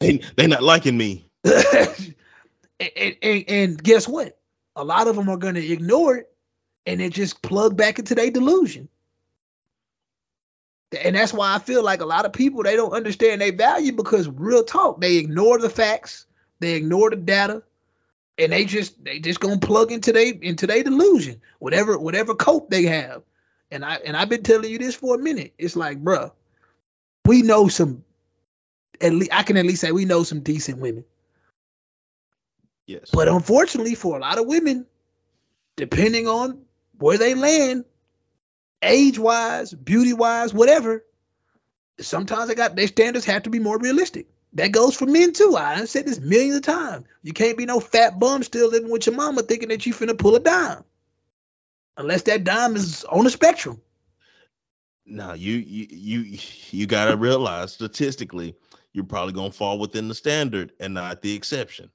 they 0.00 0.20
they 0.36 0.46
not 0.46 0.62
liking 0.62 0.96
me. 0.96 1.28
and, 1.44 3.16
and, 3.22 3.44
and 3.48 3.82
guess 3.82 4.06
what? 4.06 4.38
A 4.76 4.84
lot 4.84 5.08
of 5.08 5.16
them 5.16 5.28
are 5.28 5.36
gonna 5.36 5.60
ignore 5.60 6.16
it 6.16 6.32
and 6.86 7.00
then 7.00 7.10
just 7.10 7.42
plug 7.42 7.76
back 7.76 7.98
into 7.98 8.14
their 8.14 8.30
delusion. 8.30 8.88
And 11.04 11.16
that's 11.16 11.34
why 11.34 11.54
I 11.54 11.58
feel 11.58 11.82
like 11.82 12.00
a 12.00 12.06
lot 12.06 12.24
of 12.24 12.32
people 12.32 12.62
they 12.62 12.74
don't 12.74 12.94
understand 12.94 13.40
their 13.40 13.52
value 13.52 13.92
because 13.92 14.28
real 14.28 14.64
talk, 14.64 15.00
they 15.00 15.16
ignore 15.16 15.58
the 15.58 15.68
facts 15.68 16.24
they 16.60 16.74
ignore 16.74 17.10
the 17.10 17.16
data, 17.16 17.62
and 18.38 18.52
they 18.52 18.64
just 18.64 19.02
they 19.02 19.18
just 19.18 19.40
gonna 19.40 19.58
plug 19.58 19.90
into 19.90 20.12
they 20.12 20.30
into 20.30 20.66
their 20.66 20.82
delusion, 20.82 21.40
whatever 21.58 21.98
whatever 21.98 22.34
cope 22.34 22.70
they 22.70 22.84
have. 22.84 23.22
And 23.70 23.84
I 23.84 23.96
and 23.96 24.16
I've 24.16 24.28
been 24.28 24.42
telling 24.42 24.70
you 24.70 24.78
this 24.78 24.94
for 24.94 25.16
a 25.16 25.18
minute. 25.18 25.54
It's 25.58 25.76
like, 25.76 26.02
bruh, 26.02 26.32
we 27.26 27.42
know 27.42 27.68
some. 27.68 28.04
At 29.00 29.12
least 29.12 29.32
I 29.32 29.42
can 29.42 29.56
at 29.56 29.66
least 29.66 29.80
say 29.80 29.92
we 29.92 30.04
know 30.04 30.22
some 30.22 30.40
decent 30.40 30.78
women. 30.78 31.04
Yes. 32.86 33.10
But 33.12 33.28
unfortunately, 33.28 33.94
for 33.94 34.16
a 34.16 34.20
lot 34.20 34.38
of 34.38 34.46
women, 34.46 34.86
depending 35.76 36.26
on 36.26 36.62
where 36.98 37.18
they 37.18 37.34
land, 37.34 37.84
age 38.82 39.18
wise, 39.18 39.74
beauty 39.74 40.14
wise, 40.14 40.54
whatever, 40.54 41.04
sometimes 42.00 42.48
they 42.48 42.54
got 42.54 42.76
their 42.76 42.86
standards 42.86 43.26
have 43.26 43.42
to 43.42 43.50
be 43.50 43.58
more 43.58 43.78
realistic. 43.78 44.26
That 44.54 44.72
goes 44.72 44.96
for 44.96 45.06
men 45.06 45.32
too. 45.32 45.56
I 45.56 45.84
said 45.84 46.06
this 46.06 46.20
millions 46.20 46.56
of 46.56 46.62
times. 46.62 47.06
You 47.22 47.32
can't 47.32 47.58
be 47.58 47.66
no 47.66 47.80
fat 47.80 48.18
bum 48.18 48.42
still 48.42 48.68
living 48.68 48.90
with 48.90 49.06
your 49.06 49.14
mama 49.14 49.42
thinking 49.42 49.68
that 49.68 49.84
you 49.84 49.92
finna 49.92 50.18
pull 50.18 50.34
a 50.34 50.40
dime. 50.40 50.84
Unless 51.96 52.22
that 52.22 52.44
dime 52.44 52.76
is 52.76 53.04
on 53.04 53.24
the 53.24 53.30
spectrum. 53.30 53.80
Now 55.04 55.34
you 55.34 55.56
you 55.56 55.86
you 55.90 56.38
you 56.70 56.86
gotta 56.86 57.16
realize 57.16 57.72
statistically, 57.72 58.54
you're 58.92 59.04
probably 59.04 59.32
gonna 59.32 59.52
fall 59.52 59.78
within 59.78 60.08
the 60.08 60.14
standard 60.14 60.72
and 60.80 60.94
not 60.94 61.22
the 61.22 61.34
exception. 61.34 61.90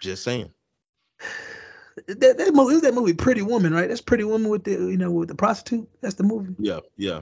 Just 0.00 0.24
saying. 0.24 0.50
That, 2.06 2.38
that 2.38 2.54
movie 2.54 2.80
that 2.80 2.94
movie 2.94 3.12
Pretty 3.12 3.42
Woman, 3.42 3.74
right? 3.74 3.88
That's 3.88 4.00
Pretty 4.00 4.24
Woman 4.24 4.48
with 4.48 4.64
the 4.64 4.70
you 4.70 4.96
know 4.96 5.10
with 5.10 5.28
the 5.28 5.34
prostitute. 5.34 5.86
That's 6.00 6.14
the 6.14 6.22
movie. 6.22 6.54
Yeah, 6.58 6.78
yeah. 6.96 7.20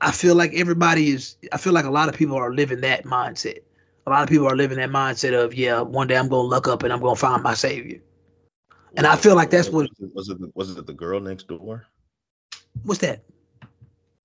I 0.00 0.12
feel 0.12 0.34
like 0.34 0.54
everybody 0.54 1.10
is. 1.10 1.36
I 1.52 1.58
feel 1.58 1.72
like 1.72 1.84
a 1.84 1.90
lot 1.90 2.08
of 2.08 2.14
people 2.14 2.36
are 2.36 2.52
living 2.52 2.80
that 2.80 3.04
mindset. 3.04 3.58
A 4.06 4.10
lot 4.10 4.22
of 4.22 4.28
people 4.28 4.46
are 4.46 4.56
living 4.56 4.78
that 4.78 4.90
mindset 4.90 5.32
of, 5.32 5.54
yeah, 5.54 5.80
one 5.80 6.06
day 6.06 6.16
I'm 6.16 6.28
gonna 6.28 6.48
look 6.48 6.68
up 6.68 6.82
and 6.82 6.92
I'm 6.92 7.00
gonna 7.00 7.16
find 7.16 7.42
my 7.42 7.54
savior. 7.54 8.00
And 8.96 9.06
I 9.06 9.16
feel 9.16 9.34
like 9.34 9.50
that's 9.50 9.68
what 9.68 9.88
was 10.14 10.28
it. 10.28 10.38
Was 10.54 10.76
it 10.76 10.86
the 10.86 10.92
girl 10.92 11.20
next 11.20 11.48
door? 11.48 11.86
What's 12.82 13.00
that? 13.00 13.24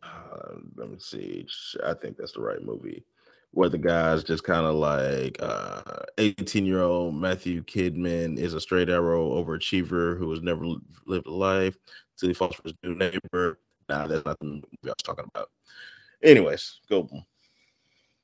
Uh, 0.03 0.55
let 0.75 0.89
me 0.89 0.97
see. 0.99 1.47
I 1.85 1.93
think 1.93 2.17
that's 2.17 2.33
the 2.33 2.41
right 2.41 2.61
movie. 2.61 3.03
Where 3.51 3.69
the 3.69 3.79
guy's 3.79 4.23
just 4.23 4.43
kind 4.43 4.65
of 4.65 4.75
like 4.75 5.37
uh, 5.41 5.81
18 6.19 6.65
year 6.65 6.83
old 6.83 7.15
Matthew 7.15 7.63
Kidman 7.63 8.37
is 8.37 8.53
a 8.53 8.61
straight 8.61 8.89
arrow 8.89 9.43
overachiever 9.43 10.17
who 10.17 10.29
has 10.31 10.41
never 10.41 10.65
lived 11.05 11.25
a 11.25 11.31
life 11.31 11.77
until 12.15 12.29
he 12.29 12.33
falls 12.33 12.55
for 12.55 12.63
his 12.63 12.73
new 12.83 12.95
neighbor 12.95 13.59
Nah, 13.89 14.07
that's 14.07 14.25
not 14.25 14.39
the 14.39 14.45
movie 14.45 14.67
I 14.85 14.89
was 14.89 14.95
talking 15.03 15.25
about. 15.33 15.49
Anyways, 16.23 16.79
go. 16.89 17.09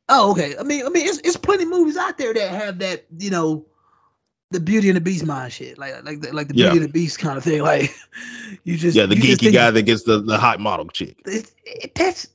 Oh, 0.08 0.32
okay. 0.32 0.56
I 0.58 0.64
mean, 0.64 0.86
I 0.86 0.90
mean, 0.90 1.08
it's 1.08 1.18
it's 1.20 1.38
plenty 1.38 1.66
movies 1.66 1.98
out 1.98 2.18
there 2.18 2.34
that 2.34 2.52
have 2.52 2.80
that, 2.80 3.06
you 3.18 3.32
know, 3.32 3.66
the 4.52 4.60
Beauty 4.60 4.90
and 4.90 4.96
the 4.96 5.02
Beast 5.02 5.26
mind 5.26 5.52
shit, 5.52 5.78
like 5.78 6.04
like 6.06 6.22
the, 6.22 6.32
like 6.32 6.48
the 6.48 6.54
Beauty 6.54 6.70
yeah. 6.70 6.76
and 6.76 6.84
the 6.84 6.94
Beast 6.94 7.18
kind 7.20 7.38
of 7.38 7.44
thing. 7.44 7.62
Like 7.64 7.96
you 8.64 8.78
just 8.78 8.96
yeah, 8.96 9.08
the 9.08 9.16
geeky 9.16 9.52
guy 9.52 9.72
that 9.72 9.82
gets 9.84 10.04
the 10.04 10.22
the 10.22 10.38
hot 10.38 10.60
model 10.60 10.88
chick. 10.88 11.18
It, 11.26 11.52
it, 11.66 11.96
that's 11.96 12.28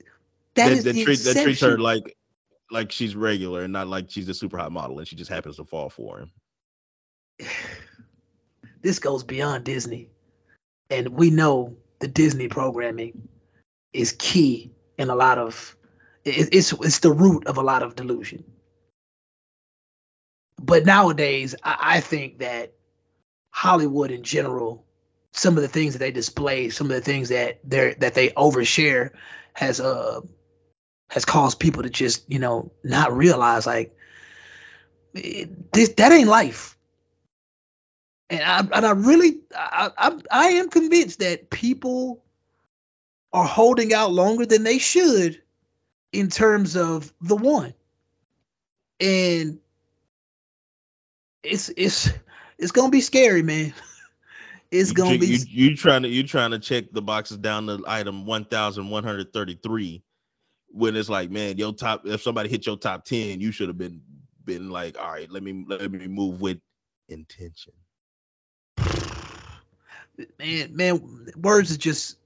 that, 0.54 0.68
that, 0.68 0.72
is 0.72 0.84
that, 0.84 0.94
treat, 0.94 1.20
that 1.20 1.42
treats 1.42 1.60
her 1.60 1.78
like 1.78 2.16
like 2.72 2.90
she's 2.90 3.14
regular 3.14 3.62
and 3.62 3.72
not 3.72 3.86
like 3.86 4.10
she's 4.10 4.28
a 4.28 4.34
super 4.34 4.58
hot 4.58 4.72
model 4.72 4.98
and 4.98 5.06
she 5.06 5.14
just 5.14 5.30
happens 5.30 5.56
to 5.56 5.64
fall 5.64 5.88
for 5.88 6.20
him. 6.20 6.32
This 8.82 8.98
goes 8.98 9.22
beyond 9.22 9.64
Disney, 9.64 10.08
and 10.88 11.10
we 11.10 11.28
know 11.28 11.76
the 12.00 12.08
Disney 12.08 12.48
programming 12.48 13.28
is 13.92 14.12
key 14.18 14.72
in 14.98 15.10
a 15.10 15.14
lot 15.14 15.38
of 15.38 15.76
it, 16.24 16.48
it's 16.52 16.72
it's 16.72 17.00
the 17.00 17.12
root 17.12 17.46
of 17.46 17.58
a 17.58 17.62
lot 17.62 17.82
of 17.82 17.96
delusion. 17.96 18.44
But 20.60 20.84
nowadays, 20.84 21.54
I, 21.62 21.76
I 21.80 22.00
think 22.00 22.38
that 22.38 22.72
Hollywood 23.50 24.10
in 24.10 24.22
general, 24.22 24.84
some 25.32 25.56
of 25.56 25.62
the 25.62 25.68
things 25.68 25.94
that 25.94 26.00
they 26.00 26.10
display, 26.10 26.70
some 26.70 26.86
of 26.88 26.92
the 26.92 27.00
things 27.00 27.28
that 27.30 27.58
they 27.64 27.94
that 27.98 28.14
they 28.14 28.30
overshare, 28.30 29.10
has 29.54 29.80
uh 29.80 30.20
has 31.10 31.24
caused 31.24 31.58
people 31.58 31.82
to 31.82 31.90
just 31.90 32.24
you 32.28 32.38
know 32.38 32.70
not 32.84 33.12
realize 33.16 33.66
like 33.66 33.94
this 35.12 35.90
that 35.96 36.12
ain't 36.12 36.28
life 36.28 36.76
and 38.30 38.42
I 38.42 38.58
and 38.76 38.86
I 38.86 38.92
really 38.92 39.40
I, 39.54 39.90
I 39.98 40.18
I 40.30 40.46
am 40.50 40.70
convinced 40.70 41.18
that 41.18 41.50
people 41.50 42.22
are 43.32 43.44
holding 43.44 43.92
out 43.92 44.12
longer 44.12 44.46
than 44.46 44.62
they 44.62 44.78
should 44.78 45.42
in 46.12 46.28
terms 46.28 46.76
of 46.76 47.12
the 47.20 47.36
one. 47.36 47.74
And 49.00 49.58
it's 51.42 51.70
it's 51.76 52.10
it's 52.58 52.72
gonna 52.72 52.90
be 52.90 53.00
scary, 53.00 53.42
man. 53.42 53.74
It's 54.72 54.92
gonna 54.92 55.18
be 55.18 55.26
you, 55.26 55.38
you 55.48 55.76
trying 55.76 56.04
to 56.04 56.08
you 56.08 56.22
trying 56.22 56.52
to 56.52 56.58
check 56.60 56.92
the 56.92 57.02
boxes 57.02 57.38
down 57.38 57.66
to 57.66 57.82
item 57.88 58.24
one 58.24 58.44
thousand 58.44 58.88
one 58.88 59.02
hundred 59.02 59.32
thirty 59.32 59.58
three 59.60 60.04
when 60.68 60.94
it's 60.94 61.08
like, 61.08 61.28
man, 61.28 61.58
your 61.58 61.72
top 61.72 62.06
if 62.06 62.22
somebody 62.22 62.48
hit 62.48 62.66
your 62.66 62.76
top 62.76 63.04
ten, 63.04 63.40
you 63.40 63.50
should 63.50 63.66
have 63.66 63.78
been 63.78 64.00
been 64.44 64.70
like, 64.70 64.96
all 64.96 65.10
right, 65.10 65.28
let 65.28 65.42
me 65.42 65.64
let 65.66 65.90
me 65.90 66.06
move 66.06 66.40
with 66.40 66.60
intention 67.08 67.72
man, 70.38 70.76
man, 70.76 71.26
words 71.36 71.70
is 71.70 71.78
just. 71.78 72.16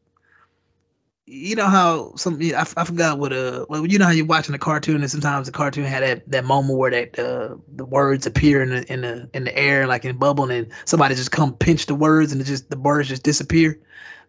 You 1.27 1.57
know 1.57 1.69
how 1.69 2.15
some 2.17 2.39
I, 2.39 2.67
I 2.77 2.85
forgot 2.85 3.19
what 3.19 3.33
uh 3.33 3.65
well 3.71 3.87
you 3.87 3.99
know 3.99 4.05
how 4.05 4.11
you're 4.11 4.27
watching 4.27 4.55
a 4.55 4.59
cartoon 4.59 5.01
and 5.01 5.11
sometimes 5.11 5.47
the 5.47 5.53
cartoon 5.53 5.85
had 5.85 6.03
that, 6.03 6.31
that 6.31 6.45
moment 6.45 6.79
where 6.79 6.91
that 6.91 7.19
uh 7.19 7.57
the 7.77 7.87
words 7.87 8.27
appear 8.27 8.63
in 8.63 8.69
the 8.69 8.93
in 8.93 9.01
the 9.01 9.31
in 9.33 9.45
the 9.45 9.57
air 9.57 9.87
like 9.87 10.05
in 10.05 10.19
bubble 10.19 10.51
and 10.51 10.71
somebody 10.85 11.15
just 11.15 11.31
come 11.31 11.55
pinch 11.55 11.87
the 11.87 11.95
words 11.95 12.31
and 12.31 12.43
it 12.43 12.45
just 12.45 12.69
the 12.69 12.79
words 12.79 13.09
just 13.09 13.23
disappear. 13.23 13.81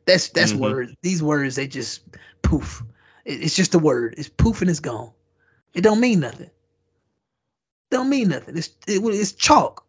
That's 0.06 0.30
that's 0.30 0.54
mm-hmm. 0.54 0.62
words. 0.62 0.94
These 1.02 1.22
words 1.22 1.58
they 1.58 1.68
just 1.68 2.02
poof. 2.44 2.82
It, 3.26 3.44
it's 3.44 3.56
just 3.58 3.76
a 3.76 3.80
word. 3.80 4.16
It's 4.18 4.30
poof 4.30 4.62
and 4.62 4.70
it's 4.70 4.80
gone. 4.80 5.12
It 5.74 5.82
don't 5.82 6.00
mean 6.00 6.22
nothing. 6.22 6.50
Don't 7.92 8.10
mean 8.10 8.30
nothing. 8.30 8.58
It's 8.58 8.70
it, 8.88 9.04
it's 9.04 9.34
chalk. 9.34 9.86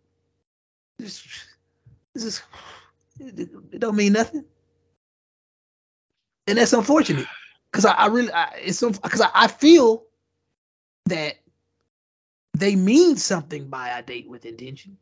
It's, 0.99 1.24
it's 2.14 2.24
just 2.24 2.43
it 3.20 3.80
don't 3.80 3.96
mean 3.96 4.12
nothing. 4.12 4.44
And 6.46 6.58
that's 6.58 6.72
unfortunate 6.72 7.26
because 7.70 7.84
I, 7.84 7.92
I, 7.92 8.06
really 8.06 8.32
I, 8.32 8.52
it's 8.56 8.80
because 8.80 9.20
I, 9.20 9.30
I 9.34 9.48
feel 9.48 10.04
that 11.06 11.36
they 12.56 12.76
mean 12.76 13.16
something 13.16 13.68
by 13.68 13.88
a 13.88 14.02
date 14.02 14.28
with 14.28 14.46
intention. 14.46 14.96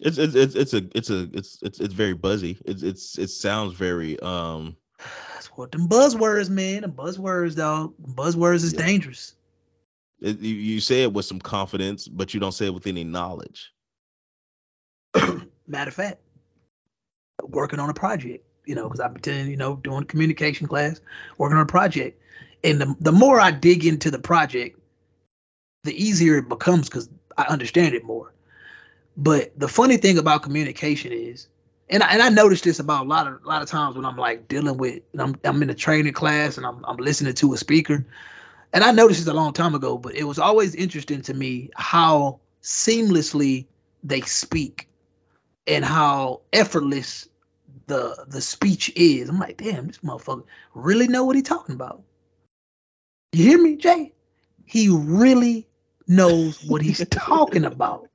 It's 0.00 0.18
it's 0.18 0.34
it's 0.34 0.54
it's 0.54 0.74
a 0.74 0.82
it's 0.94 1.10
a 1.10 1.28
it's 1.32 1.58
it's 1.62 1.80
it's 1.80 1.94
very 1.94 2.14
buzzy. 2.14 2.58
It's 2.64 2.82
it's 2.82 3.18
it 3.18 3.28
sounds 3.30 3.74
very 3.74 4.18
um. 4.20 4.76
That's 5.34 5.46
what 5.48 5.70
them 5.72 5.88
buzzwords, 5.88 6.50
man. 6.50 6.82
The 6.82 6.88
buzzwords, 6.88 7.56
dog. 7.56 7.94
Buzzwords 8.14 8.64
is 8.64 8.72
Yeah. 8.72 8.80
dangerous. 8.80 9.34
It, 10.20 10.38
you, 10.38 10.54
you 10.54 10.80
say 10.80 11.02
it 11.02 11.12
with 11.12 11.24
some 11.24 11.40
confidence, 11.40 12.08
but 12.08 12.32
you 12.32 12.40
don't 12.40 12.52
say 12.52 12.66
it 12.66 12.74
with 12.74 12.86
any 12.86 13.04
knowledge. 13.04 13.72
Matter 15.66 15.88
of 15.88 15.94
fact, 15.94 16.20
working 17.42 17.78
on 17.78 17.90
a 17.90 17.94
project, 17.94 18.44
you 18.66 18.74
know, 18.74 18.84
because 18.84 19.00
I've 19.00 19.14
been, 19.14 19.48
you 19.48 19.56
know, 19.56 19.76
doing 19.76 20.02
a 20.02 20.06
communication 20.06 20.66
class, 20.66 21.00
working 21.38 21.56
on 21.56 21.62
a 21.62 21.66
project. 21.66 22.20
And 22.64 22.80
the, 22.80 22.94
the 23.00 23.12
more 23.12 23.40
I 23.40 23.50
dig 23.50 23.84
into 23.84 24.10
the 24.10 24.18
project, 24.18 24.78
the 25.84 26.00
easier 26.00 26.38
it 26.38 26.48
becomes 26.48 26.88
because 26.88 27.08
I 27.36 27.44
understand 27.44 27.94
it 27.94 28.04
more. 28.04 28.32
But 29.16 29.58
the 29.58 29.68
funny 29.68 29.96
thing 29.96 30.18
about 30.18 30.42
communication 30.42 31.12
is, 31.12 31.48
and 31.90 32.02
I, 32.02 32.12
and 32.12 32.22
I 32.22 32.28
noticed 32.28 32.64
this 32.64 32.78
about 32.78 33.06
a 33.06 33.08
lot 33.08 33.26
of 33.26 33.44
a 33.44 33.48
lot 33.48 33.60
of 33.60 33.68
times 33.68 33.96
when 33.96 34.06
I'm 34.06 34.16
like 34.16 34.48
dealing 34.48 34.78
with, 34.78 35.02
I'm 35.18 35.36
I'm 35.44 35.62
in 35.62 35.68
a 35.68 35.74
training 35.74 36.14
class 36.14 36.56
and 36.56 36.64
I'm 36.64 36.82
I'm 36.86 36.96
listening 36.96 37.34
to 37.34 37.52
a 37.52 37.58
speaker, 37.58 38.06
and 38.72 38.84
I 38.84 38.92
noticed 38.92 39.20
this 39.20 39.28
a 39.28 39.34
long 39.36 39.52
time 39.52 39.74
ago, 39.74 39.98
but 39.98 40.14
it 40.14 40.24
was 40.24 40.38
always 40.38 40.74
interesting 40.74 41.20
to 41.22 41.34
me 41.34 41.68
how 41.76 42.38
seamlessly 42.62 43.66
they 44.02 44.22
speak 44.22 44.88
and 45.66 45.84
how 45.84 46.42
effortless 46.52 47.28
the 47.86 48.24
the 48.28 48.40
speech 48.40 48.92
is. 48.96 49.28
I'm 49.28 49.38
like, 49.38 49.56
damn, 49.56 49.86
this 49.86 49.98
motherfucker 49.98 50.44
really 50.74 51.08
know 51.08 51.24
what 51.24 51.36
he 51.36 51.42
talking 51.42 51.74
about. 51.74 52.02
You 53.32 53.44
hear 53.44 53.62
me, 53.62 53.76
Jay? 53.76 54.12
He 54.64 54.88
really 54.88 55.66
knows 56.06 56.62
what 56.64 56.82
he's 56.82 57.06
talking 57.10 57.64
about. 57.64 58.08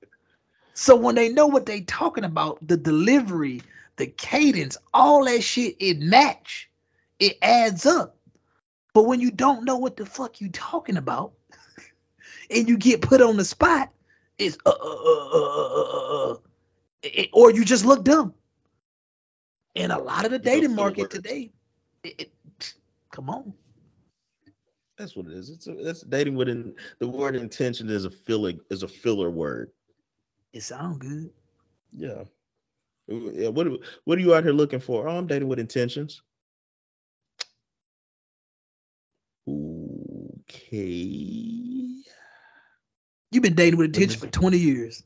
So 0.74 0.96
when 0.96 1.16
they 1.16 1.30
know 1.30 1.48
what 1.48 1.66
they 1.66 1.82
talking 1.82 2.24
about, 2.24 2.66
the 2.66 2.78
delivery, 2.78 3.64
the 3.96 4.08
cadence, 4.08 4.78
all 4.94 5.26
that 5.26 5.44
shit, 5.44 5.76
it 5.80 6.00
match. 6.00 6.70
It 7.20 7.38
adds 7.42 7.86
up. 7.86 8.16
But 8.94 9.04
when 9.04 9.20
you 9.20 9.32
don't 9.32 9.66
know 9.66 9.78
what 9.78 9.98
the 9.98 10.06
fuck 10.06 10.40
you 10.40 10.50
talking 10.50 10.98
about, 10.98 11.34
and 12.52 12.70
you 12.70 12.78
get 12.78 13.02
put 13.02 13.22
on 13.22 13.38
the 13.38 13.46
spot, 13.46 13.90
it's 14.38 14.58
uh 14.66 14.70
uh 14.70 14.74
uh 14.74 15.30
uh 15.34 15.40
uh 15.40 15.84
uh, 15.84 16.32
uh 16.32 16.36
it- 17.04 17.30
or 17.34 17.52
you 17.52 17.64
just 17.66 17.86
look 17.86 18.04
dumb. 18.04 18.34
And 19.76 19.92
a 19.92 19.98
lot 19.98 20.26
of 20.26 20.32
the 20.32 20.40
dating 20.40 20.74
market 20.76 21.10
today, 21.12 21.52
it, 22.04 22.22
it, 22.22 22.74
come 23.12 23.30
on, 23.30 23.54
That's 24.98 25.16
what 25.16 25.28
it 25.28 25.34
is. 25.34 25.50
It's 25.52 25.68
a, 25.68 25.74
that's 25.76 26.02
dating 26.02 26.36
with 26.36 26.50
in, 26.50 26.74
the 27.00 27.08
word 27.08 27.36
intention 27.36 27.88
is 27.90 28.06
a 28.06 28.10
filler 28.10 28.54
is 28.72 28.82
a 28.84 28.88
filler 28.88 29.30
word. 29.30 29.72
it 30.54 30.64
sounds 30.64 30.98
good. 30.98 31.30
Yeah. 31.96 32.24
Yeah. 33.08 33.50
What 33.50 33.68
are- 33.68 33.78
what 34.06 34.18
are 34.18 34.22
you 34.22 34.34
out 34.34 34.44
here 34.44 34.54
looking 34.54 34.80
for? 34.80 35.08
Oh, 35.08 35.18
I'm 35.18 35.28
dating 35.28 35.48
with 35.48 35.60
intentions. 35.60 36.22
Okay. 40.68 42.04
You've 43.32 43.44
been 43.44 43.56
dating 43.56 43.78
with 43.78 43.88
intention 43.88 44.20
for 44.20 44.28
20 44.28 44.58
years. 44.58 45.04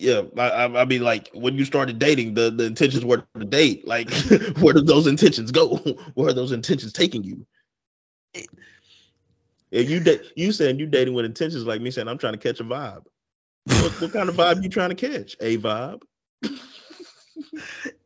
Yeah, 0.00 0.22
I, 0.36 0.66
I, 0.66 0.84
mean, 0.84 1.02
like 1.02 1.28
when 1.34 1.58
you 1.58 1.64
started 1.64 1.98
dating, 1.98 2.34
the, 2.34 2.52
the 2.52 2.64
intentions 2.64 3.04
were 3.04 3.24
to 3.36 3.44
date. 3.44 3.84
Like, 3.84 4.08
where 4.60 4.72
did 4.72 4.86
those 4.86 5.08
intentions 5.08 5.50
go? 5.50 5.76
Where 6.14 6.28
are 6.28 6.32
those 6.32 6.52
intentions 6.52 6.92
taking 6.92 7.24
you? 7.24 7.44
If 9.72 9.90
you 9.90 9.98
date, 9.98 10.22
you 10.36 10.52
saying 10.52 10.78
you 10.78 10.86
dating 10.86 11.14
with 11.14 11.24
intentions, 11.24 11.66
like 11.66 11.80
me 11.80 11.90
saying 11.90 12.06
I'm 12.06 12.16
trying 12.16 12.34
to 12.34 12.38
catch 12.38 12.60
a 12.60 12.64
vibe. 12.64 13.06
What, 13.64 14.00
what 14.00 14.12
kind 14.12 14.28
of 14.28 14.36
vibe 14.36 14.62
you 14.62 14.68
trying 14.68 14.90
to 14.90 14.94
catch? 14.94 15.36
A 15.40 15.58
vibe. 15.58 16.02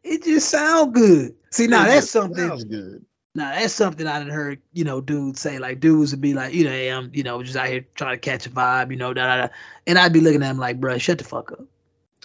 It 0.03 0.25
just 0.25 0.49
sound 0.49 0.95
good. 0.95 1.35
See, 1.51 1.67
now 1.67 1.85
It 1.85 1.89
that's 1.89 2.11
something. 2.11 2.49
Sounds 2.49 2.65
good. 2.65 3.05
Now 3.35 3.51
that's 3.51 3.75
something 3.75 4.07
I 4.07 4.19
done 4.19 4.31
heard, 4.31 4.61
you 4.73 4.85
know, 4.85 5.01
dudes 5.03 5.41
say 5.41 5.59
like 5.59 5.81
dudes 5.81 6.13
would 6.13 6.21
be 6.21 6.33
like, 6.33 6.55
you 6.55 6.65
know, 6.65 6.71
hey, 6.71 6.89
I'm, 6.89 7.11
you 7.15 7.23
know, 7.23 7.43
just 7.43 7.57
out 7.57 7.69
here 7.69 7.87
trying 7.95 8.15
to 8.15 8.19
catch 8.19 8.47
a 8.47 8.51
vibe, 8.51 8.91
you 8.91 8.97
know, 8.97 9.13
da 9.13 9.27
da 9.27 9.47
da. 9.47 9.53
And 9.87 9.99
I'd 9.99 10.13
be 10.13 10.21
looking 10.21 10.43
at 10.43 10.51
him 10.51 10.59
like, 10.59 10.81
bruh, 10.81 11.01
shut 11.01 11.19
the 11.19 11.25
fuck 11.25 11.53
up. 11.53 11.67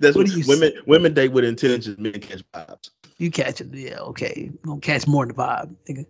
That's 0.00 0.16
What 0.16 0.16
what 0.16 0.26
do 0.26 0.38
you 0.40 0.46
women 0.46 0.72
women 0.86 1.14
date 1.14 1.32
with 1.32 1.44
intentions. 1.44 1.98
Men 1.98 2.20
catch 2.20 2.42
vibes. 2.52 2.90
You 3.18 3.30
catch 3.30 3.60
it, 3.60 3.74
yeah, 3.74 3.98
okay. 3.98 4.32
You 4.36 4.58
gonna 4.64 4.80
catch 4.80 5.06
more 5.06 5.26
than 5.26 5.36
the 5.36 5.42
vibe, 5.42 6.06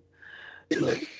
nigga. 0.70 1.06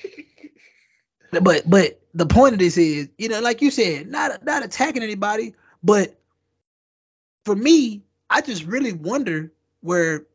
But 1.31 1.63
but 1.69 2.01
the 2.13 2.25
point 2.25 2.53
of 2.53 2.59
this 2.59 2.77
is, 2.77 3.07
you 3.17 3.29
know, 3.29 3.39
like 3.39 3.61
you 3.61 3.71
said, 3.71 4.07
not 4.07 4.43
not 4.43 4.65
attacking 4.65 5.01
anybody, 5.01 5.55
but 5.81 6.19
for 7.45 7.55
me, 7.55 8.03
I 8.29 8.41
just 8.41 8.65
really 8.65 8.91
wonder 8.91 9.51
where 9.79 10.25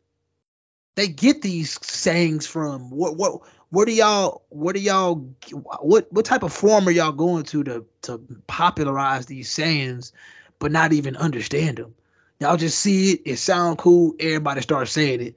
they 0.94 1.08
get 1.08 1.42
these 1.42 1.78
sayings 1.86 2.46
from. 2.46 2.90
What 2.90 3.16
what 3.16 3.42
where 3.68 3.84
do 3.84 3.92
y'all 3.92 4.42
where 4.48 4.72
do 4.72 4.80
y'all 4.80 5.16
what 5.80 6.10
what 6.10 6.24
type 6.24 6.42
of 6.42 6.52
form 6.52 6.88
are 6.88 6.92
y'all 6.92 7.12
going 7.12 7.44
to 7.44 7.62
to 7.64 7.86
to 8.02 8.18
popularize 8.46 9.26
these 9.26 9.50
sayings, 9.50 10.12
but 10.58 10.72
not 10.72 10.92
even 10.92 11.16
understand 11.16 11.78
them? 11.78 11.94
Y'all 12.40 12.56
just 12.56 12.78
see 12.78 13.12
it, 13.12 13.22
it 13.24 13.36
sound 13.36 13.78
cool, 13.78 14.14
everybody 14.20 14.60
starts 14.60 14.92
saying 14.92 15.20
it, 15.20 15.34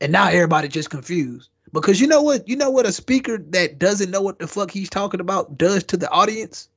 and 0.00 0.12
now 0.12 0.28
everybody 0.28 0.68
just 0.68 0.90
confused. 0.90 1.48
Because 1.72 2.00
you 2.00 2.06
know 2.06 2.22
what, 2.22 2.46
you 2.48 2.56
know 2.56 2.70
what 2.70 2.86
a 2.86 2.92
speaker 2.92 3.38
that 3.38 3.78
doesn't 3.78 4.10
know 4.10 4.20
what 4.20 4.38
the 4.38 4.46
fuck 4.46 4.70
he's 4.70 4.90
talking 4.90 5.20
about 5.20 5.56
does 5.56 5.84
to 5.84 5.96
the 5.96 6.10
audience. 6.10 6.68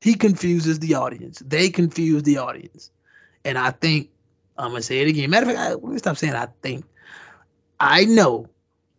He 0.00 0.14
confuses 0.14 0.78
the 0.78 0.94
audience. 0.94 1.42
They 1.46 1.70
confuse 1.70 2.22
the 2.22 2.38
audience, 2.38 2.90
and 3.44 3.56
I 3.58 3.70
think 3.70 4.10
I'm 4.58 4.70
gonna 4.70 4.82
say 4.82 5.00
it 5.00 5.08
again. 5.08 5.30
Matter 5.30 5.48
of 5.48 5.54
fact, 5.54 5.70
I, 5.70 5.74
let 5.74 5.84
me 5.84 5.98
stop 5.98 6.16
saying 6.16 6.34
I 6.34 6.48
think. 6.62 6.84
I 7.80 8.04
know 8.04 8.48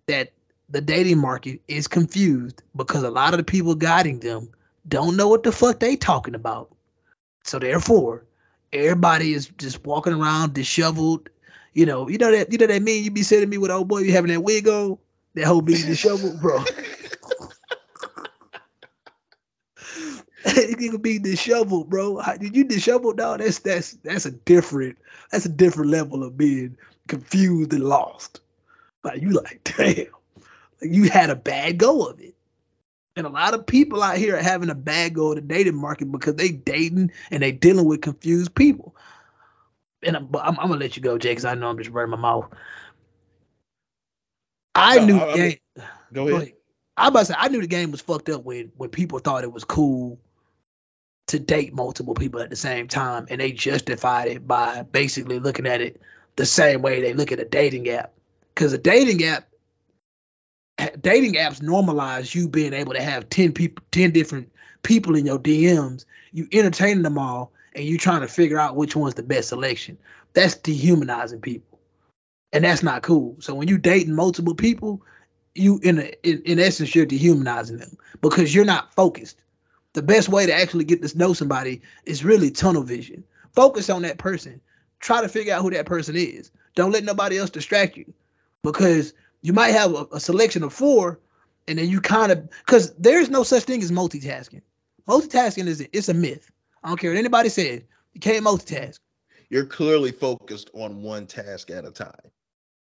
that 0.07 0.31
the 0.69 0.81
dating 0.81 1.17
market 1.17 1.61
is 1.67 1.87
confused 1.87 2.63
because 2.75 3.03
a 3.03 3.11
lot 3.11 3.33
of 3.33 3.37
the 3.37 3.43
people 3.43 3.75
guiding 3.75 4.19
them 4.19 4.49
don't 4.87 5.17
know 5.17 5.27
what 5.27 5.43
the 5.43 5.51
fuck 5.51 5.79
they 5.79 5.95
talking 5.95 6.35
about. 6.35 6.71
So 7.43 7.59
therefore, 7.59 8.25
everybody 8.73 9.33
is 9.33 9.47
just 9.57 9.85
walking 9.85 10.13
around 10.13 10.53
disheveled. 10.53 11.29
You 11.73 11.85
know, 11.85 12.09
you 12.09 12.17
know 12.17 12.31
that 12.31 12.51
you 12.51 12.57
know 12.57 12.67
that 12.67 12.81
mean 12.81 13.03
you 13.03 13.11
be 13.11 13.23
sending 13.23 13.49
me 13.49 13.57
with 13.57 13.71
old 13.71 13.87
boy 13.87 13.99
you 13.99 14.11
having 14.11 14.31
that 14.31 14.41
wig 14.41 14.67
on, 14.67 14.97
that 15.35 15.45
whole 15.45 15.61
being 15.61 15.85
disheveled, 15.85 16.41
bro. 16.41 16.63
you 20.55 20.91
can 20.91 21.01
be 21.01 21.19
disheveled, 21.19 21.89
bro. 21.89 22.21
Did 22.39 22.55
you 22.55 22.63
disheveled, 22.63 23.17
dog? 23.17 23.39
That's 23.39 23.59
that's 23.59 23.93
that's 24.03 24.25
a 24.25 24.31
different 24.31 24.97
that's 25.31 25.45
a 25.45 25.49
different 25.49 25.91
level 25.91 26.23
of 26.23 26.37
being 26.37 26.77
confused 27.07 27.73
and 27.73 27.83
lost. 27.83 28.41
Like 29.03 29.21
you 29.21 29.31
like, 29.31 29.61
damn, 29.77 29.95
like 30.81 30.91
you 30.91 31.09
had 31.09 31.29
a 31.29 31.35
bad 31.35 31.77
go 31.77 32.07
of 32.07 32.19
it. 32.19 32.35
And 33.19 33.27
a 33.27 33.29
lot 33.29 33.53
of 33.53 33.65
people 33.67 34.01
out 34.01 34.17
here 34.17 34.37
are 34.37 34.41
having 34.41 34.69
a 34.69 34.75
bad 34.75 35.13
go 35.13 35.31
of 35.31 35.35
the 35.35 35.41
dating 35.41 35.75
market 35.75 36.09
because 36.09 36.35
they 36.35 36.49
dating 36.49 37.11
and 37.31 37.43
they 37.43 37.51
dealing 37.51 37.85
with 37.85 38.01
confused 38.01 38.55
people. 38.55 38.95
And 40.01 40.15
I'm, 40.15 40.29
I'm, 40.35 40.57
I'm 40.57 40.67
gonna 40.69 40.77
let 40.77 40.95
you 40.95 41.03
go, 41.03 41.17
Jay, 41.17 41.31
because 41.31 41.43
I 41.43 41.53
know 41.53 41.69
I'm 41.69 41.77
just 41.77 41.89
running 41.89 42.11
my 42.11 42.17
mouth. 42.17 42.49
I 44.73 44.99
No, 44.99 45.05
knew 45.05 45.17
I- 45.17 45.23
I 45.23 45.25
the 45.35 45.37
mean- 45.37 45.49
game. 45.49 45.85
Go 46.13 46.27
ahead. 46.29 46.53
I 46.95 47.07
about 47.09 47.19
to 47.19 47.25
say 47.25 47.35
I 47.37 47.49
knew 47.49 47.59
the 47.61 47.67
game 47.67 47.91
was 47.91 48.01
fucked 48.01 48.29
up 48.29 48.43
when 48.45 48.71
when 48.77 48.89
people 48.89 49.19
thought 49.19 49.43
it 49.43 49.51
was 49.51 49.63
cool 49.65 50.17
to 51.27 51.39
date 51.39 51.73
multiple 51.73 52.13
people 52.13 52.39
at 52.41 52.49
the 52.49 52.55
same 52.55 52.87
time, 52.87 53.27
and 53.29 53.39
they 53.41 53.51
justified 53.51 54.29
it 54.29 54.47
by 54.47 54.83
basically 54.83 55.39
looking 55.39 55.67
at 55.67 55.81
it 55.81 56.01
the 56.37 56.45
same 56.45 56.81
way 56.81 57.01
they 57.01 57.13
look 57.13 57.31
at 57.33 57.39
a 57.39 57.45
dating 57.45 57.89
app. 57.89 58.13
Because 58.55 58.71
a 58.73 58.77
dating 58.77 59.23
app, 59.25 59.48
dating 61.01 61.33
apps 61.33 61.61
normalize 61.61 62.33
you 62.33 62.47
being 62.47 62.73
able 62.73 62.93
to 62.93 63.01
have 63.01 63.29
ten 63.29 63.51
people, 63.51 63.83
ten 63.91 64.11
different 64.11 64.51
people 64.83 65.15
in 65.15 65.25
your 65.25 65.39
DMs. 65.39 66.05
You 66.31 66.47
entertaining 66.51 67.03
them 67.03 67.17
all, 67.17 67.51
and 67.73 67.85
you 67.85 67.97
trying 67.97 68.21
to 68.21 68.27
figure 68.27 68.59
out 68.59 68.75
which 68.75 68.95
one's 68.95 69.15
the 69.15 69.23
best 69.23 69.49
selection. 69.49 69.97
That's 70.33 70.55
dehumanizing 70.55 71.41
people, 71.41 71.79
and 72.53 72.63
that's 72.63 72.83
not 72.83 73.03
cool. 73.03 73.35
So 73.39 73.55
when 73.55 73.67
you 73.67 73.77
dating 73.77 74.15
multiple 74.15 74.55
people, 74.55 75.01
you 75.55 75.79
in, 75.83 75.99
a, 75.99 76.13
in 76.23 76.41
in 76.43 76.59
essence 76.59 76.93
you're 76.93 77.05
dehumanizing 77.05 77.77
them 77.77 77.97
because 78.21 78.53
you're 78.53 78.65
not 78.65 78.93
focused. 78.93 79.41
The 79.93 80.03
best 80.03 80.29
way 80.29 80.45
to 80.45 80.53
actually 80.53 80.83
get 80.83 81.01
to 81.01 81.17
know 81.17 81.33
somebody 81.33 81.81
is 82.05 82.23
really 82.23 82.51
tunnel 82.51 82.83
vision. 82.83 83.23
Focus 83.53 83.89
on 83.89 84.03
that 84.03 84.19
person. 84.19 84.61
Try 84.99 85.21
to 85.21 85.27
figure 85.27 85.53
out 85.53 85.63
who 85.63 85.71
that 85.71 85.87
person 85.87 86.15
is. 86.15 86.51
Don't 86.75 86.91
let 86.91 87.03
nobody 87.03 87.39
else 87.39 87.49
distract 87.49 87.97
you 87.97 88.13
because 88.61 89.13
you 89.41 89.53
might 89.53 89.69
have 89.69 89.93
a, 89.93 90.07
a 90.13 90.19
selection 90.19 90.63
of 90.63 90.73
four 90.73 91.19
and 91.67 91.79
then 91.79 91.87
you 91.89 92.01
kind 92.01 92.31
of 92.31 92.49
because 92.65 92.93
there's 92.95 93.29
no 93.29 93.43
such 93.43 93.63
thing 93.63 93.81
as 93.81 93.91
multitasking. 93.91 94.61
Multitasking 95.07 95.67
is 95.67 95.81
a, 95.81 95.97
it's 95.97 96.09
a 96.09 96.13
myth. 96.13 96.51
I 96.83 96.89
don't 96.89 96.99
care 96.99 97.11
what 97.11 97.19
anybody 97.19 97.49
says. 97.49 97.81
You 98.13 98.19
can't 98.19 98.45
multitask. 98.45 98.99
You're 99.49 99.65
clearly 99.65 100.11
focused 100.11 100.69
on 100.73 101.01
one 101.01 101.25
task 101.27 101.71
at 101.71 101.85
a 101.85 101.91
time. 101.91 102.31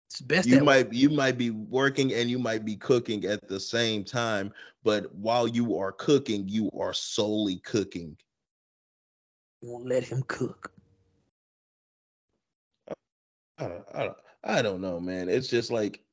It's 0.10 0.22
best 0.22 0.48
you 0.48 0.56
that 0.56 0.66
way. 0.66 0.84
might 0.84 0.94
you 0.94 1.10
might 1.10 1.38
be 1.38 1.50
working 1.52 2.14
and 2.14 2.30
you 2.30 2.40
might 2.40 2.64
be 2.64 2.76
cooking 2.76 3.26
at 3.26 3.48
the 3.48 3.60
same 3.60 4.04
time 4.04 4.54
but 4.84 5.14
while 5.16 5.48
you 5.48 5.78
are 5.78 5.92
cooking 5.92 6.48
you 6.48 6.70
are 6.80 6.94
solely 6.94 7.58
cooking 7.58 8.16
You 9.62 9.72
won't 9.72 9.88
let 9.88 10.04
him 10.04 10.24
cook. 10.28 10.72
I 13.58 13.68
don't, 13.68 13.86
I 13.94 14.04
don't, 14.04 14.18
I 14.44 14.62
don't 14.62 14.82
know, 14.82 15.00
man. 15.00 15.28
It's 15.28 15.48
just 15.48 15.72
like 15.72 16.05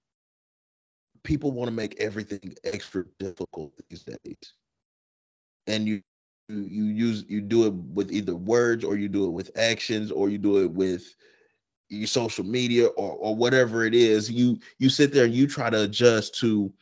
people 1.25 1.53
want 1.53 1.69
to 1.69 1.75
make 1.75 1.95
everything 1.99 2.55
extra 2.65 3.05
difficult 3.19 3.73
these 3.89 4.03
days, 4.03 4.55
and 5.67 5.87
you 5.87 6.03
you 6.49 6.85
use 6.85 7.25
you 7.29 7.41
do 7.41 7.67
it 7.67 7.73
with 7.73 8.13
either 8.13 8.35
words 8.35 8.85
or 8.85 8.97
you 8.97 9.09
do 9.09 9.27
it 9.27 9.31
with 9.31 9.51
actions 9.57 10.11
or 10.11 10.29
you 10.29 10.39
do 10.39 10.59
it 10.59 10.71
with 10.71 11.15
your 11.89 12.07
social 12.07 12.45
media 12.45 12.87
or 12.87 13.13
or 13.13 13.37
whatever 13.37 13.85
it 13.85 13.95
is. 13.95 14.31
You 14.31 14.59
you 14.79 14.89
sit 14.89 15.13
there 15.13 15.25
and 15.25 15.35
you 15.35 15.47
try 15.47 15.71
to 15.71 15.83
adjust 15.83 16.39
to 16.41 16.73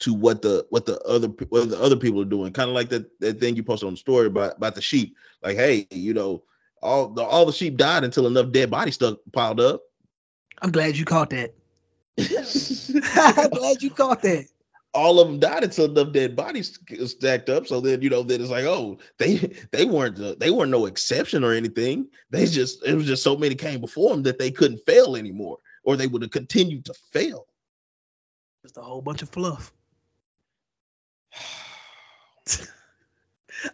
to 0.00 0.14
what 0.14 0.42
the 0.42 0.66
what 0.70 0.86
the 0.86 0.98
other 1.02 1.28
what 1.48 1.68
the 1.68 1.80
other 1.80 1.96
people 1.96 2.20
are 2.20 2.26
doing. 2.26 2.52
Kind 2.52 2.68
of 2.68 2.74
like 2.74 2.88
that 2.88 3.18
that 3.20 3.40
thing 3.40 3.56
you 3.56 3.62
posted 3.62 3.86
on 3.86 3.94
the 3.94 3.98
story 3.98 4.26
about 4.26 4.56
about 4.56 4.74
the 4.74 4.82
sheep. 4.82 5.16
Like, 5.42 5.56
hey, 5.56 5.86
you 5.90 6.14
know, 6.14 6.42
all 6.82 7.08
the 7.08 7.22
all 7.22 7.46
the 7.46 7.52
sheep 7.52 7.76
died 7.76 8.04
until 8.04 8.26
enough 8.26 8.50
dead 8.52 8.70
bodies 8.70 8.94
stuck 8.94 9.18
piled 9.32 9.60
up. 9.60 9.82
I'm 10.62 10.72
glad 10.72 10.96
you 10.96 11.04
caught 11.04 11.30
that. 11.30 11.54
I'm 13.36 13.50
glad 13.50 13.82
you 13.82 13.90
caught 13.90 14.22
that. 14.22 14.46
All 14.92 15.20
of 15.20 15.28
them 15.28 15.38
died 15.38 15.62
until 15.62 15.84
enough 15.84 16.12
dead 16.12 16.34
bodies 16.34 16.78
stacked 17.04 17.50
up. 17.50 17.66
So 17.66 17.80
then, 17.80 18.02
you 18.02 18.10
know, 18.10 18.22
then 18.22 18.40
it's 18.40 18.50
like, 18.50 18.64
oh, 18.64 18.98
they 19.18 19.36
they 19.72 19.84
weren't 19.84 20.18
uh, 20.18 20.34
they 20.38 20.50
weren't 20.50 20.70
no 20.70 20.86
exception 20.86 21.44
or 21.44 21.52
anything. 21.52 22.08
They 22.30 22.46
just 22.46 22.84
it 22.84 22.94
was 22.94 23.06
just 23.06 23.22
so 23.22 23.36
many 23.36 23.54
came 23.54 23.80
before 23.80 24.10
them 24.10 24.22
that 24.24 24.38
they 24.38 24.50
couldn't 24.50 24.84
fail 24.86 25.16
anymore, 25.16 25.58
or 25.84 25.96
they 25.96 26.06
would 26.06 26.22
have 26.22 26.30
continued 26.30 26.86
to 26.86 26.94
fail. 27.12 27.46
Just 28.62 28.78
a 28.78 28.82
whole 28.82 29.02
bunch 29.02 29.22
of 29.22 29.28
fluff. 29.28 29.72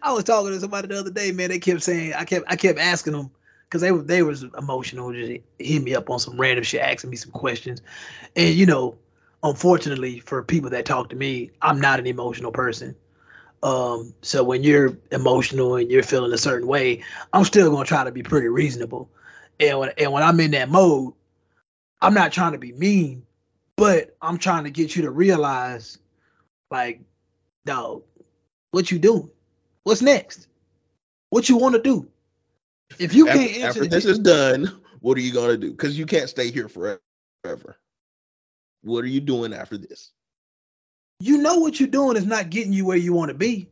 I 0.03 0.11
was 0.11 0.25
talking 0.25 0.51
to 0.51 0.59
somebody 0.59 0.89
the 0.89 0.99
other 0.99 1.11
day, 1.11 1.31
man. 1.31 1.49
They 1.49 1.59
kept 1.59 1.81
saying, 1.81 2.13
I 2.13 2.25
kept, 2.25 2.45
I 2.49 2.57
kept 2.57 2.77
asking 2.77 3.13
them 3.13 3.31
because 3.63 3.81
they 3.81 3.91
were, 3.91 4.01
they 4.01 4.21
was 4.21 4.43
emotional, 4.57 5.13
just 5.13 5.41
hit 5.57 5.81
me 5.81 5.95
up 5.95 6.09
on 6.09 6.19
some 6.19 6.39
random 6.39 6.63
shit, 6.63 6.81
asking 6.81 7.09
me 7.09 7.15
some 7.15 7.31
questions, 7.31 7.81
and 8.35 8.53
you 8.53 8.65
know, 8.65 8.97
unfortunately 9.43 10.19
for 10.19 10.43
people 10.43 10.69
that 10.71 10.85
talk 10.85 11.09
to 11.09 11.15
me, 11.15 11.51
I'm 11.61 11.79
not 11.79 11.99
an 11.99 12.07
emotional 12.07 12.51
person. 12.51 12.95
Um, 13.63 14.13
so 14.21 14.43
when 14.43 14.63
you're 14.63 14.97
emotional 15.11 15.75
and 15.75 15.89
you're 15.89 16.03
feeling 16.03 16.33
a 16.33 16.37
certain 16.37 16.67
way, 16.67 17.03
I'm 17.33 17.43
still 17.43 17.71
gonna 17.71 17.85
try 17.85 18.03
to 18.03 18.11
be 18.11 18.23
pretty 18.23 18.47
reasonable. 18.47 19.09
And 19.59 19.79
when 19.79 19.91
and 19.97 20.11
when 20.11 20.23
I'm 20.23 20.39
in 20.39 20.51
that 20.51 20.69
mode, 20.69 21.13
I'm 22.01 22.13
not 22.13 22.31
trying 22.31 22.51
to 22.51 22.59
be 22.59 22.73
mean, 22.73 23.25
but 23.75 24.15
I'm 24.21 24.37
trying 24.37 24.65
to 24.65 24.69
get 24.69 24.95
you 24.95 25.01
to 25.03 25.11
realize, 25.11 25.97
like, 26.69 27.01
dog, 27.65 28.03
what 28.71 28.91
you 28.91 28.99
doing? 28.99 29.29
What's 29.83 30.01
next? 30.01 30.47
What 31.29 31.49
you 31.49 31.57
want 31.57 31.75
to 31.75 31.81
do? 31.81 32.07
If 32.99 33.13
you 33.13 33.27
after, 33.27 33.39
can't 33.39 33.51
answer 33.51 33.67
after 33.67 33.85
this 33.85 34.05
is 34.05 34.19
done, 34.19 34.81
what 34.99 35.17
are 35.17 35.21
you 35.21 35.33
gonna 35.33 35.57
do? 35.57 35.71
Because 35.71 35.97
you 35.97 36.05
can't 36.05 36.29
stay 36.29 36.51
here 36.51 36.69
forever. 36.69 37.79
What 38.83 39.03
are 39.03 39.07
you 39.07 39.21
doing 39.21 39.53
after 39.53 39.77
this? 39.77 40.11
you 41.19 41.37
know 41.37 41.57
what 41.57 41.79
you're 41.79 41.89
doing 41.89 42.17
is 42.17 42.25
not 42.25 42.49
getting 42.49 42.73
you 42.73 42.85
where 42.85 42.97
you 42.97 43.13
want 43.13 43.29
to 43.29 43.35
be. 43.35 43.69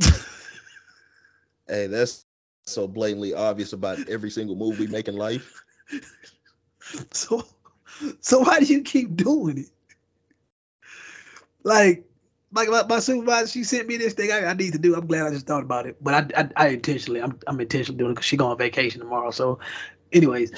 Hey, 1.70 1.86
that's 1.86 2.24
so 2.64 2.88
blatantly 2.88 3.34
obvious 3.34 3.74
about 3.74 3.98
every 4.08 4.30
single 4.30 4.56
move 4.56 4.78
we 4.78 4.86
make 4.86 5.06
in 5.08 5.16
life. 5.16 5.62
So, 7.12 7.44
so 8.20 8.38
why 8.38 8.60
do 8.60 8.64
you 8.64 8.80
keep 8.80 9.14
doing 9.14 9.58
it? 9.58 9.66
Like, 11.62 12.08
like 12.50 12.70
my, 12.70 12.82
my 12.84 12.98
supervisor, 13.00 13.48
she 13.48 13.64
sent 13.64 13.86
me 13.86 13.98
this 13.98 14.14
thing 14.14 14.32
I, 14.32 14.46
I 14.46 14.54
need 14.54 14.72
to 14.72 14.78
do. 14.78 14.94
I'm 14.94 15.06
glad 15.06 15.26
I 15.26 15.30
just 15.30 15.46
thought 15.46 15.62
about 15.62 15.86
it, 15.86 16.02
but 16.02 16.32
I, 16.34 16.40
I, 16.40 16.48
I 16.56 16.68
intentionally, 16.68 17.20
I'm, 17.20 17.38
I'm 17.46 17.60
intentionally 17.60 17.98
doing 17.98 18.12
it 18.12 18.14
because 18.14 18.24
she 18.24 18.38
going 18.38 18.52
on 18.52 18.56
vacation 18.56 19.00
tomorrow. 19.00 19.30
So, 19.30 19.58
anyways, 20.10 20.52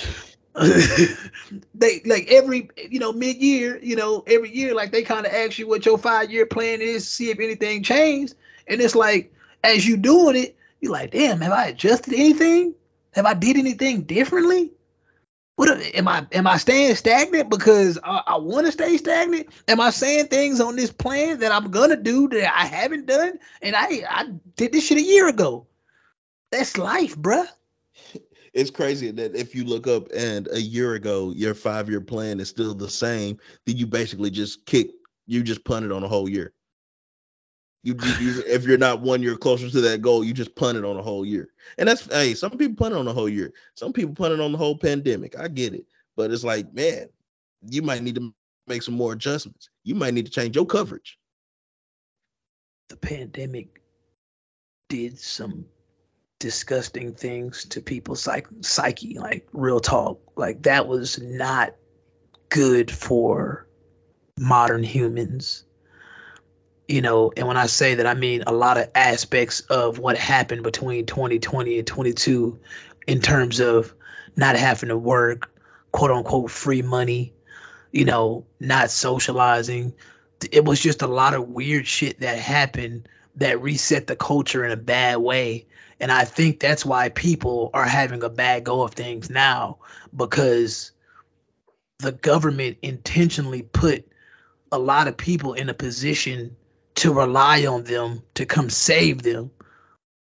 they 1.75 2.01
like 2.05 2.27
every, 2.29 2.69
you 2.77 2.99
know, 2.99 3.13
mid 3.13 3.37
year, 3.37 3.79
you 3.83 3.97
know, 3.97 4.25
every 4.27 4.51
year, 4.51 4.75
like 4.75 4.91
they 4.91 5.03
kind 5.03 5.27
of 5.27 5.33
ask 5.33 5.59
you 5.59 5.69
what 5.69 5.87
your 5.87 5.99
five 5.99 6.31
year 6.31 6.47
plan 6.47 6.81
is, 6.81 7.07
see 7.09 7.31
if 7.31 7.39
anything 7.39 7.83
changed, 7.83 8.35
and 8.67 8.81
it's 8.81 8.97
like 8.97 9.33
as 9.63 9.87
you 9.87 9.97
doing 9.97 10.37
it, 10.37 10.57
you're 10.81 10.93
like, 10.93 11.13
damn, 11.13 11.41
have 11.41 11.53
I 11.53 11.67
adjusted 11.67 12.15
anything? 12.15 12.75
Have 13.15 13.27
I 13.27 13.35
did 13.35 13.57
anything 13.57 14.03
differently? 14.03 14.73
What 15.57 15.69
am 15.95 16.09
I? 16.09 16.27
Am 16.33 16.47
I 16.47 16.57
staying 16.57 16.95
stagnant 16.95 17.51
because 17.51 17.99
I, 18.03 18.23
I 18.27 18.37
want 18.39 18.67
to 18.67 18.73
stay 18.73 18.97
stagnant? 18.97 19.49
Am 19.69 19.79
I 19.81 19.91
saying 19.91 20.29
things 20.29 20.61
on 20.61 20.75
this 20.75 20.91
plan 20.91 21.41
that 21.41 21.53
I'm 21.53 21.71
gonna 21.71 21.97
do 21.97 22.29
that 22.29 22.59
I 22.59 22.65
haven't 22.65 23.07
done? 23.07 23.39
And 23.61 23.77
I 23.77 24.03
I 24.09 24.33
did 24.57 24.73
this 24.73 24.87
shit 24.87 24.99
a 24.99 25.03
year 25.03 25.29
ago. 25.29 25.67
That's 26.51 26.79
life, 26.79 27.15
bruh. 27.15 27.47
It's 28.53 28.71
crazy 28.71 29.11
that 29.13 29.37
if 29.37 29.55
you 29.55 29.65
look 29.65 29.87
up 29.87 30.09
and 30.15 30.49
a 30.53 30.61
year 30.61 30.95
ago 30.95 31.33
your 31.35 31.55
five 31.55 31.89
year 31.89 32.01
plan 32.01 32.41
is 32.41 32.49
still 32.49 32.75
the 32.75 32.91
same, 32.91 33.39
then 33.67 33.77
you 33.77 33.87
basically 33.87 34.31
just 34.31 34.67
kick, 34.67 34.91
you 35.27 35.43
just 35.43 35.65
punted 35.65 35.93
on 35.93 36.03
a 36.03 36.09
whole 36.09 36.29
year. 36.29 36.53
You, 37.83 37.95
you, 38.03 38.13
you 38.21 38.43
if 38.47 38.65
you're 38.65 38.79
not 38.79 39.03
one 39.03 39.23
year 39.23 39.37
closer 39.37 39.71
to 39.71 39.81
that 39.83 40.03
goal, 40.03 40.25
you 40.25 40.33
just 40.35 40.57
punted 40.57 40.85
on 40.85 40.97
a 40.97 41.03
whole 41.03 41.25
year. 41.25 41.51
And 41.79 41.89
that's 41.89 42.07
hey, 42.07 42.35
some 42.35 42.51
people 42.51 42.75
punted 42.75 42.99
on 42.99 43.07
a 43.09 43.13
whole 43.13 43.29
year. 43.29 43.53
Some 43.75 43.93
people 43.93 44.15
punted 44.15 44.41
on 44.41 44.53
the 44.53 44.59
whole 44.59 44.77
pandemic. 44.77 45.39
I 45.39 45.49
get 45.49 45.75
it, 45.75 45.87
but 46.17 46.33
it's 46.33 46.45
like, 46.45 46.73
man, 46.75 47.09
you 47.69 47.83
might 47.83 48.03
need 48.03 48.17
to 48.17 48.35
make 48.67 48.83
some 48.83 48.95
more 48.95 49.13
adjustments. 49.13 49.71
You 49.85 49.95
might 49.95 50.15
need 50.15 50.27
to 50.27 50.33
change 50.33 50.57
your 50.57 50.67
coverage. 50.67 51.19
The 52.89 52.97
pandemic 52.97 53.81
did 54.89 55.19
some 55.19 55.65
disgusting 56.41 57.13
things 57.15 57.65
to 57.67 57.81
people's 57.81 58.21
psych- 58.21 58.49
psyche, 58.63 59.19
like 59.19 59.47
real 59.53 59.79
talk. 59.79 60.19
Like 60.35 60.63
that 60.63 60.89
was 60.89 61.21
not 61.21 61.77
good 62.49 62.91
for 62.91 63.69
modern 64.37 64.83
humans. 64.83 65.65
You 66.89 67.03
know, 67.03 67.33
and 67.37 67.47
when 67.47 67.57
I 67.57 67.67
say 67.67 67.95
that, 67.95 68.07
I 68.07 68.15
mean 68.15 68.43
a 68.49 68.53
lot 68.53 68.77
of 68.77 68.91
aspects 68.97 69.61
of 69.71 70.01
what 70.01 70.19
happened 70.19 70.65
between 70.65 71.07
2020 71.07 71.79
and 71.79 71.87
22 71.87 72.59
in 73.07 73.21
terms 73.21 73.61
of 73.61 73.95
not 74.35 74.57
having 74.57 74.89
to 74.89 74.99
work, 74.99 75.53
quote 75.93 76.11
unquote, 76.11 76.51
free 76.51 76.83
money, 76.83 77.33
you 77.93 78.05
know, 78.05 78.45
not 78.59 78.91
socializing. 78.91 79.93
It 80.51 80.65
was 80.65 80.81
just 80.81 81.03
a 81.03 81.07
lot 81.07 81.35
of 81.35 81.49
weird 81.49 81.87
shit 81.87 82.21
that 82.21 82.39
happened 82.39 83.09
that 83.37 83.61
reset 83.63 84.07
the 84.07 84.17
culture 84.17 84.65
in 84.65 84.73
a 84.73 84.77
bad 84.77 85.19
way. 85.19 85.67
And 86.01 86.11
I 86.11 86.25
think 86.25 86.61
that's 86.61 86.85
why 86.87 87.11
people 87.11 87.71
are 87.75 87.85
having 87.85 88.23
a 88.23 88.31
bad 88.31 88.65
go 88.65 88.83
of 88.83 88.93
things 88.93 89.29
now 89.29 89.79
because 90.17 90.93
the 91.99 92.13
government 92.13 92.79
intentionally 92.83 93.63
put 93.63 94.11
a 94.73 94.79
lot 94.79 95.09
of 95.09 95.17
people 95.17 95.53
in 95.53 95.69
a 95.69 95.75
position 95.75 96.57
to 96.95 97.13
rely 97.13 97.67
on 97.67 97.85
them 97.85 98.23
to 98.35 98.47
come 98.47 98.71
save 98.71 99.23
them, 99.23 99.51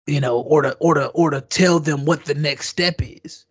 you 0.07 0.21
know, 0.21 0.41
or 0.41 0.63
to 0.63 0.77
or 0.81 0.95
to 0.95 1.09
or 1.09 1.31
to 1.31 1.41
tell 1.41 1.81
them 1.81 2.05
what 2.05 2.25
the 2.25 2.35
next 2.35 2.69
step 2.69 2.97
is. 3.01 3.45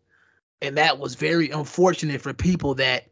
And 0.61 0.77
that 0.77 0.99
was 0.99 1.15
very 1.15 1.49
unfortunate 1.49 2.21
for 2.21 2.33
people 2.33 2.75
that 2.75 3.07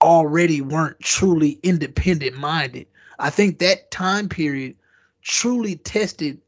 already 0.00 0.62
weren't 0.62 0.98
truly 1.00 1.60
independent 1.62 2.36
minded. 2.36 2.86
I 3.18 3.28
think 3.28 3.58
that 3.58 3.90
time 3.90 4.28
period 4.28 4.76
truly 5.22 5.76
tested 5.76 6.40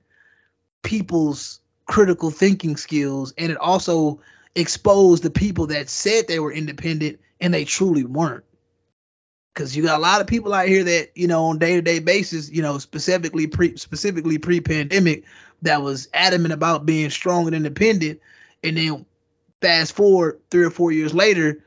people's 0.83 1.61
critical 1.87 2.31
thinking 2.31 2.77
skills 2.77 3.33
and 3.37 3.51
it 3.53 3.59
also 3.59 4.21
exposed 4.55 5.23
the 5.23 5.31
people 5.31 5.67
that 5.67 5.89
said 5.89 6.27
they 6.27 6.39
were 6.39 6.53
independent 6.53 7.21
and 7.41 7.53
they 7.53 7.65
truly 7.65 8.05
weren't. 8.05 8.45
Because 9.53 9.77
you 9.77 9.83
got 9.83 9.99
a 9.99 10.03
lot 10.03 10.21
of 10.21 10.27
people 10.27 10.53
out 10.53 10.67
here 10.67 10.83
that 10.83 11.11
you 11.15 11.29
know 11.29 11.45
on 11.45 11.59
day-to-day 11.59 12.01
basis 12.01 12.51
you 12.51 12.63
know 12.63 12.79
specifically 12.79 13.47
pre 13.47 13.77
specifically 13.77 14.39
pre-pandemic 14.39 15.25
that 15.63 15.83
was 15.83 16.09
adamant 16.13 16.53
about 16.53 16.87
being 16.87 17.11
strong 17.11 17.47
and 17.47 17.55
independent 17.55 18.21
and 18.65 18.77
then 18.77 19.07
fast 19.61 19.95
forward 19.95 20.41
three 20.51 20.65
or 20.65 20.71
four 20.71 20.91
years 20.91 21.15
later 21.15 21.63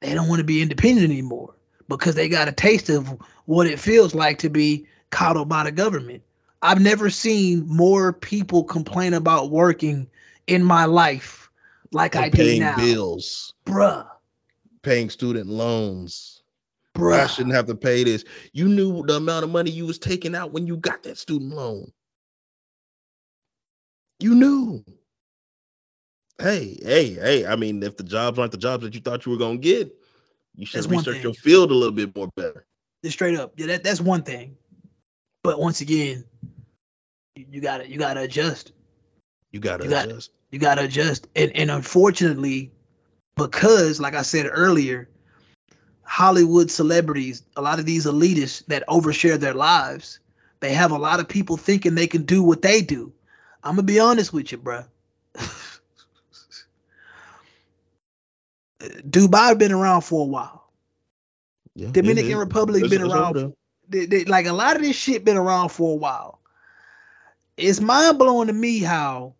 they 0.00 0.14
don't 0.14 0.28
want 0.28 0.40
to 0.40 0.44
be 0.44 0.62
independent 0.62 1.10
anymore 1.10 1.54
because 1.88 2.14
they 2.14 2.28
got 2.28 2.48
a 2.48 2.52
taste 2.52 2.88
of 2.88 3.14
what 3.44 3.66
it 3.66 3.78
feels 3.78 4.14
like 4.14 4.38
to 4.38 4.48
be 4.48 4.86
coddled 5.10 5.48
by 5.48 5.62
the 5.64 5.72
government 5.72 6.22
i've 6.62 6.80
never 6.80 7.10
seen 7.10 7.66
more 7.66 8.12
people 8.12 8.64
complain 8.64 9.14
about 9.14 9.50
working 9.50 10.08
in 10.46 10.64
my 10.64 10.84
life 10.84 11.50
like 11.92 12.16
i 12.16 12.24
And 12.24 12.32
do 12.32 12.38
paying 12.38 12.60
now 12.60 12.76
bills, 12.76 13.54
bruh 13.64 14.06
paying 14.82 15.10
student 15.10 15.46
loans. 15.48 16.42
Bruh. 16.94 17.20
I 17.20 17.26
shouldn't 17.26 17.54
have 17.54 17.66
to 17.66 17.74
pay 17.74 18.04
this. 18.04 18.24
You 18.52 18.68
knew 18.68 19.04
the 19.06 19.16
amount 19.16 19.44
of 19.44 19.50
money 19.50 19.70
you 19.70 19.86
was 19.86 19.98
taking 19.98 20.34
out 20.34 20.52
when 20.52 20.66
you 20.66 20.76
got 20.76 21.02
that 21.04 21.18
student 21.18 21.54
loan. 21.54 21.90
You 24.18 24.34
knew. 24.34 24.84
Hey, 26.38 26.78
hey, 26.82 27.14
hey. 27.14 27.46
I 27.46 27.56
mean, 27.56 27.82
if 27.82 27.96
the 27.96 28.02
jobs 28.02 28.38
aren't 28.38 28.52
the 28.52 28.58
jobs 28.58 28.82
that 28.82 28.94
you 28.94 29.00
thought 29.00 29.24
you 29.24 29.32
were 29.32 29.38
gonna 29.38 29.58
get, 29.58 29.94
you 30.56 30.66
should 30.66 30.78
That's 30.78 30.88
research 30.88 31.22
your 31.22 31.34
field 31.34 31.70
a 31.70 31.74
little 31.74 31.94
bit 31.94 32.14
more 32.14 32.28
better. 32.36 32.66
Just 33.04 33.16
straight 33.16 33.38
up. 33.38 33.52
Yeah, 33.56 33.66
that, 33.66 33.84
that's 33.84 34.00
one 34.00 34.22
thing. 34.22 34.56
But 35.42 35.58
once 35.58 35.80
again, 35.80 36.24
you, 37.36 37.60
gotta 37.60 37.88
you 37.88 37.98
gotta 37.98 38.20
adjust. 38.22 38.72
You 39.52 39.60
gotta 39.60 39.84
You 39.84 39.90
got- 39.90 40.06
adjust. 40.08 40.30
You 40.50 40.58
gotta 40.58 40.82
adjust. 40.84 41.28
And 41.36 41.52
and 41.54 41.70
unfortunately, 41.70 42.72
because 43.36 44.00
like 44.00 44.14
I 44.14 44.22
said 44.22 44.46
earlier, 44.50 45.08
Hollywood 46.02 46.70
celebrities, 46.70 47.42
a 47.56 47.62
lot 47.62 47.78
of 47.78 47.86
these 47.86 48.04
elitists 48.06 48.66
that 48.66 48.86
overshare 48.88 49.38
their 49.38 49.54
lives, 49.54 50.18
they 50.58 50.72
have 50.74 50.90
a 50.90 50.98
lot 50.98 51.20
of 51.20 51.28
people 51.28 51.56
thinking 51.56 51.94
they 51.94 52.08
can 52.08 52.24
do 52.24 52.42
what 52.42 52.62
they 52.62 52.82
do. 52.82 53.12
I'm 53.62 53.74
gonna 53.76 53.84
be 53.84 54.00
honest 54.00 54.32
with 54.32 54.50
you, 54.50 54.58
bruh. 54.58 54.86
Dubai 58.80 59.56
been 59.58 59.72
around 59.72 60.00
for 60.02 60.22
a 60.22 60.28
while. 60.28 60.68
Yeah, 61.74 61.90
Dominican 61.92 62.38
Republic 62.38 62.88
been 62.90 63.02
around. 63.02 63.54
they- 63.88 64.06
they- 64.06 64.24
like 64.24 64.46
a 64.46 64.52
lot 64.52 64.76
of 64.76 64.82
this 64.82 64.96
shit 64.96 65.24
been 65.24 65.36
around 65.36 65.68
for 65.70 65.92
a 65.92 65.96
while. 65.96 66.39
It's 67.60 67.80
mind 67.80 68.18
blowing 68.18 68.46
to 68.46 68.54
me 68.54 68.78
how 68.78 69.34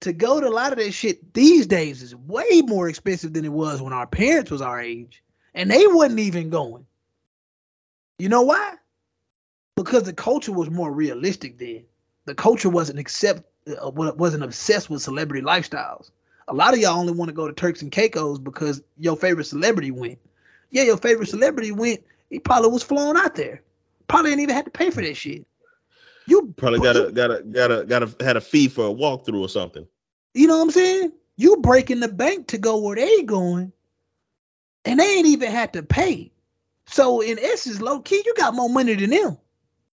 to 0.00 0.12
go 0.12 0.40
to 0.40 0.48
a 0.48 0.50
lot 0.50 0.72
of 0.72 0.78
that 0.78 0.92
shit 0.92 1.34
these 1.34 1.66
days 1.66 2.02
is 2.02 2.14
way 2.14 2.62
more 2.64 2.88
expensive 2.88 3.32
than 3.32 3.44
it 3.44 3.52
was 3.52 3.82
when 3.82 3.92
our 3.92 4.06
parents 4.06 4.50
was 4.50 4.62
our 4.62 4.80
age, 4.80 5.22
and 5.54 5.70
they 5.70 5.86
wasn't 5.86 6.20
even 6.20 6.50
going. 6.50 6.86
You 8.18 8.30
know 8.30 8.42
why? 8.42 8.74
Because 9.76 10.04
the 10.04 10.12
culture 10.12 10.52
was 10.52 10.70
more 10.70 10.90
realistic 10.90 11.58
then. 11.58 11.84
The 12.24 12.34
culture 12.34 12.70
wasn't 12.70 13.00
accept 13.00 13.42
uh, 13.68 13.90
wasn't 13.90 14.44
obsessed 14.44 14.88
with 14.88 15.02
celebrity 15.02 15.44
lifestyles. 15.44 16.10
A 16.48 16.54
lot 16.54 16.72
of 16.72 16.80
y'all 16.80 16.98
only 16.98 17.12
want 17.12 17.28
to 17.28 17.34
go 17.34 17.46
to 17.46 17.52
Turks 17.52 17.82
and 17.82 17.92
Caicos 17.92 18.38
because 18.38 18.82
your 18.98 19.16
favorite 19.16 19.44
celebrity 19.44 19.90
went. 19.90 20.18
Yeah, 20.70 20.84
your 20.84 20.96
favorite 20.96 21.28
celebrity 21.28 21.72
went. 21.72 22.02
He 22.30 22.38
probably 22.38 22.70
was 22.70 22.82
flown 22.82 23.18
out 23.18 23.34
there. 23.34 23.62
Probably 24.06 24.30
didn't 24.30 24.44
even 24.44 24.56
have 24.56 24.64
to 24.64 24.70
pay 24.70 24.90
for 24.90 25.02
that 25.02 25.16
shit. 25.16 25.46
You 26.28 26.52
Probably 26.58 26.80
got 26.80 26.96
a 26.96 27.10
got 27.10 27.30
a 27.30 27.42
got 27.42 27.72
a 27.72 27.84
got 27.84 28.02
a 28.02 28.24
had 28.24 28.36
a 28.36 28.40
fee 28.40 28.68
for 28.68 28.86
a 28.86 28.92
walkthrough 28.92 29.40
or 29.40 29.48
something. 29.48 29.86
You 30.34 30.46
know 30.46 30.58
what 30.58 30.64
I'm 30.64 30.70
saying? 30.70 31.12
You 31.36 31.56
breaking 31.56 32.00
the 32.00 32.08
bank 32.08 32.48
to 32.48 32.58
go 32.58 32.76
where 32.78 32.96
they 32.96 33.22
going, 33.22 33.72
and 34.84 35.00
they 35.00 35.16
ain't 35.16 35.26
even 35.26 35.50
had 35.50 35.72
to 35.72 35.82
pay. 35.82 36.30
So 36.86 37.22
in 37.22 37.38
essence, 37.38 37.80
low 37.80 38.00
key, 38.00 38.22
you 38.26 38.34
got 38.34 38.54
more 38.54 38.68
money 38.68 38.94
than 38.94 39.10
them. 39.10 39.38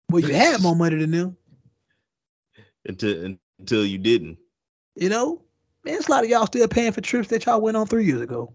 Well, 0.08 0.22
you 0.22 0.32
had 0.32 0.62
more 0.62 0.74
money 0.74 0.96
than 0.96 1.10
them. 1.10 1.36
Until 2.86 3.36
until 3.60 3.86
you 3.86 3.98
didn't. 3.98 4.38
You 4.96 5.08
know, 5.08 5.40
man, 5.84 5.94
it's 5.94 6.08
a 6.08 6.10
lot 6.10 6.24
of 6.24 6.30
y'all 6.30 6.46
still 6.46 6.66
paying 6.66 6.90
for 6.92 7.00
trips 7.00 7.28
that 7.28 7.46
y'all 7.46 7.60
went 7.60 7.76
on 7.76 7.86
three 7.86 8.04
years 8.04 8.20
ago. 8.20 8.52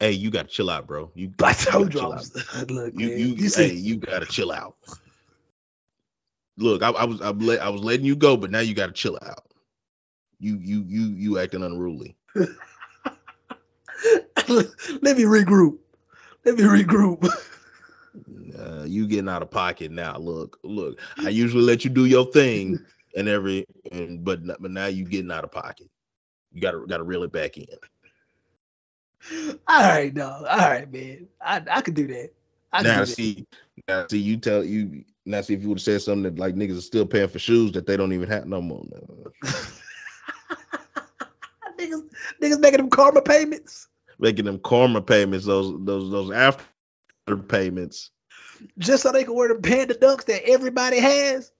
Hey, 0.00 0.10
you 0.12 0.30
gotta 0.30 0.48
chill 0.48 0.68
out, 0.68 0.86
bro. 0.86 1.12
You 1.14 1.32
I 1.42 1.52
told 1.52 1.94
you, 1.94 2.00
chill 2.00 2.12
out. 2.12 2.28
look, 2.70 2.92
You 2.94 3.08
man, 3.08 3.18
you, 3.18 3.26
you 3.36 3.50
hey, 3.54 3.72
you 3.72 3.96
gotta 3.96 4.26
chill 4.26 4.50
out. 4.50 4.74
Look, 6.58 6.82
I, 6.82 6.90
I 6.90 7.04
was 7.04 7.20
I, 7.20 7.30
let, 7.30 7.60
I 7.60 7.68
was 7.68 7.82
letting 7.82 8.06
you 8.06 8.16
go, 8.16 8.36
but 8.36 8.50
now 8.50 8.60
you 8.60 8.74
gotta 8.74 8.92
chill 8.92 9.18
out. 9.22 9.44
You 10.38 10.58
you 10.58 10.84
you 10.86 11.06
you 11.08 11.38
acting 11.38 11.62
unruly. 11.62 12.16
let 12.34 12.48
me 15.16 15.24
regroup. 15.24 15.78
Let 16.44 16.56
me 16.56 16.64
regroup. 16.64 17.28
Uh, 18.58 18.84
you 18.86 19.06
getting 19.06 19.28
out 19.28 19.42
of 19.42 19.50
pocket 19.50 19.90
now. 19.90 20.16
Look, 20.16 20.58
look. 20.62 20.98
I 21.18 21.28
usually 21.28 21.62
let 21.62 21.84
you 21.84 21.90
do 21.90 22.06
your 22.06 22.24
thing 22.24 22.78
and 23.14 23.28
every, 23.28 23.66
and 23.92 24.24
but 24.24 24.40
but 24.60 24.70
now 24.70 24.86
you 24.86 25.04
getting 25.04 25.30
out 25.30 25.44
of 25.44 25.52
pocket. 25.52 25.90
You 26.52 26.62
gotta 26.62 26.84
gotta 26.86 27.02
reel 27.02 27.22
it 27.24 27.32
back 27.32 27.58
in. 27.58 27.66
All 29.68 29.82
right, 29.82 30.14
dog. 30.14 30.46
All 30.48 30.56
right, 30.56 30.90
man. 30.90 31.28
I 31.40 31.62
I 31.70 31.80
could 31.82 31.94
do 31.94 32.06
that. 32.06 32.30
I 32.72 32.82
now 32.82 33.00
do 33.00 33.06
that. 33.06 33.08
see, 33.08 33.46
now 33.88 34.06
see, 34.08 34.18
you 34.18 34.38
tell 34.38 34.64
you 34.64 35.04
now 35.26 35.40
see 35.40 35.54
if 35.54 35.62
you 35.62 35.68
would 35.68 35.78
have 35.78 35.82
said 35.82 36.00
something 36.02 36.22
that 36.22 36.38
like 36.38 36.54
niggas 36.54 36.78
are 36.78 36.82
still 36.82 37.06
paying 37.06 37.28
for 37.28 37.38
shoes 37.38 37.72
that 37.72 37.86
they 37.86 37.96
don't 37.96 38.12
even 38.12 38.28
have 38.28 38.46
no 38.46 38.62
more. 38.62 38.82
niggas, 41.78 42.02
niggas 42.40 42.60
making 42.60 42.78
them 42.78 42.90
Klarna 42.90 43.24
payments 43.24 43.88
Making 44.18 44.46
them 44.46 44.58
Klarna 44.58 45.04
payments, 45.06 45.44
those 45.44 45.74
those 45.84 46.10
those 46.10 46.30
after 46.30 46.64
payments 47.48 48.10
just 48.78 49.02
so 49.02 49.12
they 49.12 49.24
can 49.24 49.34
wear 49.34 49.48
the 49.48 49.60
panda 49.60 49.94
dunks 49.94 50.24
that 50.26 50.48
everybody 50.48 50.98
has. 50.98 51.52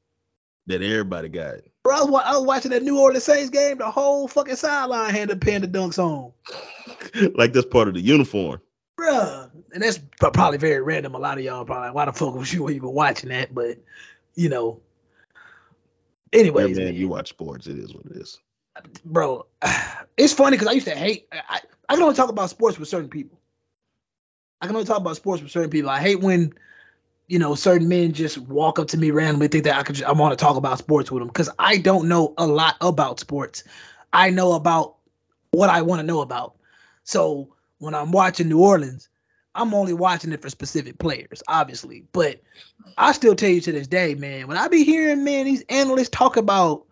that 0.66 0.82
everybody 0.82 1.28
got. 1.28 1.56
Bro, 1.84 1.94
I 1.96 2.04
was, 2.04 2.22
I 2.24 2.36
was 2.36 2.46
watching 2.46 2.70
that 2.72 2.82
New 2.82 2.98
Orleans 2.98 3.24
Saints 3.24 3.50
game. 3.50 3.78
The 3.78 3.90
whole 3.90 4.26
fucking 4.26 4.56
sideline 4.56 5.14
had 5.14 5.28
the 5.28 5.36
panda 5.36 5.68
dunks 5.68 5.98
on, 5.98 6.32
like 7.34 7.52
that's 7.52 7.66
part 7.66 7.88
of 7.88 7.94
the 7.94 8.00
uniform. 8.00 8.60
Bruh. 8.96 9.50
And 9.72 9.82
that's 9.82 10.00
probably 10.18 10.58
very 10.58 10.80
random. 10.80 11.14
A 11.14 11.18
lot 11.18 11.38
of 11.38 11.44
y'all 11.44 11.64
probably 11.64 11.88
like, 11.88 11.94
why 11.94 12.04
the 12.06 12.12
fuck 12.12 12.34
was 12.34 12.52
you 12.52 12.68
even 12.70 12.92
watching 12.92 13.28
that? 13.28 13.54
But 13.54 13.78
you 14.34 14.48
know, 14.48 14.80
Yeah, 16.32 16.40
anyways, 16.40 16.76
man, 16.76 16.86
man, 16.86 16.94
you 16.94 17.08
watch 17.08 17.28
sports. 17.28 17.66
It 17.66 17.78
is 17.78 17.94
what 17.94 18.06
it 18.06 18.16
is. 18.16 18.38
bro, 19.04 19.46
it's 20.16 20.32
funny 20.32 20.56
because 20.56 20.68
I 20.68 20.72
used 20.72 20.86
to 20.86 20.94
hate. 20.94 21.28
I, 21.32 21.60
I 21.88 21.94
can 21.94 22.02
only 22.02 22.14
talk 22.14 22.30
about 22.30 22.50
sports 22.50 22.78
with 22.78 22.88
certain 22.88 23.10
people. 23.10 23.38
I 24.60 24.66
can 24.66 24.74
only 24.74 24.86
talk 24.86 24.98
about 24.98 25.16
sports 25.16 25.42
with 25.42 25.52
certain 25.52 25.70
people. 25.70 25.90
I 25.90 26.00
hate 26.00 26.20
when, 26.20 26.52
you 27.28 27.38
know, 27.38 27.54
certain 27.54 27.88
men 27.88 28.12
just 28.12 28.38
walk 28.38 28.78
up 28.78 28.88
to 28.88 28.96
me 28.96 29.10
randomly, 29.10 29.48
think 29.48 29.64
that 29.64 29.76
I 29.76 29.82
could, 29.82 30.02
I 30.02 30.12
want 30.12 30.36
to 30.36 30.42
talk 30.42 30.56
about 30.56 30.78
sports 30.78 31.10
with 31.10 31.20
them 31.20 31.28
because 31.28 31.50
I 31.58 31.76
don't 31.76 32.08
know 32.08 32.32
a 32.38 32.46
lot 32.46 32.76
about 32.80 33.20
sports. 33.20 33.64
I 34.12 34.30
know 34.30 34.54
about 34.54 34.96
what 35.50 35.68
I 35.68 35.82
want 35.82 36.00
to 36.00 36.06
know 36.06 36.20
about. 36.22 36.56
So 37.04 37.55
when 37.78 37.94
I'm 37.94 38.10
watching 38.12 38.48
New 38.48 38.60
Orleans, 38.60 39.08
I'm 39.54 39.72
only 39.74 39.94
watching 39.94 40.32
it 40.32 40.42
for 40.42 40.50
specific 40.50 40.98
players, 40.98 41.42
obviously. 41.48 42.04
But 42.12 42.40
I 42.98 43.12
still 43.12 43.34
tell 43.34 43.50
you 43.50 43.60
to 43.62 43.72
this 43.72 43.86
day, 43.86 44.14
man, 44.14 44.48
when 44.48 44.56
I 44.56 44.68
be 44.68 44.84
hearing, 44.84 45.24
man, 45.24 45.46
these 45.46 45.64
analysts 45.68 46.10
talk 46.10 46.36
about 46.36 46.84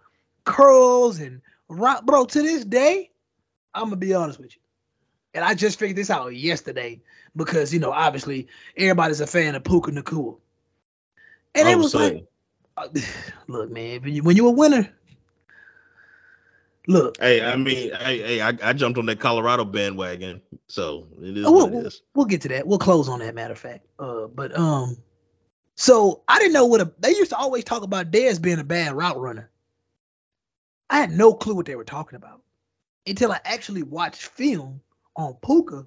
curls 0.45 1.21
and 1.21 1.43
rock, 1.69 2.05
bro, 2.05 2.25
to 2.25 2.43
this 2.43 2.65
day, 2.65 3.11
I'm 3.75 3.85
gonna 3.85 3.97
be 3.97 4.15
honest 4.15 4.39
with 4.41 4.55
you. 4.55 4.61
And 5.35 5.45
I 5.45 5.55
just 5.55 5.79
figured 5.79 5.97
this 5.97 6.11
out 6.11 6.35
yesterday 6.35 7.01
because 7.37 7.75
you 7.75 7.81
know, 7.81 7.93
obviously, 7.93 8.49
everybody's 8.77 9.21
a 9.21 9.27
fan 9.27 9.55
of 9.55 9.65
Puka 9.65 9.91
Nacua. 9.91 10.37
And 11.55 11.69
it 11.69 11.77
was 11.77 11.95
like, 11.95 12.13
saying, 12.13 12.27
uh, 12.77 12.89
look, 13.47 13.71
man, 13.71 14.03
when 14.03 14.15
you 14.15 14.23
when 14.23 14.37
you 14.37 14.49
a 14.49 14.51
winner, 14.51 14.89
look, 16.87 17.19
hey, 17.21 17.43
I 17.43 17.57
mean, 17.57 17.93
hey, 17.95 18.19
hey, 18.19 18.41
I, 18.41 18.53
I 18.63 18.73
jumped 18.73 18.99
on 18.99 19.07
that 19.07 19.21
Colorado 19.21 19.65
bandwagon, 19.65 20.41
so 20.69 21.07
it 21.21 21.39
is 21.39 21.47
Oh, 21.47 21.53
what 21.53 21.71
we'll, 21.71 21.83
it 21.83 21.87
is. 21.87 22.03
we'll 22.15 22.27
get 22.27 22.41
to 22.43 22.49
that. 22.49 22.67
We'll 22.67 22.79
close 22.79 23.09
on 23.09 23.21
that 23.21 23.35
matter 23.35 23.53
of 23.53 23.59
fact. 23.59 23.87
Uh, 23.99 24.27
but 24.27 24.57
um, 24.59 24.97
so 25.77 26.23
I 26.29 26.39
didn't 26.39 26.53
know 26.53 26.67
what 26.67 26.81
a 26.81 26.93
they 26.99 27.11
used 27.11 27.31
to 27.31 27.37
always 27.37 27.65
talk 27.65 27.83
about 27.83 28.11
Dez 28.11 28.41
being 28.41 28.59
a 28.59 28.65
bad 28.65 28.93
route 28.95 29.19
runner. 29.19 29.51
I 30.91 31.01
had 31.01 31.11
no 31.11 31.33
clue 31.33 31.55
what 31.55 31.67
they 31.67 31.77
were 31.77 31.85
talking 31.85 32.17
about 32.17 32.43
until 33.07 33.33
I 33.33 33.41
actually 33.45 33.83
watched 33.83 34.23
film 34.23 34.81
on 35.17 35.35
Puka, 35.45 35.87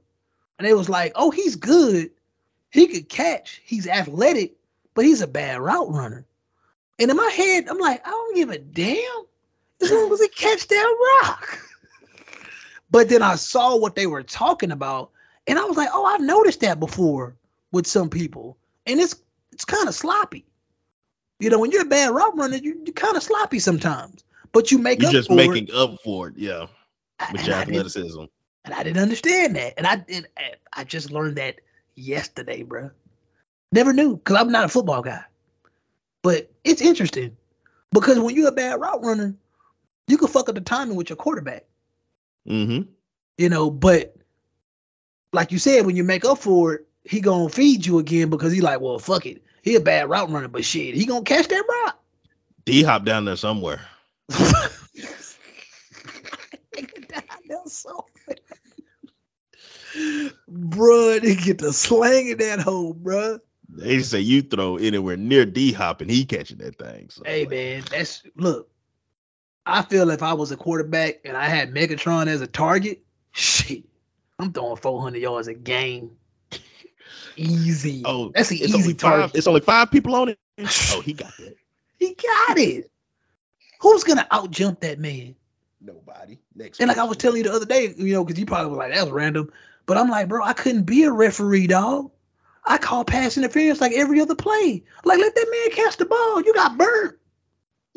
and 0.60 0.68
it 0.68 0.76
was 0.76 0.90
like, 0.90 1.12
oh, 1.16 1.32
he's 1.32 1.56
good. 1.56 2.12
He 2.72 2.88
could 2.88 3.08
catch. 3.08 3.62
He's 3.64 3.88
athletic, 3.88 4.56
but 4.94 5.06
he's 5.06 5.22
a 5.22 5.28
bad 5.28 5.62
route 5.62 5.92
runner. 5.92 6.26
And 7.00 7.12
in 7.12 7.18
my 7.18 7.30
head, 7.30 7.68
I'm 7.70 7.78
like, 7.78 8.06
I 8.06 8.10
don't 8.10 8.36
give 8.36 8.50
a 8.50 8.58
damn 8.58 9.26
as 9.82 9.92
long 9.92 10.12
as 10.12 10.22
he 10.22 10.28
catch 10.30 10.68
that 10.68 11.20
rock. 11.24 11.60
But 12.90 13.10
then 13.10 13.22
I 13.22 13.36
saw 13.36 13.76
what 13.78 13.96
they 13.96 14.08
were 14.08 14.24
talking 14.24 14.72
about, 14.72 15.12
and 15.46 15.60
I 15.60 15.66
was 15.66 15.78
like, 15.78 15.90
oh, 15.94 16.06
I've 16.06 16.22
noticed 16.22 16.62
that 16.62 16.80
before 16.80 17.36
with 17.72 17.86
some 17.86 18.10
people, 18.10 18.58
and 18.86 19.00
it's 19.00 19.16
it's 19.52 19.66
kind 19.66 19.88
of 19.88 19.96
sloppy. 19.96 20.46
You 21.40 21.50
know, 21.50 21.60
when 21.60 21.72
you're 21.72 21.84
a 21.84 21.86
bad 21.86 22.14
route 22.14 22.36
runner, 22.38 22.58
you, 22.58 22.82
you're 22.86 22.94
kind 22.94 23.16
of 23.18 23.24
sloppy 23.24 23.60
sometimes, 23.60 24.24
but 24.54 24.72
you 24.72 24.78
make 24.80 25.02
You're 25.02 25.10
up 25.10 25.14
just 25.14 25.28
for 25.28 25.36
making 25.36 25.68
it. 25.68 25.74
up 25.76 25.96
for 26.04 26.30
it, 26.30 26.36
yeah, 26.38 26.66
with 27.32 27.42
And 27.42 27.48
your 27.48 27.56
athleticism. 27.58 28.24
and 28.66 28.74
I 28.74 28.84
didn't 28.84 29.02
understand 29.02 29.56
that. 29.56 29.74
And 29.78 29.86
I 29.86 29.98
did. 29.98 30.28
I 30.74 30.84
just 30.84 31.12
learned 31.12 31.38
that 31.38 31.60
yesterday, 31.96 32.64
bro. 32.64 32.90
Never 33.72 33.94
knew 33.94 34.18
because 34.18 34.38
I'm 34.38 34.52
not 34.52 34.66
a 34.66 34.70
football 34.70 35.02
guy. 35.02 35.24
But 36.24 36.50
it's 36.64 36.82
interesting 36.82 37.36
because 37.92 38.20
when 38.20 38.36
you're 38.36 38.48
a 38.48 38.52
bad 38.52 38.80
route 38.80 39.04
runner, 39.04 39.36
you 40.08 40.18
can 40.18 40.28
fuck 40.28 40.50
up 40.50 40.56
the 40.56 40.62
timing 40.62 40.96
with 40.96 41.10
your 41.10 41.18
quarterback. 41.18 41.66
Mm-hmm. 42.48 42.90
You 43.38 43.50
know, 43.50 43.70
but 43.70 44.16
like 45.34 45.52
you 45.52 45.60
said, 45.60 45.86
when 45.86 45.96
you 45.96 46.04
make 46.04 46.26
up 46.26 46.40
for 46.40 46.74
it, 46.74 46.88
he 47.04 47.22
gonna 47.22 47.50
feed 47.50 47.86
you 47.86 48.00
again 48.00 48.30
because 48.30 48.52
he 48.52 48.62
like, 48.62 48.82
well, 48.82 49.00
fuck 49.00 49.26
it. 49.26 49.44
He 49.62 49.76
a 49.76 49.80
bad 49.80 50.10
route 50.10 50.30
runner, 50.30 50.48
but 50.48 50.66
shit, 50.66 50.96
he 50.96 51.06
gonna 51.06 51.24
catch 51.24 51.48
that 51.48 51.64
rock. 51.86 52.00
D 52.66 52.84
hop 52.84 53.06
down 53.06 53.26
there 53.26 53.36
somewhere. 53.36 53.82
Nigga 54.32 54.78
died 57.08 57.24
there 57.48 57.60
so. 57.66 58.06
Bruh, 60.50 61.22
they 61.22 61.36
get 61.36 61.60
the 61.60 61.74
slang 61.74 62.30
in 62.30 62.38
that 62.38 62.60
hole, 62.60 62.94
bruh. 62.94 63.40
They 63.70 64.02
say 64.02 64.22
you 64.22 64.42
throw 64.42 64.78
anywhere 64.78 65.18
near 65.18 65.46
D 65.46 65.72
hop 65.72 66.02
and 66.02 66.10
he 66.10 66.26
catching 66.26 66.58
that 66.60 66.78
thing. 66.78 67.10
So 67.10 67.24
Hey 67.26 67.46
man, 67.46 67.84
that's 67.90 68.24
look. 68.36 68.70
I 69.68 69.82
feel 69.82 70.10
if 70.12 70.24
I 70.24 70.34
was 70.34 70.52
a 70.52 70.58
quarterback 70.58 71.20
and 71.26 71.36
I 71.36 71.46
had 71.46 71.74
Megatron 71.74 72.28
as 72.28 72.40
a 72.42 72.48
target, 72.48 73.04
shit, 73.34 73.84
I'm 74.40 74.54
throwing 74.54 74.78
400 74.78 75.20
yards 75.20 75.48
a 75.50 75.54
game. 75.54 76.12
Easy. 77.36 78.02
Oh, 78.06 78.32
that's 78.34 78.50
an 78.50 78.58
it's 78.62 78.74
only 78.74 78.80
easy 78.80 78.94
five. 78.94 79.00
target. 79.00 79.36
It's 79.36 79.46
only 79.46 79.62
five 79.62 79.92
people 79.92 80.16
on 80.16 80.30
it. 80.30 80.40
Oh, 80.94 81.02
he 81.02 81.14
got 81.14 81.36
that. 81.38 81.56
He 82.00 82.16
got 82.16 82.58
it. 82.58 82.90
Who's 83.80 84.04
gonna 84.04 84.26
out 84.32 84.50
jump 84.50 84.80
that 84.80 85.00
man? 85.00 85.36
Nobody. 85.82 86.40
Next. 86.56 86.80
And 86.80 86.88
like 86.88 86.98
I 86.98 87.04
was 87.04 87.18
telling 87.18 87.38
you 87.38 87.44
the 87.44 87.54
other 87.54 87.66
day, 87.66 87.94
you 87.96 88.14
know, 88.14 88.24
because 88.24 88.40
you 88.40 88.46
probably 88.46 88.72
were 88.72 88.78
like, 88.78 88.94
that 88.94 89.04
was 89.04 89.12
random. 89.12 89.52
But 89.86 89.98
I'm 89.98 90.10
like, 90.10 90.28
bro, 90.30 90.44
I 90.44 90.54
couldn't 90.54 90.84
be 90.84 91.04
a 91.04 91.12
referee, 91.12 91.68
dog. 91.68 92.10
I 92.66 92.78
call 92.78 93.06
pass 93.06 93.38
interference 93.38 93.80
like 93.82 93.94
every 93.94 94.20
other 94.20 94.36
play. 94.36 94.84
Like, 95.06 95.20
let 95.20 95.36
that 95.36 95.48
man 95.52 95.76
catch 95.76 95.98
the 95.98 96.06
ball. 96.06 96.42
You 96.42 96.54
got 96.54 96.78
burnt. 96.78 97.18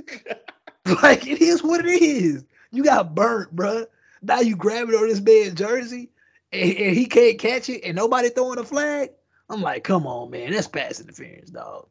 like, 1.03 1.27
it 1.27 1.41
is 1.41 1.63
what 1.63 1.85
it 1.85 2.03
is. 2.03 2.45
You 2.71 2.85
got 2.85 3.15
burnt, 3.15 3.55
bro. 3.55 3.87
Now 4.23 4.41
you 4.41 4.57
grabbing 4.57 4.95
on 4.95 5.09
this 5.09 5.21
man's 5.21 5.55
jersey 5.55 6.11
and, 6.53 6.77
and 6.77 6.97
he 6.97 7.07
can't 7.07 7.39
catch 7.39 7.69
it 7.69 7.83
and 7.85 7.97
nobody 7.97 8.29
throwing 8.29 8.59
a 8.59 8.65
flag. 8.65 9.11
I'm 9.49 9.63
like, 9.63 9.85
come 9.85 10.07
on, 10.07 10.31
man. 10.31 10.53
That's 10.53 10.69
pass 10.69 11.01
interference, 11.01 11.51
dog. 11.51 11.89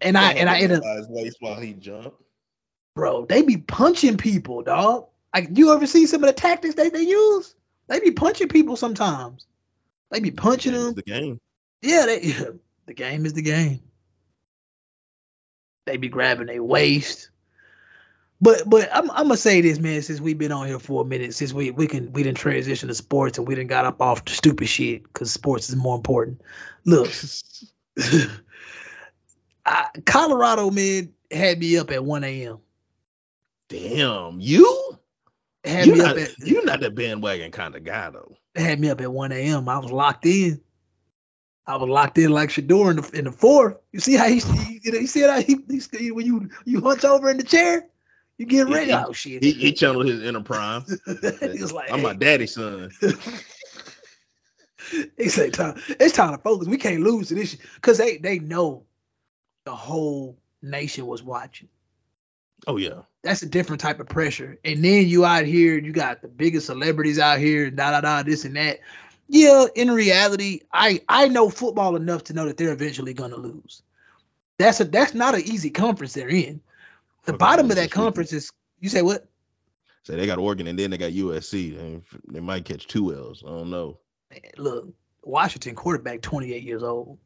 And 0.00 0.16
I 0.16 0.32
and 0.32 0.48
I 0.48 0.62
up, 0.64 0.82
his 0.82 1.08
waist 1.08 1.36
while 1.40 1.60
he 1.60 1.74
jumped. 1.74 2.20
bro, 2.94 3.26
they 3.26 3.42
be 3.42 3.58
punching 3.58 4.16
people, 4.16 4.62
dog. 4.62 5.06
Like 5.34 5.48
you 5.54 5.72
ever 5.72 5.86
see 5.86 6.06
some 6.06 6.22
of 6.22 6.28
the 6.28 6.34
tactics 6.34 6.74
that 6.76 6.92
they 6.92 7.02
use? 7.02 7.54
They 7.88 8.00
be 8.00 8.10
punching 8.10 8.48
people 8.48 8.76
sometimes. 8.76 9.46
They 10.10 10.20
be 10.20 10.30
punching 10.30 10.74
It's 10.74 10.82
them. 10.84 10.94
the 10.94 11.02
game. 11.02 11.40
Yeah, 11.82 12.06
they, 12.06 12.22
yeah, 12.22 12.44
the 12.86 12.94
game 12.94 13.26
is 13.26 13.32
the 13.34 13.42
game. 13.42 13.80
They 15.86 15.96
be 15.96 16.08
grabbing 16.08 16.46
their 16.46 16.62
waist. 16.62 17.30
But 18.42 18.68
but 18.68 18.88
I'm 18.92 19.08
I'm 19.12 19.28
gonna 19.28 19.36
say 19.36 19.60
this, 19.60 19.78
man. 19.78 20.02
Since 20.02 20.20
we've 20.20 20.36
been 20.36 20.50
on 20.50 20.66
here 20.66 20.80
for 20.80 21.02
a 21.02 21.04
minute, 21.04 21.32
since 21.32 21.52
we 21.52 21.70
we 21.70 21.86
can 21.86 22.12
we 22.12 22.24
didn't 22.24 22.38
transition 22.38 22.88
to 22.88 22.94
sports 22.94 23.38
and 23.38 23.46
we 23.46 23.54
didn't 23.54 23.70
got 23.70 23.84
up 23.84 24.02
off 24.02 24.24
the 24.24 24.32
stupid 24.32 24.66
shit 24.66 25.04
because 25.04 25.30
sports 25.32 25.68
is 25.70 25.76
more 25.76 25.94
important. 25.94 26.42
Look, 26.84 27.08
I, 29.64 29.86
Colorado 30.06 30.70
man 30.70 31.12
had 31.30 31.60
me 31.60 31.78
up 31.78 31.92
at 31.92 32.04
1 32.04 32.24
a.m. 32.24 32.58
Damn, 33.68 34.40
you? 34.40 34.98
Had 35.64 35.86
You 35.86 35.92
me 35.92 35.98
not, 36.00 36.18
up 36.18 36.22
at 36.24 36.38
you're 36.40 36.64
not 36.64 36.80
that 36.80 36.96
bandwagon 36.96 37.52
kind 37.52 37.76
of 37.76 37.84
guy 37.84 38.10
though. 38.10 38.36
had 38.56 38.80
me 38.80 38.90
up 38.90 39.00
at 39.00 39.12
1 39.12 39.30
a.m. 39.30 39.68
I 39.68 39.78
was 39.78 39.92
locked 39.92 40.26
in. 40.26 40.60
I 41.68 41.76
was 41.76 41.88
locked 41.88 42.18
in 42.18 42.32
like 42.32 42.48
Shedeur 42.48 42.90
in 42.90 42.96
the 42.96 43.10
in 43.16 43.24
the 43.26 43.32
fourth. 43.32 43.76
You 43.92 44.00
see 44.00 44.14
how 44.14 44.26
he, 44.26 44.40
he 44.40 44.80
you, 44.82 44.90
know, 44.90 44.98
you 44.98 45.06
see 45.06 45.20
how 45.22 45.40
he, 45.40 45.58
he 45.94 46.10
when 46.10 46.26
you 46.26 46.50
you 46.64 46.80
hunch 46.80 47.04
over 47.04 47.30
in 47.30 47.36
the 47.36 47.44
chair, 47.44 47.86
you 48.38 48.46
get 48.46 48.66
He- 48.66 48.74
ready. 48.74 48.90
he- 48.90 48.96
oh 48.96 49.12
shit! 49.12 49.42
He, 49.42 49.52
he 49.52 49.72
channeled 49.72 50.06
his 50.08 50.22
inner 50.22 50.42
prime. 50.42 50.84
he 51.06 51.60
was 51.62 51.72
like, 51.72 51.92
I'm 51.92 52.02
my 52.02 52.14
daddy's 52.14 52.54
son. 52.54 52.90
he 55.16 55.28
said, 55.28 55.54
time, 55.54 55.80
it's 55.88 56.14
time 56.14 56.32
to 56.32 56.38
focus. 56.42 56.68
We 56.68 56.76
can't 56.76 57.00
lose 57.02 57.28
to 57.28 57.34
this 57.34 57.56
because 57.76 57.98
they 57.98 58.16
they 58.18 58.38
know 58.38 58.84
the 59.64 59.74
whole 59.74 60.38
nation 60.60 61.06
was 61.06 61.22
watching. 61.22 61.68
Oh 62.66 62.76
yeah. 62.76 63.02
That's 63.22 63.42
a 63.42 63.48
different 63.48 63.80
type 63.80 64.00
of 64.00 64.08
pressure. 64.08 64.58
And 64.64 64.84
then 64.84 65.06
you 65.06 65.24
out 65.24 65.44
here, 65.44 65.78
you 65.78 65.92
got 65.92 66.22
the 66.22 66.28
biggest 66.28 66.66
celebrities 66.66 67.18
out 67.18 67.38
here, 67.38 67.70
da 67.70 67.92
da 67.92 68.00
da, 68.00 68.22
this 68.22 68.44
and 68.44 68.56
that. 68.56 68.80
Yeah, 69.28 69.66
in 69.74 69.90
reality, 69.90 70.60
I 70.72 71.00
I 71.08 71.28
know 71.28 71.48
football 71.48 71.96
enough 71.96 72.24
to 72.24 72.34
know 72.34 72.46
that 72.46 72.56
they're 72.56 72.72
eventually 72.72 73.14
gonna 73.14 73.36
lose. 73.36 73.82
That's 74.58 74.80
a 74.80 74.84
that's 74.84 75.14
not 75.14 75.34
an 75.34 75.42
easy 75.42 75.70
conference 75.70 76.12
they're 76.14 76.28
in. 76.28 76.60
The 77.24 77.32
bottom 77.32 77.70
of 77.70 77.76
that 77.76 77.90
conference 77.90 78.32
is 78.32 78.50
you 78.80 78.88
say 78.88 79.02
what? 79.02 79.26
So 80.02 80.16
they 80.16 80.26
got 80.26 80.38
Oregon 80.38 80.66
and 80.66 80.78
then 80.78 80.90
they 80.90 80.98
got 80.98 81.12
USC. 81.12 81.76
They, 81.76 82.00
they 82.32 82.40
might 82.40 82.64
catch 82.64 82.88
two 82.88 83.14
L's. 83.14 83.42
I 83.46 83.50
don't 83.50 83.70
know. 83.70 83.98
Man, 84.30 84.40
Look, 84.58 84.88
Washington 85.22 85.76
quarterback, 85.76 86.22
28 86.22 86.62
years 86.62 86.82
old. 86.82 87.18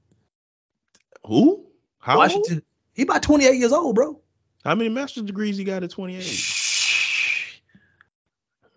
Who? 1.25 1.67
How 1.99 2.15
old? 2.15 2.29
Washington, 2.29 2.63
he 2.93 3.03
about 3.03 3.23
28 3.23 3.57
years 3.57 3.73
old, 3.73 3.95
bro. 3.95 4.21
How 4.65 4.75
many 4.75 4.91
master's 4.91 5.25
degrees 5.25 5.57
he 5.57 5.65
got 5.65 5.83
at 5.83 5.91
28? 5.91 6.23
Shh. 6.23 7.61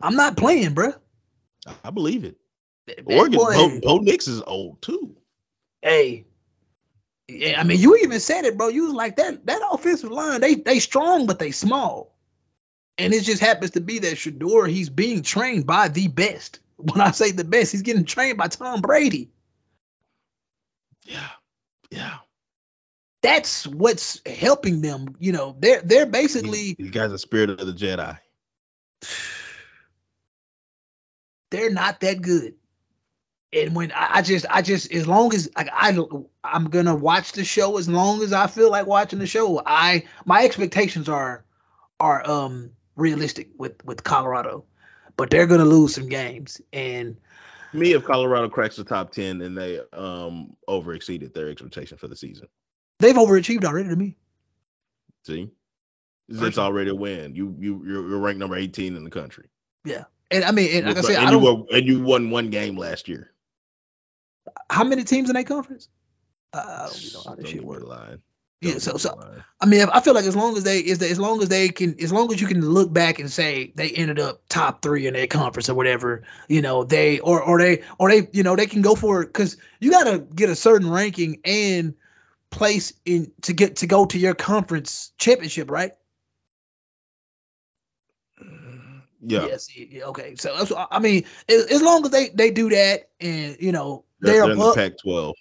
I'm 0.01 0.15
not 0.15 0.37
playing, 0.37 0.73
bro. 0.73 0.93
I 1.83 1.89
believe 1.89 2.23
it. 2.23 2.37
That 2.87 3.01
Oregon, 3.05 3.39
boy- 3.39 3.53
Bo, 3.53 3.79
Bo 3.81 3.97
Nix 3.97 4.27
is 4.27 4.41
old 4.43 4.81
too. 4.81 5.15
Hey, 5.81 6.25
I 7.29 7.63
mean, 7.63 7.79
you 7.79 7.95
even 7.97 8.19
said 8.19 8.45
it, 8.45 8.57
bro. 8.57 8.69
You 8.69 8.85
was 8.85 8.93
like 8.93 9.15
that. 9.17 9.45
That 9.45 9.61
offensive 9.71 10.11
line, 10.11 10.41
they 10.41 10.55
they 10.55 10.79
strong, 10.79 11.27
but 11.27 11.39
they 11.39 11.51
small, 11.51 12.15
and 12.97 13.13
it 13.13 13.23
just 13.23 13.41
happens 13.41 13.71
to 13.71 13.81
be 13.81 13.99
that 13.99 14.15
Shedeur, 14.15 14.69
he's 14.69 14.89
being 14.89 15.21
trained 15.21 15.65
by 15.65 15.87
the 15.87 16.07
best. 16.07 16.59
When 16.79 17.01
I 17.01 17.11
say 17.11 17.31
the 17.31 17.43
best, 17.43 17.73
he's 17.73 17.81
getting 17.81 18.05
trained 18.05 18.37
by 18.37 18.47
Tom 18.47 18.79
Brady. 18.79 19.29
Yeah. 21.05 21.27
Yeah. 21.91 22.19
That's 23.21 23.67
what's 23.67 24.21
helping 24.25 24.81
them. 24.81 25.13
You 25.19 25.33
know, 25.33 25.57
they're 25.59 25.81
they're 25.81 26.05
basically 26.05 26.77
You 26.77 26.89
got 26.89 27.09
the 27.09 27.19
spirit 27.19 27.49
of 27.49 27.57
the 27.57 27.73
Jedi. 27.73 28.17
they're 31.51 31.69
not 31.69 31.99
that 31.99 32.21
good. 32.21 32.55
And 33.51 33.75
when 33.75 33.91
I, 33.95 34.21
just, 34.21 34.45
I 34.49 34.61
just, 34.61 34.91
as 34.91 35.07
long 35.07 35.33
as 35.33 35.49
like 35.57 35.69
I, 35.73 35.97
I'm 36.43 36.65
gonna 36.65 36.95
watch 36.95 37.31
the 37.31 37.43
show 37.43 37.77
as 37.77 37.89
long 37.89 38.21
as 38.21 38.31
I 38.31 38.45
feel 38.47 38.69
like 38.69 38.85
watching 38.85 39.19
the 39.19 39.25
show. 39.25 39.61
I, 39.65 40.03
my 40.25 40.43
expectations 40.43 41.09
are, 41.09 41.43
are 41.99 42.27
um 42.29 42.71
realistic 42.95 43.49
with 43.57 43.83
with 43.85 44.03
Colorado, 44.03 44.65
but 45.17 45.29
they're 45.29 45.47
gonna 45.47 45.65
lose 45.65 45.95
some 45.95 46.07
games. 46.07 46.61
And 46.73 47.17
Me, 47.73 47.93
if 47.93 48.03
Colorado 48.03 48.49
cracks 48.49 48.75
the 48.75 48.83
top 48.83 49.11
10, 49.11 49.41
and 49.41 49.57
they 49.57 49.79
um 49.93 50.55
over 50.67 50.93
exceeded 50.93 51.33
their 51.33 51.49
expectation 51.49 51.97
for 51.97 52.07
the 52.07 52.15
season. 52.15 52.47
they've 52.99 53.15
overachieved 53.15 53.65
already 53.65 53.89
to 53.89 53.95
me. 53.95 54.15
See? 55.25 55.49
It's 56.29 56.59
already 56.59 56.91
a 56.91 56.95
win. 56.95 57.35
You 57.35 57.55
you 57.59 57.83
you're, 57.85 58.19
ranked 58.19 58.39
number 58.39 58.55
18 58.55 58.95
in 58.95 59.03
the 59.03 59.09
country. 59.09 59.49
Yeah. 59.83 60.03
And 60.29 60.43
I 60.43 60.51
mean, 60.51 60.69
and 60.77 60.85
like 60.85 60.97
I 60.97 61.01
said, 61.01 61.15
and 61.15 61.29
I 61.29 61.31
you 61.31 61.39
were, 61.39 61.63
and 61.75 61.87
you 61.87 62.01
won 62.01 62.29
one 62.29 62.51
game 62.51 62.77
last 62.77 63.07
year. 63.07 63.31
How 64.69 64.83
many 64.83 65.03
teams 65.03 65.29
in 65.29 65.35
that 65.35 65.45
conference? 65.45 65.89
Uh, 66.53 66.57
I 66.59 66.85
don't 66.87 66.97
even 66.97 67.13
know 67.13 67.21
how 67.25 67.35
this 67.35 67.49
shit 67.49 67.63
works. 67.63 67.85
Yeah, 68.61 68.77
so 68.77 68.97
so. 68.97 69.17
I 69.61 69.65
mean, 69.65 69.87
I 69.93 70.01
feel 70.01 70.13
like 70.13 70.25
as 70.25 70.35
long 70.35 70.57
as 70.57 70.65
they 70.65 70.79
is 70.79 70.97
that 70.97 71.09
as 71.09 71.19
long 71.19 71.41
as 71.41 71.47
they 71.47 71.69
can, 71.69 71.95
as 72.01 72.11
long 72.11 72.31
as 72.33 72.41
you 72.41 72.47
can 72.47 72.61
look 72.61 72.91
back 72.91 73.17
and 73.17 73.31
say 73.31 73.71
they 73.75 73.89
ended 73.91 74.19
up 74.19 74.41
top 74.49 74.81
three 74.81 75.07
in 75.07 75.13
their 75.13 75.27
conference 75.27 75.69
or 75.69 75.75
whatever, 75.75 76.23
you 76.49 76.61
know, 76.61 76.83
they 76.83 77.19
or 77.19 77.41
or 77.41 77.57
they 77.57 77.83
or 77.99 78.09
they, 78.09 78.27
you 78.33 78.43
know, 78.43 78.57
they 78.57 78.65
can 78.65 78.81
go 78.81 78.95
for 78.95 79.21
it 79.21 79.27
because 79.27 79.55
you 79.79 79.91
got 79.91 80.03
to 80.05 80.19
get 80.35 80.49
a 80.49 80.55
certain 80.55 80.89
ranking 80.89 81.39
and 81.45 81.93
place 82.49 82.91
in 83.05 83.31
to 83.43 83.53
get 83.53 83.77
to 83.77 83.87
go 83.87 84.05
to 84.05 84.19
your 84.19 84.35
conference 84.35 85.13
championship, 85.17 85.71
right? 85.71 85.93
Yeah. 89.21 89.45
Yes. 89.45 89.75
Yeah, 89.75 90.05
okay. 90.05 90.35
So 90.35 90.55
that's, 90.57 90.71
I 90.91 90.99
mean, 90.99 91.25
as, 91.49 91.65
as 91.65 91.81
long 91.81 92.05
as 92.05 92.11
they 92.11 92.29
they 92.29 92.51
do 92.51 92.69
that 92.69 93.09
and 93.19 93.57
you 93.59 93.71
know 93.71 94.05
They're, 94.19 94.33
they're 94.33 94.43
in 94.43 94.49
the 94.49 94.55
above, 94.55 94.75
Pac-12. 94.75 95.33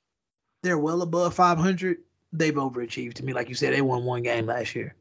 they're 0.62 0.78
well 0.78 1.02
above 1.02 1.34
500. 1.34 1.98
They've 2.32 2.54
overachieved 2.54 3.14
to 3.14 3.24
me, 3.24 3.32
like 3.32 3.48
you 3.48 3.54
said. 3.54 3.72
They 3.72 3.82
won 3.82 4.04
one 4.04 4.22
game 4.22 4.46
last 4.46 4.74
year. 4.74 4.94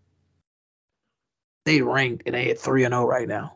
They 1.65 1.81
ranked 1.81 2.23
and 2.25 2.35
they 2.35 2.51
at 2.51 2.59
three 2.59 2.85
and 2.85 2.93
zero 2.93 3.05
right 3.05 3.27
now. 3.27 3.55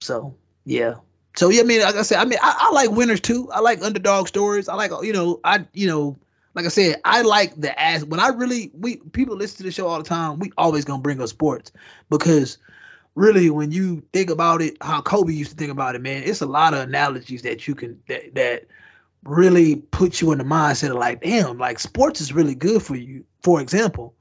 So 0.00 0.34
yeah, 0.64 0.94
so 1.36 1.50
yeah. 1.50 1.60
I 1.60 1.64
mean, 1.64 1.82
like 1.82 1.94
I 1.94 2.02
said, 2.02 2.18
I 2.18 2.24
mean, 2.24 2.38
I, 2.42 2.56
I 2.58 2.72
like 2.72 2.90
winners 2.90 3.20
too. 3.20 3.50
I 3.52 3.60
like 3.60 3.82
underdog 3.82 4.26
stories. 4.26 4.68
I 4.68 4.74
like 4.74 4.90
you 5.02 5.12
know, 5.12 5.40
I 5.44 5.64
you 5.72 5.86
know, 5.86 6.18
like 6.54 6.64
I 6.64 6.68
said, 6.68 7.00
I 7.04 7.22
like 7.22 7.54
the 7.60 7.78
ass. 7.80 8.02
When 8.02 8.18
I 8.18 8.28
really 8.28 8.72
we 8.74 8.96
people 8.96 9.36
listen 9.36 9.58
to 9.58 9.62
the 9.62 9.70
show 9.70 9.86
all 9.86 9.98
the 9.98 10.08
time, 10.08 10.40
we 10.40 10.50
always 10.58 10.84
gonna 10.84 11.02
bring 11.02 11.20
up 11.20 11.28
sports 11.28 11.70
because 12.10 12.58
really 13.14 13.50
when 13.50 13.70
you 13.72 14.02
think 14.12 14.30
about 14.30 14.62
it, 14.62 14.76
how 14.80 15.00
Kobe 15.02 15.32
used 15.32 15.50
to 15.52 15.56
think 15.56 15.70
about 15.70 15.94
it, 15.94 16.02
man, 16.02 16.22
it's 16.24 16.40
a 16.40 16.46
lot 16.46 16.74
of 16.74 16.80
analogies 16.80 17.42
that 17.42 17.66
you 17.68 17.74
can 17.74 18.00
that 18.08 18.34
that 18.34 18.66
really 19.24 19.76
put 19.76 20.20
you 20.20 20.32
in 20.32 20.38
the 20.38 20.44
mindset 20.44 20.90
of 20.90 20.96
like, 20.96 21.22
damn, 21.22 21.58
like 21.58 21.78
sports 21.78 22.20
is 22.20 22.32
really 22.32 22.54
good 22.54 22.82
for 22.82 22.96
you. 22.96 23.24
For 23.42 23.60
example, 23.60 24.14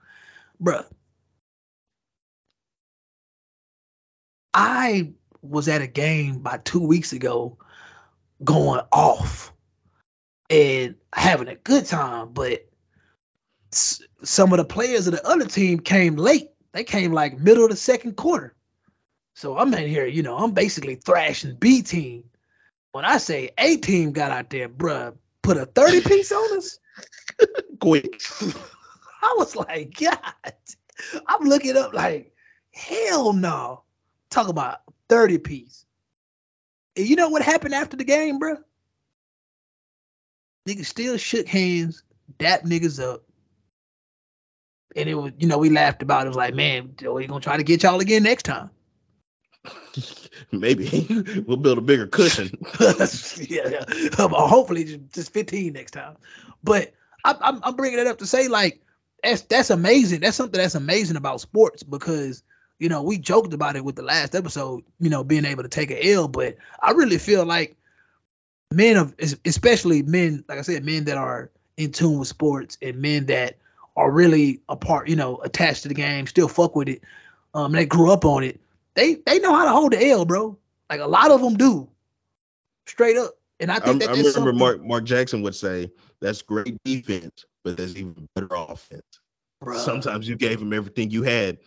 bruh, 0.61 0.85
I 4.53 5.11
was 5.41 5.67
at 5.67 5.81
a 5.81 5.87
game 5.87 6.35
about 6.35 6.65
two 6.65 6.85
weeks 6.85 7.13
ago 7.13 7.57
going 8.43 8.81
off 8.91 9.53
and 10.49 10.95
having 11.15 11.47
a 11.47 11.55
good 11.55 11.85
time, 11.85 12.29
but 12.33 12.67
some 13.71 14.51
of 14.51 14.57
the 14.57 14.65
players 14.65 15.07
of 15.07 15.13
the 15.13 15.25
other 15.25 15.45
team 15.45 15.79
came 15.79 16.15
late. 16.15 16.49
They 16.73 16.83
came 16.83 17.11
like 17.13 17.39
middle 17.39 17.63
of 17.63 17.69
the 17.69 17.75
second 17.75 18.17
quarter. 18.17 18.55
So 19.33 19.57
I'm 19.57 19.73
in 19.73 19.87
here, 19.87 20.05
you 20.05 20.23
know, 20.23 20.37
I'm 20.37 20.51
basically 20.51 20.95
thrashing 20.95 21.55
B 21.55 21.81
team. 21.81 22.23
When 22.91 23.05
I 23.05 23.17
say 23.17 23.51
A 23.57 23.77
team 23.77 24.11
got 24.11 24.31
out 24.31 24.49
there, 24.49 24.67
bruh, 24.67 25.15
put 25.41 25.57
a 25.57 25.65
30 25.65 26.01
piece 26.01 26.31
on 26.31 26.57
us, 26.57 26.77
Quick. 27.79 28.21
I 29.21 29.35
was 29.37 29.55
like, 29.55 29.97
God. 29.99 30.17
I'm 31.27 31.47
looking 31.47 31.77
up 31.77 31.93
like, 31.93 32.33
hell 32.73 33.33
no. 33.33 33.83
Talk 34.29 34.47
about 34.47 34.79
30 35.09 35.37
piece. 35.39 35.85
And 36.95 37.07
you 37.07 37.15
know 37.15 37.29
what 37.29 37.41
happened 37.41 37.73
after 37.73 37.97
the 37.97 38.03
game, 38.03 38.39
bruh? 38.39 38.57
Niggas 40.67 40.85
still 40.85 41.17
shook 41.17 41.47
hands, 41.47 42.03
dap 42.37 42.63
niggas 42.63 43.01
up. 43.01 43.23
And 44.95 45.09
it 45.09 45.15
was, 45.15 45.31
you 45.39 45.47
know, 45.47 45.57
we 45.57 45.69
laughed 45.69 46.03
about 46.03 46.23
it. 46.23 46.25
It 46.25 46.29
was 46.29 46.37
like, 46.37 46.53
man, 46.53 46.93
we 47.01 47.25
gonna 47.25 47.39
try 47.39 47.57
to 47.57 47.63
get 47.63 47.83
y'all 47.83 47.99
again 47.99 48.23
next 48.23 48.43
time. 48.43 48.69
Maybe 50.51 51.05
we'll 51.47 51.57
build 51.57 51.77
a 51.77 51.81
bigger 51.81 52.07
cushion. 52.07 52.49
yeah, 52.79 53.69
yeah. 53.69 54.09
Um, 54.17 54.31
hopefully 54.31 54.83
just, 54.83 55.13
just 55.13 55.33
15 55.33 55.73
next 55.73 55.91
time. 55.91 56.15
But 56.63 56.93
I'm 57.23 57.61
I'm 57.63 57.75
bringing 57.75 57.99
it 57.99 58.07
up 58.07 58.17
to 58.19 58.25
say 58.25 58.47
like 58.47 58.81
that's 59.23 59.41
that's 59.41 59.69
amazing. 59.69 60.21
That's 60.21 60.37
something 60.37 60.59
that's 60.59 60.75
amazing 60.75 61.17
about 61.17 61.41
sports 61.41 61.83
because 61.83 62.43
you 62.79 62.89
know 62.89 63.03
we 63.03 63.17
joked 63.17 63.53
about 63.53 63.75
it 63.75 63.85
with 63.85 63.95
the 63.95 64.01
last 64.01 64.33
episode. 64.35 64.83
You 64.99 65.09
know, 65.09 65.23
being 65.23 65.45
able 65.45 65.63
to 65.63 65.69
take 65.69 65.91
a 65.91 66.13
L, 66.13 66.27
but 66.27 66.57
I 66.81 66.91
really 66.91 67.19
feel 67.19 67.45
like 67.45 67.75
men 68.71 68.97
of 68.97 69.13
especially 69.45 70.01
men, 70.01 70.43
like 70.47 70.57
I 70.57 70.63
said, 70.63 70.83
men 70.83 71.05
that 71.05 71.17
are 71.17 71.51
in 71.77 71.91
tune 71.91 72.19
with 72.19 72.27
sports 72.27 72.77
and 72.81 72.97
men 73.01 73.27
that 73.27 73.57
are 73.95 74.11
really 74.11 74.61
a 74.69 74.75
part, 74.75 75.09
you 75.09 75.15
know, 75.15 75.37
attached 75.37 75.83
to 75.83 75.89
the 75.89 75.93
game, 75.93 76.25
still 76.25 76.47
fuck 76.47 76.75
with 76.75 76.87
it. 76.87 77.01
Um, 77.53 77.73
they 77.73 77.85
grew 77.85 78.11
up 78.11 78.23
on 78.25 78.43
it. 78.43 78.59
They 78.95 79.15
they 79.25 79.39
know 79.39 79.53
how 79.53 79.65
to 79.65 79.71
hold 79.71 79.93
the 79.93 80.07
L, 80.09 80.25
bro. 80.25 80.57
Like 80.89 80.99
a 80.99 81.07
lot 81.07 81.31
of 81.31 81.41
them 81.41 81.55
do, 81.55 81.89
straight 82.85 83.17
up. 83.17 83.31
And 83.59 83.71
I 83.71 83.79
think 83.79 84.03
I, 84.03 84.11
I 84.11 84.15
remember 84.15 84.53
Mark 84.53 84.83
Mark 84.83 85.03
Jackson 85.03 85.41
would 85.43 85.55
say, 85.55 85.91
"That's 86.19 86.41
great 86.41 86.77
defense, 86.83 87.45
but 87.63 87.77
there's 87.77 87.95
even 87.95 88.27
better 88.35 88.49
offense." 88.51 89.19
Bruh. 89.63 89.77
Sometimes 89.77 90.27
you 90.27 90.35
gave 90.35 90.59
him 90.59 90.73
everything 90.73 91.11
you 91.11 91.23
had, 91.23 91.59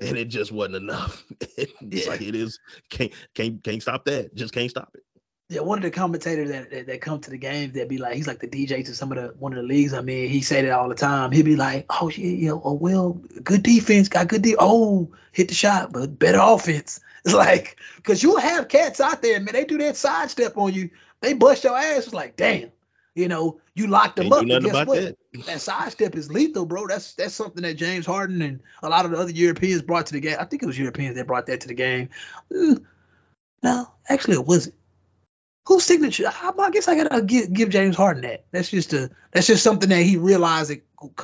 and 0.00 0.16
it 0.16 0.26
just 0.26 0.50
wasn't 0.50 0.76
enough. 0.76 1.24
it's 1.56 1.72
yeah. 1.82 2.08
like 2.08 2.22
it 2.22 2.34
is 2.34 2.58
can't 2.90 3.12
can't 3.34 3.62
can't 3.62 3.82
stop 3.82 4.04
that. 4.06 4.34
Just 4.34 4.54
can't 4.54 4.70
stop 4.70 4.90
it. 4.94 5.02
Yeah, 5.48 5.60
one 5.60 5.78
of 5.78 5.84
the 5.84 5.92
commentators 5.92 6.50
that, 6.50 6.70
that, 6.70 6.86
that 6.88 7.00
come 7.00 7.20
to 7.20 7.30
the 7.30 7.38
games 7.38 7.74
that 7.74 7.88
be 7.88 7.98
like, 7.98 8.14
he's 8.14 8.26
like 8.26 8.40
the 8.40 8.48
DJ 8.48 8.84
to 8.84 8.94
some 8.94 9.12
of 9.12 9.18
the 9.18 9.32
one 9.38 9.52
of 9.52 9.58
the 9.58 9.62
leagues. 9.62 9.94
I 9.94 10.00
mean, 10.00 10.28
he 10.28 10.40
say 10.40 10.62
that 10.62 10.72
all 10.72 10.88
the 10.88 10.96
time. 10.96 11.30
He'd 11.30 11.44
be 11.44 11.54
like, 11.54 11.86
"Oh 11.88 12.08
yeah, 12.08 12.26
you 12.26 12.48
know, 12.48 12.60
oh 12.64 12.72
well, 12.72 13.12
good 13.44 13.62
defense, 13.62 14.08
got 14.08 14.26
good 14.26 14.42
de- 14.42 14.56
Oh, 14.58 15.08
hit 15.30 15.46
the 15.46 15.54
shot, 15.54 15.92
but 15.92 16.18
better 16.18 16.40
offense." 16.40 17.00
It's 17.26 17.34
like 17.34 17.76
because 17.96 18.22
you'll 18.22 18.38
have 18.38 18.68
cats 18.68 19.00
out 19.00 19.20
there, 19.20 19.40
man. 19.40 19.52
They 19.52 19.64
do 19.64 19.78
that 19.78 19.96
sidestep 19.96 20.56
on 20.56 20.72
you, 20.72 20.88
they 21.20 21.32
bust 21.32 21.64
your 21.64 21.76
ass. 21.76 22.04
It's 22.04 22.14
like, 22.14 22.36
damn, 22.36 22.70
you 23.16 23.26
know, 23.26 23.60
you 23.74 23.88
locked 23.88 24.14
them 24.14 24.30
Can't 24.30 24.48
up. 24.52 24.62
guess 24.62 24.86
what? 24.86 25.00
That. 25.02 25.16
that 25.46 25.60
sidestep 25.60 26.14
is 26.14 26.30
lethal, 26.30 26.66
bro. 26.66 26.86
That's 26.86 27.14
that's 27.14 27.34
something 27.34 27.64
that 27.64 27.74
James 27.74 28.06
Harden 28.06 28.42
and 28.42 28.60
a 28.84 28.88
lot 28.88 29.06
of 29.06 29.10
the 29.10 29.18
other 29.18 29.32
Europeans 29.32 29.82
brought 29.82 30.06
to 30.06 30.12
the 30.12 30.20
game. 30.20 30.36
I 30.38 30.44
think 30.44 30.62
it 30.62 30.66
was 30.66 30.78
Europeans 30.78 31.16
that 31.16 31.26
brought 31.26 31.46
that 31.46 31.60
to 31.62 31.68
the 31.68 31.74
game. 31.74 32.10
Mm, 32.52 32.84
no, 33.64 33.90
actually, 34.08 34.34
it 34.34 34.46
wasn't 34.46 34.76
whose 35.66 35.84
signature? 35.84 36.24
I, 36.26 36.70
guess 36.70 36.88
I 36.88 36.96
gotta 36.96 37.22
give, 37.22 37.52
give 37.52 37.70
James 37.70 37.96
Harden 37.96 38.22
that. 38.22 38.44
That's 38.52 38.70
just 38.70 38.92
a 38.92 39.10
that's 39.32 39.46
just 39.46 39.62
something 39.62 39.88
that 39.88 40.02
he 40.02 40.16
realized 40.16 40.70
a, 40.70 40.80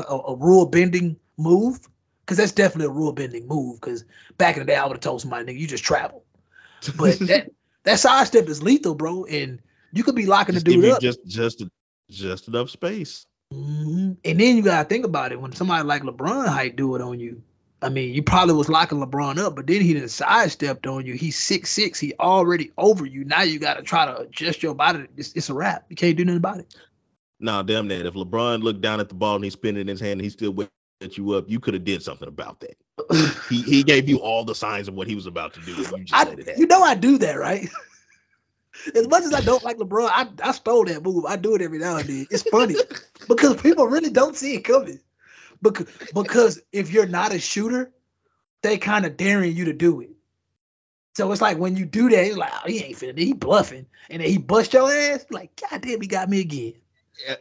a, 0.08 0.16
a 0.16 0.36
rule 0.36 0.66
bending 0.66 1.16
move 1.38 1.80
because 2.20 2.36
that's 2.36 2.52
definitely 2.52 2.86
a 2.86 2.96
rule 2.96 3.12
bending 3.12 3.46
move. 3.46 3.80
Because 3.80 4.04
back 4.38 4.56
in 4.56 4.60
the 4.60 4.66
day, 4.66 4.76
I 4.76 4.84
would 4.84 4.94
have 4.94 5.00
told 5.00 5.20
somebody, 5.20 5.44
"Nigga, 5.44 5.58
you 5.58 5.66
just 5.66 5.84
travel." 5.84 6.24
But 6.96 7.18
that 7.20 7.50
that 7.84 7.98
sidestep 7.98 8.48
is 8.48 8.62
lethal, 8.62 8.94
bro, 8.94 9.24
and 9.24 9.60
you 9.92 10.04
could 10.04 10.16
be 10.16 10.26
locking 10.26 10.54
just 10.54 10.66
the 10.66 10.74
dude 10.74 10.84
up. 10.86 11.00
Just 11.00 11.24
just 11.26 11.64
just 12.10 12.48
enough 12.48 12.70
space. 12.70 13.26
Mm-hmm. 13.52 14.12
And 14.24 14.40
then 14.40 14.56
you 14.56 14.62
gotta 14.62 14.88
think 14.88 15.04
about 15.04 15.32
it 15.32 15.40
when 15.40 15.52
somebody 15.52 15.86
like 15.86 16.02
LeBron 16.02 16.48
height 16.48 16.76
do 16.76 16.94
it 16.96 17.02
on 17.02 17.20
you. 17.20 17.42
I 17.82 17.88
mean, 17.88 18.14
you 18.14 18.22
probably 18.22 18.54
was 18.54 18.68
locking 18.68 18.98
LeBron 18.98 19.38
up, 19.38 19.56
but 19.56 19.66
then 19.66 19.80
he 19.80 19.92
didn't 19.92 20.10
sidestepped 20.10 20.86
on 20.86 21.04
you. 21.04 21.14
He's 21.14 21.36
six 21.36 21.70
six. 21.70 21.98
He 21.98 22.14
already 22.20 22.70
over 22.78 23.04
you. 23.04 23.24
Now 23.24 23.42
you 23.42 23.58
got 23.58 23.74
to 23.74 23.82
try 23.82 24.06
to 24.06 24.18
adjust 24.18 24.62
your 24.62 24.74
body. 24.74 25.06
It's, 25.16 25.32
it's 25.32 25.50
a 25.50 25.54
wrap. 25.54 25.84
You 25.88 25.96
can't 25.96 26.16
do 26.16 26.24
nothing 26.24 26.36
about 26.36 26.58
it. 26.58 26.76
Nah, 27.40 27.62
damn 27.62 27.88
that. 27.88 28.06
If 28.06 28.14
LeBron 28.14 28.62
looked 28.62 28.80
down 28.80 29.00
at 29.00 29.08
the 29.08 29.16
ball 29.16 29.34
and 29.34 29.44
he's 29.44 29.54
spinning 29.54 29.88
his 29.88 30.00
hand 30.00 30.12
and 30.12 30.20
he's 30.22 30.32
still 30.32 30.52
waiting 30.52 30.70
you 31.10 31.32
up, 31.32 31.44
you 31.48 31.58
could 31.58 31.74
have 31.74 31.84
did 31.84 32.02
something 32.02 32.28
about 32.28 32.60
that. 32.60 32.76
he 33.48 33.62
he 33.62 33.82
gave 33.82 34.08
you 34.08 34.18
all 34.18 34.44
the 34.44 34.54
signs 34.54 34.86
of 34.86 34.94
what 34.94 35.08
he 35.08 35.16
was 35.16 35.26
about 35.26 35.52
to 35.54 35.60
do. 35.60 35.72
You, 35.72 36.04
I, 36.12 36.36
you 36.56 36.66
know 36.66 36.82
I 36.82 36.94
do 36.94 37.18
that, 37.18 37.36
right? 37.38 37.68
as 38.94 39.08
much 39.08 39.24
as 39.24 39.34
I 39.34 39.40
don't 39.40 39.62
like 39.64 39.78
LeBron, 39.78 40.08
I, 40.12 40.28
I 40.42 40.52
stole 40.52 40.84
that 40.84 41.02
move. 41.02 41.24
I 41.24 41.36
do 41.36 41.54
it 41.54 41.62
every 41.62 41.78
now 41.78 41.96
and 41.96 42.08
then. 42.08 42.26
It's 42.30 42.42
funny 42.44 42.76
because 43.28 43.60
people 43.60 43.86
really 43.86 44.10
don't 44.10 44.36
see 44.36 44.54
it 44.54 44.64
coming. 44.64 45.00
Because 45.62 45.86
because 46.12 46.60
if 46.72 46.90
you're 46.90 47.06
not 47.06 47.32
a 47.32 47.38
shooter, 47.38 47.92
they 48.62 48.78
kind 48.78 49.06
of 49.06 49.16
daring 49.16 49.56
you 49.56 49.66
to 49.66 49.72
do 49.72 50.00
it. 50.00 50.10
So 51.14 51.30
it's 51.30 51.42
like 51.42 51.58
when 51.58 51.76
you 51.76 51.84
do 51.84 52.08
that, 52.08 52.24
it's 52.24 52.36
like, 52.36 52.52
oh, 52.54 52.68
he 52.68 52.82
ain't 52.82 52.96
finna, 52.96 53.18
he 53.18 53.32
bluffing, 53.34 53.86
and 54.08 54.22
then 54.22 54.28
he 54.28 54.38
bust 54.38 54.72
your 54.72 54.90
ass. 54.90 55.26
Like, 55.30 55.50
God 55.56 55.82
damn, 55.82 56.00
he 56.00 56.06
got 56.06 56.28
me 56.28 56.40
again. 56.40 56.74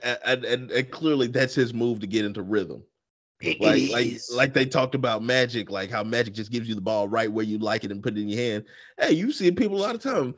And, 0.03 0.43
and, 0.45 0.71
and 0.71 0.91
clearly, 0.91 1.27
that's 1.27 1.55
his 1.55 1.73
move 1.73 2.01
to 2.01 2.07
get 2.07 2.25
into 2.25 2.41
rhythm. 2.41 2.83
like, 3.59 3.89
like, 3.89 4.07
like 4.35 4.53
they 4.53 4.65
talked 4.65 4.93
about 4.93 5.23
magic, 5.23 5.71
like 5.71 5.89
how 5.89 6.03
magic 6.03 6.33
just 6.33 6.51
gives 6.51 6.67
you 6.67 6.75
the 6.75 6.81
ball 6.81 7.07
right 7.07 7.31
where 7.31 7.45
you 7.45 7.57
like 7.57 7.83
it 7.83 7.91
and 7.91 8.03
put 8.03 8.17
it 8.17 8.21
in 8.21 8.29
your 8.29 8.39
hand. 8.39 8.65
Hey, 8.99 9.13
you 9.13 9.31
see 9.31 9.51
people 9.51 9.77
a 9.77 9.81
lot 9.81 9.95
of 9.95 10.01
time, 10.01 10.35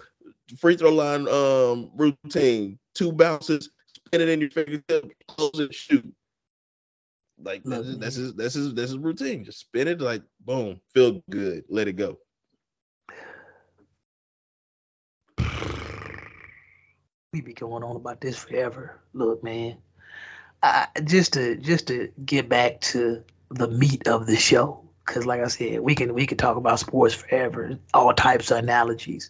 free 0.57 0.77
throw 0.77 0.91
line 0.91 1.27
um 1.27 1.91
routine, 1.95 2.77
two 2.93 3.11
bounces, 3.11 3.71
spin 3.93 4.21
it 4.21 4.29
in 4.29 4.39
your 4.39 4.51
fingertip, 4.51 5.11
close 5.27 5.59
it, 5.59 5.73
shoot. 5.73 6.05
Like 7.43 7.63
that's 7.63 7.85
his, 7.85 7.97
that's 7.99 8.15
his 8.15 8.29
mm-hmm. 8.29 8.37
that's 8.37 8.53
his 8.55 8.73
that's 8.73 8.89
his 8.91 8.99
routine. 8.99 9.43
Just 9.43 9.59
spin 9.59 9.87
it 9.87 10.01
like 10.01 10.23
boom, 10.41 10.79
feel 10.93 11.21
good, 11.29 11.63
let 11.69 11.87
it 11.87 11.93
go. 11.93 12.17
We 17.33 17.41
be 17.41 17.53
going 17.53 17.83
on 17.83 17.95
about 17.95 18.21
this 18.21 18.37
forever. 18.37 18.99
Look, 19.13 19.43
man. 19.43 19.77
I, 20.61 20.87
just 21.03 21.33
to 21.33 21.57
just 21.57 21.87
to 21.87 22.09
get 22.25 22.47
back 22.47 22.79
to 22.81 23.23
the 23.49 23.67
meat 23.67 24.07
of 24.07 24.27
the 24.27 24.37
show, 24.37 24.81
because 25.05 25.25
like 25.25 25.41
I 25.41 25.47
said, 25.47 25.81
we 25.81 25.95
can 25.95 26.13
we 26.13 26.25
can 26.25 26.37
talk 26.37 26.55
about 26.55 26.79
sports 26.79 27.13
forever, 27.13 27.77
all 27.93 28.13
types 28.13 28.51
of 28.51 28.59
analogies. 28.59 29.29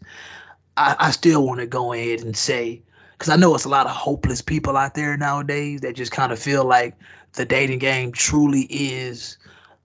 I, 0.78 0.95
I 0.99 1.11
still 1.11 1.45
want 1.45 1.59
to 1.59 1.68
go 1.68 1.93
ahead 1.93 2.22
and 2.22 2.36
say, 2.36 2.82
because 3.14 3.30
I 3.30 3.36
know 3.36 3.55
it's 3.55 3.66
a 3.66 3.70
lot 3.70 3.86
of 3.86 3.93
hopeless 3.93 4.41
people 4.41 4.76
out 4.76 4.95
there 4.95 5.16
nowadays 5.18 5.82
that 5.82 5.95
just 5.95 6.11
kind 6.11 6.32
of 6.32 6.39
feel 6.39 6.66
like 6.66 6.95
the 7.34 7.45
dating 7.45 7.80
game 7.80 8.11
truly 8.11 8.68
is 8.70 9.38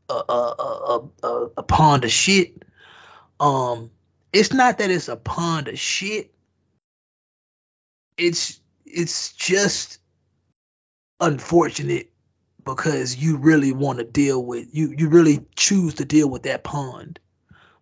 a 0.09 0.15
a, 0.29 0.55
a, 1.23 1.27
a, 1.27 1.49
a 1.59 1.63
pond 1.63 2.05
of 2.05 2.11
shit. 2.11 2.65
Um, 3.41 3.91
it's 4.33 4.53
not 4.53 4.79
that 4.79 4.91
it's 4.91 5.09
a 5.09 5.17
pond 5.17 5.69
of 5.69 5.79
shit. 5.79 6.33
It's 8.17 8.61
it's 8.85 9.33
just 9.33 9.99
unfortunate 11.21 12.11
because 12.65 13.17
you 13.17 13.37
really 13.37 13.73
want 13.73 13.99
to 13.99 14.05
deal 14.05 14.45
with 14.45 14.67
you 14.73 14.95
you 14.97 15.09
really 15.09 15.45
choose 15.57 15.95
to 15.95 16.05
deal 16.05 16.29
with 16.29 16.43
that 16.43 16.65
pond. 16.65 17.19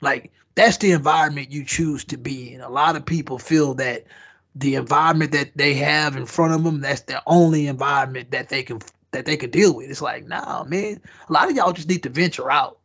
Like 0.01 0.33
that's 0.55 0.79
the 0.79 0.93
environment 0.93 1.53
you 1.53 1.65
choose 1.65 2.05
to 2.07 2.17
be 2.17 2.55
in. 2.55 2.61
A 2.61 2.69
lot 2.69 2.97
of 2.97 3.05
people 3.05 3.39
feel 3.39 3.75
that 3.75 4.05
the 4.57 4.75
environment 4.75 5.33
that 5.33 5.57
they 5.57 5.75
have 5.75 6.17
in 6.17 6.25
front 6.25 6.55
of 6.55 6.65
them 6.65 6.81
that's 6.81 7.03
the 7.03 7.23
only 7.27 7.67
environment 7.67 8.31
that 8.31 8.49
they 8.49 8.63
can 8.63 8.81
that 9.13 9.27
they 9.27 9.37
could 9.37 9.51
deal 9.51 9.77
with. 9.77 9.89
It's 9.89 10.03
like, 10.03 10.27
nah, 10.27 10.65
man. 10.65 11.01
A 11.29 11.33
lot 11.33 11.49
of 11.49 11.57
y'all 11.57 11.73
just 11.73 11.89
need 11.89 12.03
to 12.03 12.09
venture 12.09 12.51
out. 12.51 12.79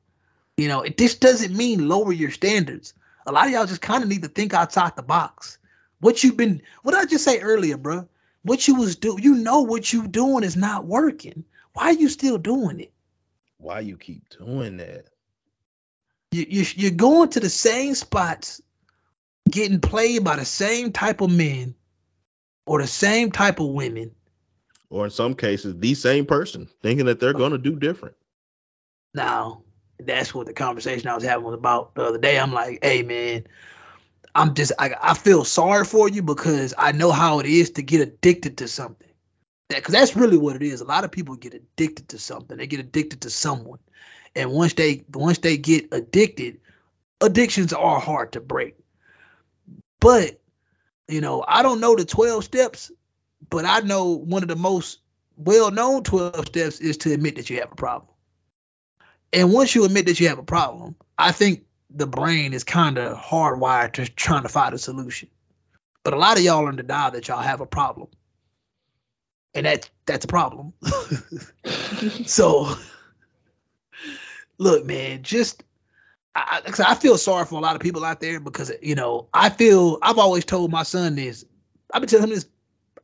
You 0.57 0.67
know, 0.67 0.81
it, 0.81 0.97
this 0.97 1.15
doesn't 1.15 1.55
mean 1.55 1.87
lower 1.87 2.11
your 2.11 2.29
standards. 2.29 2.93
A 3.25 3.31
lot 3.31 3.47
of 3.47 3.51
y'all 3.51 3.65
just 3.65 3.81
kind 3.81 4.03
of 4.03 4.09
need 4.09 4.21
to 4.23 4.27
think 4.27 4.53
outside 4.53 4.95
the 4.95 5.03
box. 5.03 5.57
What 5.99 6.23
you've 6.23 6.37
been, 6.37 6.61
what 6.83 6.95
I 6.95 7.05
just 7.05 7.23
say 7.23 7.39
earlier, 7.39 7.77
bro. 7.77 8.07
What 8.43 8.67
you 8.67 8.75
was 8.75 8.95
doing, 8.95 9.23
you 9.23 9.35
know, 9.35 9.61
what 9.61 9.93
you 9.93 10.07
doing 10.07 10.43
is 10.43 10.57
not 10.57 10.85
working. 10.85 11.43
Why 11.73 11.85
are 11.85 11.93
you 11.93 12.09
still 12.09 12.37
doing 12.37 12.79
it? 12.79 12.91
Why 13.57 13.79
you 13.79 13.97
keep 13.97 14.27
doing 14.29 14.77
that? 14.77 15.05
You, 16.31 16.45
you 16.49 16.65
you're 16.75 16.91
going 16.91 17.29
to 17.29 17.39
the 17.39 17.49
same 17.49 17.93
spots, 17.93 18.61
getting 19.51 19.79
played 19.79 20.23
by 20.23 20.35
the 20.35 20.45
same 20.45 20.91
type 20.91 21.21
of 21.21 21.31
men, 21.31 21.75
or 22.65 22.81
the 22.81 22.87
same 22.87 23.31
type 23.31 23.59
of 23.59 23.67
women, 23.67 24.11
or 24.89 25.05
in 25.05 25.11
some 25.11 25.33
cases, 25.33 25.77
the 25.79 25.93
same 25.93 26.25
person, 26.25 26.67
thinking 26.81 27.05
that 27.05 27.19
they're 27.19 27.33
going 27.33 27.51
to 27.51 27.57
do 27.57 27.77
different. 27.77 28.15
Now, 29.13 29.63
that's 29.99 30.33
what 30.33 30.47
the 30.47 30.53
conversation 30.53 31.07
I 31.07 31.15
was 31.15 31.23
having 31.23 31.45
was 31.45 31.53
about 31.53 31.95
the 31.95 32.03
other 32.03 32.17
day. 32.17 32.39
I'm 32.39 32.53
like, 32.53 32.79
hey, 32.81 33.03
man, 33.03 33.45
I'm 34.35 34.53
just, 34.53 34.71
I, 34.79 34.95
I 35.01 35.13
feel 35.13 35.43
sorry 35.43 35.85
for 35.85 36.09
you 36.09 36.21
because 36.21 36.73
I 36.77 36.91
know 36.91 37.11
how 37.11 37.39
it 37.39 37.45
is 37.45 37.69
to 37.71 37.81
get 37.81 38.01
addicted 38.01 38.57
to 38.57 38.67
something. 38.67 39.07
Because 39.69 39.93
that's 39.93 40.15
really 40.15 40.37
what 40.37 40.57
it 40.57 40.63
is. 40.63 40.81
A 40.81 40.85
lot 40.85 41.05
of 41.05 41.11
people 41.11 41.35
get 41.35 41.53
addicted 41.53 42.09
to 42.09 42.17
something. 42.17 42.57
They 42.57 42.67
get 42.67 42.81
addicted 42.81 43.21
to 43.21 43.29
someone, 43.29 43.79
and 44.35 44.51
once 44.51 44.73
they 44.73 45.05
once 45.13 45.37
they 45.37 45.55
get 45.55 45.87
addicted, 45.93 46.59
addictions 47.21 47.71
are 47.71 47.99
hard 47.99 48.33
to 48.33 48.41
break. 48.41 48.75
But 50.01 50.41
you 51.07 51.21
know, 51.21 51.45
I 51.47 51.63
don't 51.63 51.79
know 51.79 51.95
the 51.95 52.03
twelve 52.03 52.43
steps 52.43 52.91
but 53.49 53.65
I 53.65 53.79
know 53.81 54.05
one 54.05 54.43
of 54.43 54.49
the 54.49 54.55
most 54.55 54.99
well 55.37 55.71
known 55.71 56.03
12 56.03 56.47
steps 56.47 56.79
is 56.79 56.97
to 56.97 57.13
admit 57.13 57.35
that 57.35 57.49
you 57.49 57.59
have 57.59 57.71
a 57.71 57.75
problem. 57.75 58.09
And 59.33 59.51
once 59.51 59.73
you 59.73 59.85
admit 59.85 60.05
that 60.07 60.19
you 60.19 60.27
have 60.27 60.39
a 60.39 60.43
problem, 60.43 60.95
I 61.17 61.31
think 61.31 61.63
the 61.89 62.07
brain 62.07 62.53
is 62.53 62.63
kind 62.63 62.97
of 62.97 63.17
hardwired 63.17 63.93
to 63.93 64.05
trying 64.07 64.43
to 64.43 64.49
find 64.49 64.73
a 64.73 64.77
solution. 64.77 65.29
But 66.03 66.13
a 66.13 66.17
lot 66.17 66.37
of 66.37 66.43
y'all 66.43 66.65
are 66.65 66.69
in 66.69 66.75
denial 66.75 67.11
that 67.11 67.27
y'all 67.27 67.41
have 67.41 67.61
a 67.61 67.65
problem. 67.65 68.07
And 69.53 69.65
that 69.65 69.89
that's 70.05 70.25
a 70.25 70.27
problem. 70.27 70.73
so 72.25 72.73
look, 74.57 74.85
man, 74.85 75.23
just 75.23 75.63
I, 76.33 76.61
I, 76.87 76.95
feel 76.95 77.17
sorry 77.17 77.45
for 77.45 77.55
a 77.55 77.61
lot 77.61 77.75
of 77.75 77.81
people 77.81 78.05
out 78.05 78.21
there 78.21 78.39
because 78.39 78.71
you 78.81 78.95
know 78.95 79.27
I 79.33 79.49
feel 79.49 79.97
I've 80.01 80.17
always 80.17 80.45
told 80.45 80.71
my 80.71 80.83
son 80.83 81.15
this. 81.15 81.45
I've 81.93 82.01
been 82.01 82.09
telling 82.09 82.25
him 82.25 82.35
this 82.35 82.47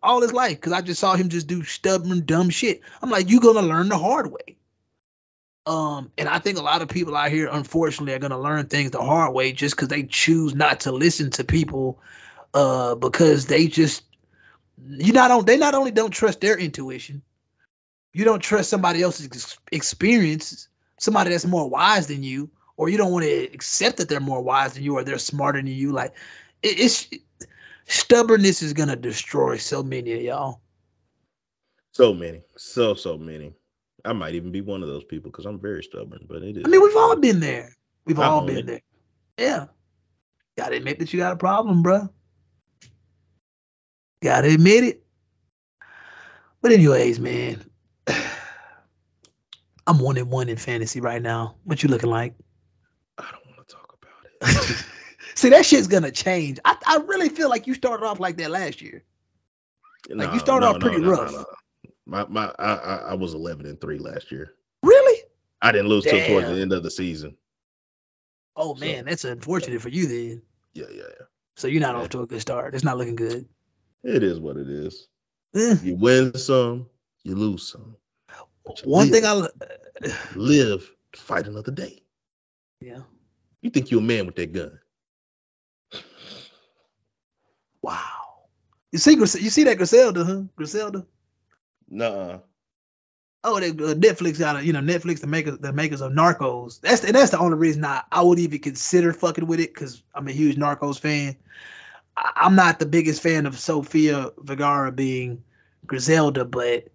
all 0.02 0.22
his 0.22 0.32
life 0.32 0.58
because 0.58 0.72
I 0.72 0.82
just 0.82 1.02
saw 1.02 1.16
him 1.16 1.28
just 1.28 1.48
do 1.48 1.64
stubborn 1.64 2.26
dumb 2.26 2.50
shit. 2.50 2.82
I'm 3.02 3.10
like, 3.10 3.30
you're 3.30 3.42
gonna 3.42 3.62
learn 3.62 3.90
the 3.90 3.98
hard 3.98 4.32
way. 4.32 4.56
Um, 5.66 6.10
and 6.18 6.30
I 6.30 6.40
think 6.40 6.58
a 6.58 6.62
lot 6.62 6.82
of 6.82 6.88
people 6.88 7.18
out 7.18 7.30
here, 7.30 7.50
unfortunately, 7.52 8.14
are 8.14 8.20
gonna 8.20 8.40
learn 8.40 8.68
things 8.68 8.92
the 8.92 9.02
hard 9.02 9.34
way 9.34 9.52
just 9.52 9.76
because 9.76 9.90
they 9.90 10.04
choose 10.04 10.56
not 10.56 10.80
to 10.82 10.94
listen 10.94 11.30
to 11.32 11.44
people, 11.44 12.00
uh, 12.54 12.96
because 12.96 13.48
they 13.48 13.68
just 13.68 14.04
you 14.88 15.12
not 15.12 15.32
on 15.32 15.44
they 15.44 15.58
not 15.58 15.76
only 15.76 15.92
don't 15.92 16.12
trust 16.12 16.40
their 16.40 16.58
intuition, 16.58 17.22
you 18.14 18.24
don't 18.24 18.40
trust 18.40 18.70
somebody 18.70 19.02
else's 19.02 19.26
ex- 19.26 19.60
experience, 19.74 20.70
somebody 20.98 21.32
that's 21.32 21.46
more 21.46 21.70
wise 21.70 22.08
than 22.08 22.24
you, 22.24 22.50
or 22.78 22.90
you 22.90 22.98
don't 22.98 23.12
want 23.12 23.26
to 23.26 23.44
accept 23.54 23.98
that 23.98 24.08
they're 24.08 24.20
more 24.20 24.42
wise 24.42 24.74
than 24.74 24.84
you 24.84 24.96
or 24.96 25.04
they're 25.04 25.18
smarter 25.18 25.60
than 25.60 25.68
you. 25.68 25.92
Like 25.92 26.14
it, 26.64 26.80
it's 26.80 27.10
stubbornness 27.86 28.62
is 28.62 28.74
gonna 28.74 28.96
destroy 28.96 29.58
so 29.58 29.84
many 29.84 30.14
of 30.14 30.22
y'all. 30.22 30.62
So 31.92 32.14
many, 32.14 32.42
so 32.56 32.94
so 32.94 33.18
many. 33.18 33.54
I 34.06 34.14
might 34.14 34.36
even 34.36 34.52
be 34.52 34.62
one 34.62 34.84
of 34.84 34.88
those 34.88 35.04
people 35.04 35.32
because 35.32 35.46
I'm 35.46 35.60
very 35.60 35.84
stubborn. 35.84 36.26
But 36.30 36.44
it 36.44 36.58
is. 36.58 36.64
I 36.66 36.70
mean, 36.70 36.82
we've 36.82 36.96
all 36.96 37.16
been 37.16 37.40
there. 37.40 37.76
We've 38.06 38.20
all 38.20 38.46
been 38.46 38.58
it. 38.60 38.66
there. 38.68 38.82
Yeah. 39.38 39.66
Gotta 40.58 40.78
admit 40.78 41.00
that 41.00 41.12
you 41.12 41.20
got 41.20 41.34
a 41.34 41.38
problem, 41.38 41.84
bruh. 41.84 42.10
Gotta 44.22 44.54
admit 44.54 44.84
it. 44.84 45.04
But 46.62 46.72
anyways, 46.72 47.20
man, 47.20 47.64
I'm 49.88 50.00
one 50.00 50.18
and 50.18 50.30
one 50.30 50.50
in 50.50 50.58
fantasy 50.58 51.02
right 51.02 51.22
now. 51.22 51.56
What 51.64 51.84
you 51.84 51.90
looking 51.90 52.10
like? 52.10 52.34
I 53.18 53.26
don't 53.32 53.46
want 53.46 53.68
to 53.68 53.76
talk 53.76 53.98
about 54.02 54.26
it. 54.26 54.27
See, 55.36 55.50
that 55.50 55.66
shit's 55.66 55.88
gonna 55.88 56.12
change. 56.12 56.60
I, 56.66 56.76
I 56.88 56.98
really 57.06 57.30
feel 57.30 57.50
like 57.50 57.68
you 57.68 57.74
started 57.74 58.06
off 58.06 58.20
like 58.20 58.38
that 58.38 58.50
last 58.52 58.82
year. 58.82 59.04
Like, 60.10 60.34
you 60.34 60.40
started 60.40 60.66
off 60.66 60.80
pretty 60.80 61.02
rough. 61.04 61.34
My 62.06 62.26
my 62.28 62.54
I, 62.60 62.74
I 62.76 62.96
I 63.10 63.14
was 63.14 63.34
11 63.34 63.66
and 63.66 63.80
three 63.82 64.00
last 64.00 64.32
year. 64.32 64.54
Really? 64.84 65.24
I 65.62 65.72
didn't 65.72 65.88
lose 65.90 66.04
till 66.06 66.26
towards 66.28 66.48
the 66.48 66.62
end 66.62 66.72
of 66.72 66.84
the 66.84 66.92
season. 66.92 67.36
Oh 68.56 68.74
So- 68.74 68.80
man, 68.86 69.06
that's 69.06 69.26
unfortunate 69.26 69.82
for 69.82 69.90
you 69.90 70.08
then. 70.08 70.42
Yeah, 70.74 70.86
yeah, 70.92 71.04
yeah. 71.20 71.26
So 71.56 71.68
you're 71.68 71.82
not 71.82 71.96
Yeah. 71.96 72.02
off 72.02 72.10
to 72.10 72.22
a 72.22 72.28
good 72.28 72.42
start. 72.42 72.74
It's 72.76 72.84
not 72.84 72.98
looking 72.98 73.16
good. 73.16 73.48
It 74.04 74.24
is 74.24 74.40
what 74.40 74.58
it 74.58 74.70
is. 74.70 75.08
Eh. 75.56 75.76
You 75.84 75.96
win 75.96 76.36
some, 76.38 76.88
you 77.24 77.36
lose 77.36 77.68
some. 77.68 77.96
You 78.30 78.74
One 78.92 79.10
live, 79.10 79.14
thing 79.14 79.26
I 79.26 79.48
live 80.36 80.92
to 81.14 81.20
fight 81.20 81.48
another 81.48 81.72
day. 81.72 82.02
yeah. 82.80 83.00
You 83.62 83.70
think 83.70 83.92
you're 83.92 84.02
a 84.02 84.04
man 84.04 84.26
with 84.26 84.36
that 84.36 84.54
gun? 84.54 84.80
Wow. 87.82 88.46
You 88.92 89.00
see, 89.00 89.16
Gris- 89.16 89.42
you 89.42 89.50
see 89.50 89.64
that 89.66 89.78
Griselda, 89.78 90.24
huh? 90.24 90.42
Griselda. 90.56 91.06
Nuh-uh. 91.90 92.40
Oh, 93.44 93.60
they, 93.60 93.70
uh, 93.70 93.96
Netflix 93.96 94.40
got 94.40 94.58
a, 94.58 94.66
you 94.66 94.74
know 94.74 94.82
Netflix 94.82 95.22
the 95.22 95.28
makers 95.28 95.58
the 95.60 95.72
makers 95.72 96.02
of 96.02 96.12
Narcos. 96.12 96.82
That's 96.82 97.04
and 97.04 97.16
that's 97.16 97.32
the 97.32 97.40
only 97.40 97.58
reason 97.58 97.86
I 97.86 98.04
I 98.12 98.22
would 98.22 98.40
even 98.40 98.60
consider 98.60 99.14
fucking 99.14 99.48
with 99.48 99.60
it 99.60 99.74
because 99.74 100.04
I'm 100.16 100.28
a 100.28 100.32
huge 100.34 100.58
Narcos 100.58 101.00
fan. 101.00 101.36
I, 102.18 102.32
I'm 102.36 102.56
not 102.56 102.80
the 102.80 102.86
biggest 102.86 103.22
fan 103.22 103.46
of 103.46 103.58
Sofia 103.58 104.32
Vergara 104.40 104.92
being 104.92 105.42
Griselda, 105.86 106.44
but 106.44 106.88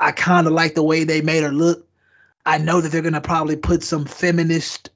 I 0.00 0.10
kind 0.10 0.46
of 0.46 0.52
like 0.52 0.74
the 0.74 0.82
way 0.82 1.04
they 1.04 1.20
made 1.20 1.44
her 1.44 1.52
look. 1.52 1.86
I 2.46 2.58
know 2.58 2.80
that 2.80 2.90
they're 2.90 3.02
gonna 3.02 3.20
probably 3.20 3.56
put 3.56 3.82
some 3.84 4.04
feminist 4.04 4.90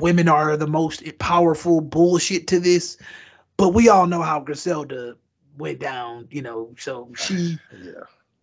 women 0.00 0.28
are 0.28 0.56
the 0.56 0.66
most 0.66 1.02
powerful 1.18 1.80
bullshit 1.80 2.46
to 2.48 2.60
this, 2.60 2.96
but 3.56 3.70
we 3.74 3.88
all 3.88 4.06
know 4.06 4.22
how 4.22 4.40
Griselda 4.40 5.16
went 5.58 5.78
down. 5.80 6.28
You 6.30 6.42
know, 6.42 6.74
so 6.78 7.10
she 7.16 7.58
Yeah. 7.82 7.92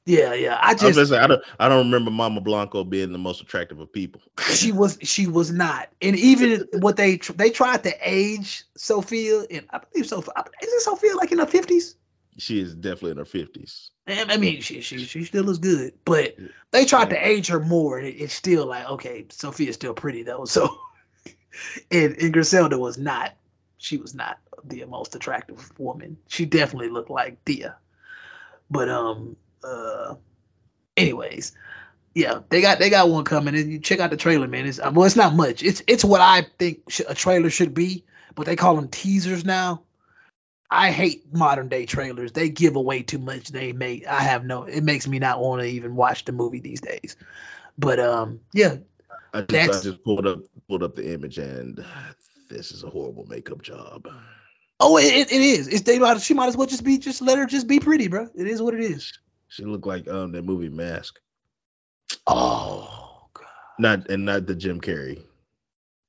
yeah 0.05 0.33
yeah. 0.33 0.59
I 0.61 0.73
just 0.73 1.09
gonna 1.11 1.23
I 1.23 1.27
don't 1.27 1.43
I 1.59 1.69
don't 1.69 1.85
remember 1.85 2.11
Mama 2.11 2.41
Blanco 2.41 2.83
being 2.83 3.11
the 3.11 3.17
most 3.17 3.41
attractive 3.41 3.79
of 3.79 3.91
people. 3.91 4.21
she 4.53 4.71
was 4.71 4.97
she 5.01 5.27
was 5.27 5.51
not 5.51 5.89
and 6.01 6.15
even 6.15 6.65
what 6.79 6.95
they 6.97 7.17
they 7.17 7.49
tried 7.49 7.83
to 7.83 7.93
age 8.01 8.63
sophia 8.75 9.41
and 9.51 9.65
i 9.71 9.79
believe 9.79 10.07
sophia 10.07 10.33
isn't 10.63 10.81
sophia 10.81 11.15
like 11.15 11.31
in 11.31 11.39
her 11.39 11.45
50s 11.45 11.95
She 12.37 12.59
is 12.59 12.75
definitely 12.75 13.11
in 13.11 13.17
her 13.17 13.25
fifties. 13.25 13.91
I 14.07 14.37
mean 14.37 14.61
she, 14.61 14.81
she 14.81 14.99
she 14.99 15.23
still 15.25 15.43
looks 15.43 15.57
good 15.57 15.93
but 16.05 16.35
they 16.71 16.85
tried 16.85 17.09
to 17.09 17.27
age 17.27 17.47
her 17.47 17.59
more 17.59 17.97
and 17.97 18.07
it, 18.07 18.15
it's 18.15 18.33
still 18.33 18.65
like 18.67 18.87
okay 18.91 19.25
sophia's 19.29 19.75
still 19.75 19.93
pretty 19.93 20.23
though 20.23 20.45
so 20.45 20.69
and, 21.91 22.15
and 22.21 22.33
griselda 22.33 22.77
was 22.77 22.97
not 22.97 23.33
she 23.77 23.97
was 23.97 24.15
not 24.15 24.39
the 24.65 24.83
most 24.85 25.15
attractive 25.15 25.71
woman 25.79 26.17
she 26.27 26.45
definitely 26.45 26.89
looked 26.89 27.09
like 27.09 27.43
thea 27.45 27.75
but 28.69 28.89
um 28.89 29.35
uh 29.63 30.15
anyways 30.97 31.55
yeah, 32.15 32.39
they 32.49 32.61
got 32.61 32.79
they 32.79 32.89
got 32.89 33.09
one 33.09 33.25
coming, 33.25 33.55
and 33.55 33.71
you 33.71 33.79
check 33.79 33.99
out 33.99 34.09
the 34.09 34.17
trailer, 34.17 34.47
man. 34.47 34.65
It's 34.65 34.79
well, 34.79 35.03
it's 35.03 35.15
not 35.15 35.35
much. 35.35 35.61
It's 35.61 35.83
it's 35.87 36.03
what 36.03 36.19
I 36.19 36.47
think 36.57 36.79
sh- 36.89 37.01
a 37.07 37.13
trailer 37.13 37.51
should 37.51 37.75
be, 37.75 38.05
but 38.35 38.47
they 38.47 38.55
call 38.55 38.75
them 38.75 38.87
teasers 38.87 39.45
now. 39.45 39.83
I 40.69 40.91
hate 40.91 41.31
modern 41.33 41.69
day 41.69 41.85
trailers. 41.85 42.31
They 42.33 42.49
give 42.49 42.75
away 42.75 43.03
too 43.03 43.19
much. 43.19 43.49
They 43.49 43.71
make 43.71 44.07
I 44.07 44.21
have 44.21 44.45
no. 44.45 44.63
It 44.63 44.83
makes 44.83 45.07
me 45.07 45.19
not 45.19 45.39
want 45.39 45.61
to 45.61 45.67
even 45.67 45.95
watch 45.95 46.25
the 46.25 46.31
movie 46.31 46.59
these 46.59 46.81
days. 46.81 47.15
But 47.77 47.99
um, 47.99 48.39
yeah, 48.53 48.77
I 49.33 49.39
just 49.41 49.49
That's- 49.51 49.79
I 49.81 49.83
just 49.83 50.03
pulled 50.03 50.25
up 50.27 50.39
pulled 50.67 50.83
up 50.83 50.95
the 50.95 51.13
image 51.13 51.37
and 51.37 51.83
this 52.49 52.71
is 52.71 52.83
a 52.83 52.89
horrible 52.89 53.25
makeup 53.25 53.61
job. 53.61 54.07
oh, 54.79 54.97
it, 54.97 55.31
it, 55.31 55.41
is. 55.41 55.67
It's 55.67 55.81
they 55.81 55.99
might 55.99 56.21
she 56.21 56.33
might 56.33 56.47
as 56.47 56.55
well 56.57 56.67
just 56.67 56.83
be 56.83 56.97
just 56.97 57.21
let 57.21 57.37
her 57.37 57.45
just 57.45 57.67
be 57.67 57.79
pretty, 57.79 58.07
bro. 58.07 58.27
It 58.35 58.47
is 58.47 58.61
what 58.61 58.73
it 58.73 58.81
is. 58.81 59.11
She 59.49 59.63
looked 59.65 59.85
like 59.87 60.07
um 60.07 60.31
that 60.33 60.43
movie 60.43 60.69
Mask. 60.69 61.19
Oh, 62.25 63.27
God. 63.33 63.45
Not 63.79 64.09
and 64.09 64.25
not 64.25 64.47
the 64.47 64.55
Jim 64.55 64.79
Carrey. 64.79 65.21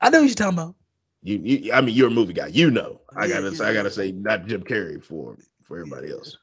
I 0.01 0.11
know 0.11 0.21
what 0.21 0.27
you're 0.27 0.35
talking 0.35 0.59
about. 0.59 0.75
You, 1.23 1.39
you 1.39 1.73
I 1.73 1.81
mean 1.81 1.95
you're 1.97 2.09
a 2.09 2.13
movie 2.13 2.33
guy. 2.33 2.47
You 2.49 2.71
know. 2.71 3.01
I 3.17 3.27
Yeah, 3.27 3.41
gotta 3.41 3.57
yeah, 3.57 3.65
I 3.65 3.75
gotta 3.75 3.91
say 3.91 4.13
not 4.13 4.47
Jim 4.47 4.63
Carrey 4.63 5.03
for 5.03 5.37
for 5.63 5.77
everybody 5.79 6.11
else. 6.13 6.37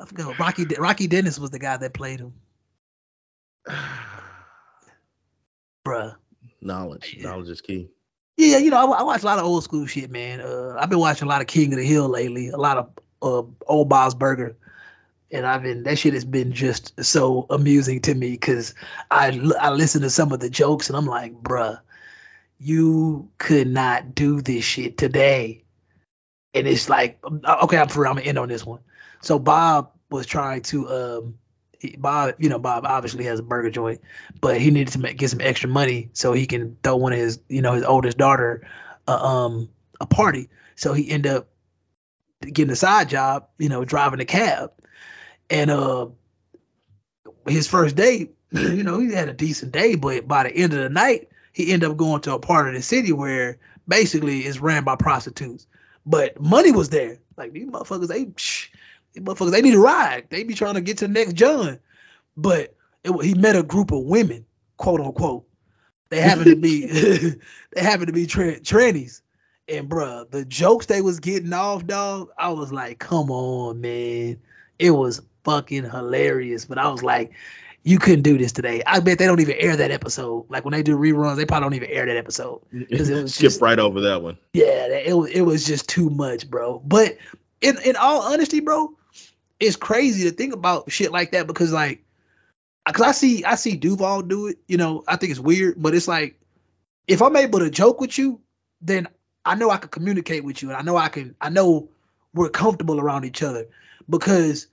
I 0.00 0.06
forgot. 0.06 0.38
Rocky 0.38 0.66
Rocky 0.78 1.06
Dennis 1.08 1.38
was 1.38 1.50
the 1.50 1.58
guy 1.58 1.76
that 1.78 1.94
played 1.94 2.20
him, 2.20 2.32
bruh. 5.86 6.14
knowledge. 6.60 7.16
Knowledge 7.20 7.48
is 7.48 7.60
key. 7.60 7.88
Yeah, 8.36 8.58
you 8.58 8.70
know, 8.70 8.92
I, 8.92 8.98
I 8.98 9.02
watch 9.02 9.22
a 9.22 9.26
lot 9.26 9.38
of 9.38 9.44
old 9.44 9.64
school 9.64 9.86
shit, 9.86 10.10
man. 10.10 10.40
Uh, 10.40 10.76
I've 10.78 10.90
been 10.90 10.98
watching 10.98 11.26
a 11.26 11.28
lot 11.28 11.40
of 11.40 11.46
King 11.46 11.72
of 11.72 11.78
the 11.78 11.86
Hill 11.86 12.08
lately, 12.08 12.48
a 12.48 12.56
lot 12.56 12.76
of 12.76 12.90
uh, 13.22 13.48
old 13.66 13.88
Bob's 13.88 14.14
Burger, 14.14 14.56
and 15.30 15.46
I've 15.46 15.62
been 15.62 15.84
that 15.84 15.98
shit 15.98 16.12
has 16.12 16.24
been 16.24 16.52
just 16.52 16.92
so 17.02 17.46
amusing 17.48 18.00
to 18.02 18.14
me 18.14 18.32
because 18.32 18.74
I 19.10 19.28
I 19.58 19.70
listen 19.70 20.02
to 20.02 20.10
some 20.10 20.32
of 20.32 20.40
the 20.40 20.50
jokes 20.50 20.88
and 20.88 20.96
I'm 20.96 21.06
like, 21.06 21.32
bruh, 21.42 21.80
you 22.58 23.30
could 23.38 23.68
not 23.68 24.14
do 24.14 24.42
this 24.42 24.64
shit 24.64 24.98
today, 24.98 25.64
and 26.52 26.66
it's 26.66 26.90
like, 26.90 27.18
uh, 27.24 27.56
okay, 27.62 27.78
I'm 27.78 27.88
for 27.88 28.02
real, 28.02 28.10
I'm 28.10 28.16
gonna 28.16 28.28
end 28.28 28.38
on 28.38 28.48
this 28.48 28.66
one. 28.66 28.80
So 29.22 29.38
Bob 29.38 29.92
was 30.10 30.26
trying 30.26 30.62
to 30.62 30.88
um. 30.88 31.38
Bob, 31.98 32.34
you 32.38 32.48
know, 32.48 32.58
Bob 32.58 32.84
obviously 32.86 33.24
has 33.24 33.40
a 33.40 33.42
burger 33.42 33.70
joint, 33.70 34.00
but 34.40 34.60
he 34.60 34.70
needed 34.70 34.92
to 34.92 34.98
make, 34.98 35.18
get 35.18 35.30
some 35.30 35.40
extra 35.40 35.68
money 35.68 36.10
so 36.12 36.32
he 36.32 36.46
can 36.46 36.76
throw 36.82 36.96
one 36.96 37.12
of 37.12 37.18
his, 37.18 37.38
you 37.48 37.62
know, 37.62 37.72
his 37.72 37.84
oldest 37.84 38.18
daughter, 38.18 38.66
uh, 39.08 39.16
um, 39.16 39.68
a 40.00 40.06
party. 40.06 40.48
So 40.74 40.92
he 40.92 41.10
ended 41.10 41.32
up 41.32 41.48
getting 42.40 42.72
a 42.72 42.76
side 42.76 43.08
job, 43.08 43.48
you 43.58 43.68
know, 43.68 43.84
driving 43.84 44.20
a 44.20 44.24
cab, 44.24 44.72
and 45.50 45.70
uh, 45.70 46.08
his 47.46 47.66
first 47.66 47.96
day, 47.96 48.30
you 48.52 48.82
know, 48.82 48.98
he 48.98 49.12
had 49.12 49.28
a 49.28 49.32
decent 49.32 49.72
day, 49.72 49.94
but 49.94 50.26
by 50.26 50.44
the 50.44 50.54
end 50.54 50.72
of 50.72 50.80
the 50.80 50.88
night, 50.88 51.28
he 51.52 51.72
ended 51.72 51.90
up 51.90 51.96
going 51.96 52.20
to 52.22 52.34
a 52.34 52.38
part 52.38 52.68
of 52.68 52.74
the 52.74 52.82
city 52.82 53.12
where 53.12 53.58
basically 53.88 54.40
it's 54.40 54.60
ran 54.60 54.84
by 54.84 54.96
prostitutes, 54.96 55.66
but 56.04 56.40
money 56.40 56.72
was 56.72 56.90
there. 56.90 57.18
Like 57.36 57.52
these 57.52 57.66
motherfuckers, 57.66 58.08
they, 58.08 58.26
psh, 58.26 58.68
motherfuckers, 59.16 59.50
they 59.52 59.62
need 59.62 59.74
a 59.74 59.78
ride. 59.78 60.26
They 60.30 60.42
be 60.44 60.54
trying 60.54 60.74
to 60.74 60.80
get 60.80 60.98
to 60.98 61.06
the 61.06 61.12
next 61.12 61.34
John, 61.34 61.78
but 62.36 62.74
it, 63.04 63.12
he 63.24 63.34
met 63.34 63.56
a 63.56 63.62
group 63.62 63.90
of 63.92 64.04
women, 64.04 64.44
quote 64.76 65.00
unquote. 65.00 65.44
They 66.10 66.20
happen 66.20 66.44
to 66.44 66.56
be 66.56 66.86
they 67.74 67.82
happen 67.82 68.06
to 68.06 68.12
be 68.12 68.26
tra- 68.26 68.60
trannies. 68.60 69.22
And 69.68 69.88
bruh, 69.88 70.30
the 70.30 70.44
jokes 70.44 70.86
they 70.86 71.00
was 71.02 71.18
getting 71.18 71.52
off, 71.52 71.86
dog, 71.86 72.28
I 72.38 72.50
was 72.50 72.72
like, 72.72 73.00
come 73.00 73.30
on, 73.32 73.80
man. 73.80 74.38
It 74.78 74.92
was 74.92 75.20
fucking 75.44 75.82
hilarious. 75.90 76.64
But 76.64 76.78
I 76.78 76.88
was 76.88 77.02
like, 77.02 77.32
you 77.82 77.98
couldn't 77.98 78.22
do 78.22 78.38
this 78.38 78.52
today. 78.52 78.82
I 78.86 79.00
bet 79.00 79.18
they 79.18 79.26
don't 79.26 79.40
even 79.40 79.56
air 79.58 79.74
that 79.76 79.90
episode. 79.90 80.44
Like 80.48 80.64
when 80.64 80.70
they 80.72 80.84
do 80.84 80.96
reruns, 80.96 81.34
they 81.36 81.44
probably 81.46 81.64
don't 81.66 81.74
even 81.74 81.88
air 81.90 82.06
that 82.06 82.16
episode. 82.16 82.60
'Cause 82.90 83.08
it 83.08 83.22
was 83.22 83.34
Skip 83.34 83.42
just- 83.50 83.60
right 83.60 83.78
over 83.80 84.00
that 84.02 84.22
one. 84.22 84.38
Yeah, 84.52 84.86
it 84.86 85.16
was 85.16 85.30
it 85.30 85.40
was 85.42 85.64
just 85.64 85.88
too 85.88 86.10
much, 86.10 86.48
bro. 86.48 86.80
But 86.84 87.16
in 87.60 87.76
in 87.84 87.96
all 87.96 88.22
honesty, 88.22 88.60
bro, 88.60 88.92
it's 89.60 89.76
crazy 89.76 90.28
to 90.28 90.34
think 90.34 90.54
about 90.54 90.90
shit 90.90 91.12
like 91.12 91.32
that 91.32 91.46
because 91.46 91.72
like, 91.72 92.04
cause 92.92 93.06
I 93.06 93.12
see 93.12 93.44
I 93.44 93.54
see 93.54 93.76
Duval 93.76 94.22
do 94.22 94.48
it. 94.48 94.58
You 94.68 94.76
know, 94.76 95.04
I 95.08 95.16
think 95.16 95.30
it's 95.30 95.40
weird, 95.40 95.82
but 95.82 95.94
it's 95.94 96.08
like 96.08 96.38
if 97.08 97.22
I'm 97.22 97.36
able 97.36 97.58
to 97.60 97.70
joke 97.70 98.00
with 98.00 98.18
you, 98.18 98.40
then 98.80 99.08
I 99.44 99.54
know 99.54 99.70
I 99.70 99.76
can 99.76 99.88
communicate 99.88 100.44
with 100.44 100.62
you, 100.62 100.70
and 100.70 100.76
I 100.76 100.82
know 100.82 100.96
I 100.96 101.08
can. 101.08 101.34
I 101.40 101.48
know 101.48 101.88
we're 102.34 102.48
comfortable 102.48 103.00
around 103.00 103.24
each 103.24 103.42
other 103.42 103.66
because 104.10 104.66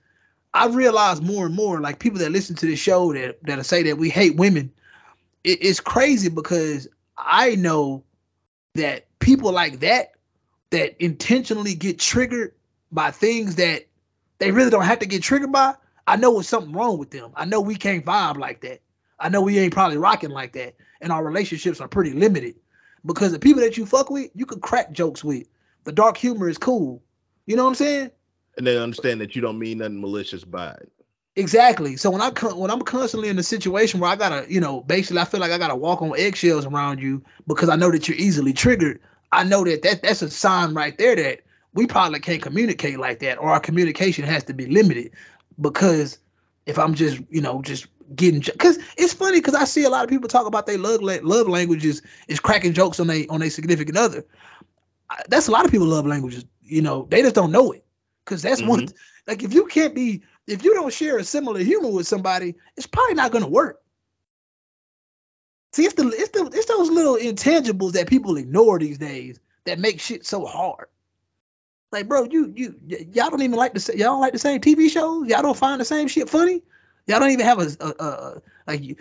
I 0.52 0.66
realize 0.68 1.20
more 1.20 1.46
and 1.46 1.54
more, 1.54 1.80
like 1.80 1.98
people 1.98 2.18
that 2.20 2.30
listen 2.30 2.56
to 2.56 2.66
the 2.66 2.76
show 2.76 3.12
that 3.12 3.42
that 3.44 3.64
say 3.66 3.82
that 3.84 3.98
we 3.98 4.10
hate 4.10 4.36
women, 4.36 4.72
it, 5.42 5.58
it's 5.62 5.80
crazy 5.80 6.28
because 6.28 6.88
I 7.16 7.54
know 7.54 8.04
that 8.74 9.06
people 9.20 9.52
like 9.52 9.80
that 9.80 10.12
that 10.70 11.02
intentionally 11.02 11.74
get 11.74 11.98
triggered 11.98 12.52
by 12.90 13.10
things 13.10 13.56
that 13.56 13.86
they 14.44 14.52
really 14.52 14.70
don't 14.70 14.84
have 14.84 14.98
to 15.00 15.06
get 15.06 15.22
triggered 15.22 15.52
by. 15.52 15.74
I 16.06 16.16
know 16.16 16.34
there's 16.34 16.48
something 16.48 16.72
wrong 16.72 16.98
with 16.98 17.10
them. 17.10 17.32
I 17.34 17.44
know 17.44 17.60
we 17.60 17.76
can't 17.76 18.04
vibe 18.04 18.36
like 18.36 18.60
that. 18.60 18.80
I 19.18 19.28
know 19.28 19.40
we 19.40 19.58
ain't 19.58 19.72
probably 19.72 19.96
rocking 19.96 20.30
like 20.30 20.52
that, 20.52 20.74
and 21.00 21.12
our 21.12 21.24
relationships 21.24 21.80
are 21.80 21.88
pretty 21.88 22.12
limited 22.12 22.56
because 23.06 23.32
the 23.32 23.38
people 23.38 23.62
that 23.62 23.76
you 23.76 23.86
fuck 23.86 24.10
with, 24.10 24.30
you 24.34 24.44
can 24.44 24.60
crack 24.60 24.92
jokes 24.92 25.24
with. 25.24 25.46
The 25.84 25.92
dark 25.92 26.16
humor 26.16 26.48
is 26.48 26.58
cool. 26.58 27.02
You 27.46 27.56
know 27.56 27.64
what 27.64 27.70
I'm 27.70 27.74
saying? 27.76 28.10
And 28.56 28.66
they 28.66 28.78
understand 28.78 29.20
that 29.20 29.34
you 29.34 29.42
don't 29.42 29.58
mean 29.58 29.78
nothing 29.78 30.00
malicious 30.00 30.44
by 30.44 30.70
it. 30.72 30.92
Exactly. 31.36 31.96
So 31.96 32.10
when 32.10 32.20
I 32.20 32.30
when 32.54 32.70
I'm 32.70 32.82
constantly 32.82 33.28
in 33.28 33.38
a 33.38 33.42
situation 33.42 33.98
where 33.98 34.10
I 34.10 34.16
gotta, 34.16 34.46
you 34.48 34.60
know, 34.60 34.82
basically 34.82 35.20
I 35.20 35.24
feel 35.24 35.40
like 35.40 35.50
I 35.50 35.58
gotta 35.58 35.74
walk 35.74 36.00
on 36.00 36.12
eggshells 36.16 36.64
around 36.64 37.00
you 37.00 37.24
because 37.46 37.68
I 37.68 37.76
know 37.76 37.90
that 37.90 38.08
you're 38.08 38.16
easily 38.16 38.52
triggered. 38.52 39.00
I 39.32 39.42
know 39.42 39.64
that, 39.64 39.82
that 39.82 40.02
that's 40.02 40.22
a 40.22 40.30
sign 40.30 40.74
right 40.74 40.96
there 40.96 41.16
that 41.16 41.40
we 41.74 41.86
probably 41.86 42.20
can't 42.20 42.42
communicate 42.42 42.98
like 42.98 43.18
that, 43.18 43.38
or 43.38 43.50
our 43.50 43.60
communication 43.60 44.24
has 44.24 44.44
to 44.44 44.54
be 44.54 44.66
limited. 44.66 45.12
Because 45.60 46.18
if 46.66 46.78
I'm 46.78 46.94
just, 46.94 47.20
you 47.30 47.40
know, 47.40 47.62
just 47.62 47.86
getting, 48.14 48.40
because 48.40 48.78
it's 48.96 49.12
funny 49.12 49.40
because 49.40 49.54
I 49.54 49.64
see 49.64 49.84
a 49.84 49.90
lot 49.90 50.04
of 50.04 50.10
people 50.10 50.28
talk 50.28 50.46
about 50.46 50.66
their 50.66 50.78
love 50.78 51.02
love 51.02 51.48
languages 51.48 52.02
is 52.28 52.40
cracking 52.40 52.72
jokes 52.72 53.00
on 53.00 53.08
they 53.08 53.26
on 53.26 53.40
their 53.40 53.50
significant 53.50 53.98
other. 53.98 54.24
That's 55.28 55.48
a 55.48 55.50
lot 55.50 55.64
of 55.64 55.70
people 55.70 55.86
love 55.86 56.06
languages. 56.06 56.44
You 56.62 56.80
know, 56.80 57.06
they 57.10 57.22
just 57.22 57.34
don't 57.34 57.52
know 57.52 57.72
it 57.72 57.84
because 58.24 58.42
that's 58.42 58.60
mm-hmm. 58.60 58.70
one. 58.70 58.88
Like 59.26 59.42
if 59.42 59.52
you 59.52 59.66
can't 59.66 59.94
be 59.94 60.22
if 60.46 60.64
you 60.64 60.74
don't 60.74 60.92
share 60.92 61.18
a 61.18 61.24
similar 61.24 61.60
humor 61.60 61.90
with 61.90 62.06
somebody, 62.06 62.54
it's 62.76 62.86
probably 62.86 63.14
not 63.14 63.32
gonna 63.32 63.48
work. 63.48 63.80
See, 65.72 65.84
it's 65.84 65.94
the 65.94 66.06
it's 66.08 66.30
the 66.30 66.46
it's 66.52 66.66
those 66.66 66.90
little 66.90 67.16
intangibles 67.16 67.92
that 67.92 68.08
people 68.08 68.36
ignore 68.36 68.78
these 68.78 68.98
days 68.98 69.40
that 69.64 69.78
make 69.78 70.00
shit 70.00 70.24
so 70.24 70.44
hard. 70.44 70.86
Like, 71.94 72.08
bro, 72.08 72.24
you 72.24 72.52
you 72.56 72.74
y'all 72.88 73.30
don't 73.30 73.40
even 73.40 73.56
like 73.56 73.72
the 73.72 73.92
y'all 73.96 74.14
don't 74.14 74.20
like 74.20 74.32
the 74.32 74.38
same 74.40 74.60
TV 74.60 74.90
shows. 74.90 75.28
Y'all 75.28 75.42
don't 75.42 75.56
find 75.56 75.80
the 75.80 75.84
same 75.84 76.08
shit 76.08 76.28
funny. 76.28 76.60
Y'all 77.06 77.20
don't 77.20 77.30
even 77.30 77.46
have 77.46 77.60
a, 77.60 77.68
a, 77.80 78.04
a 78.04 78.42
like 78.66 79.00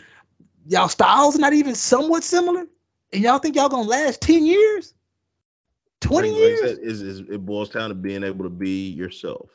y'all 0.67 0.87
styles 0.87 1.35
not 1.39 1.53
even 1.53 1.73
somewhat 1.73 2.23
similar, 2.23 2.67
and 3.11 3.23
y'all 3.23 3.39
think 3.39 3.55
y'all 3.55 3.67
gonna 3.67 3.89
last 3.89 4.21
ten 4.21 4.45
years, 4.45 4.93
twenty 6.01 6.29
like, 6.29 6.37
years? 6.37 6.61
Like 6.61 6.69
said, 6.69 6.79
is, 6.83 7.01
is 7.01 7.19
it 7.21 7.43
boils 7.43 7.69
down 7.69 7.89
to 7.89 7.95
being 7.95 8.23
able 8.23 8.43
to 8.43 8.51
be 8.51 8.91
yourself 8.91 9.49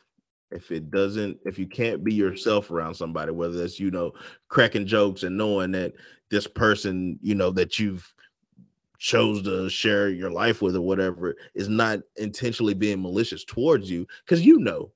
if 0.51 0.73
it 0.73 0.91
doesn't 0.91 1.39
if 1.45 1.61
you 1.61 1.67
can't 1.69 2.03
be 2.03 2.13
yourself 2.13 2.73
around 2.73 2.95
somebody 2.95 3.31
whether 3.31 3.63
it's 3.63 3.79
you 3.79 3.91
know 3.91 4.13
cracking 4.49 4.87
jokes 4.87 5.23
and 5.23 5.37
knowing 5.37 5.71
that 5.71 5.93
this 6.31 6.47
person 6.47 7.19
you 7.23 7.35
know 7.37 7.51
that 7.51 7.79
you've 7.79 8.13
chose 8.99 9.43
to 9.43 9.69
share 9.69 10.11
your 10.11 10.31
life 10.31 10.61
with 10.63 10.77
or 10.77 10.81
whatever 10.81 11.37
is 11.55 11.69
not 11.69 12.01
intentionally 12.17 12.75
being 12.75 13.01
malicious 13.03 13.45
towards 13.45 13.91
you 13.91 14.07
because 14.25 14.45
you 14.45 14.59
know 14.59 14.91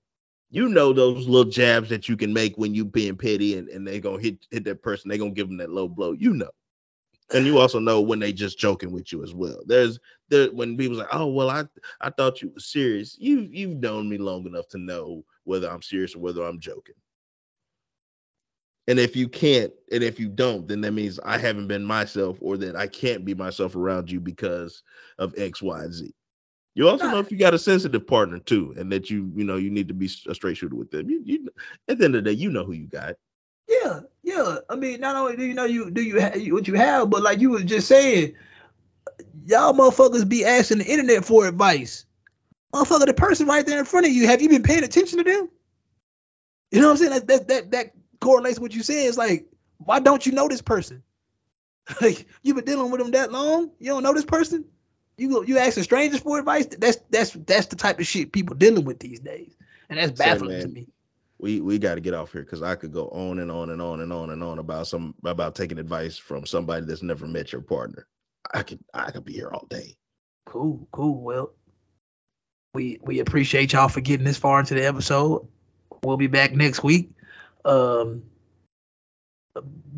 you 0.51 0.69
know 0.69 0.93
those 0.93 1.27
little 1.29 1.51
jabs 1.51 1.89
that 1.89 2.09
you 2.09 2.17
can 2.17 2.33
make 2.33 2.57
when 2.59 2.75
you 2.75 2.85
being 2.85 3.17
petty 3.17 3.57
and, 3.57 3.69
and 3.69 3.87
they 3.87 4.01
gonna 4.01 4.21
hit 4.21 4.47
hit 4.51 4.65
that 4.65 4.83
person 4.83 5.09
they 5.09 5.19
gonna 5.19 5.31
give 5.31 5.49
them 5.49 5.57
that 5.57 5.71
low 5.71 5.89
blow 5.89 6.13
you 6.13 6.33
know 6.33 6.51
and 7.33 7.47
you 7.47 7.59
also 7.59 7.79
know 7.79 8.01
when 8.01 8.19
they 8.19 8.33
just 8.33 8.59
joking 8.59 8.93
with 8.93 9.13
you 9.13 9.23
as 9.23 9.35
well 9.35 9.61
there's 9.67 9.99
there 10.29 10.49
when 10.53 10.77
people's 10.77 10.99
like 10.99 11.09
oh 11.13 11.27
well 11.27 11.51
i 11.51 11.65
i 12.01 12.11
thought 12.11 12.43
you 12.43 12.49
were 12.51 12.61
serious 12.61 13.17
you 13.19 13.49
you've 13.51 13.81
known 13.81 14.09
me 14.09 14.19
long 14.19 14.47
enough 14.47 14.69
to 14.69 14.79
know 14.79 15.25
whether 15.45 15.69
I'm 15.69 15.83
serious 15.83 16.15
or 16.15 16.21
whether 16.21 16.43
I'm 16.45 16.61
joking. 16.61 16.95
And 18.89 18.99
if 18.99 19.15
you 19.15 19.29
can't, 19.29 19.73
and 19.93 20.03
if 20.03 20.19
you 20.19 20.29
don't, 20.29 20.67
then 20.67 20.81
that 20.81 20.93
means 20.93 21.21
I 21.25 21.39
haven't 21.39 21.69
been 21.69 21.85
myself, 21.85 22.39
or 22.41 22.57
that 22.59 22.75
I 22.75 22.89
can't 22.89 23.25
be 23.25 23.35
myself 23.35 23.77
around 23.77 24.11
you 24.11 24.21
because 24.21 24.83
of 25.19 25.35
X, 25.39 25.63
Y, 25.63 25.87
Z. 25.91 26.13
You 26.75 26.89
also 26.89 27.07
know 27.07 27.19
if 27.19 27.31
you 27.31 27.37
got 27.37 27.55
a 27.55 27.59
sensitive 27.59 28.07
partner 28.07 28.39
too, 28.39 28.75
and 28.77 28.91
that 28.93 29.11
you, 29.11 29.31
you 29.37 29.45
know, 29.45 29.57
you 29.57 29.71
need 29.71 29.89
to 29.89 29.95
be 29.95 30.09
a 30.27 30.35
straight 30.35 30.57
shooter 30.57 30.75
with 30.75 30.91
them. 30.91 31.09
You, 31.09 31.23
you 31.25 31.49
at 31.89 31.99
the 31.99 32.05
end 32.07 32.17
of 32.17 32.25
the 32.25 32.31
day, 32.31 32.37
you 32.37 32.51
know 32.51 32.65
who 32.65 32.73
you 32.73 32.87
got. 32.87 33.17
Yeah, 33.69 34.01
yeah. 34.23 34.57
I 34.71 34.77
mean, 34.77 35.01
not 35.01 35.15
only 35.15 35.37
do 35.37 35.45
you 35.45 35.55
know 35.55 35.65
you 35.65 35.91
do 35.91 36.03
you 36.03 36.19
have 36.19 36.35
what 36.49 36.67
you 36.67 36.75
have, 36.75 37.11
but 37.11 37.23
like 37.23 37.41
you 37.41 37.51
was 37.51 37.65
just 37.65 37.89
saying, 37.89 38.35
y'all 39.47 39.75
motherfuckers 39.75 40.27
be 40.27 40.45
asking 40.45 40.79
the 40.79 40.87
internet 40.87 41.25
for 41.25 41.47
advice 41.47 42.07
motherfucker, 42.73 43.07
the 43.07 43.15
person 43.15 43.47
right 43.47 43.67
there 43.67 43.79
in 43.79 43.85
front 43.85 44.07
of 44.07 44.13
you, 44.13 44.27
have 44.27 44.41
you 44.41 44.49
been 44.49 44.63
paying 44.63 44.85
attention 44.85 45.19
to 45.19 45.25
them? 45.25 45.49
You 46.71 46.81
know 46.81 46.87
what 46.87 46.93
I'm 46.93 46.97
saying? 46.99 47.11
That 47.11 47.27
that 47.27 47.49
that, 47.49 47.71
that 47.71 47.93
correlates 48.23 48.59
with 48.59 48.71
what 48.71 48.75
you 48.75 48.83
said. 48.83 49.07
It's 49.07 49.19
like, 49.19 49.47
why 49.79 50.01
don't 50.01 50.25
you 50.25 50.33
know 50.33 50.49
this 50.49 50.63
person? 50.63 51.03
like 52.01 52.27
you've 52.43 52.57
been 52.57 52.65
dealing 52.65 52.91
with 52.91 53.01
them 53.01 53.11
that 53.11 53.33
long, 53.33 53.71
you 53.79 53.89
don't 53.89 54.03
know 54.03 54.15
this 54.15 54.25
person. 54.25 54.65
You 55.19 55.29
go, 55.29 55.43
you 55.43 55.59
asking 55.59 55.83
strangers 55.83 56.21
for 56.21 56.39
advice. 56.39 56.67
That's 56.67 56.99
that's 57.11 57.33
that's 57.33 57.67
the 57.67 57.77
type 57.77 57.99
of 57.99 58.07
shit 58.07 58.33
people 58.33 58.57
dealing 58.57 58.85
with 58.85 58.99
these 59.01 59.21
days, 59.21 59.55
and 59.91 59.99
that's 59.99 60.13
baffling 60.13 60.61
Say, 60.61 60.63
to 60.63 60.69
me. 60.69 60.89
We 61.39 61.61
we 61.61 61.79
got 61.79 61.97
to 61.97 62.01
get 62.01 62.15
off 62.15 62.33
here 62.33 62.43
because 62.43 62.63
I 62.63 62.77
could 62.77 62.93
go 62.93 63.09
on 63.09 63.41
and 63.41 63.51
on 63.51 63.71
and 63.71 63.83
on 63.83 64.01
and 64.01 64.13
on 64.13 64.31
and 64.31 64.43
on 64.43 64.59
about 64.59 64.87
some 64.87 65.15
about 65.25 65.55
taking 65.55 65.79
advice 65.79 66.17
from 66.17 66.47
somebody 66.47 66.87
that's 66.87 67.03
never 67.03 67.27
met 67.27 67.53
your 67.53 67.61
partner. 67.61 68.07
I 68.55 68.63
could 68.63 68.79
I 68.95 69.11
could 69.11 69.25
be 69.25 69.35
here 69.35 69.51
all 69.53 69.67
day. 69.69 69.97
Cool, 70.47 70.87
cool. 70.93 71.21
Well, 71.21 71.53
we 72.75 72.99
we 73.03 73.21
appreciate 73.21 73.73
y'all 73.73 73.89
for 73.89 74.01
getting 74.01 74.25
this 74.25 74.39
far 74.39 74.61
into 74.61 74.75
the 74.75 74.87
episode. 74.87 75.47
We'll 76.05 76.17
be 76.17 76.27
back 76.27 76.53
next 76.53 76.83
week. 76.83 77.11
Um, 77.65 78.23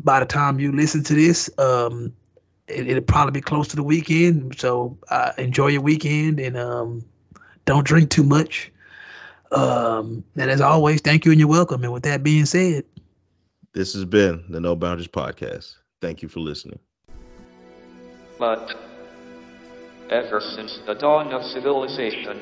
by 0.03 0.19
the 0.19 0.25
time 0.25 0.59
you 0.59 0.71
listen 0.71 1.03
to 1.03 1.13
this, 1.13 1.49
um, 1.57 2.13
it, 2.67 2.87
will 2.87 3.01
probably 3.01 3.31
be 3.31 3.41
close 3.41 3.67
to 3.69 3.75
the 3.75 3.83
weekend. 3.83 4.59
So 4.59 4.97
uh, 5.09 5.31
enjoy 5.37 5.67
your 5.67 5.81
weekend 5.81 6.39
and 6.39 6.57
um, 6.57 7.05
don't 7.65 7.85
drink 7.85 8.09
too 8.09 8.23
much. 8.23 8.71
Um, 9.51 10.23
and 10.35 10.49
as 10.49 10.61
always, 10.61 11.01
thank 11.01 11.25
you 11.25 11.31
and 11.31 11.39
you're 11.39 11.49
welcome. 11.49 11.83
And 11.83 11.93
with 11.93 12.03
that 12.03 12.23
being 12.23 12.45
said, 12.45 12.83
this 13.73 13.93
has 13.93 14.05
been 14.05 14.43
the 14.49 14.59
No 14.59 14.75
Boundaries 14.75 15.07
Podcast. 15.07 15.75
Thank 16.01 16.21
you 16.21 16.29
for 16.29 16.39
listening. 16.39 16.79
But 18.39 18.77
ever 20.09 20.41
since 20.41 20.79
the 20.85 20.93
dawn 20.93 21.33
of 21.33 21.43
civilization, 21.43 22.41